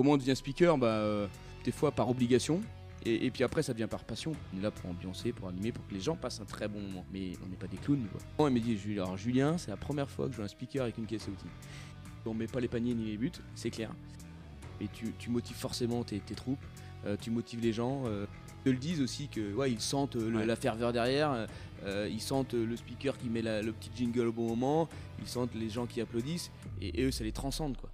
comment 0.00 0.12
on 0.12 0.16
devient 0.16 0.34
speaker 0.34 0.78
Bah, 0.78 0.86
euh, 0.86 1.26
des 1.64 1.72
fois 1.72 1.90
par 1.92 2.08
obligation. 2.08 2.62
Et, 3.04 3.26
et 3.26 3.30
puis 3.30 3.44
après, 3.44 3.62
ça 3.62 3.72
devient 3.74 3.86
par 3.90 4.04
passion. 4.04 4.32
On 4.54 4.58
est 4.58 4.62
là 4.62 4.70
pour 4.70 4.88
ambiancer, 4.90 5.32
pour 5.32 5.48
animer, 5.48 5.72
pour 5.72 5.86
que 5.86 5.92
les 5.94 6.00
gens 6.00 6.16
passent 6.16 6.40
un 6.40 6.44
très 6.46 6.68
bon 6.68 6.80
moment. 6.80 7.04
Mais 7.12 7.32
on 7.44 7.48
n'est 7.48 7.56
pas 7.56 7.66
des 7.66 7.76
clowns, 7.76 8.06
quoi. 8.36 8.48
Il 8.48 8.54
m'a 8.54 8.60
dit, 8.60 8.76
Julien, 8.78 9.02
alors 9.04 9.16
Julien, 9.18 9.58
c'est 9.58 9.70
la 9.70 9.76
première 9.76 10.08
fois 10.08 10.26
que 10.26 10.32
je 10.32 10.36
joue 10.38 10.42
un 10.42 10.48
speaker 10.48 10.82
avec 10.84 10.96
une 10.98 11.04
caisse 11.06 11.26
à 11.28 11.30
outils. 11.30 11.44
On 12.26 12.32
met 12.34 12.46
pas 12.46 12.60
les 12.60 12.68
paniers 12.68 12.94
ni 12.94 13.04
les 13.06 13.16
buts, 13.18 13.32
c'est 13.54 13.70
clair. 13.70 13.90
Et 14.80 14.88
tu, 14.88 15.12
tu 15.18 15.28
motives 15.30 15.56
forcément 15.56 16.02
tes, 16.04 16.20
tes 16.20 16.34
troupes, 16.34 16.62
euh, 17.06 17.16
tu 17.20 17.30
motives 17.30 17.60
les 17.60 17.72
gens. 17.74 18.02
euh, 18.06 18.26
ils 18.60 18.64
te 18.64 18.70
le 18.70 18.76
disent 18.76 19.00
aussi 19.00 19.28
que 19.28 19.54
ouais, 19.54 19.70
ils 19.72 19.80
sentent 19.80 20.16
euh, 20.16 20.28
le- 20.30 20.38
Ouais. 20.38 20.46
la 20.46 20.56
ferveur 20.56 20.92
derrière, 20.92 21.46
euh, 21.84 22.08
ils 22.10 22.20
sentent 22.20 22.52
le 22.52 22.76
speaker 22.76 23.16
qui 23.16 23.28
met 23.30 23.40
la- 23.40 23.62
le 23.62 23.72
petit 23.72 23.90
jingle 23.96 24.26
au 24.28 24.32
bon 24.32 24.48
moment, 24.48 24.88
ils 25.20 25.26
sentent 25.28 25.54
les 25.54 25.70
gens 25.70 25.86
qui 25.86 26.00
applaudissent, 26.02 26.50
et, 26.82 27.00
et 27.00 27.04
eux 27.04 27.10
ça 27.10 27.24
les 27.24 27.32
transcende 27.32 27.78
quoi. 27.78 27.90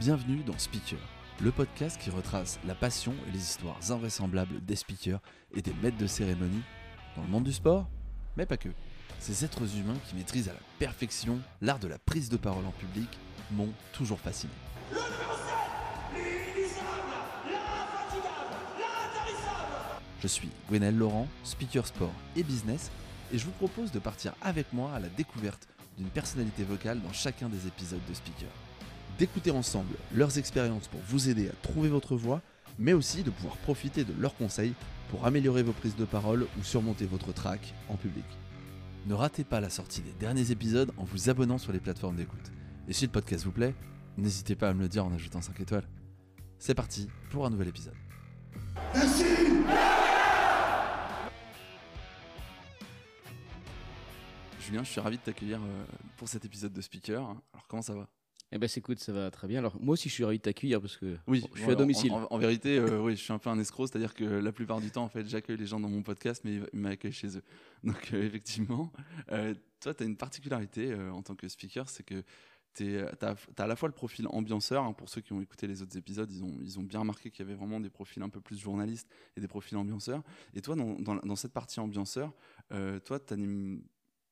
Bienvenue 0.00 0.42
dans 0.44 0.56
Speaker, 0.56 0.98
le 1.42 1.50
podcast 1.52 2.00
qui 2.00 2.08
retrace 2.08 2.58
la 2.66 2.74
passion 2.74 3.12
et 3.28 3.32
les 3.32 3.38
histoires 3.38 3.76
invraisemblables 3.90 4.64
des 4.64 4.74
speakers 4.74 5.20
et 5.54 5.60
des 5.60 5.74
maîtres 5.82 5.98
de 5.98 6.06
cérémonie 6.06 6.62
dans 7.16 7.22
le 7.22 7.28
monde 7.28 7.44
du 7.44 7.52
sport, 7.52 7.86
mais 8.34 8.46
pas 8.46 8.56
que. 8.56 8.70
Ces 9.18 9.44
êtres 9.44 9.76
humains 9.76 9.98
qui 10.08 10.16
maîtrisent 10.16 10.48
à 10.48 10.54
la 10.54 10.58
perfection 10.78 11.38
l'art 11.60 11.78
de 11.78 11.86
la 11.86 11.98
prise 11.98 12.30
de 12.30 12.38
parole 12.38 12.64
en 12.64 12.70
public 12.70 13.10
m'ont 13.50 13.68
toujours 13.92 14.18
fasciné. 14.18 14.54
Je 20.22 20.28
suis 20.28 20.48
Gwenel 20.70 20.96
Laurent, 20.96 21.28
speaker 21.44 21.86
sport 21.86 22.14
et 22.36 22.42
business, 22.42 22.90
et 23.34 23.38
je 23.38 23.44
vous 23.44 23.52
propose 23.52 23.92
de 23.92 23.98
partir 23.98 24.32
avec 24.40 24.72
moi 24.72 24.94
à 24.94 24.98
la 24.98 25.08
découverte 25.08 25.68
d'une 25.98 26.08
personnalité 26.08 26.64
vocale 26.64 27.02
dans 27.02 27.12
chacun 27.12 27.50
des 27.50 27.66
épisodes 27.66 28.00
de 28.08 28.14
Speaker 28.14 28.48
d'écouter 29.20 29.50
ensemble 29.50 29.94
leurs 30.14 30.38
expériences 30.38 30.88
pour 30.88 31.00
vous 31.06 31.28
aider 31.28 31.50
à 31.50 31.52
trouver 31.62 31.90
votre 31.90 32.16
voix, 32.16 32.40
mais 32.78 32.94
aussi 32.94 33.22
de 33.22 33.28
pouvoir 33.28 33.58
profiter 33.58 34.02
de 34.02 34.14
leurs 34.18 34.34
conseils 34.34 34.72
pour 35.10 35.26
améliorer 35.26 35.62
vos 35.62 35.72
prises 35.72 35.94
de 35.94 36.06
parole 36.06 36.46
ou 36.58 36.64
surmonter 36.64 37.04
votre 37.04 37.34
trac 37.34 37.74
en 37.90 37.96
public. 37.96 38.24
Ne 39.06 39.12
ratez 39.12 39.44
pas 39.44 39.60
la 39.60 39.68
sortie 39.68 40.00
des 40.00 40.14
derniers 40.18 40.52
épisodes 40.52 40.90
en 40.96 41.04
vous 41.04 41.28
abonnant 41.28 41.58
sur 41.58 41.70
les 41.70 41.80
plateformes 41.80 42.16
d'écoute. 42.16 42.50
Et 42.88 42.94
si 42.94 43.04
le 43.04 43.12
podcast 43.12 43.44
vous 43.44 43.52
plaît, 43.52 43.74
n'hésitez 44.16 44.56
pas 44.56 44.70
à 44.70 44.72
me 44.72 44.80
le 44.80 44.88
dire 44.88 45.04
en 45.04 45.12
ajoutant 45.12 45.42
5 45.42 45.60
étoiles. 45.60 45.86
C'est 46.58 46.74
parti 46.74 47.10
pour 47.30 47.44
un 47.44 47.50
nouvel 47.50 47.68
épisode. 47.68 47.94
Julien, 54.60 54.82
je 54.82 54.88
suis 54.88 55.00
ravi 55.00 55.18
de 55.18 55.22
t'accueillir 55.22 55.60
euh, 55.60 55.84
pour 56.16 56.26
cet 56.26 56.46
épisode 56.46 56.72
de 56.72 56.80
Speaker. 56.80 57.20
Alors 57.52 57.66
comment 57.68 57.82
ça 57.82 57.94
va? 57.94 58.08
Eh 58.52 58.58
ben 58.58 58.68
écoute, 58.76 58.98
ça 58.98 59.12
va 59.12 59.30
très 59.30 59.46
bien. 59.46 59.60
Alors 59.60 59.80
moi 59.80 59.92
aussi 59.92 60.08
je 60.08 60.14
suis 60.14 60.24
ravi 60.24 60.38
de 60.38 60.42
t'accueillir 60.42 60.80
parce 60.80 60.96
que 60.96 61.16
Oui, 61.28 61.44
je 61.54 61.58
suis 61.58 61.66
ouais, 61.68 61.72
à 61.72 61.76
domicile. 61.76 62.10
En, 62.12 62.22
en- 62.24 62.26
en 62.30 62.38
vérité, 62.38 62.78
euh, 62.78 63.00
oui, 63.00 63.12
je 63.14 63.22
suis 63.22 63.32
un 63.32 63.38
peu 63.38 63.48
un 63.48 63.58
escroc, 63.60 63.86
c'est-à-dire 63.86 64.12
que 64.14 64.24
la 64.24 64.50
plupart 64.52 64.80
du 64.80 64.90
temps, 64.90 65.04
en 65.04 65.08
fait, 65.08 65.24
j'accueille 65.28 65.56
les 65.56 65.66
gens 65.66 65.78
dans 65.78 65.88
mon 65.88 66.02
podcast, 66.02 66.42
mais 66.44 66.60
ils 66.72 66.78
m'accueillent 66.80 67.12
chez 67.12 67.36
eux. 67.36 67.42
Donc, 67.84 68.10
euh, 68.12 68.22
effectivement, 68.24 68.92
euh, 69.30 69.54
toi, 69.80 69.94
tu 69.94 70.02
as 70.02 70.06
une 70.06 70.16
particularité 70.16 70.92
en 70.94 71.22
tant 71.22 71.36
que 71.36 71.46
speaker, 71.48 71.88
c'est 71.88 72.02
que 72.02 72.24
tu 72.74 72.98
as, 72.98 73.36
à 73.58 73.66
la 73.68 73.76
fois 73.76 73.88
le 73.88 73.94
profil 73.94 74.26
ambianceur. 74.28 74.82
hein, 74.84 74.92
pour 74.94 75.08
ceux 75.08 75.20
qui 75.20 75.32
ont 75.32 75.40
écouté 75.40 75.68
les 75.68 75.80
autres 75.82 75.96
épisodes, 75.96 76.30
ils 76.32 76.42
ont, 76.42 76.56
ils 76.60 76.78
ont 76.78 76.82
bien 76.82 77.00
remarqué 77.00 77.30
qu'il 77.30 77.44
y 77.46 77.48
avait 77.48 77.56
vraiment 77.56 77.78
des 77.80 77.90
profils 77.90 78.22
un 78.22 78.28
peu 78.28 78.40
plus 78.40 78.58
journalistes 78.58 79.08
et 79.36 79.40
des 79.40 79.48
profils 79.48 79.76
ambianceurs. 79.76 80.22
Et 80.54 80.60
toi, 80.60 80.74
dans, 80.74 80.94
dans, 81.00 81.16
dans 81.16 81.36
cette 81.36 81.52
partie 81.52 81.78
ambianceur, 81.78 82.32
toi, 83.04 83.20
tu 83.20 83.32
animes 83.32 83.82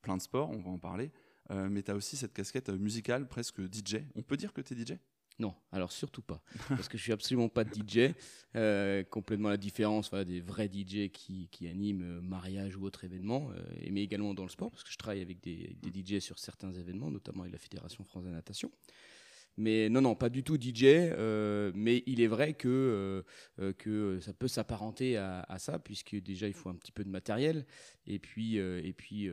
plein 0.01 0.17
de 0.17 0.21
sports, 0.21 0.49
on 0.49 0.59
va 0.59 0.69
en 0.71 0.77
parler. 0.79 1.11
Euh, 1.51 1.69
mais 1.69 1.83
tu 1.83 1.91
as 1.91 1.95
aussi 1.95 2.17
cette 2.17 2.33
casquette 2.33 2.69
euh, 2.69 2.77
musicale, 2.77 3.27
presque 3.27 3.61
DJ. 3.61 3.97
On 4.15 4.21
peut 4.21 4.37
dire 4.37 4.53
que 4.53 4.61
tu 4.61 4.73
es 4.73 4.77
DJ 4.77 4.97
Non, 5.39 5.55
alors 5.71 5.91
surtout 5.91 6.21
pas. 6.21 6.41
Parce 6.69 6.87
que 6.87 6.97
je 6.97 7.03
suis 7.03 7.11
absolument 7.11 7.49
pas 7.49 7.63
DJ. 7.63 8.13
Euh, 8.55 9.03
complètement 9.03 9.49
la 9.49 9.57
différence 9.57 10.11
des 10.11 10.41
vrais 10.41 10.67
DJ 10.67 11.09
qui, 11.11 11.49
qui 11.51 11.67
animent 11.67 12.01
euh, 12.01 12.21
mariage 12.21 12.75
ou 12.75 12.83
autre 12.83 13.03
événement, 13.03 13.51
euh, 13.51 13.61
mais 13.91 14.03
également 14.03 14.33
dans 14.33 14.43
le 14.43 14.49
sport, 14.49 14.71
parce 14.71 14.83
que 14.83 14.91
je 14.91 14.97
travaille 14.97 15.21
avec 15.21 15.39
des, 15.41 15.77
des 15.81 16.17
DJ 16.17 16.19
sur 16.19 16.39
certains 16.39 16.73
événements, 16.73 17.11
notamment 17.11 17.41
avec 17.41 17.53
la 17.53 17.59
Fédération 17.59 18.03
France 18.03 18.23
de 18.23 18.29
natation. 18.29 18.71
Mais 19.57 19.89
non, 19.89 20.01
non, 20.01 20.15
pas 20.15 20.29
du 20.29 20.43
tout 20.43 20.57
DJ. 20.57 20.83
euh, 20.85 21.71
mais 21.75 22.03
il 22.05 22.21
est 22.21 22.27
vrai 22.27 22.53
que, 22.53 22.67
euh, 22.67 23.23
euh, 23.59 23.73
que 23.73 24.19
ça 24.21 24.33
peut 24.33 24.47
s'apparenter 24.47 25.17
à, 25.17 25.57
ça, 25.59 25.79
puisque 25.79 26.15
déjà 26.15 26.47
il 26.47 26.53
faut 26.53 26.69
un 26.69 26.75
petit 26.75 26.91
peu 26.91 27.03
de 27.03 27.09
matériel, 27.09 27.65
et 28.07 28.19
puis, 28.19 28.57
et 28.57 28.93
puis 28.93 29.29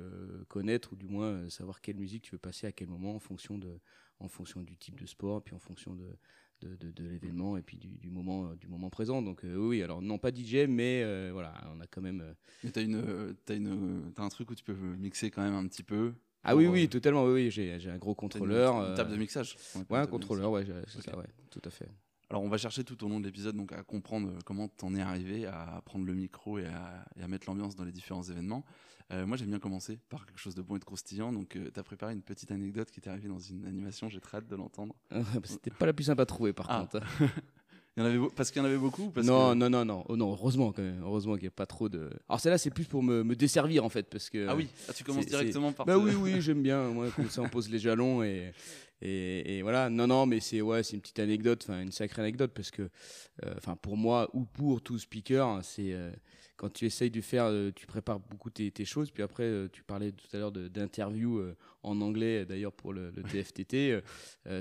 connaître, 0.48 0.92
ou 0.92 0.96
du 0.96 1.06
moins 1.06 1.48
savoir 1.48 1.80
quelle 1.80 1.96
musique 1.96 2.22
tu 2.22 2.32
veux 2.32 2.38
passer 2.38 2.66
à 2.66 2.72
quel 2.72 2.88
moment 2.88 3.14
en 3.14 3.20
fonction, 3.20 3.58
de, 3.58 3.78
en 4.18 4.28
fonction 4.28 4.62
du 4.62 4.76
type 4.76 5.00
de 5.00 5.06
sport, 5.06 5.42
puis 5.42 5.54
en 5.54 5.60
fonction 5.60 5.94
de, 5.94 6.16
de, 6.62 7.02
l'événement 7.04 7.56
et 7.56 7.62
puis 7.62 7.76
du, 7.76 8.10
moment 8.10 8.54
du 8.54 8.66
moment 8.66 8.88
présent 8.88 9.20
donc 9.20 9.42
oui 9.44 9.82
alors 9.82 10.00
non 10.00 10.18
pas 10.18 10.30
DJ 10.34 10.66
mais 10.66 11.30
voilà 11.30 11.52
on 11.70 11.80
a 11.80 11.86
quand 11.86 12.00
même 12.00 12.34
Mais 12.64 12.70
t'as 12.70 12.82
une, 12.82 12.96
euh, 12.96 14.00
t'as 14.14 14.22
un 14.22 14.28
truc 14.28 14.50
où 14.50 14.54
tu 14.54 14.64
peux 14.64 14.74
mixer 14.74 15.30
quand 15.30 15.42
même 15.42 15.54
un 15.54 15.66
petit 15.66 15.82
peu. 15.82 16.14
Ah 16.46 16.56
oui 16.56 16.64
Pour, 16.64 16.74
oui 16.74 16.84
euh, 16.84 16.88
totalement 16.88 17.24
oui, 17.26 17.32
oui 17.32 17.50
j'ai 17.50 17.78
j'ai 17.80 17.90
un 17.90 17.98
gros 17.98 18.12
une- 18.12 18.16
contrôleur 18.16 18.88
Une, 18.90 18.94
table 18.94 19.10
de 19.10 19.14
euh, 19.16 19.18
mixage. 19.18 19.56
Ouais, 19.90 19.98
un 19.98 20.06
contrôleur 20.06 20.50
ouais 20.50 20.66
c'est 20.88 21.02
ça 21.02 21.16
ouais 21.18 21.26
tout 21.50 21.60
à 21.64 21.70
fait 21.70 21.88
Alors 22.30 22.42
on 22.42 22.48
va 22.48 22.58
chercher 22.58 22.84
tout 22.84 23.02
au 23.04 23.08
long 23.08 23.20
de 23.20 23.26
l'épisode 23.26 23.56
donc 23.56 23.72
à 23.72 23.82
comprendre 23.82 24.28
euh, 24.30 24.38
comment 24.44 24.68
t'en 24.68 24.94
es 24.94 25.00
arrivé 25.00 25.46
à 25.46 25.82
prendre 25.84 26.04
le 26.06 26.14
micro 26.14 26.58
et 26.58 26.66
à, 26.66 27.04
et 27.18 27.22
à 27.22 27.28
mettre 27.28 27.46
l'ambiance 27.48 27.76
dans 27.76 27.84
les 27.84 27.92
différents 27.92 28.22
événements. 28.24 28.64
Euh, 29.12 29.24
moi 29.24 29.36
j'aime 29.36 29.50
bien 29.50 29.60
commencer 29.60 29.98
par 30.08 30.26
quelque 30.26 30.40
chose 30.40 30.56
de 30.56 30.62
bon 30.62 30.74
et 30.76 30.78
de 30.80 30.84
croustillant. 30.84 31.32
Donc 31.32 31.54
euh, 31.54 31.70
t'as 31.72 31.84
préparé 31.84 32.12
une 32.12 32.22
petite 32.22 32.50
anecdote 32.50 32.90
qui 32.90 33.00
t'est 33.00 33.08
arrivée 33.10 33.28
dans 33.28 33.38
une 33.38 33.64
animation. 33.64 34.08
J'ai 34.08 34.20
très 34.20 34.38
hâte 34.38 34.48
de 34.48 34.56
l'entendre. 34.56 34.96
c'était 35.44 35.70
pas 35.70 35.86
la 35.86 35.92
plus 35.92 36.04
simple 36.04 36.22
à 36.22 36.26
trouver 36.26 36.52
par 36.52 36.66
Ah, 36.68 36.80
contre 36.90 37.06
Il 37.96 38.00
y 38.00 38.02
en 38.02 38.08
avait 38.08 38.18
beau- 38.18 38.30
parce 38.34 38.50
qu'il 38.50 38.60
y 38.60 38.62
en 38.62 38.68
avait 38.68 38.76
beaucoup. 38.76 39.08
Parce 39.10 39.26
non 39.26 39.50
que... 39.50 39.54
non 39.54 39.70
non 39.70 39.84
non 39.86 40.04
oh, 40.08 40.16
non 40.16 40.32
heureusement 40.32 40.70
quand 40.72 40.82
même 40.82 41.00
heureusement 41.02 41.34
qu'il 41.34 41.44
n'y 41.44 41.48
a 41.48 41.50
pas 41.52 41.64
trop 41.64 41.88
de 41.88 42.10
alors 42.28 42.40
celle-là 42.40 42.58
c'est 42.58 42.68
plus 42.70 42.84
pour 42.84 43.02
me, 43.02 43.22
me 43.24 43.34
desservir 43.34 43.84
en 43.84 43.88
fait 43.88 44.06
parce 44.10 44.28
que 44.28 44.46
Ah 44.48 44.54
oui. 44.54 44.68
Ah, 44.88 44.92
tu 44.92 45.02
commences 45.02 45.24
directement 45.26 45.72
par. 45.72 45.86
Bah 45.86 45.96
oui, 45.96 46.12
oui, 46.14 46.40
j'aime 46.40 46.62
bien. 46.62 46.82
Moi, 46.88 47.06
comme 47.16 47.30
ça, 47.30 47.40
on 47.42 47.48
pose 47.48 47.70
les 47.70 47.78
jalons 47.78 48.22
et, 48.22 48.52
et, 49.02 49.60
voilà. 49.62 49.90
Non, 49.90 50.06
non, 50.06 50.26
mais 50.26 50.40
c'est 50.40 50.60
ouais, 50.60 50.82
c'est 50.82 50.94
une 50.94 51.02
petite 51.02 51.18
anecdote, 51.18 51.64
enfin 51.68 51.82
une 51.82 51.92
sacrée 51.92 52.22
anecdote 52.22 52.52
parce 52.54 52.70
que, 52.70 52.82
euh, 52.82 53.54
enfin 53.56 53.76
pour 53.76 53.96
moi 53.96 54.30
ou 54.32 54.44
pour 54.44 54.80
tout 54.80 54.98
speaker, 54.98 55.46
hein, 55.46 55.62
c'est 55.62 55.92
euh, 55.92 56.10
quand 56.56 56.72
tu 56.72 56.86
essayes 56.86 57.10
de 57.10 57.20
faire, 57.20 57.44
euh, 57.44 57.70
tu 57.74 57.86
prépares 57.86 58.20
beaucoup 58.20 58.48
tes, 58.48 58.72
choses, 58.86 59.10
puis 59.10 59.22
après 59.22 59.68
tu 59.70 59.82
parlais 59.82 60.12
tout 60.12 60.26
à 60.32 60.38
l'heure 60.38 60.52
d'interview 60.52 61.42
en 61.82 62.00
anglais, 62.00 62.46
d'ailleurs 62.46 62.72
pour 62.72 62.94
le, 62.94 63.10
le 63.10 63.22
TFTT. 63.22 64.00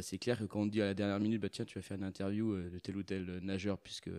c'est 0.01 0.17
clair 0.17 0.37
que 0.37 0.43
quand 0.43 0.61
on 0.61 0.67
te 0.67 0.71
dit 0.71 0.81
à 0.81 0.85
la 0.85 0.93
dernière 0.93 1.19
minute, 1.19 1.41
bah 1.41 1.49
tiens, 1.49 1.63
tu 1.63 1.77
vas 1.79 1.81
faire 1.81 1.97
une 1.97 2.03
interview 2.03 2.57
de 2.57 2.79
tel 2.79 2.97
ou 2.97 3.03
tel 3.03 3.39
nageur, 3.41 3.77
puisque 3.77 4.09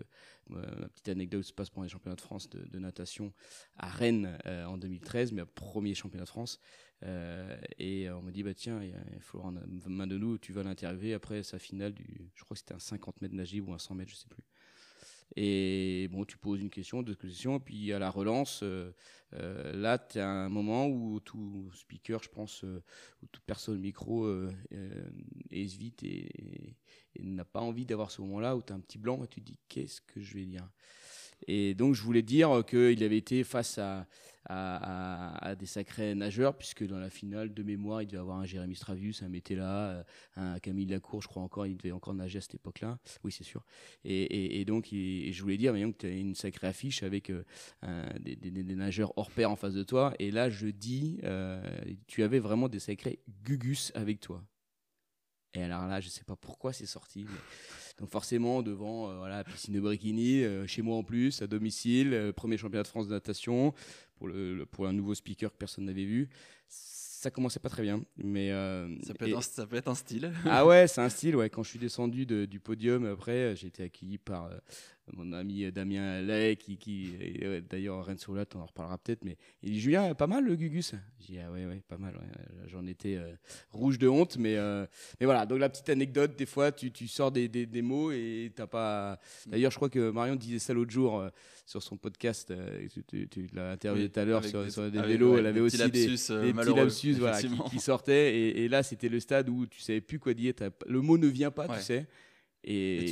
ma 0.48 0.88
petite 0.88 1.08
anecdote 1.08 1.42
se 1.42 1.52
passe 1.52 1.68
pendant 1.68 1.84
les 1.84 1.90
championnats 1.90 2.16
de 2.16 2.20
France 2.22 2.48
de, 2.48 2.64
de 2.64 2.78
natation 2.78 3.32
à 3.76 3.88
Rennes 3.88 4.38
en 4.46 4.78
2013, 4.78 5.32
mais 5.32 5.44
premier 5.44 5.94
championnat 5.94 6.24
de 6.24 6.30
France. 6.30 6.60
Euh, 7.04 7.56
et 7.78 8.10
on 8.10 8.22
m'a 8.22 8.30
dit, 8.30 8.42
bah 8.42 8.54
tiens, 8.54 8.82
il 8.82 8.90
y 8.90 8.94
a 8.94 9.20
Florent 9.20 9.52
main 9.86 10.06
de 10.06 10.16
nous, 10.16 10.38
tu 10.38 10.52
vas 10.52 10.62
l'interviewer 10.62 11.14
après 11.14 11.42
sa 11.42 11.58
finale 11.58 11.92
du, 11.92 12.30
je 12.34 12.44
crois 12.44 12.54
que 12.54 12.60
c'était 12.60 12.74
un 12.74 12.78
50 12.78 13.20
mètres 13.20 13.34
nagible 13.34 13.68
ou 13.68 13.74
un 13.74 13.78
100 13.78 13.94
mètres, 13.94 14.10
je 14.10 14.16
sais 14.16 14.28
plus. 14.28 14.44
Et 15.34 16.08
bon, 16.12 16.24
tu 16.24 16.38
poses 16.38 16.60
une 16.60 16.70
question, 16.70 17.02
deux 17.02 17.14
questions, 17.14 17.58
puis 17.58 17.92
à 17.92 17.98
la 17.98 18.10
relance, 18.10 18.60
euh, 18.62 18.94
euh, 19.34 19.72
là, 19.72 19.98
tu 19.98 20.20
as 20.20 20.28
un 20.28 20.48
moment 20.48 20.86
où 20.86 21.18
tout 21.20 21.68
speaker, 21.74 22.22
je 22.22 22.28
pense, 22.28 22.62
euh, 22.64 22.82
où 23.22 23.26
toute 23.26 23.42
personne 23.44 23.80
micro 23.80 24.28
hésite 25.50 26.02
et, 26.04 26.76
et 27.16 27.22
n'a 27.22 27.44
pas 27.44 27.60
envie 27.60 27.84
d'avoir 27.84 28.10
ce 28.10 28.22
moment-là 28.22 28.56
où 28.56 28.62
tu 28.62 28.72
as 28.72 28.76
un 28.76 28.80
petit 28.80 28.98
blanc 28.98 29.22
et 29.24 29.28
tu 29.28 29.40
te 29.40 29.46
dis, 29.46 29.58
qu'est-ce 29.68 30.00
que 30.00 30.20
je 30.20 30.34
vais 30.34 30.46
dire? 30.46 30.68
Et 31.46 31.74
donc, 31.74 31.94
je 31.94 32.02
voulais 32.02 32.22
dire 32.22 32.64
qu'il 32.66 33.02
avait 33.02 33.18
été 33.18 33.44
face 33.44 33.78
à, 33.78 34.06
à, 34.48 35.54
des 35.58 35.66
sacrés 35.66 36.14
nageurs, 36.14 36.56
puisque 36.56 36.86
dans 36.86 36.98
la 36.98 37.10
finale 37.10 37.52
de 37.52 37.62
mémoire, 37.62 38.02
il 38.02 38.06
devait 38.06 38.18
avoir 38.18 38.38
un 38.38 38.46
Jérémy 38.46 38.76
Stravius, 38.76 39.22
un 39.22 39.28
Métella, 39.28 39.90
euh, 39.90 40.02
un 40.36 40.58
Camille 40.58 40.86
Lacour, 40.86 41.22
je 41.22 41.28
crois 41.28 41.42
encore, 41.42 41.66
il 41.66 41.76
devait 41.76 41.92
encore 41.92 42.14
nager 42.14 42.38
à 42.38 42.40
cette 42.40 42.54
époque-là. 42.54 42.98
Oui, 43.24 43.32
c'est 43.32 43.44
sûr. 43.44 43.64
Et, 44.04 44.64
donc, 44.64 44.92
et 44.92 45.32
je 45.32 45.42
voulais 45.42 45.56
dire, 45.56 45.72
mais 45.72 45.82
donc, 45.82 45.98
tu 45.98 46.06
as 46.06 46.10
une 46.10 46.34
sacrée 46.34 46.66
affiche 46.66 47.02
avec 47.02 47.30
euh, 47.30 47.42
des, 48.20 48.74
nageurs 48.74 49.12
hors 49.16 49.30
pair 49.30 49.50
en 49.50 49.56
face 49.56 49.74
de 49.74 49.82
toi. 49.82 50.14
Et 50.18 50.30
là, 50.30 50.50
je 50.50 50.68
dis, 50.68 51.18
euh, 51.24 51.62
tu 52.06 52.22
avais 52.22 52.38
vraiment 52.38 52.68
des 52.68 52.78
sacrés 52.78 53.20
gugus 53.42 53.92
avec 53.94 54.20
toi. 54.20 54.44
Et 55.54 55.62
alors 55.62 55.86
là, 55.86 56.00
je 56.00 56.08
sais 56.08 56.24
pas 56.24 56.36
pourquoi 56.36 56.72
c'est 56.72 56.86
sorti. 56.86 57.26
Donc 57.98 58.10
forcément, 58.10 58.62
devant 58.62 59.08
euh, 59.08 59.16
voilà, 59.16 59.42
piscine 59.42 59.72
de 59.72 59.80
euh, 59.80 60.66
chez 60.66 60.82
moi 60.82 60.96
en 60.96 61.02
plus, 61.02 61.40
à 61.40 61.46
domicile, 61.46 62.32
premier 62.36 62.58
championnat 62.58 62.82
de 62.82 62.88
France 62.88 63.08
de 63.08 63.14
natation, 63.14 63.72
pour, 64.16 64.28
le, 64.28 64.64
pour 64.66 64.86
un 64.86 64.92
nouveau 64.92 65.14
speaker 65.14 65.50
que 65.52 65.56
personne 65.56 65.84
n'avait 65.84 66.04
vu. 66.04 66.28
Ça 66.68 67.30
commençait 67.30 67.60
pas 67.60 67.68
très 67.70 67.82
bien. 67.82 68.02
Mais, 68.16 68.50
euh, 68.52 68.88
Ça 69.02 69.14
peut, 69.14 69.26
et- 69.26 69.30
être 69.30 69.38
un, 69.38 69.40
ça 69.42 69.66
peut 69.66 69.76
être 69.76 69.88
un 69.88 69.94
style. 69.94 70.32
ah 70.44 70.66
ouais, 70.66 70.86
c'est 70.86 71.00
un 71.00 71.08
style. 71.08 71.36
Ouais. 71.36 71.48
Quand 71.50 71.62
je 71.62 71.70
suis 71.70 71.78
descendu 71.78 72.26
de- 72.26 72.44
du 72.44 72.60
podium, 72.60 73.04
après, 73.06 73.56
j'ai 73.56 73.68
été 73.68 73.82
accueilli 73.84 74.18
par, 74.18 74.46
euh, 74.46 74.58
mon 75.12 75.32
ami 75.32 75.70
Damien 75.72 76.20
Lay, 76.22 76.56
qui, 76.56 76.76
qui 76.76 77.12
d'ailleurs 77.68 78.04
Rennes 78.04 78.18
sur 78.18 78.32
on 78.32 78.58
en 78.60 78.66
reparlera 78.66 78.98
peut-être, 78.98 79.24
mais 79.24 79.36
il 79.62 79.72
dit 79.72 79.80
Julien, 79.80 80.14
pas 80.14 80.26
mal 80.26 80.44
le 80.44 80.56
Gugus? 80.56 80.94
J'ai 81.20 81.34
dit 81.34 81.38
ah 81.40 81.50
ouais, 81.50 81.66
ouais, 81.66 81.82
pas 81.86 81.96
mal. 81.98 82.14
J'en 82.66 82.86
étais 82.86 83.18
rouge 83.70 83.98
de 83.98 84.08
honte, 84.08 84.36
mais, 84.36 84.56
mais 85.20 85.26
voilà. 85.26 85.46
Donc 85.46 85.58
la 85.58 85.68
petite 85.68 85.88
anecdote, 85.88 86.36
des 86.36 86.46
fois, 86.46 86.72
tu, 86.72 86.90
tu 86.90 87.08
sors 87.08 87.30
des, 87.30 87.48
des, 87.48 87.66
des 87.66 87.82
mots 87.82 88.10
et 88.12 88.52
t'as 88.54 88.66
pas. 88.66 89.18
D'ailleurs, 89.46 89.70
je 89.70 89.76
crois 89.76 89.88
que 89.88 90.10
Marion 90.10 90.36
disait 90.36 90.58
ça 90.58 90.74
l'autre 90.74 90.90
jour 90.90 91.24
sur 91.66 91.82
son 91.82 91.96
podcast. 91.96 92.52
tu, 93.08 93.28
tu, 93.28 93.48
l'as 93.52 93.72
interviewé 93.72 94.08
tout 94.08 94.20
à 94.20 94.24
l'heure 94.24 94.44
sur, 94.44 94.70
sur, 94.70 94.90
des 94.90 95.02
vélos. 95.02 95.38
elle 95.38 95.46
avait 95.46 95.60
aussi 95.60 95.78
des, 95.78 95.88
des 95.90 96.16
petits 96.16 96.74
lapsus 96.74 97.12
voilà, 97.14 97.40
qui, 97.40 97.48
qui, 97.70 97.78
sortaient. 97.78 98.36
Et, 98.36 98.64
et 98.64 98.68
là, 98.68 98.82
c'était 98.82 99.08
le 99.08 99.20
stade 99.20 99.48
où 99.48 99.66
tu 99.66 99.80
savais 99.80 100.00
plus 100.00 100.18
quoi 100.18 100.34
dire. 100.34 100.54
Le 100.86 101.00
mot 101.00 101.18
ne 101.18 101.26
vient 101.26 101.50
pas, 101.50 101.68
tu 101.68 101.82
sais. 101.82 102.06
Et, 102.66 103.04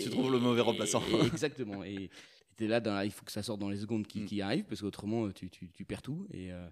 tu, 0.00 0.10
trouves, 0.10 0.32
le 0.32 0.38
mauvais 0.38 0.62
remplaçant. 0.62 1.02
exactement. 1.32 1.84
Et 1.84 2.10
tu 2.56 2.64
es 2.64 2.66
là, 2.66 2.80
dans 2.80 3.00
il 3.02 3.10
faut 3.10 3.24
que 3.24 3.32
ça 3.32 3.42
sorte 3.42 3.60
dans 3.60 3.68
les 3.68 3.76
secondes 3.76 4.06
qui, 4.06 4.20
mm. 4.20 4.26
qui 4.26 4.40
arrivent, 4.40 4.64
parce 4.64 4.80
qu'autrement, 4.80 5.30
tu, 5.30 5.50
tu, 5.50 5.84
perds 5.84 6.02
tout. 6.02 6.26
Et 6.32 6.52
euh, 6.52 6.66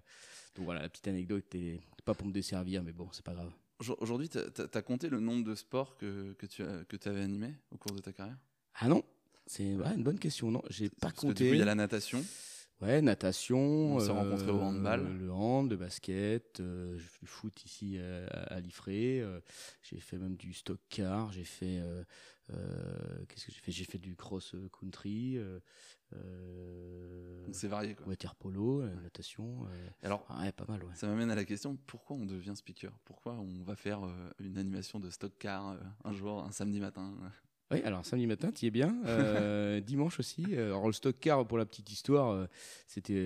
donc 0.55 0.65
voilà, 0.65 0.81
la 0.81 0.89
petite 0.89 1.07
anecdote, 1.07 1.45
c'est 1.51 1.79
pas 2.03 2.15
pour 2.15 2.27
me 2.27 2.33
desservir, 2.33 2.83
mais 2.83 2.91
bon, 2.91 3.07
c'est 3.11 3.23
pas 3.23 3.33
grave. 3.33 3.51
Aujourd'hui, 3.99 4.29
tu 4.29 4.37
as, 4.37 4.81
compté 4.81 5.09
le 5.09 5.19
nombre 5.19 5.43
de 5.43 5.55
sports 5.55 5.97
que, 5.97 6.33
que 6.33 6.45
tu 6.45 6.61
as, 6.63 6.83
que 6.87 6.97
avais 7.09 7.21
animé 7.21 7.53
au 7.71 7.77
cours 7.77 7.93
de 7.95 8.01
ta 8.01 8.11
carrière? 8.11 8.37
Ah 8.75 8.87
non, 8.87 9.03
c'est 9.45 9.63
une 9.63 10.03
bonne 10.03 10.19
question. 10.19 10.51
Non, 10.51 10.61
j'ai 10.69 10.89
pas 10.89 11.11
compté. 11.11 11.49
il 11.49 11.57
y 11.57 11.61
a 11.61 11.65
la 11.65 11.75
natation. 11.75 12.23
Ouais, 12.81 13.01
natation. 13.01 13.95
On 13.95 13.99
s'est 13.99 14.11
rencontrés 14.11 14.49
au 14.49 14.59
handball. 14.59 15.01
Euh, 15.01 15.25
le 15.25 15.31
hand, 15.31 15.69
le 15.69 15.77
basket, 15.77 16.59
euh, 16.59 16.97
je 16.97 17.03
fais 17.03 17.19
du 17.21 17.27
foot 17.27 17.63
ici 17.63 17.95
euh, 17.97 18.25
à, 18.31 18.59
Liffré. 18.59 19.23
j'ai 19.83 19.99
fait 19.99 20.17
même 20.17 20.35
du 20.35 20.53
stock 20.53 20.79
car. 20.89 21.31
J'ai 21.31 21.43
fait. 21.43 21.79
Qu'est-ce 23.29 23.45
que 23.45 23.51
j'ai 23.51 23.59
fait? 23.59 23.71
J'ai 23.71 23.85
fait 23.85 23.99
du 23.99 24.15
cross 24.15 24.55
country. 24.79 25.37
c'est 27.51 27.67
varié 27.67 27.93
quoi. 27.93 28.07
Water 28.07 28.35
polo, 28.35 28.83
natation. 29.03 29.67
Alors, 30.01 30.25
ouais, 30.41 30.51
pas 30.51 30.65
mal. 30.67 30.83
Ouais. 30.83 30.95
Ça 30.95 31.07
m'amène 31.07 31.29
à 31.29 31.35
la 31.35 31.45
question 31.45 31.77
pourquoi 31.85 32.15
on 32.15 32.25
devient 32.25 32.55
speaker? 32.55 32.91
Pourquoi 33.05 33.33
on 33.33 33.63
va 33.63 33.75
faire 33.75 34.01
une 34.39 34.57
animation 34.57 34.99
de 34.99 35.11
stock 35.11 35.33
car 35.37 35.77
un 36.03 36.13
jour, 36.13 36.43
un 36.43 36.51
samedi 36.51 36.79
matin? 36.79 37.13
Oui, 37.71 37.81
alors 37.83 38.05
samedi 38.05 38.27
matin, 38.27 38.51
tu 38.51 38.65
y 38.65 38.67
es 38.67 38.71
bien. 38.71 38.95
Euh, 39.05 39.79
dimanche 39.81 40.19
aussi. 40.19 40.45
Euh, 40.51 40.67
alors 40.67 40.87
le 40.87 40.93
stock 40.93 41.15
car, 41.19 41.45
pour 41.47 41.57
la 41.57 41.65
petite 41.65 41.91
histoire, 41.91 42.31
euh, 42.31 42.45
c'était, 42.87 43.25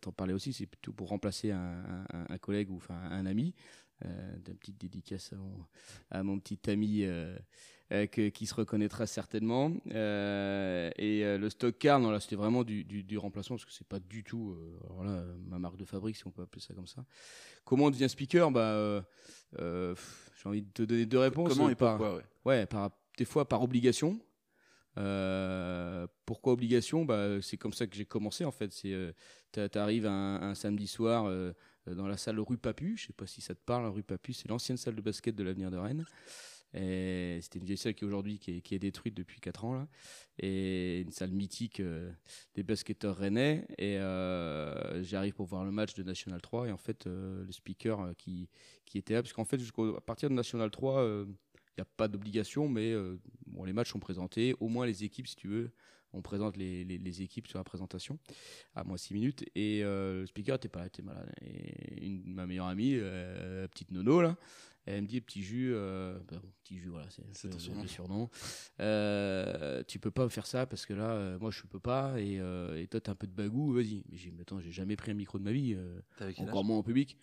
t'en 0.00 0.12
parlais 0.12 0.32
aussi, 0.32 0.52
c'est 0.52 0.66
plutôt 0.66 0.92
pour 0.92 1.08
remplacer 1.08 1.50
un, 1.50 2.38
collègue 2.40 2.70
ou 2.70 2.76
enfin 2.76 2.94
un 3.10 3.26
ami. 3.26 3.54
D'une 4.44 4.56
petite 4.56 4.80
dédicace 4.80 5.34
à 6.10 6.22
mon, 6.22 6.38
petit 6.38 6.70
ami 6.70 7.04
qui 8.30 8.46
se 8.46 8.54
reconnaîtra 8.54 9.06
certainement. 9.06 9.72
et 9.86 11.36
le 11.38 11.48
stock 11.50 11.76
car, 11.78 12.00
non, 12.00 12.10
là, 12.10 12.20
c'était 12.20 12.36
vraiment 12.36 12.64
du, 12.64 13.18
remplacement 13.18 13.56
parce 13.56 13.66
que 13.66 13.72
c'est 13.72 13.86
pas 13.86 14.00
du 14.00 14.24
tout 14.24 14.56
ma 15.48 15.58
marque 15.58 15.76
de 15.76 15.84
fabrique, 15.84 16.16
si 16.16 16.26
on 16.26 16.30
peut 16.30 16.42
appeler 16.42 16.62
ça 16.62 16.72
comme 16.72 16.86
ça. 16.86 17.04
Comment 17.64 17.86
on 17.86 17.90
devient 17.90 18.08
speaker 18.08 18.50
bah, 18.50 19.04
J'ai 19.58 20.48
envie 20.48 20.62
de 20.62 20.70
te 20.72 20.82
donner 20.82 21.04
deux 21.04 21.18
réponses. 21.18 21.50
Comment 21.50 21.68
et 21.68 21.74
pourquoi 21.74 22.16
ouais. 22.16 22.22
ouais, 22.46 22.66
par 22.66 22.82
des 23.20 23.26
fois 23.26 23.46
par 23.46 23.62
obligation. 23.62 24.18
Euh, 24.96 26.06
pourquoi 26.24 26.54
obligation? 26.54 27.04
Bah, 27.04 27.42
C'est 27.42 27.58
comme 27.58 27.74
ça 27.74 27.86
que 27.86 27.94
j'ai 27.94 28.06
commencé 28.06 28.46
en 28.46 28.50
fait. 28.50 28.72
C'est, 28.72 28.94
euh, 28.94 29.12
tu 29.52 29.78
arrives 29.78 30.06
un, 30.06 30.54
samedi 30.54 30.86
soir 30.86 31.26
euh, 31.26 31.52
dans 31.86 32.08
la 32.08 32.16
salle 32.16 32.40
rue 32.40 32.56
Papu. 32.56 32.96
Je 32.96 33.08
sais 33.08 33.12
pas 33.12 33.26
si 33.26 33.42
ça 33.42 33.54
te 33.54 33.60
parle, 33.60 33.84
rue 33.88 34.02
Papu, 34.02 34.32
c'est 34.32 34.48
l'ancienne 34.48 34.78
salle 34.78 34.96
de 34.96 35.02
basket 35.02 35.34
de 35.34 35.44
l'avenir 35.44 35.70
de 35.70 35.76
Rennes. 35.76 36.06
C'était 36.72 37.58
une 37.58 37.64
vieille 37.66 37.76
salle 37.76 37.94
qui 37.94 38.06
aujourd'hui 38.06 38.38
qui 38.38 38.74
est, 38.74 38.78
détruite 38.78 39.14
depuis 39.14 39.38
4 39.38 39.64
ans 39.66 39.74
là. 39.74 39.88
Et 40.38 41.00
une 41.00 41.10
salle 41.10 41.32
mythique 41.32 41.82
des 42.54 42.62
basketteurs 42.62 43.18
rennais. 43.18 43.66
Et 43.76 43.96
j'arrive 45.02 45.34
pour 45.34 45.44
voir 45.44 45.66
le 45.66 45.72
match 45.72 45.92
de 45.92 46.02
National 46.04 46.40
3 46.40 46.68
et 46.68 46.72
en 46.72 46.78
fait 46.78 47.04
le 47.04 47.52
speaker 47.52 48.14
qui, 48.16 48.48
qui 48.86 48.96
était 48.96 49.12
là, 49.12 49.22
parce 49.22 49.34
qu'en 49.34 49.44
fait 49.44 49.58
jusqu'à 49.58 49.82
partir 50.06 50.30
de 50.30 50.34
National 50.34 50.70
3 50.70 51.26
il 51.76 51.80
n'y 51.80 51.82
a 51.82 51.88
pas 51.96 52.08
d'obligation, 52.08 52.68
mais 52.68 52.92
euh, 52.92 53.16
bon, 53.46 53.64
les 53.64 53.72
matchs 53.72 53.90
sont 53.90 54.00
présentés. 54.00 54.54
Au 54.60 54.68
moins 54.68 54.86
les 54.86 55.04
équipes, 55.04 55.26
si 55.26 55.36
tu 55.36 55.48
veux, 55.48 55.70
on 56.12 56.22
présente 56.22 56.56
les, 56.56 56.84
les, 56.84 57.22
équipes 57.22 57.46
sur 57.46 57.58
la 57.58 57.64
présentation 57.64 58.18
à 58.74 58.82
moins 58.82 58.96
6 58.96 59.14
minutes. 59.14 59.44
Et 59.54 59.84
euh, 59.84 60.20
le 60.20 60.26
speaker 60.26 60.56
n'était 60.56 60.68
pas 60.68 60.80
là, 60.80 60.86
était 60.86 61.02
malade. 61.02 61.32
Et 61.42 62.06
une, 62.06 62.24
ma 62.24 62.46
meilleure 62.46 62.66
amie, 62.66 62.94
euh, 62.96 63.68
petite 63.68 63.92
Nono, 63.92 64.20
là, 64.20 64.36
elle 64.86 65.02
me 65.02 65.06
dit 65.06 65.20
petit 65.20 65.42
jus, 65.42 65.72
bah, 65.72 66.42
petit 66.64 66.78
jus, 66.78 66.88
voilà, 66.88 67.06
c'est 67.10 67.52
le 67.52 67.58
surnom. 67.58 67.86
surnom. 67.86 69.84
tu 69.86 69.98
peux 70.00 70.10
pas 70.10 70.28
faire 70.28 70.46
ça 70.46 70.66
parce 70.66 70.84
que 70.84 70.94
là, 70.94 71.38
moi 71.38 71.52
je 71.52 71.62
peux 71.62 71.78
pas. 71.78 72.20
Et, 72.20 72.36
et 72.76 72.86
toi, 72.88 73.00
as 73.06 73.10
un 73.10 73.14
peu 73.14 73.28
de 73.28 73.32
bagou, 73.32 73.72
vas-y. 73.72 74.02
Mais 74.10 74.16
j'ai, 74.16 74.34
attends, 74.40 74.58
j'ai 74.58 74.72
jamais 74.72 74.96
pris 74.96 75.12
un 75.12 75.14
micro 75.14 75.38
de 75.38 75.44
ma 75.44 75.52
vie, 75.52 75.76
encore 76.38 76.64
moins 76.64 76.78
en 76.78 76.82
public. 76.82 77.18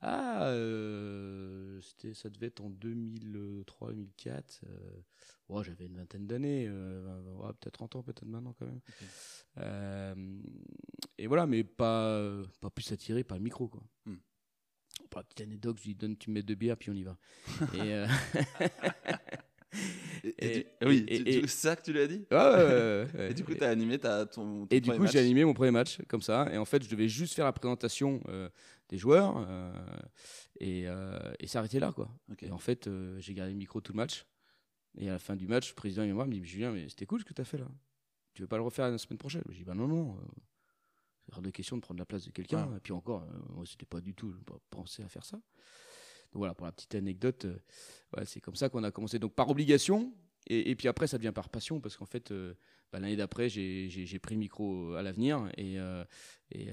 Ah, 0.00 0.48
euh, 0.50 1.80
c'était, 1.80 2.14
ça 2.14 2.30
devait 2.30 2.46
être 2.46 2.60
en 2.60 2.70
2003-2004. 2.70 4.60
Euh, 4.64 5.62
j'avais 5.62 5.86
une 5.86 5.96
vingtaine 5.96 6.26
d'années, 6.26 6.66
euh, 6.68 7.02
peut-être 7.60 7.72
30 7.72 7.96
ans, 7.96 8.02
peut-être 8.02 8.24
maintenant 8.24 8.54
quand 8.58 8.66
même. 8.66 8.80
Euh, 9.58 10.14
et 11.16 11.26
voilà, 11.26 11.46
mais 11.46 11.64
pas, 11.64 12.22
pas 12.60 12.70
plus 12.70 12.92
attiré 12.92 13.24
par 13.24 13.38
le 13.38 13.44
micro, 13.44 13.66
quoi. 13.68 13.82
Hmm. 14.06 14.16
La 15.14 15.22
petite 15.24 15.40
anecdote, 15.40 15.78
je 15.80 15.88
lui 15.88 15.94
donne, 15.96 16.16
tu 16.16 16.30
mets 16.30 16.42
deux 16.42 16.54
bières, 16.54 16.76
puis 16.76 16.90
on 16.90 16.94
y 16.94 17.02
va. 17.02 17.16
et, 17.74 18.04
Et, 20.40 20.66
oui, 20.86 21.06
c'est 21.08 21.46
ça 21.48 21.76
que 21.76 21.82
tu 21.82 21.92
lui 21.92 22.00
as 22.00 22.06
dit? 22.06 22.24
Ouais, 22.30 23.06
Et 23.30 23.34
du 23.34 23.44
coup, 23.44 23.54
tu 23.54 23.64
as 23.64 23.70
animé 23.70 23.98
ton, 23.98 24.26
ton 24.26 24.66
Et 24.70 24.80
du 24.80 24.90
coup, 24.90 25.06
j'ai 25.06 25.18
animé 25.18 25.44
mon 25.44 25.54
premier 25.54 25.70
match 25.70 25.98
comme 26.08 26.22
ça. 26.22 26.48
Et 26.52 26.58
en 26.58 26.64
fait, 26.64 26.82
je 26.82 26.88
devais 26.88 27.08
juste 27.08 27.34
faire 27.34 27.44
la 27.44 27.52
présentation 27.52 28.20
euh, 28.28 28.48
des 28.88 28.98
joueurs 28.98 29.44
euh, 29.48 29.72
et, 30.60 30.88
euh, 30.88 31.32
et 31.40 31.46
s'arrêter 31.46 31.80
là. 31.80 31.92
Quoi. 31.92 32.10
Et 32.40 32.50
en 32.50 32.58
fait, 32.58 32.88
j'ai 33.18 33.34
gardé 33.34 33.52
le 33.52 33.58
micro 33.58 33.80
tout 33.80 33.92
le 33.92 33.96
match. 33.96 34.26
Et 34.96 35.08
à 35.08 35.12
la 35.12 35.18
fin 35.18 35.36
du 35.36 35.46
match, 35.46 35.70
le 35.70 35.74
président 35.74 36.02
et 36.02 36.12
moi 36.12 36.26
me 36.26 36.32
dit 36.32 36.44
Julien, 36.44 36.72
mais 36.72 36.88
c'était 36.88 37.06
cool 37.06 37.20
ce 37.20 37.24
que 37.24 37.34
tu 37.34 37.40
as 37.40 37.44
fait 37.44 37.58
là. 37.58 37.68
Tu 38.34 38.42
veux 38.42 38.48
pas 38.48 38.56
le 38.56 38.62
refaire 38.62 38.90
la 38.90 38.98
semaine 38.98 39.18
prochaine? 39.18 39.42
Je 39.48 39.56
dis 39.56 39.64
Bah 39.64 39.74
non, 39.74 39.86
non. 39.86 40.18
c'est 41.24 41.34
hors 41.34 41.42
de 41.42 41.50
question 41.50 41.76
de 41.76 41.82
prendre 41.82 41.98
la 41.98 42.06
place 42.06 42.24
de 42.24 42.30
quelqu'un. 42.30 42.74
Et 42.76 42.80
puis 42.80 42.92
encore, 42.92 43.26
moi, 43.50 43.64
c'était 43.66 43.86
pas 43.86 44.00
du 44.00 44.14
tout 44.14 44.34
penser 44.70 45.02
à 45.02 45.08
faire 45.08 45.24
ça. 45.24 45.40
Donc 46.32 46.40
voilà, 46.40 46.54
pour 46.54 46.66
la 46.66 46.72
petite 46.72 46.94
anecdote, 46.94 47.46
euh, 47.46 48.24
c'est 48.24 48.40
comme 48.40 48.54
ça 48.54 48.68
qu'on 48.68 48.84
a 48.84 48.90
commencé. 48.90 49.18
Donc 49.18 49.34
par 49.34 49.48
obligation, 49.48 50.12
et, 50.46 50.74
puis 50.76 50.88
après, 50.88 51.06
ça 51.06 51.18
devient 51.18 51.32
par 51.34 51.50
passion, 51.50 51.80
parce 51.80 51.96
qu'en 51.96 52.06
fait, 52.06 52.30
euh, 52.30 52.54
bah, 52.92 53.00
l'année 53.00 53.16
d'après, 53.16 53.48
j'ai 53.48 54.18
pris 54.20 54.34
le 54.34 54.40
micro 54.40 54.94
à 54.94 55.02
l'avenir, 55.02 55.50
et, 55.56 55.78
euh, 55.78 56.04
et, 56.50 56.70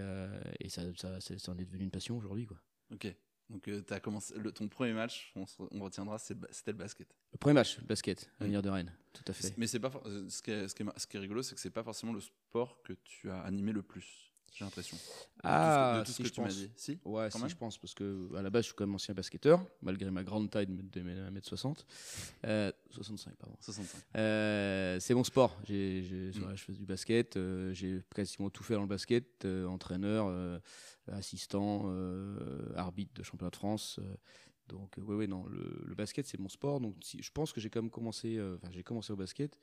et, 0.59 0.69
ça, 0.69 0.81
ça, 0.95 1.19
ça, 1.19 1.51
en 1.51 1.57
est 1.57 1.65
devenu 1.65 1.83
une 1.83 1.91
passion 1.91 2.17
aujourd'hui. 2.17 2.45
Quoi. 2.45 2.57
Ok. 2.91 3.07
Donc 3.49 3.69
as 3.91 3.99
commencé 3.99 4.33
le, 4.37 4.51
ton 4.51 4.67
premier 4.67 4.93
match, 4.93 5.31
on, 5.35 5.45
on 5.71 5.83
retiendra, 5.83 6.17
c'était 6.17 6.71
le 6.71 6.77
basket. 6.77 7.15
Le 7.31 7.37
premier 7.37 7.53
match, 7.53 7.77
le 7.77 7.85
basket, 7.85 8.27
l'avenir 8.39 8.63
de 8.63 8.69
Rennes, 8.69 8.91
tout 9.13 9.23
à 9.27 9.33
fait. 9.33 9.53
Mais 9.57 9.67
c'est 9.67 9.79
pas 9.79 9.91
ce 10.29 10.41
qui 10.41 10.49
est, 10.49 10.67
ce 10.67 10.73
qui 10.73 10.81
est, 10.81 10.99
ce 10.99 11.05
qui 11.05 11.17
est 11.17 11.19
rigolo, 11.19 11.43
c'est 11.43 11.53
que 11.53 11.61
c'est 11.61 11.69
pas 11.69 11.83
forcément 11.83 12.13
le 12.13 12.21
sport 12.21 12.81
que 12.81 12.93
tu 13.03 13.29
as 13.29 13.41
animé 13.41 13.71
le 13.71 13.83
plus 13.83 14.33
j'ai 14.55 14.63
l'impression. 14.63 14.97
Ah, 15.43 15.97
de 15.99 16.05
tout 16.05 16.13
ce, 16.13 16.23
que, 16.23 16.29
tu 16.29 16.39
m'as 16.39 16.47
dit. 16.47 16.71
Si 16.77 16.97
Ouais, 17.03 17.29
si, 17.29 17.49
je 17.49 17.55
pense, 17.55 17.77
parce 17.77 17.93
que 17.93 18.33
à 18.37 18.41
la 18.41 18.49
base, 18.49 18.63
je 18.63 18.67
suis 18.67 18.75
quand 18.75 18.85
même 18.85 18.95
ancien 18.95 19.13
basketteur, 19.13 19.61
malgré 19.81 20.09
ma 20.09 20.23
grande 20.23 20.49
taille 20.49 20.67
de 20.67 21.01
1m60. 21.01 21.83
Euh, 22.45 22.71
65, 22.89 23.35
pardon. 23.35 23.57
65. 23.59 24.01
Euh, 24.15 24.97
c'est 25.01 25.13
mon 25.13 25.25
sport. 25.25 25.59
J'ai, 25.65 26.31
mm. 26.33 26.55
je 26.55 26.63
fais 26.63 26.71
du 26.71 26.85
basket, 26.85 27.35
euh, 27.35 27.73
j'ai 27.73 28.01
quasiment 28.15 28.49
tout 28.49 28.63
fait 28.63 28.75
dans 28.75 28.81
le 28.81 28.87
basket, 28.87 29.43
euh, 29.43 29.67
entraîneur, 29.67 30.61
assistant, 31.11 31.93
arbitre 32.77 33.13
de 33.13 33.23
championnat 33.23 33.51
de 33.51 33.57
France. 33.57 33.99
donc, 34.69 34.95
oui, 34.97 35.15
oui, 35.15 35.27
non, 35.27 35.45
le, 35.47 35.95
basket, 35.95 36.25
c'est 36.27 36.39
mon 36.39 36.49
sport. 36.49 36.79
Donc, 36.79 36.95
si, 37.01 37.21
je 37.21 37.31
pense 37.31 37.51
que 37.51 37.59
j'ai 37.59 37.69
quand 37.69 37.81
même 37.81 37.91
commencé, 37.91 38.39
enfin, 38.55 38.71
j'ai 38.71 38.83
commencé 38.83 39.11
au 39.11 39.17
basket. 39.17 39.59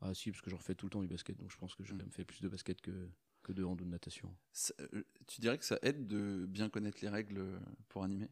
Ah, 0.00 0.14
si, 0.14 0.30
parce 0.30 0.42
que 0.42 0.50
j'en 0.50 0.58
refais 0.58 0.74
tout 0.74 0.86
le 0.86 0.90
temps 0.90 1.00
du 1.00 1.08
basket, 1.08 1.36
donc 1.36 1.50
je 1.50 1.56
pense 1.56 1.74
que 1.74 1.82
j'ai 1.82 1.94
mm. 1.94 1.98
quand 1.98 2.04
même 2.04 2.12
fait 2.12 2.24
plus 2.24 2.40
de 2.40 2.48
basket 2.48 2.80
que 2.80 3.08
que 3.44 3.52
de 3.52 3.62
hand 3.62 3.78
de 3.78 3.84
natation. 3.84 4.34
Euh, 4.80 5.04
tu 5.26 5.40
dirais 5.40 5.58
que 5.58 5.64
ça 5.64 5.78
aide 5.82 6.08
de 6.08 6.46
bien 6.48 6.68
connaître 6.68 6.98
les 7.02 7.08
règles 7.08 7.44
pour 7.88 8.02
animer? 8.02 8.28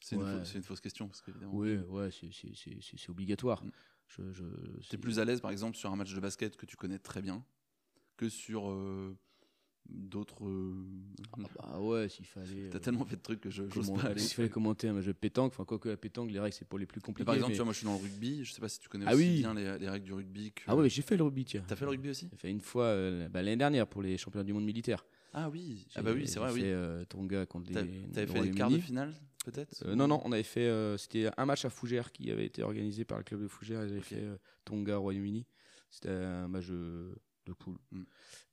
C'est 0.00 0.16
une, 0.16 0.62
fausse 0.62 0.80
question. 0.80 1.08
Parce 1.08 1.22
oui, 1.46 1.78
ouais, 1.78 2.10
c'est 2.10 3.08
obligatoire. 3.08 3.64
Mm. 3.64 3.70
Je, 4.06 4.32
je 4.32 4.44
tu 4.80 4.96
es 4.96 4.98
plus 4.98 5.18
à 5.18 5.24
l'aise, 5.24 5.40
par 5.40 5.50
exemple, 5.50 5.76
sur 5.76 5.90
un 5.90 5.96
match 5.96 6.14
de 6.14 6.20
basket 6.20 6.56
que 6.56 6.66
tu 6.66 6.76
connais 6.76 6.98
très 6.98 7.22
bien 7.22 7.44
que 8.16 8.28
sur 8.28 8.70
euh, 8.70 9.16
d'autres. 9.88 10.44
Euh, 10.44 10.74
ah 11.32 11.46
bah 11.56 11.80
ouais, 11.80 12.08
s'il 12.08 12.26
fallait. 12.26 12.70
T'as 12.70 12.78
tellement 12.78 13.04
fait 13.04 13.16
de 13.16 13.22
trucs 13.22 13.40
que 13.40 13.50
je 13.50 13.62
n'ose 13.62 13.92
pas 13.92 14.08
aller. 14.08 14.20
S'il 14.20 14.34
fallait 14.34 14.48
commenter 14.48 14.88
un 14.88 14.94
match 14.94 15.06
de 15.06 15.12
pétanque, 15.12 15.52
enfin, 15.52 15.64
quoi 15.64 15.78
que 15.78 15.88
la 15.88 15.96
pétanque, 15.96 16.30
les 16.30 16.40
règles, 16.40 16.54
c'est 16.54 16.66
pour 16.66 16.78
les 16.78 16.86
plus 16.86 17.00
compliqués. 17.00 17.24
par 17.24 17.34
exemple, 17.34 17.52
tu 17.52 17.56
vois, 17.56 17.66
moi 17.66 17.72
je 17.72 17.78
suis 17.78 17.86
dans 17.86 17.94
le 17.94 18.02
rugby, 18.02 18.44
je 18.44 18.52
sais 18.52 18.60
pas 18.60 18.68
si 18.68 18.78
tu 18.78 18.88
connais 18.88 19.04
ah 19.06 19.14
aussi 19.14 19.22
oui. 19.22 19.38
bien 19.38 19.54
les, 19.54 19.88
règles 19.88 20.04
du 20.04 20.12
rugby. 20.12 20.52
Ah 20.66 20.76
ouais, 20.76 20.88
j'ai 20.88 21.02
fait 21.02 21.16
le 21.16 21.24
rugby, 21.24 21.44
tiens. 21.44 21.64
T'as 21.66 21.76
fait 21.76 21.84
le 21.84 21.90
rugby 21.90 22.10
aussi 22.10 22.28
J'ai 22.30 22.36
fait 22.36 22.50
une 22.50 22.60
fois 22.60 22.84
euh, 22.84 23.28
bah, 23.28 23.42
l'année 23.42 23.56
dernière 23.56 23.86
pour 23.86 24.02
les 24.02 24.16
championnats 24.16 24.44
du 24.44 24.52
monde 24.52 24.64
militaire. 24.64 25.04
Ah 25.32 25.50
oui, 25.50 25.86
ah 25.96 26.02
bah 26.02 26.12
oui, 26.14 26.28
c'est 26.28 26.38
vrai, 26.38 26.52
oui. 26.52 26.60
fait 26.60 26.72
euh, 26.72 27.04
Tonga 27.04 27.44
contre 27.46 27.66
les. 27.68 27.74
T'avais 28.12 28.26
fait 28.26 28.42
les 28.42 28.50
quarts 28.52 28.70
de 28.70 28.78
finale 28.78 29.14
peut-être 29.44 29.86
Non, 29.88 30.08
non, 30.08 30.22
on 30.24 30.32
avait 30.32 30.42
fait. 30.42 30.70
C'était 30.98 31.30
un 31.36 31.46
match 31.46 31.64
à 31.64 31.70
Fougères 31.70 32.12
qui 32.12 32.30
avait 32.30 32.46
été 32.46 32.62
organisé 32.62 33.04
par 33.04 33.18
le 33.18 33.24
club 33.24 33.42
de 33.42 33.48
Fougères. 33.48 33.84
Ils 33.84 33.92
avaient 33.92 34.00
fait 34.00 34.24
Tonga, 34.64 34.96
Royaume-Uni. 34.96 35.46
c'était 35.90 36.10
un 36.10 36.48
match 36.48 36.68
de, 36.68 37.14
de 37.46 37.52
poule. 37.52 37.78
Mm. 37.90 38.02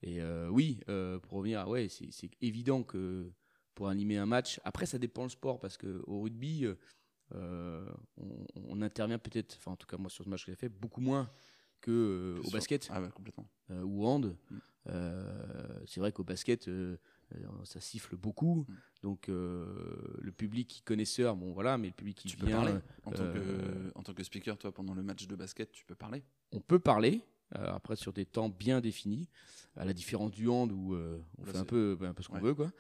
Et 0.04 0.22
euh, 0.22 0.50
oui, 0.50 0.80
euh, 0.90 1.20
pour 1.20 1.34
revenir, 1.40 1.68
ouais, 1.68 1.90
c'est 1.90 2.12
c'est 2.12 2.30
évident 2.42 2.84
que 2.84 3.32
pour 3.76 3.88
animer 3.88 4.18
un 4.18 4.26
match, 4.26 4.60
après 4.64 4.86
ça 4.86 4.98
dépend 4.98 5.24
le 5.24 5.30
sport 5.30 5.60
parce 5.60 5.78
que 5.78 6.04
au 6.08 6.22
rugby, 6.22 6.66
euh, 7.34 7.86
on, 8.18 8.46
on 8.56 8.82
intervient 8.82 9.20
peut-être, 9.20 9.56
enfin 9.58 9.72
en 9.72 9.78
tout 9.78 9.88
cas 9.88 9.98
moi 9.98 10.10
sur 10.10 10.24
ce 10.26 10.30
match 10.30 10.46
que 10.46 10.52
j'ai 10.52 10.58
fait, 10.58 10.70
beaucoup 10.70 11.02
moins 11.02 11.30
que 11.80 12.40
au 12.46 12.52
basket 12.52 12.88
Ah 12.92 13.02
ouais, 13.02 13.10
complètement. 13.10 13.48
ou 13.70 14.06
hand. 14.06 14.36
Mm. 14.50 14.58
C'est 15.86 16.00
vrai 16.00 16.12
qu'au 16.12 16.24
basket, 16.24 16.70
ça 17.64 17.80
siffle 17.80 18.16
beaucoup. 18.18 18.66
Mm. 18.68 18.76
Donc 19.02 19.30
euh, 19.30 19.66
le 20.20 20.32
public 20.32 20.68
qui 20.68 20.82
connaisseur, 20.82 21.36
bon 21.36 21.52
voilà, 21.54 21.78
mais 21.78 21.88
le 21.88 21.94
public 21.94 22.18
qui 22.18 22.28
Tu 22.28 22.38
peux 22.38 22.46
vient, 22.46 22.58
parler 22.58 22.74
euh, 22.74 22.80
en, 23.06 23.12
tant 23.12 23.34
que, 23.34 23.92
en 23.96 24.04
tant 24.04 24.14
que 24.14 24.24
speaker, 24.24 24.58
toi, 24.58 24.72
pendant 24.72 24.94
le 24.94 25.02
match 25.02 25.28
de 25.28 25.36
basket, 25.36 25.72
tu 25.72 25.86
peux 25.86 25.96
parler? 25.96 26.24
On 26.52 26.60
peut 26.60 26.80
parler. 26.80 27.22
Euh, 27.58 27.74
après 27.74 27.96
sur 27.96 28.14
des 28.14 28.26
temps 28.26 28.50
bien 28.50 28.82
définis, 28.82 29.30
à 29.76 29.86
la 29.86 29.94
différence 29.94 30.32
du 30.32 30.48
hand 30.50 30.72
où 30.72 30.94
euh, 30.94 31.20
on 31.38 31.46
Là, 31.46 31.52
fait 31.54 31.58
un 31.60 31.66
peu, 31.66 31.98
ben, 32.00 32.10
un 32.10 32.14
peu 32.14 32.24
ce 32.24 32.28
qu'on 32.30 32.36
Ouais. 32.36 32.42
veut 32.42 32.56
quoi. 32.56 32.72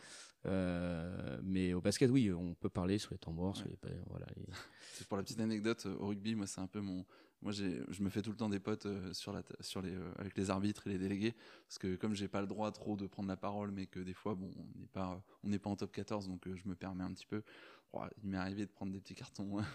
Euh, 0.47 1.39
mais 1.43 1.73
au 1.73 1.81
basket, 1.81 2.09
oui, 2.09 2.31
on 2.31 2.55
peut 2.55 2.69
parler 2.69 2.97
sur 2.97 3.11
les 3.11 3.17
temps 3.19 3.31
morts, 3.31 3.55
sur 3.55 3.67
Ouais. 3.67 3.77
les, 3.83 3.95
voilà. 4.07 4.25
et- 4.37 4.45
C'est 4.93 5.07
pour 5.07 5.17
la 5.17 5.23
petite 5.23 5.39
anecdote, 5.39 5.85
au 5.99 6.07
rugby, 6.07 6.35
moi, 6.35 6.47
c'est 6.47 6.61
un 6.61 6.67
peu 6.67 6.81
mon. 6.81 7.05
Moi, 7.41 7.51
j'ai, 7.51 7.81
je 7.89 8.03
me 8.03 8.09
fais 8.09 8.21
tout 8.21 8.29
le 8.29 8.35
temps 8.35 8.49
des 8.49 8.59
potes 8.59 8.87
sur 9.13 9.33
la, 9.33 9.41
sur 9.61 9.81
les, 9.81 9.95
avec 10.17 10.37
les 10.37 10.49
arbitres 10.51 10.85
et 10.85 10.91
les 10.91 10.97
délégués, 10.99 11.33
parce 11.67 11.79
que 11.79 11.95
comme 11.95 12.13
j'ai 12.13 12.27
pas 12.27 12.41
le 12.41 12.45
droit 12.47 12.71
trop 12.71 12.95
de 12.97 13.07
prendre 13.07 13.29
la 13.29 13.37
parole, 13.37 13.71
mais 13.71 13.87
que 13.87 13.99
des 13.99 14.13
fois, 14.13 14.35
bon, 14.35 14.51
on 14.57 14.79
n'est 14.79 14.85
pas, 14.87 15.23
on 15.43 15.49
n'est 15.49 15.57
pas 15.57 15.69
en 15.71 15.75
top 15.75 15.91
14, 15.91 16.27
donc 16.27 16.47
je 16.53 16.67
me 16.67 16.75
permets 16.75 17.03
un 17.03 17.13
petit 17.13 17.25
peu. 17.25 17.41
Oh, 17.93 18.03
il 18.23 18.29
m'est 18.29 18.37
arrivé 18.37 18.65
de 18.67 18.71
prendre 18.71 18.91
des 18.91 18.99
petits 18.99 19.15
cartons. 19.15 19.59
hein. 19.59 19.65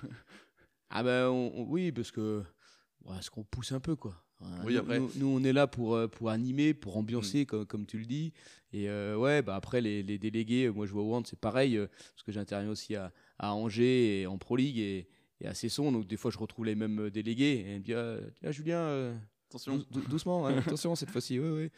Ah 0.91 1.03
ben 1.03 1.29
oui, 1.69 1.91
parce 1.91 2.13
que 2.13 2.45
ouais, 3.07 3.17
ce 3.23 3.31
qu'on 3.31 3.45
pousse 3.45 3.73
un 3.73 3.81
peu 3.81 3.97
quoi. 3.97 4.23
Oui, 4.65 4.75
nous, 4.75 4.81
après- 4.81 4.99
nous, 4.99 5.11
nous, 5.17 5.27
on 5.29 5.43
est 5.45 5.53
là 5.55 5.67
pour 5.67 5.95
euh, 5.95 6.09
pour 6.09 6.29
animer, 6.29 6.75
pour 6.75 6.97
ambiancer 6.99 7.47
comme, 7.47 7.65
comme 7.65 7.87
tu 7.87 7.99
le 7.99 8.05
dis. 8.05 8.33
Et 8.73 8.89
euh, 8.91 9.17
ouais, 9.17 9.41
bah 9.41 9.57
après 9.57 9.81
les, 9.81 10.03
les 10.03 10.19
délégués, 10.19 10.67
euh, 10.67 10.73
moi 10.73 10.85
je 10.87 10.93
vois 10.93 11.03
au 11.03 11.15
hand, 11.15 11.27
c'est 11.27 11.39
pareil 11.41 11.77
euh, 11.79 11.87
parce 11.87 12.23
que 12.23 12.33
j'interviens 12.33 12.69
aussi 12.71 12.95
à, 12.97 13.13
à 13.39 13.55
Angers 13.55 14.21
et 14.21 14.27
en 14.27 14.37
Pro 14.37 14.57
League 14.57 14.79
et, 14.79 15.09
et 15.41 15.47
à 15.47 15.55
Cesson, 15.55 15.91
donc 15.91 16.07
des 16.07 16.19
fois 16.19 16.31
je 16.31 16.37
retrouve 16.39 16.67
les 16.67 16.75
mêmes 16.75 17.09
délégués 17.09 17.65
et 17.67 17.75
ils 17.77 17.79
me 17.79 17.85
disent 17.85 18.29
ah, 18.45 18.53
Julien. 18.53 18.79
euh, 18.81 19.17
Attention. 19.49 19.77
Dou- 19.79 19.87
dou- 19.91 20.09
doucement, 20.09 20.47
hein, 20.49 20.59
attention 20.59 20.95
cette 20.97 21.11
fois-ci, 21.11 21.39
oui, 21.39 21.49
oui. 21.49 21.71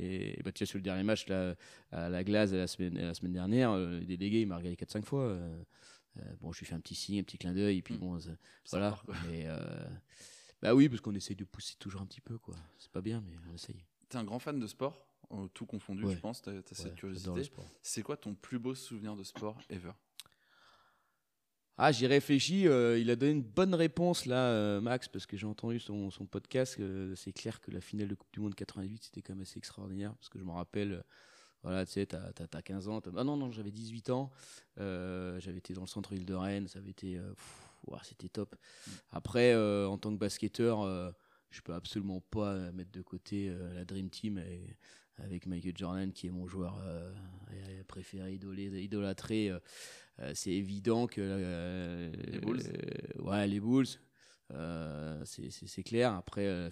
Et, 0.00 0.40
bah, 0.44 0.52
tu 0.52 0.62
vois, 0.62 0.66
sur 0.68 0.78
le 0.78 0.82
dernier 0.84 1.02
match 1.02 1.26
là, 1.26 1.56
à 1.90 2.08
la 2.08 2.22
glace 2.22 2.52
la 2.52 2.68
semaine, 2.68 2.96
la 2.96 3.12
semaine 3.12 3.32
dernière, 3.32 3.76
le 3.76 4.00
délégué 4.00 4.42
il 4.42 4.46
m'a 4.46 4.56
regardé 4.56 4.76
4-5 4.76 5.04
fois. 5.04 5.36
bon, 6.40 6.52
je 6.52 6.60
lui 6.60 6.66
fais 6.66 6.74
un 6.74 6.80
petit 6.80 6.94
signe, 6.94 7.18
un 7.18 7.24
petit 7.24 7.36
clin 7.36 7.52
d'œil, 7.52 7.78
et 7.78 7.82
puis 7.82 7.94
Mm. 7.94 7.98
bon, 7.98 8.18
voilà. 8.70 8.98
quoi. 9.04 9.14
Bah 10.62 10.74
oui, 10.74 10.88
parce 10.88 11.00
qu'on 11.00 11.14
essaye 11.14 11.36
de 11.36 11.44
pousser 11.44 11.76
toujours 11.78 12.00
un 12.02 12.06
petit 12.06 12.20
peu, 12.20 12.36
quoi. 12.38 12.54
C'est 12.78 12.90
pas 12.90 13.00
bien, 13.00 13.22
mais 13.28 13.36
on 13.50 13.54
essaye. 13.54 13.84
T'es 14.08 14.16
un 14.18 14.24
grand 14.24 14.38
fan 14.38 14.58
de 14.58 14.66
sport, 14.66 15.06
euh, 15.32 15.46
tout 15.54 15.66
confondu, 15.66 16.04
Ouais. 16.04 16.14
je 16.14 16.20
pense. 16.20 16.42
T'as, 16.42 16.52
Ouais, 16.52 16.62
cette 16.72 16.94
curiosité. 16.96 17.42
C'est 17.82 18.02
quoi 18.02 18.16
ton 18.16 18.34
plus 18.34 18.58
beau 18.58 18.74
souvenir 18.74 19.14
de 19.16 19.22
sport 19.22 19.58
ever? 19.70 19.92
Ah, 21.80 21.92
j'y 21.92 22.08
réfléchis. 22.08 22.66
euh, 22.66 22.98
il 22.98 23.08
a 23.10 23.14
donné 23.16 23.32
une 23.32 23.42
bonne 23.42 23.74
réponse 23.74 24.26
là, 24.26 24.48
euh, 24.50 24.80
Max, 24.80 25.06
parce 25.06 25.26
que 25.26 25.36
j'ai 25.36 25.46
entendu 25.46 25.78
son, 25.78 26.10
son 26.10 26.26
podcast. 26.26 26.76
euh, 26.80 27.14
c'est 27.14 27.32
clair 27.32 27.60
que 27.60 27.70
la 27.70 27.80
finale 27.80 28.08
de 28.08 28.16
Coupe 28.16 28.32
du 28.32 28.40
Monde 28.40 28.56
88, 28.56 29.04
c'était 29.04 29.22
quand 29.22 29.34
même 29.34 29.42
assez 29.42 29.58
extraordinaire, 29.58 30.12
parce 30.16 30.28
que 30.28 30.38
je 30.40 30.44
me 30.44 30.50
rappelle. 30.50 31.04
voilà, 31.62 31.84
tu 31.86 31.92
sais, 31.92 32.06
t'as, 32.06 32.32
t'as- 32.32 32.46
t'as 32.48 32.62
15 32.62 32.88
ans. 32.88 33.00
Ah 33.16 33.24
non, 33.24 33.36
non, 33.36 33.50
j'avais 33.52 33.70
18 33.70 34.10
ans. 34.10 34.30
j'avais 34.76 35.58
été 35.58 35.72
dans 35.74 35.82
le 35.82 35.86
centre-ville 35.86 36.24
de 36.24 36.34
Rennes. 36.34 36.66
Ça 36.68 36.78
avait 36.80 36.90
été. 36.90 37.16
pff, 37.18 37.67
ouah, 37.86 38.00
c'était 38.04 38.28
top. 38.28 38.54
Après, 39.10 39.52
euh, 39.54 39.86
en 39.88 39.98
tant 39.98 40.12
que 40.12 40.18
basketteur, 40.18 40.82
euh, 40.82 41.10
je 41.50 41.60
peux 41.62 41.74
absolument 41.74 42.20
pas 42.30 42.72
mettre 42.72 42.90
de 42.92 43.02
côté 43.02 43.48
euh, 43.48 43.72
la 43.74 43.84
Dream 43.84 44.10
Team 44.10 44.38
et- 44.38 44.76
avec 45.20 45.46
Michael 45.46 45.76
Jordan, 45.76 46.12
qui 46.12 46.28
est 46.28 46.30
mon 46.30 46.46
joueur 46.46 46.80
préféré, 47.88 48.34
idolé, 48.34 48.66
idolâtré. 48.82 49.50
c'est 50.34 50.50
évident 50.52 51.06
que 51.08 51.20
Les 52.30 52.38
Bulls. 52.38 52.62
ouais, 53.18 53.46
les 53.48 53.58
Bulls. 53.60 53.86
euh, 54.52 55.22
c'est- 55.24 55.82
clair. 55.82 56.12
Après, 56.14 56.46
euh, 56.46 56.70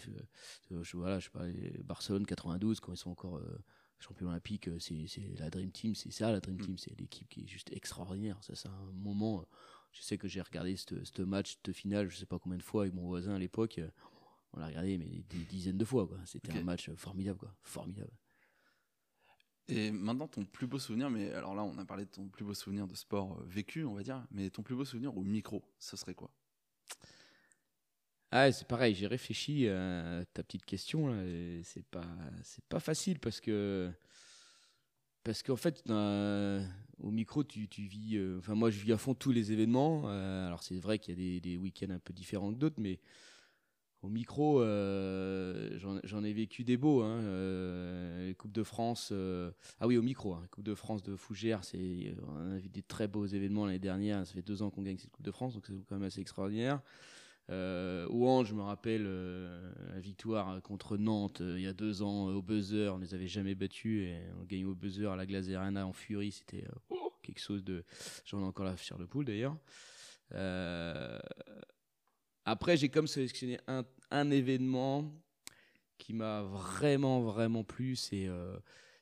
je, 0.71 0.97
voilà, 0.97 1.19
je 1.19 1.29
les- 1.53 1.83
Barcelone 1.83 2.25
92, 2.25 2.79
quand 2.81 2.93
ils 2.93 2.97
sont 2.97 3.11
encore 3.11 3.37
euh, 3.39 3.59
champions 3.99 4.29
olympiques, 4.29 4.71
c'est 4.79 5.07
c'est 5.09 5.39
la 5.39 5.51
Dream 5.51 5.71
Team, 5.73 5.95
c'est 5.95 6.11
ça 6.13 6.31
la 6.33 6.41
Dream 6.41 6.57
Mm. 6.57 6.65
Team, 6.67 6.79
c'est 6.79 6.99
l'équipe 6.99 7.29
qui 7.29 7.43
est 7.43 7.47
juste 7.49 7.73
extraordinaire. 7.73 8.39
Ça, 8.43 8.55
c'est 8.55 8.69
un 8.69 8.93
moment. 8.95 9.45
Je 9.97 10.03
sais 10.03 10.19
que 10.19 10.29
j'ai 10.29 10.43
regardé 10.43 10.77
ce 10.77 11.05
ce 11.05 11.23
match, 11.23 11.57
cette 11.65 11.75
finale, 11.75 12.11
je 12.11 12.17
sais 12.17 12.27
pas 12.27 12.39
combien 12.39 12.59
de 12.59 12.63
fois 12.63 12.83
avec 12.83 12.95
mon 12.95 13.07
voisin 13.07 13.35
à 13.35 13.39
l'époque. 13.39 13.79
euh, 13.79 13.89
On 14.53 14.61
l'a 14.61 14.67
regardé, 14.67 14.99
mais 14.99 15.07
des 15.07 15.45
dizaines 15.45 15.79
de 15.79 15.85
fois. 15.85 16.09
C'était 16.27 16.53
un 16.53 16.63
match 16.63 16.91
formidable, 16.97 17.39
quoi. 17.39 17.55
Formidable. 17.63 18.13
Et 19.69 19.91
maintenant, 19.91 20.29
ton 20.29 20.45
plus 20.45 20.67
beau 20.67 20.79
souvenir, 20.79 21.11
mais 21.11 21.33
alors 21.33 21.55
là, 21.55 21.65
on 21.65 21.77
a 21.79 21.85
parlé 21.85 22.05
de 22.05 22.11
ton 22.11 22.29
plus 22.29 22.45
beau 22.45 22.55
souvenir 22.55 22.87
de 22.87 22.95
sport 22.95 23.39
euh, 23.41 23.45
vécu, 23.47 23.85
on 23.85 23.95
va 23.95 24.03
dire, 24.03 24.25
mais 24.31 24.49
ton 24.51 24.63
plus 24.63 24.77
beau 24.77 24.85
souvenir 24.85 25.17
au 25.17 25.23
micro, 25.25 25.65
ce 25.79 25.97
serait 25.97 26.15
quoi? 26.15 26.31
Ah, 28.31 28.53
c'est 28.53 28.67
pareil, 28.69 28.95
j'ai 28.95 29.07
réfléchi 29.07 29.69
à 29.69 30.25
ta 30.35 30.43
petite 30.43 30.65
question 30.65 31.17
c'est 31.63 31.87
pas 31.87 32.07
c'est 32.43 32.65
pas 32.67 32.81
facile 32.81 33.19
parce 33.21 33.41
que 33.41 33.91
parce 35.27 35.43
qu'en 35.43 35.57
fait 35.57 35.83
au 37.03 37.11
micro 37.11 37.43
tu, 37.43 37.67
vis 37.77 38.17
euh, 38.17 38.39
enfin 38.39 38.55
moi 38.55 38.71
je 38.71 38.79
vis 38.79 38.93
à 38.93 38.97
fond 38.97 39.15
tous 39.15 39.33
les 39.33 39.53
événements. 39.53 40.05
Euh, 40.07 40.47
alors 40.47 40.63
c'est 40.63 40.79
vrai 40.79 40.99
qu'il 40.99 41.21
y 41.21 41.37
a 41.37 41.41
des, 41.41 41.57
week-ends 41.57 41.91
un 41.91 41.99
peu 41.99 42.13
différents 42.13 42.53
que 42.53 42.59
d'autres 42.59 42.79
mais 42.79 43.01
au 44.03 44.09
micro 44.09 44.63
euh, 44.63 45.77
j'en 46.05 46.23
ai 46.23 46.33
vécu 46.33 46.63
des 46.63 46.77
beaux 46.77 47.03
hein, 47.03 47.19
euh, 47.23 48.29
les 48.29 48.35
Coupes 48.35 48.53
de 48.53 48.63
France 48.63 49.13
ah 49.81 49.87
oui 49.89 49.97
au 49.97 50.03
micro 50.03 50.35
hein, 50.35 50.47
Coupe 50.53 50.65
de 50.65 50.77
France 50.77 51.03
de 51.03 51.17
Fougères 51.17 51.63
on 51.75 52.53
a 52.53 52.59
vu 52.59 52.69
des 52.69 52.83
très 52.83 53.09
beaux 53.09 53.27
événements 53.27 53.67
l'année 53.67 53.81
dernière. 53.81 54.25
Ça 54.27 54.33
fait 54.33 54.43
deux 54.43 54.63
ans 54.63 54.71
qu'on 54.71 54.83
gagne 54.83 54.99
cette 54.99 55.11
Coupe 55.11 55.25
de 55.25 55.33
France 55.33 55.55
donc 55.55 55.65
c'est 55.67 55.75
quand 55.89 55.97
même 55.97 56.07
assez 56.07 56.21
extraordinaire 56.21 56.81
euh, 57.51 58.45
je 58.45 58.55
me 58.55 58.63
rappelle 58.63 59.05
euh, 59.07 59.73
la 59.93 60.01
victoire 60.01 60.61
contre 60.63 60.97
Nantes 60.97 61.41
euh, 61.41 61.59
il 61.59 61.65
y 61.65 61.69
a 61.69 61.73
deux 61.73 62.03
ans 62.03 62.29
euh, 62.29 62.35
au 62.35 62.43
buzzer. 62.43 62.93
On 62.93 62.99
les 62.99 63.15
avait 63.15 63.29
jamais 63.29 63.55
battus 63.55 64.09
et 64.09 64.19
on 64.41 64.45
gagne 64.45 64.65
au 64.65 64.75
buzzer 64.75 65.07
à 65.07 65.17
la 65.17 65.27
Glace 65.27 65.49
Arena 65.51 65.87
en 65.87 65.93
furie. 65.93 66.33
C'était 66.33 66.65
oh, 66.91 67.13
quelque 67.23 67.41
chose 67.41 67.65
de. 67.65 67.85
J'en 68.25 68.41
ai 68.41 68.45
encore 68.45 68.65
la 68.65 68.77
chair 68.77 68.99
de 68.99 69.05
poule 69.05 69.25
d'ailleurs. 69.27 69.57
Après, 72.45 72.77
j'ai 72.77 72.89
comme 72.89 73.07
sélectionné 73.07 73.59
un, 73.67 73.85
un 74.11 74.31
événement 74.31 75.13
qui 75.99 76.13
m'a 76.13 76.43
vraiment, 76.43 77.21
vraiment 77.21 77.65
plu. 77.65 77.97
C'est. 77.97 78.29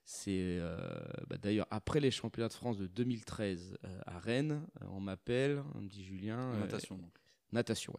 c'est 0.04 0.60
bah, 1.28 1.36
d'ailleurs 1.38 1.66
après 1.70 2.00
les 2.00 2.10
championnats 2.10 2.48
de 2.48 2.52
France 2.52 2.76
de 2.76 2.86
2013 2.86 3.78
euh, 3.84 4.00
à 4.06 4.18
Rennes, 4.18 4.66
on 4.90 5.00
m'appelle, 5.00 5.62
on 5.74 5.80
me 5.80 5.88
dit 5.88 6.04
Julien, 6.04 6.52
En 6.52 6.58
Natation, 6.58 6.96
donc. 6.96 7.10
Natation. 7.54 7.94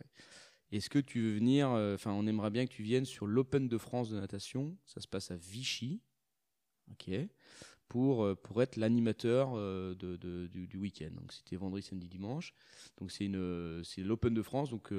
Est-ce 0.72 0.90
que 0.90 1.00
tu 1.00 1.22
veux 1.22 1.36
venir 1.36 1.72
euh, 1.72 1.96
Enfin, 1.96 2.12
on 2.12 2.28
aimerait 2.28 2.52
bien 2.52 2.66
que 2.66 2.72
tu 2.72 2.84
viennes 2.84 3.06
sur 3.06 3.28
l'Open 3.28 3.68
de 3.68 3.78
France 3.78 4.10
de 4.10 4.20
natation. 4.20 4.78
Ça 4.86 5.00
se 5.00 5.08
passe 5.08 5.32
à 5.32 5.36
Vichy, 5.36 6.02
ok, 6.92 7.12
pour 7.88 8.24
euh, 8.24 8.36
être 8.58 8.76
l'animateur 8.76 9.54
euh, 9.56 9.96
du, 9.96 10.78
week-end. 10.78 11.12
Donc 11.14 11.32
c'était 11.32 11.56
vendredi, 11.56 11.86
samedi, 11.86 12.08
dimanche. 12.08 12.54
Donc 13.00 13.12
c'est 13.12 13.28
l'Open 13.28 14.34
de 14.34 14.42
France. 14.42 14.70
Donc 14.70 14.92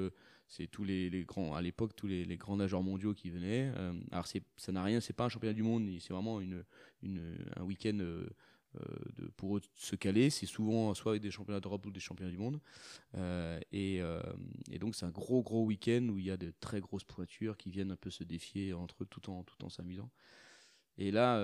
c'est 0.47 0.67
tous 0.67 0.83
les, 0.83 1.09
grands 1.25 1.53
à 1.53 1.61
l'époque 1.61 1.95
tous 1.95 2.07
les, 2.07 2.25
grands 2.37 2.57
nageurs 2.57 2.83
mondiaux 2.83 3.13
qui 3.13 3.29
venaient. 3.29 3.71
Alors 4.11 4.25
ça 4.25 4.71
n'a 4.71 4.83
rien, 4.83 5.01
c'est 5.01 5.13
pas 5.13 5.25
un 5.25 5.29
championnat 5.29 5.53
du 5.53 5.63
monde. 5.63 5.89
C'est 5.99 6.13
vraiment 6.13 6.39
un 6.39 7.63
week-end. 7.63 7.99
Euh, 8.77 9.29
pour 9.37 9.57
eux 9.57 9.59
de 9.59 9.67
se 9.75 9.95
caler, 9.95 10.29
c'est 10.29 10.45
souvent 10.45 10.93
soit 10.93 11.13
avec 11.13 11.21
des 11.21 11.31
championnats 11.31 11.59
d'Europe 11.59 11.85
ou 11.85 11.91
des 11.91 11.99
championnats 11.99 12.31
du 12.31 12.37
monde. 12.37 12.59
Euh, 13.15 13.59
et, 13.71 14.01
euh, 14.01 14.21
et 14.71 14.79
donc 14.79 14.95
c'est 14.95 15.05
un 15.05 15.11
gros 15.11 15.43
gros 15.43 15.65
week-end 15.65 16.07
où 16.09 16.19
il 16.19 16.25
y 16.25 16.31
a 16.31 16.37
de 16.37 16.53
très 16.59 16.79
grosses 16.79 17.03
pointures 17.03 17.57
qui 17.57 17.69
viennent 17.69 17.91
un 17.91 17.97
peu 17.97 18.09
se 18.09 18.23
défier 18.23 18.73
entre 18.73 19.03
eux 19.03 19.07
tout 19.07 19.29
en 19.29 19.43
tout 19.43 19.63
en 19.63 19.69
s'amusant. 19.69 20.09
Et 20.99 21.11
là, 21.11 21.39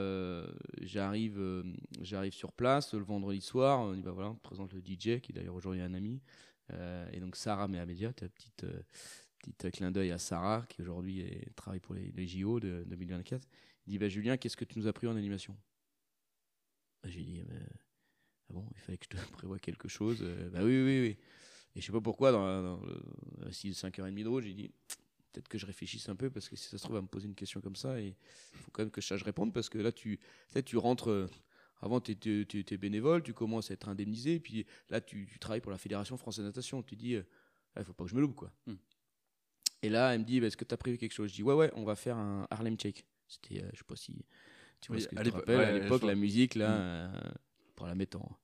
j'arrive, 0.81 1.39
sur 2.31 2.51
place 2.53 2.95
le 2.95 3.03
vendredi 3.03 3.39
soir. 3.39 3.81
On 3.81 3.93
y 3.93 4.01
va 4.01 4.11
voilà, 4.11 4.31
on 4.31 4.35
présente 4.35 4.73
le 4.73 4.81
DJ 4.81 5.21
qui 5.21 5.31
est 5.31 5.33
d'ailleurs 5.33 5.53
aujourd'hui 5.53 5.81
un 5.81 5.93
ami. 5.93 6.21
Et 7.11 7.19
donc 7.19 7.35
Sarah 7.35 7.67
Mehamedia, 7.67 8.13
ta 8.13 8.27
petite 8.29 8.65
petite 9.43 9.71
clin 9.71 9.91
d'œil 9.91 10.11
à 10.11 10.17
Sarah 10.17 10.65
qui 10.69 10.81
aujourd'hui 10.81 11.21
est- 11.21 11.53
travaille 11.55 11.79
pour 11.79 11.95
les, 11.95 12.27
JO 12.27 12.59
de 12.59 12.83
2024. 12.87 13.47
Il 13.85 13.91
dit 13.91 13.97
bah 13.99 14.09
Julien, 14.09 14.37
qu'est-ce 14.37 14.57
que 14.57 14.65
tu 14.65 14.79
nous 14.79 14.87
as 14.87 14.93
pris 14.93 15.07
en 15.07 15.15
animation? 15.15 15.55
Bah, 17.03 17.09
J'ai 17.09 17.23
dit 17.23 17.41
Euh, 17.41 17.59
ah 18.49 18.53
bon, 18.53 18.65
il 18.75 18.79
fallait 18.81 18.97
que 18.97 19.05
je 19.11 19.17
te 19.17 19.17
prévoie 19.33 19.59
quelque 19.59 19.87
chose. 19.87 20.19
Euh, 20.21 20.49
bah 20.49 20.59
oui, 20.63 20.81
oui, 20.83 21.01
oui. 21.01 21.17
Et 21.75 21.81
je 21.81 21.85
sais 21.85 21.91
pas 21.91 22.01
pourquoi, 22.01 22.31
dans, 22.31 22.61
dans 22.63 22.81
le 23.45 23.51
6-5h30 23.51 24.23
de 24.23 24.27
route, 24.29 24.43
j'ai 24.43 24.53
dit 24.53 24.71
peut-être 25.31 25.47
que 25.47 25.57
je 25.57 25.65
réfléchisse 25.65 26.07
un 26.09 26.15
peu 26.15 26.29
parce 26.29 26.47
que 26.49 26.55
si 26.55 26.67
ça 26.69 26.77
se 26.77 26.83
trouve, 26.83 26.95
elle 26.95 26.99
va 26.99 27.03
me 27.03 27.07
poser 27.07 27.27
une 27.27 27.35
question 27.35 27.61
comme 27.61 27.75
ça 27.75 27.99
et 27.99 28.15
il 28.53 28.59
faut 28.59 28.71
quand 28.71 28.83
même 28.83 28.91
que 28.91 29.01
je 29.01 29.07
sache 29.07 29.23
répondre 29.23 29.51
parce 29.51 29.69
que 29.69 29.79
là, 29.79 29.91
tu, 29.91 30.19
là, 30.53 30.61
tu 30.61 30.77
rentres. 30.77 31.09
euh, 31.09 31.27
avant, 31.81 31.99
tu 31.99 32.11
étais 32.11 32.77
bénévole, 32.77 33.23
tu 33.23 33.33
commences 33.33 33.69
à 33.69 33.73
être 33.73 33.89
indemnisé, 33.89 34.39
puis 34.39 34.65
là, 34.89 35.01
tu, 35.01 35.27
tu 35.29 35.37
travailles 35.37 35.59
pour 35.59 35.71
la 35.71 35.77
Fédération 35.77 36.15
française 36.15 36.45
de 36.45 36.49
natation. 36.49 36.81
Tu 36.81 36.95
dis, 36.95 37.09
il 37.09 37.25
ne 37.75 37.83
faut 37.83 37.91
pas 37.91 38.05
que 38.05 38.09
je 38.09 38.15
me 38.15 38.21
loupe, 38.21 38.35
quoi. 38.35 38.53
Hmm. 38.67 38.75
Et 39.81 39.89
là, 39.89 40.13
elle 40.13 40.21
me 40.21 40.25
dit, 40.25 40.39
bah, 40.39 40.47
est-ce 40.47 40.55
que 40.55 40.63
tu 40.63 40.73
as 40.73 40.77
prévu 40.77 40.97
quelque 40.97 41.11
chose? 41.11 41.29
Je 41.31 41.35
dis, 41.35 41.43
ouais, 41.43 41.53
ouais, 41.53 41.71
on 41.75 41.83
va 41.83 41.95
faire 41.95 42.15
un 42.15 42.47
Harlem 42.49 42.79
Shake. 42.79 43.05
C'était, 43.27 43.61
euh, 43.63 43.69
je 43.73 43.79
sais 43.79 43.83
pas 43.83 43.97
si 43.97 44.25
tu 44.83 44.89
vois 44.89 44.97
Oui, 44.97 45.01
ce 45.03 45.07
que 45.07 45.15
à 45.15 45.19
je 45.19 45.23
te 45.23 45.25
l'époque- 45.25 45.39
rappelle, 45.41 45.57
ouais, 45.57 45.63
à 45.65 45.77
je 45.77 45.83
l'époque, 45.83 46.01
vois. 46.01 46.09
la 46.09 46.15
musique, 46.15 46.55
là, 46.55 46.69
Mm. 46.69 46.81
euh, 47.15 47.31
pour 47.75 47.87
la 47.87 47.95
mettre 47.95 48.19
en. 48.21 48.37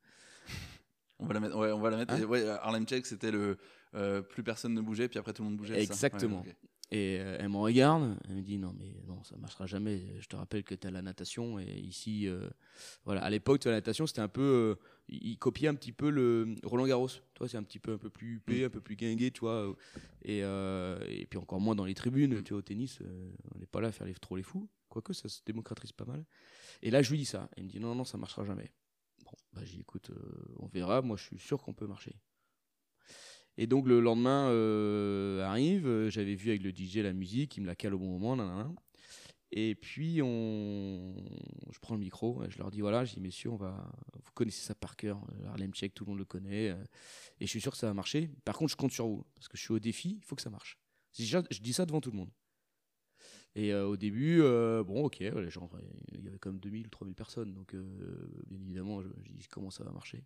On 1.19 1.25
va 1.25 1.33
la 1.33 1.39
mettre. 1.41 1.57
Ouais, 1.57 1.71
on 1.71 1.79
va 1.79 1.89
la 1.89 1.97
mettre. 1.97 2.13
Hein 2.13 2.23
ouais, 2.23 2.47
Harlem 2.47 2.87
Shake, 2.87 3.05
c'était 3.05 3.31
le 3.31 3.57
euh, 3.95 4.21
plus 4.21 4.41
personne 4.43 4.73
ne 4.73 4.81
bougeait, 4.81 5.09
puis 5.09 5.19
après 5.19 5.33
tout 5.33 5.43
le 5.43 5.49
monde 5.49 5.57
bougeait. 5.57 5.75
ça 5.75 5.81
Exactement. 5.81 6.41
Ouais. 6.41 6.55
Et 6.91 7.19
euh, 7.19 7.37
elle 7.39 7.49
me 7.49 7.57
regarde, 7.57 8.17
elle 8.27 8.37
me 8.37 8.41
dit 8.41 8.57
non 8.57 8.73
mais 8.79 8.91
non 9.07 9.23
ça 9.23 9.37
marchera 9.37 9.67
jamais. 9.67 10.15
Je 10.21 10.25
te 10.27 10.35
rappelle 10.35 10.63
que 10.63 10.73
tu 10.73 10.87
as 10.87 10.91
la 10.91 11.03
natation 11.03 11.59
et 11.59 11.65
ici 11.81 12.27
euh, 12.27 12.49
voilà 13.05 13.21
à 13.23 13.29
l'époque 13.29 13.63
la 13.65 13.73
natation 13.73 14.07
c'était 14.07 14.21
un 14.21 14.27
peu 14.27 14.41
euh, 14.41 14.75
il 15.07 15.33
il 15.33 15.37
copiait 15.37 15.67
un 15.67 15.75
petit 15.75 15.91
peu 15.91 16.09
le 16.09 16.55
Roland 16.63 16.87
Garros. 16.87 17.09
Toi 17.35 17.47
c'est 17.47 17.57
un 17.57 17.63
petit 17.63 17.77
peu 17.77 17.93
un 17.93 17.97
peu 17.99 18.09
plus 18.09 18.37
huppé, 18.37 18.61
Mm. 18.61 18.65
un 18.65 18.69
peu 18.71 18.81
plus 18.81 18.95
guingué 18.95 19.29
tu 19.29 19.41
vois 19.41 19.71
et 20.23 20.43
euh, 20.43 20.97
et 21.07 21.27
puis 21.27 21.37
encore 21.37 21.59
moins 21.61 21.75
dans 21.75 21.85
les 21.85 21.93
tribunes 21.93 22.39
Mm. 22.39 22.43
tu 22.43 22.53
vois 22.53 22.59
au 22.59 22.63
tennis 22.63 22.97
euh, 23.03 23.29
on 23.53 23.59
n'est 23.59 23.67
pas 23.67 23.81
là 23.81 23.89
à 23.89 23.91
faire 23.91 24.07
les 24.07 24.15
trop 24.15 24.35
les 24.35 24.41
fous 24.43 24.67
quoique 24.89 25.13
ça 25.13 25.29
se 25.29 25.41
démocratise 25.45 25.91
pas 25.91 26.05
mal. 26.05 26.25
Et 26.81 26.91
là 26.91 27.01
je 27.01 27.11
lui 27.11 27.19
dis 27.19 27.25
ça, 27.25 27.49
il 27.57 27.63
me 27.63 27.69
dit 27.69 27.79
non 27.79 27.95
non 27.95 28.03
ça 28.03 28.17
marchera 28.17 28.43
jamais. 28.45 28.71
Bon 29.23 29.31
bah 29.53 29.61
j'ai 29.63 29.79
écoute 29.79 30.09
euh, 30.11 30.55
on 30.57 30.67
verra, 30.67 31.01
moi 31.01 31.17
je 31.17 31.23
suis 31.23 31.39
sûr 31.39 31.61
qu'on 31.61 31.73
peut 31.73 31.87
marcher. 31.87 32.15
Et 33.57 33.67
donc 33.67 33.87
le 33.87 33.99
lendemain 33.99 34.49
euh, 34.49 35.43
arrive, 35.43 36.07
j'avais 36.09 36.35
vu 36.35 36.49
avec 36.49 36.63
le 36.63 36.71
DJ 36.71 36.97
la 36.97 37.13
musique, 37.13 37.57
il 37.57 37.61
me 37.61 37.67
la 37.67 37.75
cale 37.75 37.93
au 37.93 37.99
bon 37.99 38.07
moment, 38.07 38.35
nanana. 38.35 38.71
Et 39.51 39.73
puis 39.73 40.21
on, 40.21 41.15
je 41.71 41.79
prends 41.79 41.95
le 41.95 41.99
micro, 41.99 42.43
et 42.43 42.51
je 42.51 42.59
leur 42.59 42.69
dis 42.69 42.81
voilà, 42.81 43.03
je 43.03 43.15
dis 43.15 43.19
messieurs, 43.19 43.49
on 43.49 43.57
va, 43.57 43.91
vous 44.23 44.31
connaissez 44.33 44.61
ça 44.61 44.75
par 44.75 44.95
cœur, 44.95 45.19
Harlem 45.47 45.73
Shake, 45.73 45.95
tout 45.95 46.05
le 46.05 46.09
monde 46.11 46.19
le 46.19 46.25
connaît, 46.25 46.67
et 47.39 47.45
je 47.45 47.47
suis 47.47 47.59
sûr 47.59 47.71
que 47.71 47.77
ça 47.77 47.87
va 47.87 47.95
marcher. 47.95 48.29
Par 48.45 48.55
contre, 48.55 48.71
je 48.71 48.77
compte 48.77 48.91
sur 48.91 49.07
vous 49.07 49.25
parce 49.35 49.47
que 49.47 49.57
je 49.57 49.63
suis 49.63 49.73
au 49.73 49.79
défi, 49.79 50.17
il 50.21 50.23
faut 50.23 50.35
que 50.35 50.41
ça 50.43 50.51
marche. 50.51 50.79
Je 51.17 51.59
dis 51.61 51.73
ça 51.73 51.85
devant 51.85 52.01
tout 52.01 52.11
le 52.11 52.17
monde. 52.17 52.29
Et 53.55 53.73
euh, 53.73 53.87
au 53.87 53.97
début, 53.97 54.41
euh, 54.41 54.83
bon, 54.83 55.05
ok, 55.05 55.19
les 55.19 55.49
gens, 55.49 55.69
il 56.11 56.23
y 56.23 56.27
avait 56.27 56.39
comme 56.39 56.59
2000 56.59 56.87
ou 56.87 56.89
3000 56.89 57.15
personnes, 57.15 57.53
donc 57.53 57.73
euh, 57.73 58.43
bien 58.47 58.59
évidemment, 58.61 59.01
je, 59.01 59.09
dis 59.31 59.47
comment 59.47 59.71
ça 59.71 59.83
va 59.83 59.91
marcher? 59.91 60.23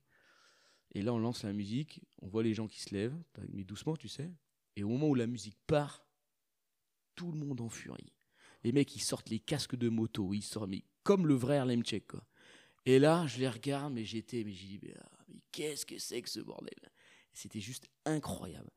Et 0.93 1.01
là, 1.01 1.13
on 1.13 1.19
lance 1.19 1.43
la 1.43 1.53
musique, 1.53 2.01
on 2.21 2.27
voit 2.27 2.43
les 2.43 2.53
gens 2.53 2.67
qui 2.67 2.81
se 2.81 2.93
lèvent, 2.93 3.17
mais 3.51 3.63
doucement, 3.63 3.95
tu 3.95 4.07
sais. 4.07 4.31
Et 4.75 4.83
au 4.83 4.89
moment 4.89 5.07
où 5.07 5.15
la 5.15 5.27
musique 5.27 5.57
part, 5.65 6.05
tout 7.15 7.31
le 7.31 7.37
monde 7.37 7.61
en 7.61 7.69
furie. 7.69 8.13
Les 8.63 8.71
mecs, 8.71 8.95
ils 8.95 9.01
sortent 9.01 9.29
les 9.29 9.39
casques 9.39 9.75
de 9.75 9.89
moto, 9.89 10.33
ils 10.33 10.41
sortent, 10.41 10.69
mais 10.69 10.83
comme 11.03 11.27
le 11.27 11.33
vrai 11.33 11.57
Harlem 11.57 11.85
Shake, 11.85 12.07
quoi. 12.07 12.25
Et 12.85 12.99
là, 12.99 13.25
je 13.27 13.39
les 13.39 13.49
regarde, 13.49 13.93
mais 13.93 14.03
j'étais, 14.03 14.43
mais 14.43 14.51
j'ai 14.51 14.67
dit, 14.67 14.79
mais, 14.83 14.93
ah, 14.99 15.25
mais 15.29 15.41
qu'est-ce 15.51 15.85
que 15.85 15.97
c'est 15.97 16.21
que 16.21 16.29
ce 16.29 16.41
bordel? 16.41 16.73
C'était 17.33 17.59
juste 17.59 17.87
incroyable. 18.05 18.69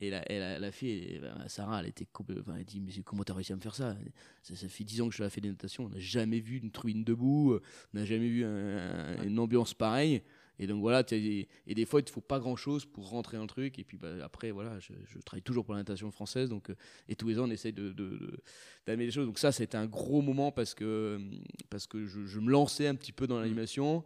Et 0.00 0.10
la, 0.10 0.30
et 0.30 0.38
la, 0.38 0.58
la 0.58 0.72
fille, 0.72 1.18
ben, 1.20 1.48
Sarah, 1.48 1.80
elle 1.80 1.88
était, 1.88 2.06
elle 2.56 2.64
dit, 2.64 2.80
mais 2.80 2.92
comment 3.04 3.24
t'as 3.24 3.34
réussi 3.34 3.52
à 3.52 3.56
me 3.56 3.60
faire 3.60 3.74
ça? 3.74 3.96
Ça, 4.42 4.54
ça 4.54 4.68
fait 4.68 4.84
10 4.84 5.00
ans 5.00 5.08
que 5.08 5.14
je 5.14 5.22
la 5.22 5.30
fais 5.30 5.40
des 5.40 5.48
notations, 5.48 5.84
on 5.86 5.88
n'a 5.88 5.98
jamais 5.98 6.40
vu 6.40 6.58
une 6.58 6.70
tribune 6.70 7.04
debout, 7.04 7.58
on 7.94 7.98
n'a 7.98 8.04
jamais 8.04 8.28
vu 8.28 8.44
un- 8.44 9.18
un- 9.18 9.22
une 9.24 9.38
ambiance 9.38 9.74
pareille. 9.74 10.22
Et 10.60 10.68
donc 10.68 10.80
voilà, 10.80 11.02
et 11.10 11.48
des 11.74 11.84
fois 11.84 11.98
il 11.98 12.04
te 12.04 12.10
faut 12.12 12.20
pas 12.20 12.38
grand 12.38 12.54
chose 12.54 12.84
pour 12.86 13.08
rentrer 13.08 13.36
dans 13.36 13.42
le 13.42 13.48
truc. 13.48 13.76
Et 13.80 13.84
puis 13.84 13.96
bah, 13.96 14.12
après, 14.22 14.52
voilà, 14.52 14.78
je, 14.78 14.92
je 15.06 15.18
travaille 15.18 15.42
toujours 15.42 15.64
pour 15.64 15.74
la 15.74 15.80
natation 15.80 16.10
française, 16.12 16.48
donc 16.48 16.70
euh, 16.70 16.76
et 17.08 17.16
tous 17.16 17.26
les 17.26 17.40
ans 17.40 17.48
on 17.48 17.50
essaye 17.50 17.72
de, 17.72 17.88
de- 17.92 18.16
de- 18.16 18.40
d'amener 18.86 19.06
les 19.06 19.10
choses. 19.10 19.26
Donc 19.26 19.38
ça, 19.40 19.50
c'était 19.50 19.76
un 19.76 19.86
gros 19.86 20.22
moment 20.22 20.52
parce 20.52 20.74
que 20.74 21.18
parce 21.70 21.88
que 21.88 22.06
je, 22.06 22.24
je 22.26 22.38
me 22.38 22.50
lançais 22.52 22.86
un 22.86 22.94
petit 22.94 23.10
peu 23.12 23.26
dans 23.26 23.40
l'animation 23.40 24.04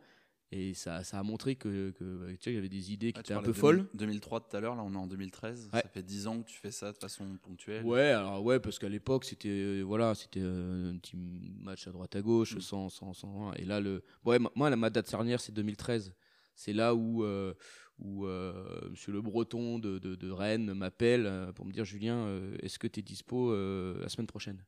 et 0.51 0.73
ça, 0.75 1.05
ça 1.05 1.19
a 1.19 1.23
montré 1.23 1.57
que, 1.57 1.91
que 1.91 2.05
bah, 2.17 2.27
tu 2.33 2.39
sais, 2.41 2.55
j'avais 2.55 2.69
des 2.71 2.93
idées 2.93 3.13
qui 3.13 3.19
Ah, 3.19 3.21
étaient 3.21 3.35
un 3.35 3.43
peu 3.43 3.53
folles. 3.53 3.87
2003 3.95 4.41
tout 4.41 4.57
à 4.57 4.61
l'heure, 4.61 4.75
là 4.77 4.83
on 4.83 4.93
est 4.95 4.97
en 4.97 5.07
2013. 5.07 5.69
Ouais. 5.75 5.81
Ça 5.83 5.89
fait 5.89 6.03
10 6.03 6.27
ans 6.27 6.41
que 6.43 6.49
tu 6.49 6.59
fais 6.59 6.71
ça 6.71 6.93
de 6.93 6.97
façon 6.97 7.37
ponctuelle. 7.43 7.85
Ouais, 7.85 8.01
alors 8.13 8.43
ouais, 8.43 8.59
parce 8.59 8.79
qu'à 8.79 8.89
l'époque 8.89 9.25
c'était 9.25 9.49
euh, 9.51 9.83
voilà, 9.83 10.15
c'était 10.15 10.41
euh, 10.43 10.93
un 10.93 10.97
petit 10.99 11.17
match 11.61 11.87
à 11.87 11.93
droite 11.93 12.17
à 12.17 12.23
gauche, 12.23 12.57
Mm. 12.57 12.61
sans, 12.61 12.89
sans, 12.89 13.13
sans- 13.13 13.53
Et 13.55 13.65
là 13.65 13.81
le, 13.81 14.03
ouais, 14.25 14.39
moi 14.55 14.71
la 14.71 14.77
ma 14.77 14.89
date 14.91 15.11
charnière 15.11 15.41
c'est 15.41 15.53
2013. 15.53 16.15
C'est 16.55 16.73
là 16.73 16.95
où 16.95 17.25
euh, 17.25 17.53
où 17.99 18.27
euh, 18.27 18.89
Monsieur 18.91 19.13
Le 19.13 19.21
Breton 19.21 19.79
de, 19.79 19.99
de, 19.99 20.15
de 20.15 20.31
Rennes 20.31 20.73
m'appelle 20.73 21.53
pour 21.57 21.67
me 21.67 21.73
dire 21.73 21.85
Julien, 21.85 22.27
est-ce 22.63 22.79
que 22.79 22.87
tu 22.87 23.01
es 23.01 23.03
dispo 23.03 23.53
la 23.55 24.09
semaine 24.09 24.27
prochaine? 24.27 24.65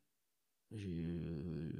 J'ai 0.71 1.05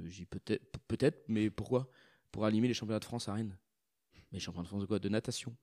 j'ai 0.06 0.26
peut-être 0.26 0.78
peut-être, 0.88 1.24
mais 1.28 1.50
pourquoi? 1.50 1.88
Pour 2.30 2.44
animer 2.46 2.68
les 2.68 2.74
championnats 2.74 2.98
de 2.98 3.04
France 3.04 3.28
à 3.28 3.34
Rennes. 3.34 3.56
Mais 4.32 4.38
les 4.38 4.40
championnats 4.40 4.64
de 4.64 4.68
France 4.68 4.80
de 4.80 4.86
quoi? 4.86 4.98
De 4.98 5.08
natation. 5.08 5.54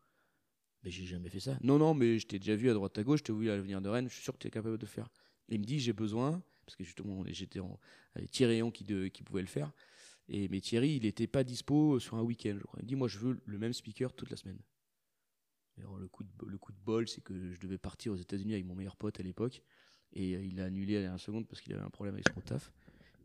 Mais 0.84 0.92
j'ai 0.92 1.06
jamais 1.06 1.30
fait 1.30 1.42
ça. 1.42 1.58
Non, 1.62 1.78
non, 1.78 1.94
mais 1.94 2.20
je 2.20 2.28
t'ai 2.28 2.40
déjà 2.40 2.56
vu 2.56 2.70
à 2.70 2.74
droite 2.74 2.98
à 2.98 3.04
gauche, 3.04 3.20
je 3.20 3.26
t'ai 3.26 3.34
vu 3.34 3.50
à 3.50 3.56
l'avenir 3.56 3.82
de 3.82 3.90
Rennes, 3.90 4.08
je 4.08 4.14
suis 4.14 4.24
sûr 4.24 4.34
que 4.34 4.40
tu 4.40 4.48
es 4.48 4.52
capable 4.52 4.78
de 4.78 4.86
le 4.86 4.88
faire. 4.88 5.10
Et 5.50 5.56
il 5.56 5.60
me 5.60 5.66
dit, 5.66 5.80
j'ai 5.80 5.94
besoin, 5.94 6.42
parce 6.66 6.76
que 6.76 6.84
justement, 6.84 7.24
j'étais 7.28 7.60
en 7.60 7.80
avec 8.16 8.32
Thierry 8.32 8.62
qui, 8.72 8.86
qui 9.12 9.24
pouvait 9.24 9.42
le 9.42 9.48
faire. 9.48 9.74
Et, 10.30 10.48
mais 10.48 10.62
Thierry, 10.62 10.96
il 10.96 11.04
n'était 11.04 11.28
pas 11.28 11.44
dispo 11.44 12.00
sur 12.00 12.16
un 12.16 12.22
week-end, 12.22 12.56
je 12.58 12.64
crois. 12.64 12.80
Il 12.80 12.84
me 12.84 12.88
dit, 12.88 12.96
moi, 12.96 13.08
je 13.08 13.18
veux 13.18 13.42
le 13.44 13.58
même 13.58 13.74
speaker 13.74 14.14
toute 14.14 14.30
la 14.30 14.38
semaine. 14.38 14.60
Le, 15.78 16.08
coup 16.08 16.24
de, 16.24 16.78
bol, 16.84 17.08
c'est 17.08 17.22
que 17.22 17.54
je 17.54 17.60
devais 17.60 17.78
partir 17.78 18.12
aux 18.12 18.18
États-Unis 18.18 18.54
avec 18.54 18.66
mon 18.66 18.76
meilleur 18.76 18.98
pote 18.98 19.20
à 19.20 19.24
l'époque. 19.24 19.64
Et 20.14 20.36
euh, 20.36 20.44
il 20.44 20.60
a 20.60 20.66
annulé 20.66 20.98
à 20.98 21.12
la 21.12 21.18
seconde 21.18 21.48
parce 21.48 21.62
qu'il 21.62 21.74
avait 21.74 21.84
un 21.84 21.90
problème 21.90 22.16
avec 22.16 22.28
son 22.34 22.42
taf. 22.42 22.72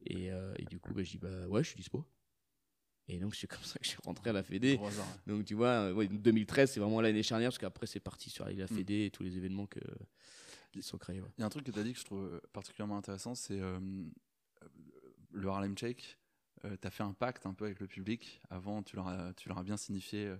Et, 0.06 0.30
euh, 0.30 0.54
du 0.70 0.78
coup, 0.78 0.94
bah, 0.94 1.02
je 1.02 1.10
dis, 1.10 1.18
bah 1.18 1.48
ouais, 1.48 1.62
je 1.62 1.68
suis 1.68 1.76
dispo. 1.76 2.06
Et 3.08 3.18
donc, 3.18 3.34
c'est 3.34 3.46
comme 3.46 3.62
ça 3.62 3.78
que 3.78 3.84
je 3.84 3.90
suis 3.90 3.98
rentré 4.04 4.30
à 4.30 4.32
la 4.32 4.42
Fédé. 4.42 4.78
Ouais. 4.80 4.90
Donc 5.26 5.44
tu 5.44 5.54
vois, 5.54 5.68
euh, 5.68 5.92
ouais, 5.92 6.08
2013, 6.08 6.70
c'est 6.72 6.80
vraiment 6.80 7.00
l'année 7.02 7.22
charnière 7.22 7.50
parce 7.50 7.58
qu'après 7.58 7.86
c'est 7.86 8.00
parti 8.00 8.30
sur 8.30 8.46
la 8.46 8.64
Mm. 8.64 8.68
Fédé 8.68 9.04
et 9.06 9.10
tous 9.10 9.22
les 9.22 9.36
événements 9.36 9.66
que, 9.66 9.80
qui 10.72 10.82
sont 10.82 10.96
créés. 10.98 11.20
ouais. 11.20 11.28
Il 11.36 11.40
y 11.40 11.44
a 11.44 11.46
un 11.46 11.50
truc 11.50 11.64
que 11.66 11.70
tu 11.70 11.78
as 11.78 11.82
dit 11.82 11.92
que 11.92 11.98
je 11.98 12.04
trouve 12.04 12.40
particulièrement 12.52 12.96
intéressant, 12.96 13.34
c'est 13.34 13.60
euh, 13.60 13.78
le 15.32 15.48
Harlem 15.48 15.76
Shake. 15.76 16.18
tu 16.62 16.86
as 16.86 16.90
fait 16.90 17.02
un 17.02 17.12
pacte 17.12 17.44
un 17.46 17.52
peu 17.54 17.66
avec 17.66 17.80
le 17.80 17.86
public. 17.86 18.40
Avant, 18.50 18.82
tu 18.82 18.96
leur 18.96 19.08
as, 19.08 19.34
tu 19.34 19.48
leur 19.48 19.58
as 19.58 19.62
bien 19.64 19.76
signifié 19.76 20.26
euh, 20.26 20.36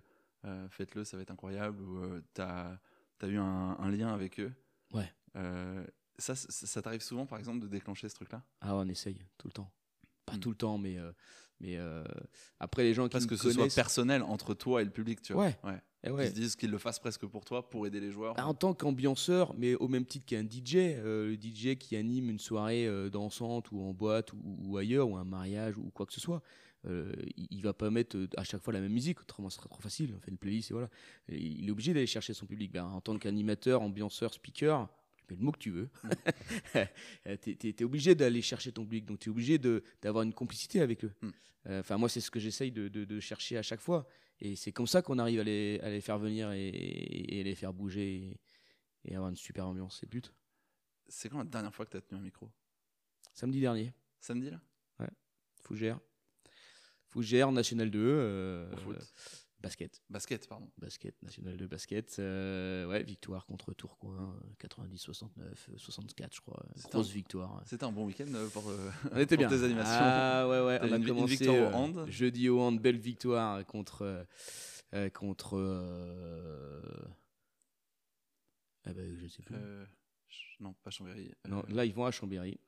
euh, 0.47 0.69
faites-le, 0.71 1.05
ça 1.05 1.17
va 1.17 1.23
être 1.23 1.31
incroyable. 1.31 1.83
Ou 1.83 2.21
tu 2.35 2.41
as, 2.41 2.79
eu 3.25 3.37
un, 3.37 3.77
un 3.79 3.91
lien 3.91 4.09
avec 4.13 4.41
eux. 4.41 4.53
Ouais. 4.93 5.13
Euh, 5.37 5.85
ça, 6.19 6.35
ça, 6.35 6.49
ça 6.67 6.83
t'arrive 6.83 7.03
souvent, 7.03 7.27
par 7.27 7.39
exemple, 7.39 7.61
de 7.61 7.67
déclencher 7.69 8.09
ce 8.09 8.15
truc-là? 8.15 8.43
Ah, 8.61 8.75
on 8.77 8.89
essaye 8.89 9.19
tout 9.37 9.49
le 9.49 9.53
temps. 9.53 9.71
Pas 10.27 10.37
Mm. 10.37 10.41
tout 10.41 10.51
le 10.51 10.57
temps, 10.57 10.79
mais, 10.79 10.97
euh, 10.99 11.13
mais 11.65 11.77
euh, 11.79 12.05
après 12.61 12.83
les 12.83 12.93
gens 12.95 13.05
qui 13.05 13.13
Parce 13.13 13.25
me 13.25 13.31
que 13.31 13.37
ce 13.37 13.45
soit 13.51 13.55
connaissent. 13.55 13.75
personnel 13.75 14.23
entre 14.23 14.53
toi 14.55 14.83
et 14.83 14.85
le 14.85 14.91
public, 14.91 15.23
tu 15.23 15.33
vois. 15.33 15.47
Ouais. 15.47 15.57
ouais. 15.65 15.81
Eh 16.07 16.09
Ils 16.09 16.13
ouais. 16.13 16.27
se 16.29 16.33
disent 16.35 16.57
qu'ils 16.57 16.71
le 16.71 16.77
fassent 16.77 16.99
presque 16.99 17.25
pour 17.27 17.47
toi, 17.47 17.69
pour 17.71 17.87
aider 17.87 17.99
les 18.01 18.11
joueurs. 18.11 18.35
Bah, 18.35 18.47
en 18.47 18.53
tant 18.53 18.75
qu'ambianceur, 18.75 19.55
mais 19.57 19.75
au 19.77 19.89
même 19.89 20.05
titre 20.05 20.27
qu'un 20.27 20.43
DJ, 20.45 20.75
euh, 20.77 21.29
le 21.29 21.35
DJ 21.37 21.77
qui 21.79 21.97
anime 21.97 22.29
une 22.29 22.39
soirée 22.39 22.87
euh, 22.87 23.09
dansante 23.09 23.73
ou 23.73 23.81
en 23.81 23.95
boîte 23.95 24.33
ou, 24.35 24.39
ou 24.45 24.77
ailleurs, 24.77 25.09
ou 25.09 25.17
un 25.17 25.25
mariage 25.25 25.79
ou 25.79 25.91
quoi 25.95 26.05
que 26.05 26.13
ce 26.13 26.21
soit, 26.21 26.43
il, 26.87 27.47
il 27.51 27.63
va 27.63 27.73
pas 27.73 27.89
mettre 27.91 28.19
à 28.37 28.45
chaque 28.45 28.63
fois 28.63 28.75
la 28.75 28.81
même 28.81 28.93
musique, 28.93 29.19
autrement 29.23 29.49
ce 29.49 29.57
serait 29.57 29.71
trop 29.71 29.81
facile. 29.81 30.13
On 30.15 30.21
fait 30.21 30.31
une 30.31 30.37
playlist 30.37 30.71
et 30.71 30.75
voilà. 30.75 30.91
Et 31.31 31.39
il 31.41 31.67
est 31.67 31.71
obligé 31.71 31.95
d'aller 31.95 32.07
chercher 32.07 32.35
son 32.35 32.45
public. 32.45 32.73
Ben, 32.73 32.85
en 32.85 33.01
tant 33.01 33.17
qu'animateur, 33.19 33.81
ambianceur, 33.81 34.35
speaker, 34.35 34.87
le 35.29 35.37
mot 35.37 35.53
que 35.53 35.59
tu 35.59 35.71
veux. 35.71 35.89
tu 37.43 37.57
es, 37.69 37.83
obligé 37.85 38.15
d'aller 38.15 38.43
chercher 38.43 38.73
ton 38.73 38.83
public, 38.85 39.05
donc 39.07 39.19
tu 39.21 39.29
es 39.29 39.33
obligé 39.33 39.59
d'avoir 40.03 40.23
une 40.25 40.33
complicité 40.35 40.81
avec 40.81 41.05
eux. 41.05 41.13
Mm. 41.23 41.29
Euh, 41.67 41.81
Enfin, 41.81 41.97
moi, 41.97 42.09
c'est 42.09 42.21
ce 42.21 42.31
que 42.31 42.39
j'essaye 42.41 42.71
de, 42.73 42.89
de- 42.89 43.05
de 43.05 43.21
chercher 43.21 43.57
à 43.57 43.63
chaque 43.63 43.81
fois. 43.81 44.07
Et 44.41 44.55
c'est 44.57 44.73
comme 44.73 44.87
ça 44.87 45.01
qu'on 45.01 45.19
arrive 45.19 45.41
à 45.41 45.45
les, 45.45 45.81
à 45.83 45.89
les 45.91 46.01
faire 46.01 46.19
venir 46.19 46.51
et, 46.53 46.69
et- 46.69 47.41
et 47.41 47.45
les 47.45 47.55
faire 47.55 47.73
bouger 47.73 48.17
et, 48.17 48.41
et 49.07 49.15
avoir 49.15 49.31
une 49.31 49.37
super 49.37 49.67
ambiance. 49.67 49.99
C'est 50.01 50.07
le 50.07 50.11
but. 50.11 50.33
C'est 51.09 51.29
quand 51.29 51.39
la 51.39 51.45
dernière 51.45 51.75
fois 51.75 51.87
que 51.87 51.93
tu 51.93 51.97
as 51.97 52.01
tenu 52.03 52.19
un 52.21 52.23
micro? 52.23 52.51
Samedi 53.33 53.61
dernier, 53.61 53.93
Samedi, 54.21 54.51
là? 54.51 54.61
Fougère. 55.63 55.99
Fougère, 57.07 57.51
National 57.53 57.91
2. 57.91 57.99
euh, 58.03 58.73
Au 58.73 58.77
foot. 58.77 58.97
Basket. 59.65 60.03
Basket, 60.11 60.49
pardon. 60.49 60.71
Basket, 60.79 61.15
National 61.23 61.57
2 61.57 61.67
basket. 61.67 62.17
euh, 62.19 62.87
ouais, 62.87 63.03
victoire 63.03 63.47
contre 63.47 63.73
Tourcoing, 63.75 64.39
90-69, 64.59 65.69
euh, 65.71 65.77
64, 65.77 66.35
je 66.35 66.41
crois. 66.41 66.63
Grosse 66.91 67.11
un- 67.11 67.13
victoire. 67.13 67.63
C'était 67.67 67.85
un 67.85 67.93
bon 67.93 68.07
week-end 68.07 68.33
euh, 68.35 68.49
pour, 68.49 68.69
euh, 68.71 68.91
On 69.13 69.19
était 69.19 69.37
pour 69.37 69.47
bien. 69.47 69.49
tes 69.49 69.65
animations. 69.65 69.93
Ah 70.01 70.49
ouais, 70.49 70.61
ouais. 70.61 70.79
On 70.83 70.85
a 70.93 70.97
une- 70.97 71.03
une 71.03 71.07
commencé 71.09 71.37
victoire 71.37 71.57
au 71.57 71.61
euh, 71.61 71.73
hand. 71.73 72.07
jeudi 72.09 72.49
au 72.49 72.61
hand, 72.61 72.79
belle 72.81 72.99
victoire 72.99 73.65
contre. 73.67 74.03
euh, 74.03 74.25
euh, 74.95 75.11
contre. 75.11 75.57
euh, 75.59 76.81
ah 78.85 78.93
ben, 78.93 79.17
je 79.17 79.27
sais 79.27 79.43
plus. 79.43 79.57
Euh, 79.57 79.85
non, 80.61 80.75
pas 80.83 80.91
Chambéry. 80.91 81.31
euh, 81.47 81.49
non, 81.49 81.65
là, 81.69 81.85
ils 81.85 81.95
vont 81.95 82.05
à 82.05 82.11
Chambéry. 82.11 82.59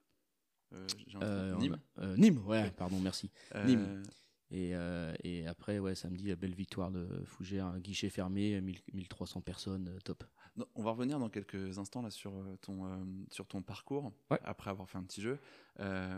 euh, 0.72 0.86
Euh, 1.22 1.54
Nîmes. 1.56 1.78
a- 1.96 2.00
euh, 2.02 2.16
Nîmes, 2.16 2.38
ouais, 2.46 2.70
pardon, 2.72 2.98
merci. 3.00 3.30
Nîmes. 3.64 4.02
Euh, 4.52 5.14
Et, 5.22 5.40
et 5.40 5.46
après, 5.46 5.78
ouais, 5.78 5.94
samedi, 5.94 6.28
la 6.28 6.36
belle 6.36 6.54
victoire 6.54 6.90
de 6.90 7.06
Fougère, 7.24 7.66
un 7.66 7.78
guichet 7.80 8.08
fermé, 8.10 8.60
1000 8.60 8.80
1300 8.92 9.40
personnes, 9.40 9.88
euh, 9.88 9.98
top. 10.00 10.24
non, 10.56 10.66
on 10.74 10.82
va 10.82 10.92
revenir 10.92 11.18
dans 11.18 11.28
quelques 11.28 11.78
instants 11.78 12.00
là 12.02 12.10
sur 12.10 12.34
euh, 12.36 12.56
ton 12.62 13.26
sur 13.30 13.46
ton 13.46 13.62
parcours 13.62 14.12
Ouais. 14.30 14.38
après 14.44 14.70
avoir 14.70 14.88
fait 14.88 14.98
un 14.98 15.02
petit 15.04 15.20
jeu. 15.20 15.38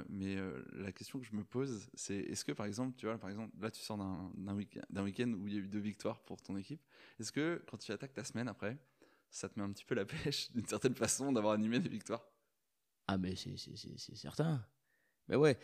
Mais 0.09 0.37
la 0.73 0.93
question 0.93 1.19
que 1.19 1.25
je 1.27 1.35
me 1.35 1.43
pose, 1.45 1.89
c'est 1.95 2.17
est-ce 2.17 2.45
que 2.45 2.53
par 2.53 2.67
exemple, 2.67 2.97
tu 2.97 3.07
vois, 3.07 3.19
par 3.19 3.31
exemple, 3.31 3.53
là 3.61 3.71
tu 3.71 3.81
sors 3.83 3.99
d'un 3.99 4.31
d'un 4.37 4.55
week- 4.55 4.79
d'un 4.91 5.03
week-end 5.05 5.33
où 5.33 5.47
il 5.49 5.55
y 5.55 5.57
a 5.57 5.61
eu 5.61 5.69
deux 5.69 5.81
victoires 5.81 6.21
pour 6.23 6.41
ton 6.43 6.57
équipe. 6.57 6.81
Est-ce 7.19 7.33
que 7.33 7.63
quand 7.69 7.79
tu 7.79 7.91
attaques 7.93 8.13
ta 8.15 8.25
semaine 8.25 8.49
après, 8.49 8.79
ça 9.31 9.49
te 9.49 9.59
met 9.59 9.65
un 9.65 9.73
petit 9.73 9.85
peu 9.85 9.95
la 9.95 10.05
pêche 10.33 10.53
d'une 10.53 10.67
certaine 10.67 10.95
façon 10.95 11.33
d'avoir 11.33 11.55
animé 11.55 11.81
des 11.81 11.89
victoires? 11.89 12.25
Ah, 13.07 13.19
mais 13.19 13.35
c'est 13.37 13.57
certain. 14.17 14.65
Mais 15.29 15.37
ouais, 15.37 15.59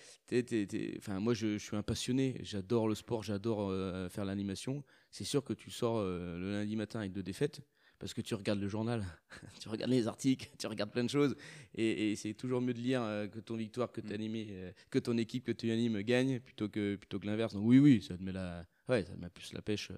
Enfin, 0.99 1.21
moi 1.21 1.35
je, 1.35 1.59
suis 1.59 1.77
un 1.77 1.83
passionné, 1.83 2.39
j'adore 2.43 2.89
le 2.89 2.95
sport, 2.95 3.23
j'adore 3.23 3.71
euh, 3.71 4.09
faire 4.09 4.25
l'animation. 4.25 4.85
C'est 5.11 5.25
sûr 5.25 5.43
que 5.43 5.53
tu 5.53 5.71
sors 5.71 5.99
euh, 5.99 6.39
le 6.39 6.53
lundi 6.53 6.77
matin 6.77 7.01
avec 7.01 7.13
deux 7.13 7.23
défaites 7.23 7.61
parce 7.99 8.13
que 8.13 8.21
tu 8.21 8.35
regardes 8.35 8.61
le 8.61 8.69
journal, 8.69 9.07
tu 9.61 9.69
regardes 9.69 9.91
les 9.91 10.07
articles, 10.09 10.51
tu 10.59 10.67
regardes 10.67 10.91
plein 10.91 11.05
de 11.05 11.11
choses 11.11 11.37
et, 11.75 12.15
c'est 12.17 12.35
toujours 12.35 12.61
mieux 12.61 12.75
de 12.75 12.81
lire 12.81 13.03
euh, 13.03 13.27
que 13.27 13.41
ton 13.41 13.57
victoire, 13.57 13.91
que, 13.91 14.01
mm. 14.01 14.73
que 14.91 14.99
ton 14.99 15.17
équipe 15.17 15.45
que 15.45 15.53
tu 15.53 15.71
animes 15.71 16.03
gagne 16.03 16.41
plutôt 16.41 16.69
que, 16.69 16.97
plutôt 16.97 17.19
que 17.19 17.27
l'inverse. 17.27 17.55
Donc 17.55 17.65
oui, 17.65 17.79
oui, 17.79 18.03
ça 18.03 18.19
te 18.19 18.23
met 18.23 18.33
la, 18.33 18.67
ouais, 18.89 19.05
ça 19.05 19.17
met 19.17 19.31
plus 19.31 19.53
la 19.55 19.63
pêche. 19.63 19.93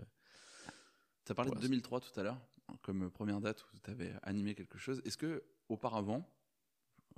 tu 1.25 1.33
as 1.33 1.35
parlé 1.35 1.51
de 1.51 1.59
2003 1.59 2.01
tout 2.01 2.21
à 2.21 2.23
l'heure 2.23 2.41
comme 2.83 3.11
première 3.11 3.41
date 3.41 3.65
où 3.75 3.79
tu 3.83 3.91
avais 3.91 4.13
animé 4.23 4.55
quelque 4.55 4.79
chose. 4.79 5.01
Est-ce 5.05 5.17
que 5.17 5.45
auparavant, 5.69 6.29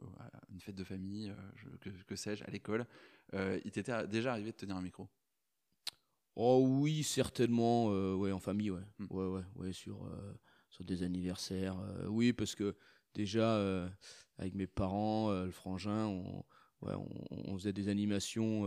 euh, 0.02 0.06
une 0.50 0.60
fête 0.60 0.74
de 0.74 0.84
famille, 0.84 1.30
euh, 1.30 1.90
que, 2.06 2.16
sais-je, 2.16 2.44
à 2.44 2.50
l'école, 2.50 2.86
euh, 3.34 3.60
il 3.64 3.70
t'était 3.70 4.06
déjà 4.06 4.32
arrivé 4.32 4.52
de 4.52 4.56
tenir 4.56 4.76
un 4.76 4.82
micro? 4.82 5.08
Oh 6.36 6.64
oui, 6.64 7.02
certainement, 7.02 7.86
ouais, 8.16 8.30
en 8.30 8.38
famille, 8.38 8.70
ouais, 8.70 8.84
hmm. 8.98 9.06
ouais, 9.10 9.26
ouais, 9.26 9.44
ouais, 9.56 9.72
sur 9.72 10.08
sur 10.70 10.84
des 10.84 11.02
anniversaires, 11.02 11.76
oui, 12.08 12.32
parce 12.32 12.54
que 12.54 12.76
déjà 13.14 13.90
avec 14.36 14.54
mes 14.54 14.66
parents, 14.66 15.32
le 15.32 15.50
frangin, 15.50 16.06
on, 16.06 16.44
ouais, 16.82 16.94
on, 17.30 17.58
faisait 17.58 17.72
des 17.72 17.88
animations, 17.88 18.62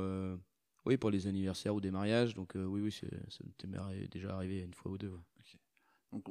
oui, 0.85 0.97
pour 0.97 1.11
les 1.11 1.27
anniversaires 1.27 1.73
ou 1.73 1.79
des 1.79 1.91
mariages, 1.91 2.33
donc 2.33 2.53
oui, 2.55 2.81
oui, 2.81 2.91
ça 2.91 3.07
m'est 3.67 4.07
déjà 4.09 4.35
arrivé 4.35 4.59
une 4.59 4.73
fois 4.73 4.91
ou 4.91 4.97
deux. 4.97 5.17
Donc 6.11 6.27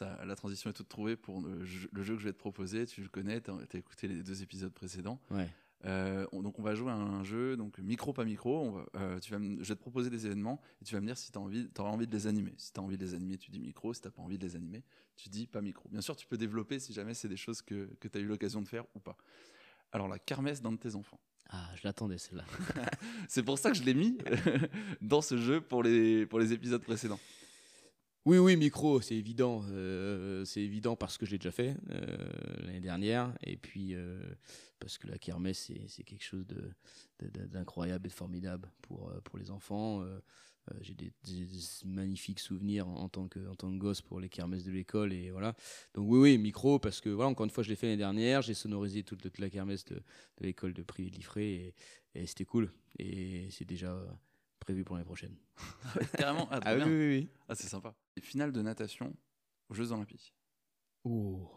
la 0.00 0.36
transition 0.36 0.70
est 0.70 0.74
toute 0.74 0.88
trouvée 0.88 1.16
pour 1.16 1.40
le 1.40 1.64
jeu, 1.64 1.88
que 1.92 2.02
je 2.02 2.24
vais 2.24 2.32
te 2.32 2.38
proposer. 2.38 2.86
Tu 2.86 3.02
le 3.02 3.08
connais, 3.08 3.40
tu 3.40 3.50
as, 3.50 3.78
écouté 3.78 4.08
les 4.08 4.22
deux 4.22 4.42
épisodes 4.42 4.72
précédents. 4.72 5.20
Euh, 5.84 6.26
donc 6.32 6.58
on 6.58 6.62
va 6.62 6.74
jouer 6.74 6.90
à 6.90 6.96
un 6.96 7.22
jeu, 7.22 7.56
donc 7.56 7.78
micro 7.78 8.12
pas 8.12 8.24
micro. 8.24 8.80
Euh, 8.96 9.18
tu 9.20 9.30
vas 9.30 9.38
je 9.38 9.68
vais 9.68 9.74
te 9.74 9.80
proposer 9.80 10.10
des 10.10 10.26
événements 10.26 10.60
et 10.80 10.84
tu 10.84 10.94
vas 10.94 11.00
me 11.00 11.06
dire 11.06 11.18
si 11.18 11.30
tu 11.30 11.38
as 11.38 11.40
envie, 11.40 11.68
auras 11.78 11.90
envie 11.90 12.06
de 12.06 12.12
les 12.12 12.26
animer. 12.26 12.54
Si 12.56 12.72
tu 12.72 12.80
as 12.80 12.82
envie 12.82 12.96
de 12.96 13.04
les 13.04 13.14
animer, 13.14 13.36
tu 13.36 13.50
dis 13.50 13.60
micro. 13.60 13.92
Si 13.92 14.00
tu 14.00 14.08
n'as 14.08 14.12
pas 14.12 14.22
envie 14.22 14.38
de 14.38 14.44
les 14.44 14.56
animer, 14.56 14.82
tu 15.16 15.28
dis 15.28 15.46
pas 15.46 15.60
micro. 15.60 15.88
Bien 15.90 16.00
sûr, 16.00 16.16
tu 16.16 16.26
peux 16.26 16.38
développer 16.38 16.78
si 16.78 16.92
jamais 16.92 17.14
c'est 17.14 17.28
des 17.28 17.36
choses 17.36 17.62
que, 17.62 17.90
que 18.00 18.08
tu 18.08 18.18
as 18.18 18.20
eu 18.20 18.26
l'occasion 18.26 18.62
de 18.62 18.68
faire 18.68 18.84
ou 18.94 19.00
pas. 19.00 19.16
Alors 19.92 20.08
la 20.08 20.18
kermesse 20.18 20.62
d'un 20.62 20.72
de 20.72 20.78
tes 20.78 20.94
enfants. 20.94 21.20
Ah, 21.50 21.70
je 21.76 21.82
l'attendais 21.84 22.18
celle-là. 22.18 22.44
c'est 23.28 23.42
pour 23.42 23.58
ça 23.58 23.70
que 23.70 23.76
je 23.76 23.84
l'ai 23.84 23.94
mis 23.94 24.18
dans 25.00 25.22
ce 25.22 25.36
jeu 25.36 25.60
pour 25.60 25.82
les, 25.82 26.26
pour 26.26 26.40
les 26.40 26.52
épisodes 26.52 26.82
précédents. 26.82 27.20
Oui, 28.26 28.38
oui, 28.38 28.56
micro, 28.56 29.00
c'est 29.00 29.14
évident. 29.14 29.62
Euh, 29.70 30.44
c'est 30.44 30.60
évident 30.60 30.96
parce 30.96 31.16
que 31.16 31.24
je 31.24 31.30
l'ai 31.30 31.38
déjà 31.38 31.52
fait 31.52 31.76
euh, 31.90 32.16
l'année 32.64 32.80
dernière. 32.80 33.32
Et 33.44 33.56
puis 33.56 33.94
euh, 33.94 34.20
parce 34.80 34.98
que 34.98 35.06
la 35.06 35.16
kermesse, 35.16 35.70
c'est 35.86 36.02
quelque 36.02 36.24
chose 36.24 36.44
d'incroyable 37.20 38.06
et 38.06 38.08
de 38.08 38.12
formidable 38.12 38.68
pour, 38.82 39.12
pour 39.22 39.38
les 39.38 39.52
enfants. 39.52 40.04
J'ai 40.80 40.94
des, 40.94 41.12
magnifiques 41.84 42.40
souvenirs 42.40 42.88
en, 42.88 43.08
tant 43.08 43.28
que, 43.28 43.46
en 43.46 43.54
tant 43.54 43.70
que 43.70 43.78
gosse 43.78 44.02
pour 44.02 44.18
les 44.18 44.28
kermesses 44.28 44.64
de 44.64 44.72
l'école. 44.72 45.12
Et 45.12 45.30
voilà. 45.30 45.54
Donc 45.94 46.10
oui, 46.10 46.18
oui, 46.18 46.36
micro, 46.36 46.80
parce 46.80 47.00
que 47.00 47.10
voilà, 47.10 47.30
encore 47.30 47.44
une 47.44 47.52
fois, 47.52 47.62
je 47.62 47.68
l'ai 47.68 47.76
fait 47.76 47.86
l'année 47.86 47.96
dernière. 47.96 48.42
J'ai 48.42 48.54
sonorisé 48.54 49.04
toute, 49.04 49.38
la 49.38 49.50
kermesse 49.50 49.84
de, 49.84 50.02
l'école 50.40 50.72
de 50.72 50.82
privé 50.82 51.10
de 51.10 51.14
Liffré. 51.14 51.54
Et, 51.54 52.20
et 52.20 52.26
c'était 52.26 52.44
cool. 52.44 52.72
Et 52.98 53.46
c'est 53.52 53.64
déjà 53.64 54.04
prévu 54.66 54.84
pour 54.84 54.96
l'année 54.96 55.06
prochaine. 55.06 55.36
Carrément 56.18 56.48
Ah, 56.50 56.58
ah 56.62 56.74
oui, 56.74 56.82
oui, 56.84 57.08
oui. 57.08 57.28
Ah, 57.48 57.54
c'est 57.54 57.68
sympa. 57.68 57.94
finale 58.20 58.50
de 58.50 58.60
natation 58.60 59.14
aux 59.68 59.74
Jeux 59.74 59.92
Olympiques. 59.92 60.34
Oh. 61.04 61.48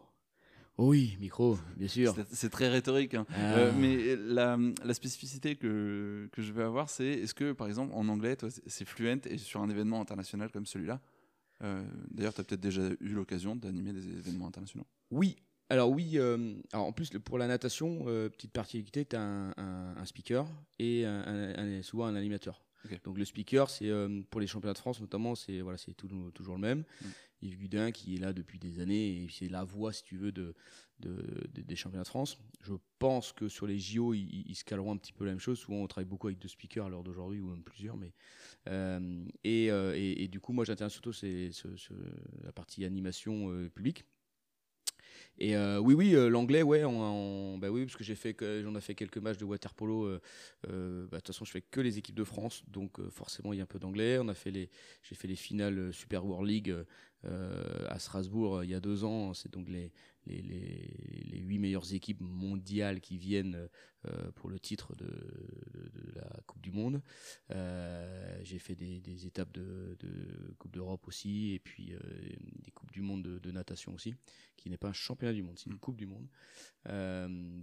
Oui, 0.78 1.18
micro, 1.20 1.58
bien 1.76 1.88
sûr. 1.88 2.16
C'est 2.32 2.52
très 2.52 2.70
rhétorique. 2.70 3.16
Hein. 3.16 3.26
Ah. 3.32 3.58
Euh, 3.58 3.72
mais 3.76 4.16
la, 4.16 4.58
la, 4.86 4.94
spécificité 4.94 5.56
que, 5.56 6.30
que 6.32 6.42
je 6.42 6.54
vais 6.54 6.64
avoir, 6.64 6.90
c'est 6.90 7.08
est-ce 7.08 7.34
que, 7.34 7.52
par 7.52 7.68
exemple, 7.68 7.94
en 7.96 8.08
anglais, 8.08 8.38
c'est 8.68 8.86
fluent 8.86 9.20
et 9.26 9.38
sur 9.40 9.62
un 9.62 9.70
événement 9.70 10.00
international 10.00 10.52
comme 10.52 10.68
celui-là 10.68 11.02
euh, 11.64 11.84
D'ailleurs, 12.12 12.34
tu 12.34 12.42
as 12.42 12.44
peut-être 12.44 12.62
déjà 12.62 12.84
eu 13.02 13.10
l'occasion 13.10 13.56
d'animer 13.56 13.92
des 13.92 14.08
événements 14.08 14.48
internationaux? 14.48 14.86
Oui. 15.10 15.36
Alors 15.72 15.90
oui, 15.92 16.14
euh, 16.16 16.56
alors 16.74 16.88
en 16.88 16.94
plus 16.94 17.10
pour 17.10 17.38
la 17.38 17.48
natation, 17.48 18.06
petite 18.06 18.52
particularité, 18.52 19.06
tu 19.06 19.16
as 19.16 19.22
un, 19.22 19.54
un, 19.58 20.06
speaker 20.06 20.48
et 20.80 21.06
un, 21.06 21.84
souvent 21.84 22.06
un 22.06 22.16
animateur. 22.16 22.64
Donc 23.04 23.18
le 23.18 23.26
speaker, 23.26 23.70
c'est 23.70 23.90
euh, 23.90 24.22
pour 24.30 24.42
les 24.42 24.48
championnats 24.48 24.74
de 24.74 24.80
France 24.80 25.02
notamment, 25.02 25.36
c'est 25.36 25.62
voilà, 25.62 25.78
c'est 25.78 25.94
toujours 25.94 26.56
le 26.56 26.62
même. 26.62 26.84
Mm. 27.02 27.08
Yves 27.42 27.58
Gudin 27.58 27.92
qui 27.92 28.16
est 28.16 28.20
là 28.20 28.34
depuis 28.34 28.60
des 28.60 28.80
années 28.80 29.24
et 29.24 29.28
c'est 29.30 29.48
la 29.48 29.64
voix, 29.64 29.94
si 29.94 30.04
tu 30.04 30.18
veux, 30.18 30.32
de, 30.34 30.54
des 31.00 31.76
championnats 31.76 32.04
de 32.04 32.10
France. 32.10 32.38
Je 32.62 32.74
pense 33.00 33.32
que 33.32 33.48
sur 33.48 33.66
les 33.66 33.80
JO, 33.80 34.14
ils, 34.14 34.56
se 34.56 34.66
caleront 34.66 34.92
un 34.92 34.98
petit 34.98 35.14
peu 35.14 35.24
la 35.24 35.32
même 35.32 35.40
chose. 35.40 35.58
Souvent, 35.58 35.78
on 35.78 35.88
travaille 35.88 36.10
beaucoup 36.10 36.28
avec 36.28 36.40
deux 36.40 36.50
speakers 36.50 36.86
à 36.86 36.90
l'heure 36.90 37.04
d'aujourd'hui 37.04 37.40
ou 37.40 37.50
même 37.50 37.64
plusieurs, 37.64 37.96
mais 37.96 38.12
euh, 38.68 39.24
euh, 39.48 39.94
et, 39.96 40.24
et, 40.24 40.28
du 40.28 40.42
coup, 40.42 40.52
moi, 40.52 40.66
j'interviens 40.66 40.90
surtout 40.90 41.14
c'est 41.14 41.52
la 42.44 42.52
partie 42.52 42.84
animation 42.84 43.70
publique. 43.70 44.04
Et 45.42 45.56
euh, 45.56 45.80
oui, 45.80 45.94
oui, 45.94 46.16
euh, 46.16 46.28
l'anglais, 46.30 46.64
ouais, 46.64 46.82
bah 46.82 47.70
oui, 47.70 47.86
parce 47.86 47.96
que 47.96 48.04
j'ai 48.04 48.16
fait, 48.16 48.36
j'en 48.62 48.76
ai 48.76 48.82
fait 48.82 48.94
quelques 48.94 49.18
matchs 49.18 49.38
de 49.38 49.46
water 49.46 49.74
polo. 49.74 50.06
Euh, 50.06 50.20
bah, 51.08 51.18
de 51.18 51.22
toute 51.22 51.28
façon, 51.28 51.46
je 51.46 51.52
fais 51.52 51.62
que 51.62 51.80
les 51.80 51.98
équipes 51.98 52.16
de 52.16 52.26
France, 52.26 52.64
donc 52.68 53.00
forcément, 53.10 53.54
il 53.54 53.58
y 53.58 53.60
a 53.62 53.64
un 53.64 53.68
peu 53.68 53.80
d'anglais. 53.80 54.20
On 54.20 54.28
a 54.28 54.34
fait 54.34 54.52
les, 54.52 54.70
j'ai 55.02 55.16
fait 55.16 55.30
les 55.30 55.38
finales 55.38 55.94
Super 55.94 56.26
World 56.26 56.50
League 56.50 56.76
à 57.24 58.00
Strasbourg 58.00 58.64
il 58.64 58.70
y 58.70 58.74
a 58.74 58.80
deux 58.80 59.04
ans. 59.04 59.34
C'est 59.34 59.52
donc 59.52 59.68
les, 59.70 59.92
les, 60.26 60.42
les, 60.42 61.40
huit 61.40 61.60
meilleures 61.60 61.94
équipes 61.94 62.22
mondiales 62.22 63.02
qui 63.02 63.18
viennent 63.18 63.70
euh, 64.06 64.32
pour 64.36 64.50
le 64.50 64.60
titre 64.60 64.96
de, 64.96 65.06
de, 65.06 66.12
la 66.16 66.42
Coupe 66.48 66.62
du 66.62 66.72
Monde. 66.72 67.02
Euh, 67.52 68.40
j'ai 68.44 68.60
fait 68.60 68.76
des, 68.76 69.02
des 69.02 69.26
étapes 69.26 69.52
de, 69.52 69.98
de 70.00 70.54
Coupe 70.58 70.72
d'Europe 70.72 71.08
aussi, 71.08 71.54
et 71.54 71.60
puis 71.60 71.94
euh, 71.94 72.00
des 72.64 72.72
Coupes 72.72 72.92
du 72.92 73.02
Monde 73.02 73.24
de, 73.24 73.52
natation 73.52 73.94
aussi, 73.94 74.16
qui 74.58 74.70
n'est 74.70 74.78
pas 74.78 74.90
un 74.90 74.94
championnat 74.94 75.34
du 75.34 75.44
monde, 75.44 75.58
c'est 75.58 75.70
une 75.70 75.76
mm. 75.76 75.80
Coupe 75.80 75.98
du 75.98 76.06
Monde. 76.06 76.28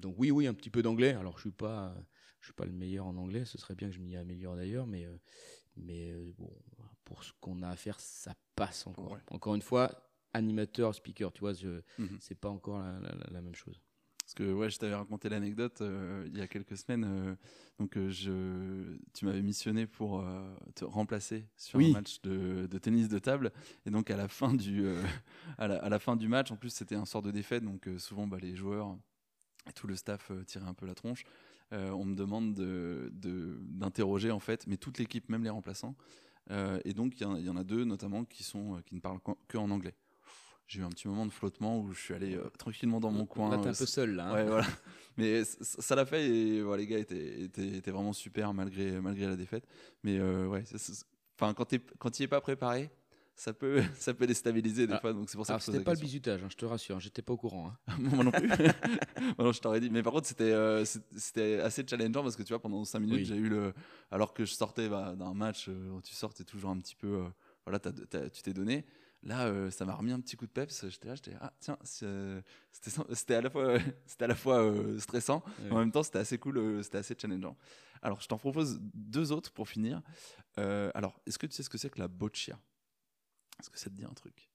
donc 0.00 0.14
oui, 0.18 0.30
oui, 0.30 0.46
un 0.46 0.54
petit 0.54 0.70
peu 0.70 0.82
d'anglais. 0.82 1.14
Alors 1.14 1.38
je 1.38 1.42
suis 1.42 1.50
pas, 1.50 1.96
je 2.40 2.46
suis 2.46 2.54
pas 2.54 2.66
le 2.66 2.72
meilleur 2.72 3.06
en 3.06 3.16
anglais. 3.16 3.44
Ce 3.44 3.58
serait 3.58 3.74
bien 3.74 3.88
que 3.88 3.94
je 3.94 4.00
m'y 4.00 4.16
améliore 4.16 4.56
d'ailleurs, 4.56 4.86
mais 4.86 5.06
mais 5.76 6.12
bon, 6.38 6.50
pour 7.06 7.24
ce 7.24 7.32
qu'on 7.40 7.62
a 7.62 7.70
à 7.70 7.76
faire, 7.76 7.98
ça 7.98 8.34
passe 8.54 8.86
encore. 8.86 9.16
Encore 9.30 9.54
une 9.54 9.62
fois, 9.62 9.90
animateur, 10.34 10.94
speaker, 10.94 11.32
tu 11.32 11.40
vois, 11.40 11.54
je, 11.54 11.80
mhm. 11.98 12.18
c'est 12.20 12.34
pas 12.34 12.50
encore 12.50 12.78
la, 13.30 13.40
même 13.40 13.54
chose. 13.54 13.80
Parce 14.18 14.34
que 14.34 14.52
ouais, 14.52 14.68
je 14.68 14.78
t'avais 14.78 14.94
raconté 14.94 15.28
l'anecdote 15.28 15.80
euh, 15.82 16.24
il 16.26 16.36
y 16.36 16.40
a 16.40 16.48
quelques 16.48 16.76
semaines. 16.76 17.04
Euh, 17.06 17.36
donc 17.78 17.96
euh, 17.96 18.10
je, 18.10 18.98
tu 19.14 19.24
m'avais 19.24 19.40
missionné 19.40 19.86
pour 19.86 20.24
te 20.74 20.84
remplacer 20.84 21.46
sur 21.56 21.78
un 21.78 21.92
match 21.92 22.20
de, 22.22 22.66
tennis 22.78 23.08
de 23.08 23.20
table. 23.20 23.52
Et 23.86 23.90
donc 23.90 24.10
à 24.10 24.16
la 24.16 24.26
fin 24.26 24.52
du, 24.52 24.84
à 25.58 25.68
la, 25.68 25.98
fin 26.00 26.16
du 26.16 26.26
match, 26.26 26.50
en 26.50 26.56
plus 26.56 26.70
c'était 26.70 26.96
un 26.96 27.04
sort 27.04 27.22
de 27.22 27.30
défaite, 27.30 27.62
donc 27.62 27.88
souvent 27.98 28.26
bah, 28.26 28.38
les 28.40 28.56
joueurs 28.56 28.98
et 29.68 29.72
tout 29.72 29.86
le 29.86 29.94
staff 29.94 30.32
tiraient 30.46 30.66
un 30.66 30.74
peu 30.74 30.86
la 30.86 30.94
tronche. 30.94 31.24
on 31.70 32.04
me 32.04 32.16
demande 32.16 32.54
de, 32.54 33.12
d'interroger 33.62 34.32
en 34.32 34.40
fait, 34.40 34.66
mais 34.66 34.76
toute 34.76 34.98
l'équipe, 34.98 35.28
même 35.28 35.44
les 35.44 35.50
remplaçants. 35.50 35.94
Et 36.50 36.92
donc 36.92 37.20
il 37.20 37.26
y, 37.26 37.44
y, 37.44 37.48
en 37.50 37.56
a 37.56 37.64
deux 37.64 37.84
notamment 37.84 38.24
qui 38.24 38.44
sont 38.44 38.80
qui 38.86 38.94
ne 38.94 39.00
parlent 39.00 39.20
que 39.48 39.58
en 39.58 39.70
anglais 39.70 39.94
j'ai 40.66 40.80
eu 40.80 40.84
un 40.84 40.88
petit 40.88 41.06
moment 41.06 41.26
de 41.26 41.32
flottement 41.32 41.78
où 41.78 41.92
je 41.92 42.00
suis 42.00 42.14
allé 42.14 42.34
euh, 42.34 42.50
tranquillement 42.58 42.98
dans 42.98 43.12
mon 43.12 43.24
coin. 43.24 43.50
Là, 43.50 43.58
t'es 43.58 43.68
un 43.68 43.72
peu 43.72 43.86
seul, 43.86 44.16
là. 44.16 44.30
Hein. 44.30 44.34
Ouais, 44.34 44.44
voilà. 44.44 44.66
Mais 45.16 45.44
ça 45.44 45.94
l'a 45.94 46.04
fait 46.04 46.28
et 46.28 46.62
les 46.76 46.86
gars 46.86 46.98
étaient, 46.98 47.42
étaient, 47.42 47.76
étaient, 47.76 47.90
vraiment 47.90 48.12
super 48.12 48.52
malgré, 48.52 49.00
malgré 49.00 49.26
la 49.26 49.36
défaite. 49.36 49.66
Mais 50.02 50.18
euh, 50.18 50.46
ouais, 50.46 50.64
enfin, 51.38 51.54
quand 51.54 51.64
tu 51.66 51.80
quand 51.98 52.20
es 52.20 52.26
pas 52.26 52.40
préparé, 52.42 52.90
ça 53.36 53.52
peut, 53.52 53.82
ça 53.98 54.14
peut 54.14 54.26
déstabiliser 54.26 54.86
des 54.86 54.94
ah. 54.94 55.00
fois. 55.00 55.12
Donc 55.12 55.30
c'est 55.30 55.36
pour 55.36 55.46
ça 55.46 55.54
Alors, 55.54 55.62
c'était 55.62 55.80
pas 55.80 55.94
le 55.94 56.00
bisutage, 56.00 56.42
hein, 56.42 56.48
je 56.50 56.56
te 56.56 56.64
rassure, 56.64 56.98
j'étais 56.98 57.22
pas 57.22 57.34
au 57.34 57.36
courant. 57.36 57.72
Hein. 57.88 57.94
Moi 57.98 58.24
non 58.24 58.30
plus. 58.30 58.48
Non, 59.38 59.52
je 59.52 59.60
t'aurais 59.60 59.80
dit. 59.80 59.90
Mais 59.90 60.02
par 60.02 60.12
contre, 60.12 60.26
c'était 60.26 60.52
euh, 60.52 60.84
c'était 60.84 61.60
assez 61.60 61.84
challengeant 61.88 62.22
parce 62.22 62.36
que 62.36 62.42
tu 62.42 62.52
vois, 62.52 62.60
pendant 62.60 62.84
5 62.84 62.98
minutes, 63.00 63.26
j'ai 63.26 63.36
eu 63.36 63.48
le. 63.48 63.72
Alors 64.10 64.34
que 64.34 64.44
je 64.44 64.54
sortais 64.54 64.88
bah, 64.88 65.14
d'un 65.16 65.34
match, 65.34 65.68
où 65.68 66.00
tu 66.02 66.14
sors, 66.14 66.32
toujours 66.34 66.70
un 66.70 66.78
petit 66.78 66.96
peu. 66.96 67.24
voilà, 67.64 67.78
tu 67.78 68.42
t'es 68.42 68.52
donné. 68.52 68.84
Là, 69.26 69.46
euh, 69.46 69.70
ça 69.70 69.84
m'a 69.84 69.94
remis 69.94 70.12
un 70.12 70.20
petit 70.20 70.36
coup 70.36 70.46
de 70.46 70.52
peps. 70.52 70.88
J'étais 70.88 71.08
là, 71.08 71.14
j'étais 71.16 71.32
ah 71.40 71.52
tiens, 71.58 71.76
euh, 72.04 72.40
c'était 73.12 73.34
à 73.34 73.40
la 73.40 73.50
fois, 73.50 73.78
c'était 74.06 74.24
à 74.24 74.28
la 74.28 74.34
fois 74.36 74.62
euh, 74.62 74.98
stressant, 75.00 75.42
en 75.70 75.78
même 75.78 75.90
temps 75.90 76.04
c'était 76.04 76.20
assez 76.20 76.38
cool, 76.38 76.82
c'était 76.84 76.98
assez 76.98 77.16
challengeant. 77.20 77.56
Alors, 78.02 78.20
je 78.20 78.28
t'en 78.28 78.38
propose 78.38 78.78
deux 78.94 79.32
autres 79.32 79.52
pour 79.52 79.68
finir. 79.68 80.00
alors, 80.56 81.20
est-ce 81.26 81.38
que 81.38 81.46
tu 81.46 81.54
sais 81.54 81.62
ce 81.62 81.70
que 81.70 81.78
c'est 81.78 81.90
que 81.90 81.98
la 81.98 82.08
boccia? 82.08 82.58
Est-ce 83.60 83.70
que 83.70 83.78
ça 83.78 83.90
te 83.90 83.94
dit 83.94 84.04
un 84.04 84.14
truc? 84.14 84.50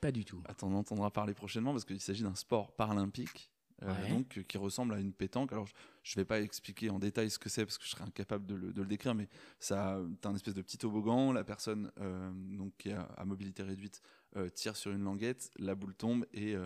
Pas 0.00 0.12
du 0.12 0.24
tout. 0.24 0.42
Attends, 0.46 0.68
on 0.68 0.74
entendra 0.74 1.10
parler 1.10 1.34
prochainement 1.34 1.72
parce 1.72 1.84
qu'il 1.84 2.00
s'agit 2.00 2.22
d'un 2.22 2.34
sport 2.34 2.74
paralympique 2.74 3.50
euh, 3.82 4.08
donc 4.10 4.44
qui 4.46 4.58
ressemble 4.58 4.94
à 4.94 4.98
une 4.98 5.12
pétanque. 5.12 5.52
Alors 5.52 5.66
je 6.02 6.18
ne 6.18 6.22
vais 6.22 6.24
pas 6.24 6.40
expliquer 6.40 6.90
en 6.90 6.98
détail 6.98 7.30
ce 7.30 7.38
que 7.38 7.48
c'est 7.48 7.64
parce 7.64 7.78
que 7.78 7.84
je 7.84 7.90
serais 7.90 8.04
incapable 8.04 8.46
de 8.46 8.54
le, 8.54 8.86
décrire, 8.86 9.14
mais 9.14 9.28
ça, 9.60 10.00
as 10.24 10.28
un 10.28 10.34
espèce 10.34 10.54
de 10.54 10.62
petit 10.62 10.78
toboggan. 10.78 11.32
La 11.32 11.44
personne 11.44 11.90
euh, 12.00 12.30
donc 12.32 12.76
qui 12.78 12.90
a 12.90 13.02
à 13.02 13.24
mobilité 13.24 13.62
réduite 13.62 14.02
euh, 14.36 14.48
tire 14.48 14.76
sur 14.76 14.90
une 14.92 15.04
languette, 15.04 15.50
la 15.58 15.74
boule 15.74 15.94
tombe 15.94 16.26
et 16.32 16.56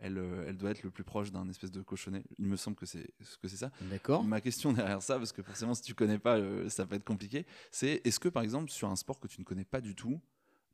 elle, 0.00 0.18
euh, 0.18 0.44
elle 0.48 0.56
doit 0.56 0.70
être 0.70 0.82
le 0.82 0.90
plus 0.90 1.04
proche 1.04 1.30
d'un 1.30 1.48
espèce 1.48 1.70
de 1.70 1.82
cochonnet. 1.82 2.24
Il 2.38 2.46
me 2.46 2.56
semble 2.56 2.76
que 2.76 2.86
c'est 2.86 3.10
que 3.40 3.48
c'est 3.48 3.56
ça. 3.56 3.70
D'accord. 3.82 4.24
Ma 4.24 4.40
question 4.40 4.72
derrière 4.72 5.02
ça, 5.02 5.18
parce 5.18 5.32
que 5.32 5.42
forcément, 5.42 5.74
si 5.74 5.82
tu 5.82 5.94
connais 5.94 6.18
pas, 6.18 6.38
euh, 6.38 6.68
ça 6.68 6.86
peut 6.86 6.96
être 6.96 7.04
compliqué, 7.04 7.46
c'est 7.70 8.00
est-ce 8.04 8.18
que 8.18 8.28
par 8.28 8.42
exemple, 8.42 8.70
sur 8.70 8.88
un 8.88 8.96
sport 8.96 9.20
que 9.20 9.28
tu 9.28 9.40
ne 9.40 9.44
connais 9.44 9.64
pas 9.64 9.80
du 9.80 9.94
tout, 9.94 10.20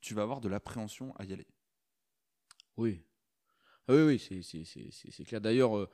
tu 0.06 0.14
vas 0.14 0.22
avoir 0.22 0.40
de 0.40 0.48
l'appréhension 0.48 1.14
à 1.16 1.24
y 1.24 1.32
aller 1.32 1.46
Oui. 2.76 3.02
Ah 3.88 3.94
oui, 3.94 4.02
oui, 4.02 4.42
c'est- 4.42 5.24
clair. 5.24 5.40
D'ailleurs, 5.40 5.76
euh, 5.76 5.88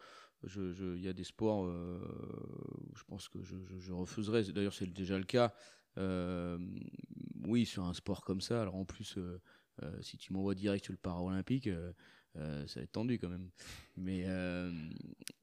je- 0.44 0.72
je- 0.72 0.96
il 0.96 1.02
y 1.02 1.08
a 1.08 1.12
des 1.12 1.24
sports 1.24 1.64
euh, 1.66 2.00
je 2.96 3.04
pense 3.04 3.28
que 3.28 3.42
je, 3.42 3.56
je- 3.64 3.78
je 3.78 3.92
refuserais. 3.92 4.42
D'ailleurs, 4.44 4.74
c'est 4.74 4.86
déjà 4.92 5.16
le 5.18 5.24
cas. 5.24 5.52
Euh, 5.98 6.58
oui, 7.46 7.66
sur 7.66 7.84
un 7.84 7.94
sport 7.94 8.24
comme 8.24 8.40
ça. 8.40 8.60
Alors 8.62 8.76
en 8.76 8.84
plus, 8.84 9.16
euh, 9.18 9.40
euh, 9.82 10.00
si 10.02 10.16
tu 10.18 10.32
m'envoies 10.32 10.54
direct 10.54 10.84
sur 10.84 10.92
le 10.92 10.98
paralympique, 10.98 11.66
euh, 11.68 11.92
ça 12.66 12.80
va 12.80 12.84
être 12.84 12.92
tendu 12.92 13.18
quand 13.18 13.28
même. 13.28 13.50
Mais, 13.96 14.24
euh, 14.26 14.70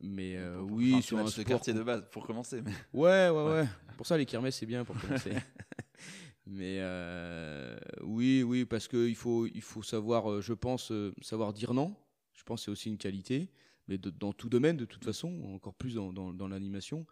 mais 0.01 0.37
euh, 0.37 0.57
Pour- 0.57 0.67
pour- 0.67 0.77
oui, 0.77 1.01
sur 1.03 1.19
un 1.19 1.27
sport. 1.27 1.45
quartier 1.45 1.73
de 1.73 1.83
base 1.83 2.03
pour 2.11 2.25
commencer. 2.25 2.61
Mais... 2.63 2.71
Ouais, 2.93 3.29
ouais, 3.29 3.43
Ouais. 3.43 3.51
ouais. 3.61 3.67
Pour 3.97 4.05
ça, 4.07 4.17
les 4.17 4.25
kermesses, 4.25 4.57
c'est 4.57 4.65
bien 4.65 4.83
pour 4.85 4.99
commencer. 4.99 5.33
Mais 6.51 6.77
euh, 6.79 7.77
oui, 8.01 8.41
oui, 8.41 8.65
parce 8.65 8.87
qu'il 8.87 9.15
faut, 9.15 9.45
il 9.45 9.61
faut 9.61 9.83
savoir, 9.83 10.31
euh, 10.31 10.41
je 10.41 10.53
pense, 10.53 10.91
euh, 10.91 11.13
savoir 11.21 11.53
dire 11.53 11.73
non. 11.75 11.95
Je 12.33 12.43
pense 12.43 12.61
que 12.61 12.65
c'est 12.65 12.71
aussi 12.71 12.89
une 12.89 12.97
qualité, 12.97 13.51
mais 13.87 13.97
de- 13.99 14.09
dans 14.09 14.33
tout 14.33 14.49
domaine, 14.49 14.75
de 14.75 14.85
toute 14.85 15.05
façon, 15.05 15.29
encore 15.53 15.75
plus 15.75 15.93
dans, 15.95 16.11
dans, 16.11 16.33
dans 16.33 16.47
l'animation. 16.47 17.05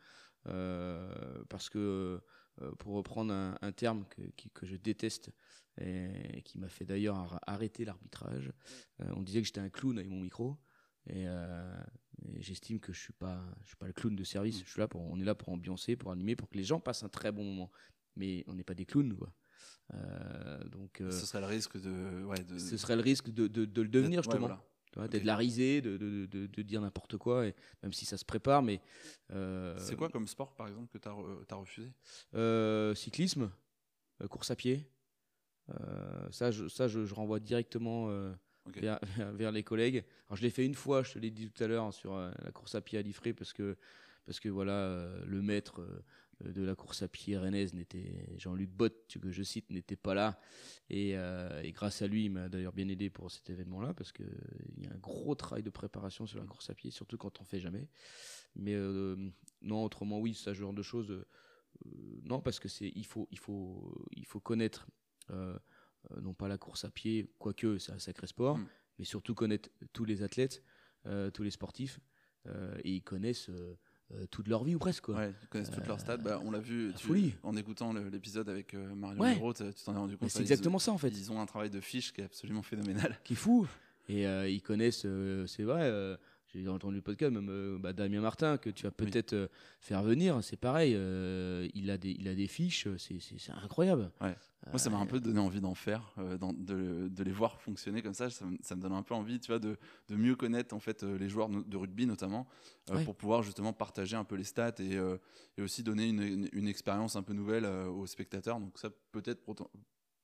Euh, 0.48 1.44
parce 1.50 1.70
que, 1.70 2.20
pour 2.80 2.96
reprendre 2.96 3.32
un, 3.32 3.56
un 3.62 3.72
terme 3.72 4.06
que, 4.10 4.22
qui- 4.38 4.50
que 4.50 4.66
je 4.66 4.76
déteste, 4.76 5.30
et 5.80 6.42
qui 6.44 6.58
m'a 6.58 6.70
fait 6.70 6.86
d'ailleurs 6.86 7.18
ar- 7.18 7.40
arrêter 7.46 7.86
l'arbitrage, 7.86 8.52
euh, 9.02 9.12
on 9.16 9.22
disait 9.22 9.42
que 9.42 9.46
j'étais 9.46 9.60
un 9.60 9.70
clown 9.70 9.98
avec 10.00 10.10
mon 10.10 10.20
micro. 10.20 10.58
Et, 11.10 11.26
et 11.26 12.42
j'estime 12.42 12.80
que 12.80 12.92
je 12.92 13.00
suis 13.00 13.14
pas, 13.14 13.42
je 13.62 13.68
suis 13.68 13.78
pas 13.78 13.88
le 13.88 13.94
clown 13.94 14.16
de 14.16 14.24
service. 14.24 14.64
Je 14.64 14.70
suis 14.70 14.80
là 14.80 14.88
pour, 14.88 15.02
on 15.02 15.20
est 15.20 15.24
là 15.24 15.36
pour 15.36 15.50
ambiancer, 15.50 15.96
pour 15.96 16.12
animer, 16.12 16.36
pour 16.36 16.50
que 16.50 16.58
les 16.58 16.64
gens 16.64 16.80
passent 16.80 17.04
un 17.04 17.10
très 17.10 17.32
bon 17.32 17.44
moment. 17.44 17.72
Mais 18.18 18.44
on 18.48 18.54
n'est 18.54 18.64
pas 18.64 18.74
des 18.74 18.86
clowns, 18.86 19.14
quoi. 19.16 19.32
Euh, 19.94 20.64
donc, 20.66 21.02
euh, 21.02 21.12
Ce 21.12 21.26
serait 21.26 21.40
le 21.40 21.48
risque 21.48 21.80
de. 21.80 22.24
Ouais, 22.26 22.44
de... 22.44 22.58
ce 22.58 22.78
serait 22.78 22.96
le 22.96 23.02
risque 23.02 23.30
de, 23.30 23.48
de, 23.48 23.66
de 23.66 23.82
le 23.82 23.88
devenir 23.88 24.20
Ouais, 24.20 24.24
justement. 24.24 24.48
voilà. 24.48 24.64
Tu 24.92 25.00
vois, 25.00 25.06
Ok. 25.06 25.12
D'être 25.12 25.24
la 25.24 25.36
risée, 25.36 25.82
de, 25.82 25.98
de, 25.98 26.62
dire 26.62 26.82
n'importe 26.82 27.18
quoi, 27.18 27.46
et 27.46 27.56
même 27.84 27.94
si 27.94 28.06
ça 28.06 28.18
se 28.18 28.26
prépare. 28.26 28.64
Mais 28.64 28.82
euh, 29.32 29.78
C'est 29.80 29.96
quoi 29.96 30.10
comme 30.10 30.28
sport, 30.28 30.56
par 30.56 30.68
exemple, 30.68 30.88
que 30.92 30.98
tu 30.98 31.08
as, 31.08 31.56
refusé? 31.56 31.92
cyclisme, 32.96 33.52
course 34.30 34.52
à 34.52 34.56
pied. 34.56 34.90
Ça, 36.32 36.52
je, 36.52 36.68
ça 36.68 36.88
je, 36.88 37.06
je 37.06 37.14
renvoie 37.14 37.40
directement 37.40 38.10
vers, 39.34 39.52
les 39.52 39.64
collègues. 39.64 40.06
Alors, 40.28 40.38
je 40.38 40.42
l'ai 40.42 40.50
fait 40.50 40.66
une 40.66 40.76
fois, 40.76 41.04
je 41.04 41.14
te 41.14 41.20
l'ai 41.20 41.32
dit 41.32 41.50
tout 41.50 41.64
à 41.64 41.68
l'heure, 41.68 41.94
sur 41.94 42.18
la 42.18 42.52
course 42.54 42.76
à 42.76 42.82
pied 42.82 42.98
à 42.98 43.02
Liffré, 43.02 43.34
parce 43.34 43.54
que, 43.54 43.78
parce 44.28 44.42
que 44.42 44.50
voilà, 44.50 44.74
euh, 44.74 45.24
le 45.26 45.42
maître 45.42 45.82
euh, 45.82 46.04
de 46.44 46.62
la 46.64 46.76
course 46.76 47.02
à 47.02 47.08
pied 47.08 47.38
rennaise 47.38 47.74
n'était, 47.74 48.28
Jean-Luc 48.38 48.70
Bott, 48.70 49.18
que 49.22 49.32
je 49.32 49.44
cite, 49.44 49.70
n'était 49.72 49.96
pas 49.96 50.14
là. 50.14 50.40
Et, 50.90 51.18
euh, 51.18 51.62
et 51.64 51.72
grâce 51.72 52.02
à 52.02 52.08
lui, 52.08 52.26
il 52.26 52.30
m'a 52.32 52.48
d'ailleurs 52.50 52.74
bien 52.74 52.88
aidé 52.90 53.10
pour 53.10 53.32
cet 53.32 53.50
événement-là, 53.50 53.94
parce 53.94 54.12
qu'il 54.12 54.26
y 54.78 54.86
a 54.88 54.92
un 54.94 54.98
gros 54.98 55.34
travail 55.36 55.64
de 55.64 55.70
préparation 55.72 56.28
sur 56.28 56.40
la 56.40 56.46
course 56.46 56.70
à 56.70 56.76
pied, 56.76 56.92
surtout 56.92 57.18
quand 57.18 57.42
on 57.42 57.44
fait 57.44 57.60
jamais. 57.60 57.88
Mais 58.56 58.74
euh, 58.76 59.16
non, 59.62 59.84
autrement, 59.84 60.20
oui, 60.20 60.34
ça, 60.34 60.54
ce 60.54 60.60
genre 60.60 60.74
de 60.74 60.84
choses. 60.84 61.10
euh, 61.12 61.26
euh, 61.86 61.90
non, 62.24 62.40
parce 62.42 62.60
que 62.60 62.68
c'est 62.68 62.92
il 62.96 63.06
faut 63.06 63.28
il 63.32 63.38
faut 63.38 64.04
il 64.16 64.26
faut 64.26 64.40
connaître 64.40 64.88
euh, 65.30 65.58
euh, 66.12 66.22
non 66.22 66.34
pas 66.34 66.48
la 66.48 66.58
course 66.58 66.86
à 66.86 66.90
pied, 66.90 67.32
quoique 67.38 67.78
c'est 67.78 67.92
un 67.92 68.00
sacré 68.00 68.26
sport, 68.28 68.58
Mm. 68.58 68.68
mais 69.00 69.06
surtout 69.06 69.36
connaître 69.36 69.70
tous 69.94 70.06
les 70.06 70.24
athlètes, 70.24 70.64
euh, 71.06 71.30
tous 71.30 71.44
les 71.44 71.52
sportifs, 71.52 72.00
euh, 72.48 72.76
et 72.84 72.94
ils 72.96 73.04
connaissent 73.04 73.50
euh, 73.50 73.54
euh, 73.54 73.76
toute 74.32 74.48
leur 74.48 74.64
vie 74.64 74.76
ou 74.76 74.80
presque 74.80 75.04
quoi. 75.04 75.16
Ouais, 75.16 75.34
ils 75.44 75.48
connaissent 75.50 75.70
toutes 75.72 75.88
leurs 75.88 76.00
stats. 76.00 76.18
Bah, 76.18 76.42
on 76.46 76.52
l'a 76.52 76.60
vu 76.60 76.92
tu- 76.98 77.08
folie. 77.08 77.34
en 77.44 77.56
écoutant 77.58 77.94
l'épisode 77.94 78.48
avec 78.50 78.74
euh, 78.74 78.96
Marion 78.96 79.20
Ouais. 79.22 79.36
Tu 79.54 79.84
t'en 79.86 79.94
es 79.94 79.98
rendu 79.98 80.18
compte. 80.18 80.30
c'est 80.30 80.40
ils- 80.40 80.44
exactement 80.44 80.80
ça 80.80 80.92
en 80.92 80.98
fait. 80.98 81.10
Ils 81.10 81.32
ont 81.32 81.42
un 81.42 81.46
travail 81.46 81.70
de 81.70 81.82
fiche 81.82 82.14
qui 82.14 82.22
est 82.22 82.26
absolument 82.26 82.62
phénoménal. 82.64 83.18
qui 83.24 83.34
est 83.34 83.36
fou. 83.38 83.68
Et 84.10 84.26
euh, 84.26 84.48
ils 84.48 84.62
connaissent, 84.62 85.04
euh, 85.06 85.46
c'est 85.48 85.64
vrai, 85.64 85.82
euh, 85.84 86.16
j'ai 86.54 86.68
entendu 86.68 86.96
le 86.96 87.02
podcast, 87.02 87.32
même 87.34 87.50
euh, 87.50 87.78
bah, 87.78 87.94
Damien 87.94 88.22
Martin, 88.22 88.58
que 88.58 88.70
tu 88.70 88.84
vas 88.84 88.90
Oui. 89.00 89.06
peut-être 89.06 89.34
euh, 89.34 89.48
faire 89.80 90.02
venir, 90.04 90.44
c'est 90.44 90.58
pareil, 90.58 90.94
euh, 90.96 91.68
il, 91.74 91.90
a 91.92 91.98
des, 91.98 92.12
il 92.12 92.28
a 92.28 92.36
des 92.36 92.48
fiches, 92.48 92.88
c'est- 92.98 93.52
incroyable. 93.52 94.12
Ouais. 94.22 94.36
Moi, 94.68 94.80
ça 94.80 94.90
m'a 94.90 94.98
un 94.98 95.06
peu 95.06 95.20
donné 95.20 95.40
envie 95.40 95.62
d'en 95.62 95.76
faire, 95.76 96.14
de, 96.18 97.08
de 97.08 97.24
les 97.24 97.32
voir 97.32 97.62
fonctionner 97.62 98.02
comme 98.02 98.14
ça. 98.14 98.30
Ça, 98.30 98.46
me- 98.46 98.58
ça 98.62 98.76
me 98.76 98.82
donne 98.82 98.94
un 98.94 99.04
peu 99.04 99.14
envie, 99.14 99.40
tu 99.40 99.48
vois, 99.52 99.60
de, 99.60 99.78
de 100.10 100.16
mieux 100.16 100.36
connaître 100.36 100.76
en 100.76 100.80
fait 100.80 101.04
les 101.04 101.30
joueurs 101.30 101.50
de 101.50 101.78
rugby 101.78 102.06
notamment, 102.06 102.48
Ouais. 102.90 103.04
pour 103.06 103.16
pouvoir 103.16 103.44
justement 103.44 103.72
partager 103.74 104.16
un 104.16 104.24
peu 104.24 104.36
les 104.36 104.44
stats 104.44 104.76
et, 104.80 104.98
et 105.58 105.62
aussi 105.62 105.84
donner 105.84 106.08
une, 106.10 106.22
une- 106.22 106.50
une 106.54 106.68
expérience 106.68 107.16
un 107.16 107.24
peu 107.24 107.34
nouvelle 107.34 107.66
aux 107.66 108.08
spectateurs. 108.08 108.60
Donc 108.60 108.78
ça, 108.80 108.90
peut-être, 109.12 109.42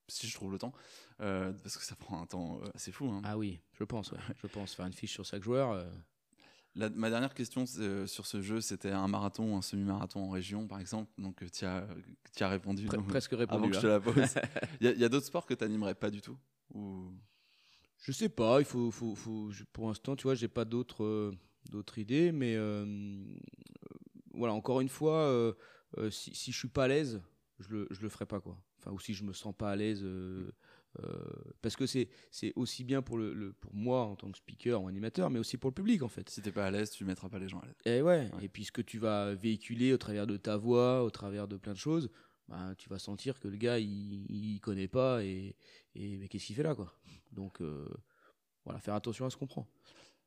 si 0.09 0.27
je 0.27 0.33
trouve 0.35 0.51
le 0.51 0.57
temps, 0.57 0.73
parce 1.17 1.77
que 1.77 1.83
ça 1.83 1.95
prend 1.95 2.21
un 2.21 2.25
temps 2.25 2.59
assez 2.73 2.91
fou. 2.91 3.05
hein. 3.09 3.21
Ah 3.23 3.37
oui, 3.37 3.59
je 3.79 3.83
pense, 3.85 4.11
ouais. 4.11 4.19
je 4.41 4.47
pense 4.47 4.73
faire 4.73 4.85
une 4.87 4.93
fiche 4.93 5.13
sur 5.13 5.23
chaque 5.25 5.43
joueur. 5.43 5.85
Euh, 6.75 6.79
La- 6.79 6.89
ma 6.89 7.09
dernière 7.09 7.33
question 7.33 7.65
euh, 7.79 8.07
sur 8.07 8.25
ce 8.25 8.41
jeu, 8.41 8.61
c'était 8.61 8.91
un 8.91 9.07
marathon 9.07 9.53
ou 9.53 9.57
un 9.57 9.61
semi-marathon 9.61 10.21
en 10.25 10.29
région, 10.29 10.67
par 10.67 10.79
exemple. 10.79 11.11
Donc 11.17 11.43
tu 11.51 11.65
as, 11.65 11.87
as 12.39 12.47
répondu. 12.49 12.87
pre- 12.87 12.95
donc, 12.95 13.07
presque 13.07 13.33
avant 13.33 13.39
répondu. 13.41 13.69
que 13.69 13.73
je 13.73 13.79
hein. 13.79 13.81
te 13.81 13.87
la 13.87 13.99
pose. 13.99 14.35
Il 14.81 14.87
y 14.99 15.03
a, 15.03 15.05
a 15.05 15.09
d'autres 15.09 15.25
sports 15.27 15.45
que 15.45 15.53
tu 15.53 15.63
n'animerais 15.63 15.95
pas 15.95 16.09
du 16.09 16.21
tout 16.21 16.37
ou... 16.73 17.11
Je 18.05 18.11
sais 18.11 18.27
pas, 18.27 18.59
il 18.59 18.65
faut, 18.65 18.91
faut, 18.91 19.15
faut 19.15 19.49
je- 19.51 19.63
pour 19.71 19.87
l'instant, 19.87 20.15
tu 20.17 20.23
vois, 20.23 20.35
j'ai 20.35 20.49
pas 20.49 20.65
d'autres 20.65 21.05
euh, 21.05 21.31
d'autres 21.71 21.97
idées, 21.99 22.33
mais 22.33 22.55
euh, 22.57 22.83
euh, 22.85 23.23
voilà, 24.33 24.53
encore 24.53 24.81
une 24.81 24.89
fois, 24.89 25.19
euh, 25.19 25.53
euh, 25.97 26.09
si, 26.11 26.35
si 26.35 26.51
je 26.51 26.57
suis 26.57 26.67
pas 26.67 26.83
à 26.83 26.87
l'aise, 26.89 27.21
je 27.59 27.69
le, 27.69 27.87
je 27.91 28.01
le 28.01 28.09
ferai 28.09 28.25
pas 28.25 28.41
quoi. 28.41 28.57
Enfin, 28.79 28.91
ou 28.91 28.99
si 28.99 29.13
je 29.13 29.23
me 29.23 29.31
sens 29.31 29.55
pas 29.55 29.71
à 29.71 29.75
l'aise, 29.77 30.01
euh, 30.03 30.47
euh, 30.47 30.51
parce 31.61 31.75
que 31.75 31.85
c'est 31.85 32.07
aussi 32.55 32.83
bien 32.83 33.01
pour 33.01 33.17
le, 33.17 33.33
le- 33.33 33.53
pour 33.53 33.73
moi 33.73 34.01
en 34.05 34.15
tant 34.15 34.31
que 34.31 34.37
speaker 34.37 34.81
ou 34.81 34.87
animateur, 34.87 35.29
mais 35.29 35.39
aussi 35.39 35.57
pour 35.57 35.69
le 35.69 35.73
public 35.73 36.01
en 36.03 36.07
fait. 36.07 36.29
Si 36.29 36.41
t'es 36.41 36.51
pas 36.51 36.65
à 36.65 36.71
l'aise, 36.71 36.91
tu 36.91 37.05
mettras 37.05 37.29
pas 37.29 37.39
les 37.39 37.49
gens 37.49 37.59
à 37.59 37.65
l'aise. 37.65 37.75
Et 37.85 38.01
ouais, 38.01 38.29
Ouais. 38.33 38.45
et 38.45 38.49
puis 38.49 38.65
ce 38.65 38.71
que 38.71 38.81
tu 38.81 38.99
vas 38.99 39.33
véhiculer 39.33 39.91
au 39.93 39.97
travers 39.97 40.27
de 40.27 40.37
ta 40.37 40.57
voix, 40.57 41.03
au 41.03 41.09
travers 41.09 41.47
de 41.47 41.57
plein 41.57 41.73
de 41.73 41.77
choses, 41.77 42.09
bah, 42.47 42.73
tu 42.77 42.89
vas 42.89 42.99
sentir 42.99 43.39
que 43.39 43.47
le 43.47 43.57
gars 43.57 43.79
il, 43.79 44.25
il 44.29 44.59
connaît 44.59 44.87
pas 44.87 45.23
et, 45.23 45.55
et 45.95 46.17
mais 46.17 46.27
qu'est-ce 46.27 46.45
qu'il 46.47 46.55
fait 46.55 46.63
là 46.63 46.75
quoi? 46.75 46.93
Donc 47.31 47.61
euh, 47.61 47.87
voilà, 48.65 48.79
faire 48.79 48.93
attention 48.95 49.25
à 49.25 49.29
ce 49.29 49.37
qu'on 49.37 49.47
prend. 49.47 49.67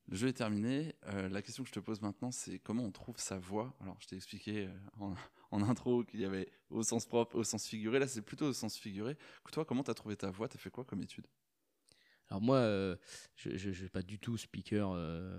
Le 0.08 0.16
jeu 0.16 0.28
est 0.28 0.32
terminé. 0.34 0.94
Euh, 1.06 1.28
la 1.28 1.42
question 1.42 1.62
que 1.64 1.68
je 1.68 1.74
te 1.74 1.80
pose 1.80 2.00
maintenant, 2.00 2.30
c'est 2.30 2.58
comment 2.60 2.84
on 2.84 2.92
trouve 2.92 3.18
sa 3.18 3.38
voix? 3.38 3.74
Alors, 3.80 3.96
je 4.00 4.06
t'ai 4.06 4.14
expliqué 4.16 4.66
euh, 4.66 4.70
en, 5.00 5.14
en 5.50 5.62
intro 5.62 6.04
qu'il 6.04 6.20
y 6.20 6.24
avait 6.24 6.50
au 6.70 6.82
sens 6.82 7.06
propre, 7.06 7.36
au 7.36 7.44
sens 7.44 7.66
figuré. 7.66 7.98
Là, 7.98 8.08
c'est 8.08 8.22
plutôt 8.22 8.46
au 8.46 8.52
sens 8.52 8.76
figuré. 8.76 9.16
Toi, 9.52 9.64
comment 9.64 9.82
t'as 9.82 9.94
trouvé 9.94 10.16
ta 10.16 10.30
voix? 10.30 10.48
T'as 10.48 10.58
fait 10.58 10.70
quoi 10.70 10.84
comme 10.84 11.02
étude? 11.02 11.26
Alors 12.28 12.42
moi, 12.42 12.56
euh, 12.56 12.96
je 13.36 13.68
ne 13.68 13.72
suis 13.72 13.88
pas 13.88 14.02
du 14.02 14.18
tout 14.18 14.36
speaker, 14.36 14.90
euh, 14.92 15.38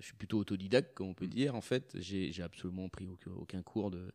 je 0.00 0.06
suis 0.06 0.14
plutôt 0.16 0.38
autodidacte, 0.38 0.94
comme 0.94 1.08
on 1.08 1.14
peut 1.14 1.26
Mm. 1.26 1.30
dire. 1.30 1.54
En 1.54 1.60
fait, 1.60 1.96
j'ai 2.00 2.42
absolument 2.42 2.88
pris 2.88 3.06
aucun, 3.06 3.32
aucun 3.32 3.62
cours 3.62 3.90
de 3.90 4.12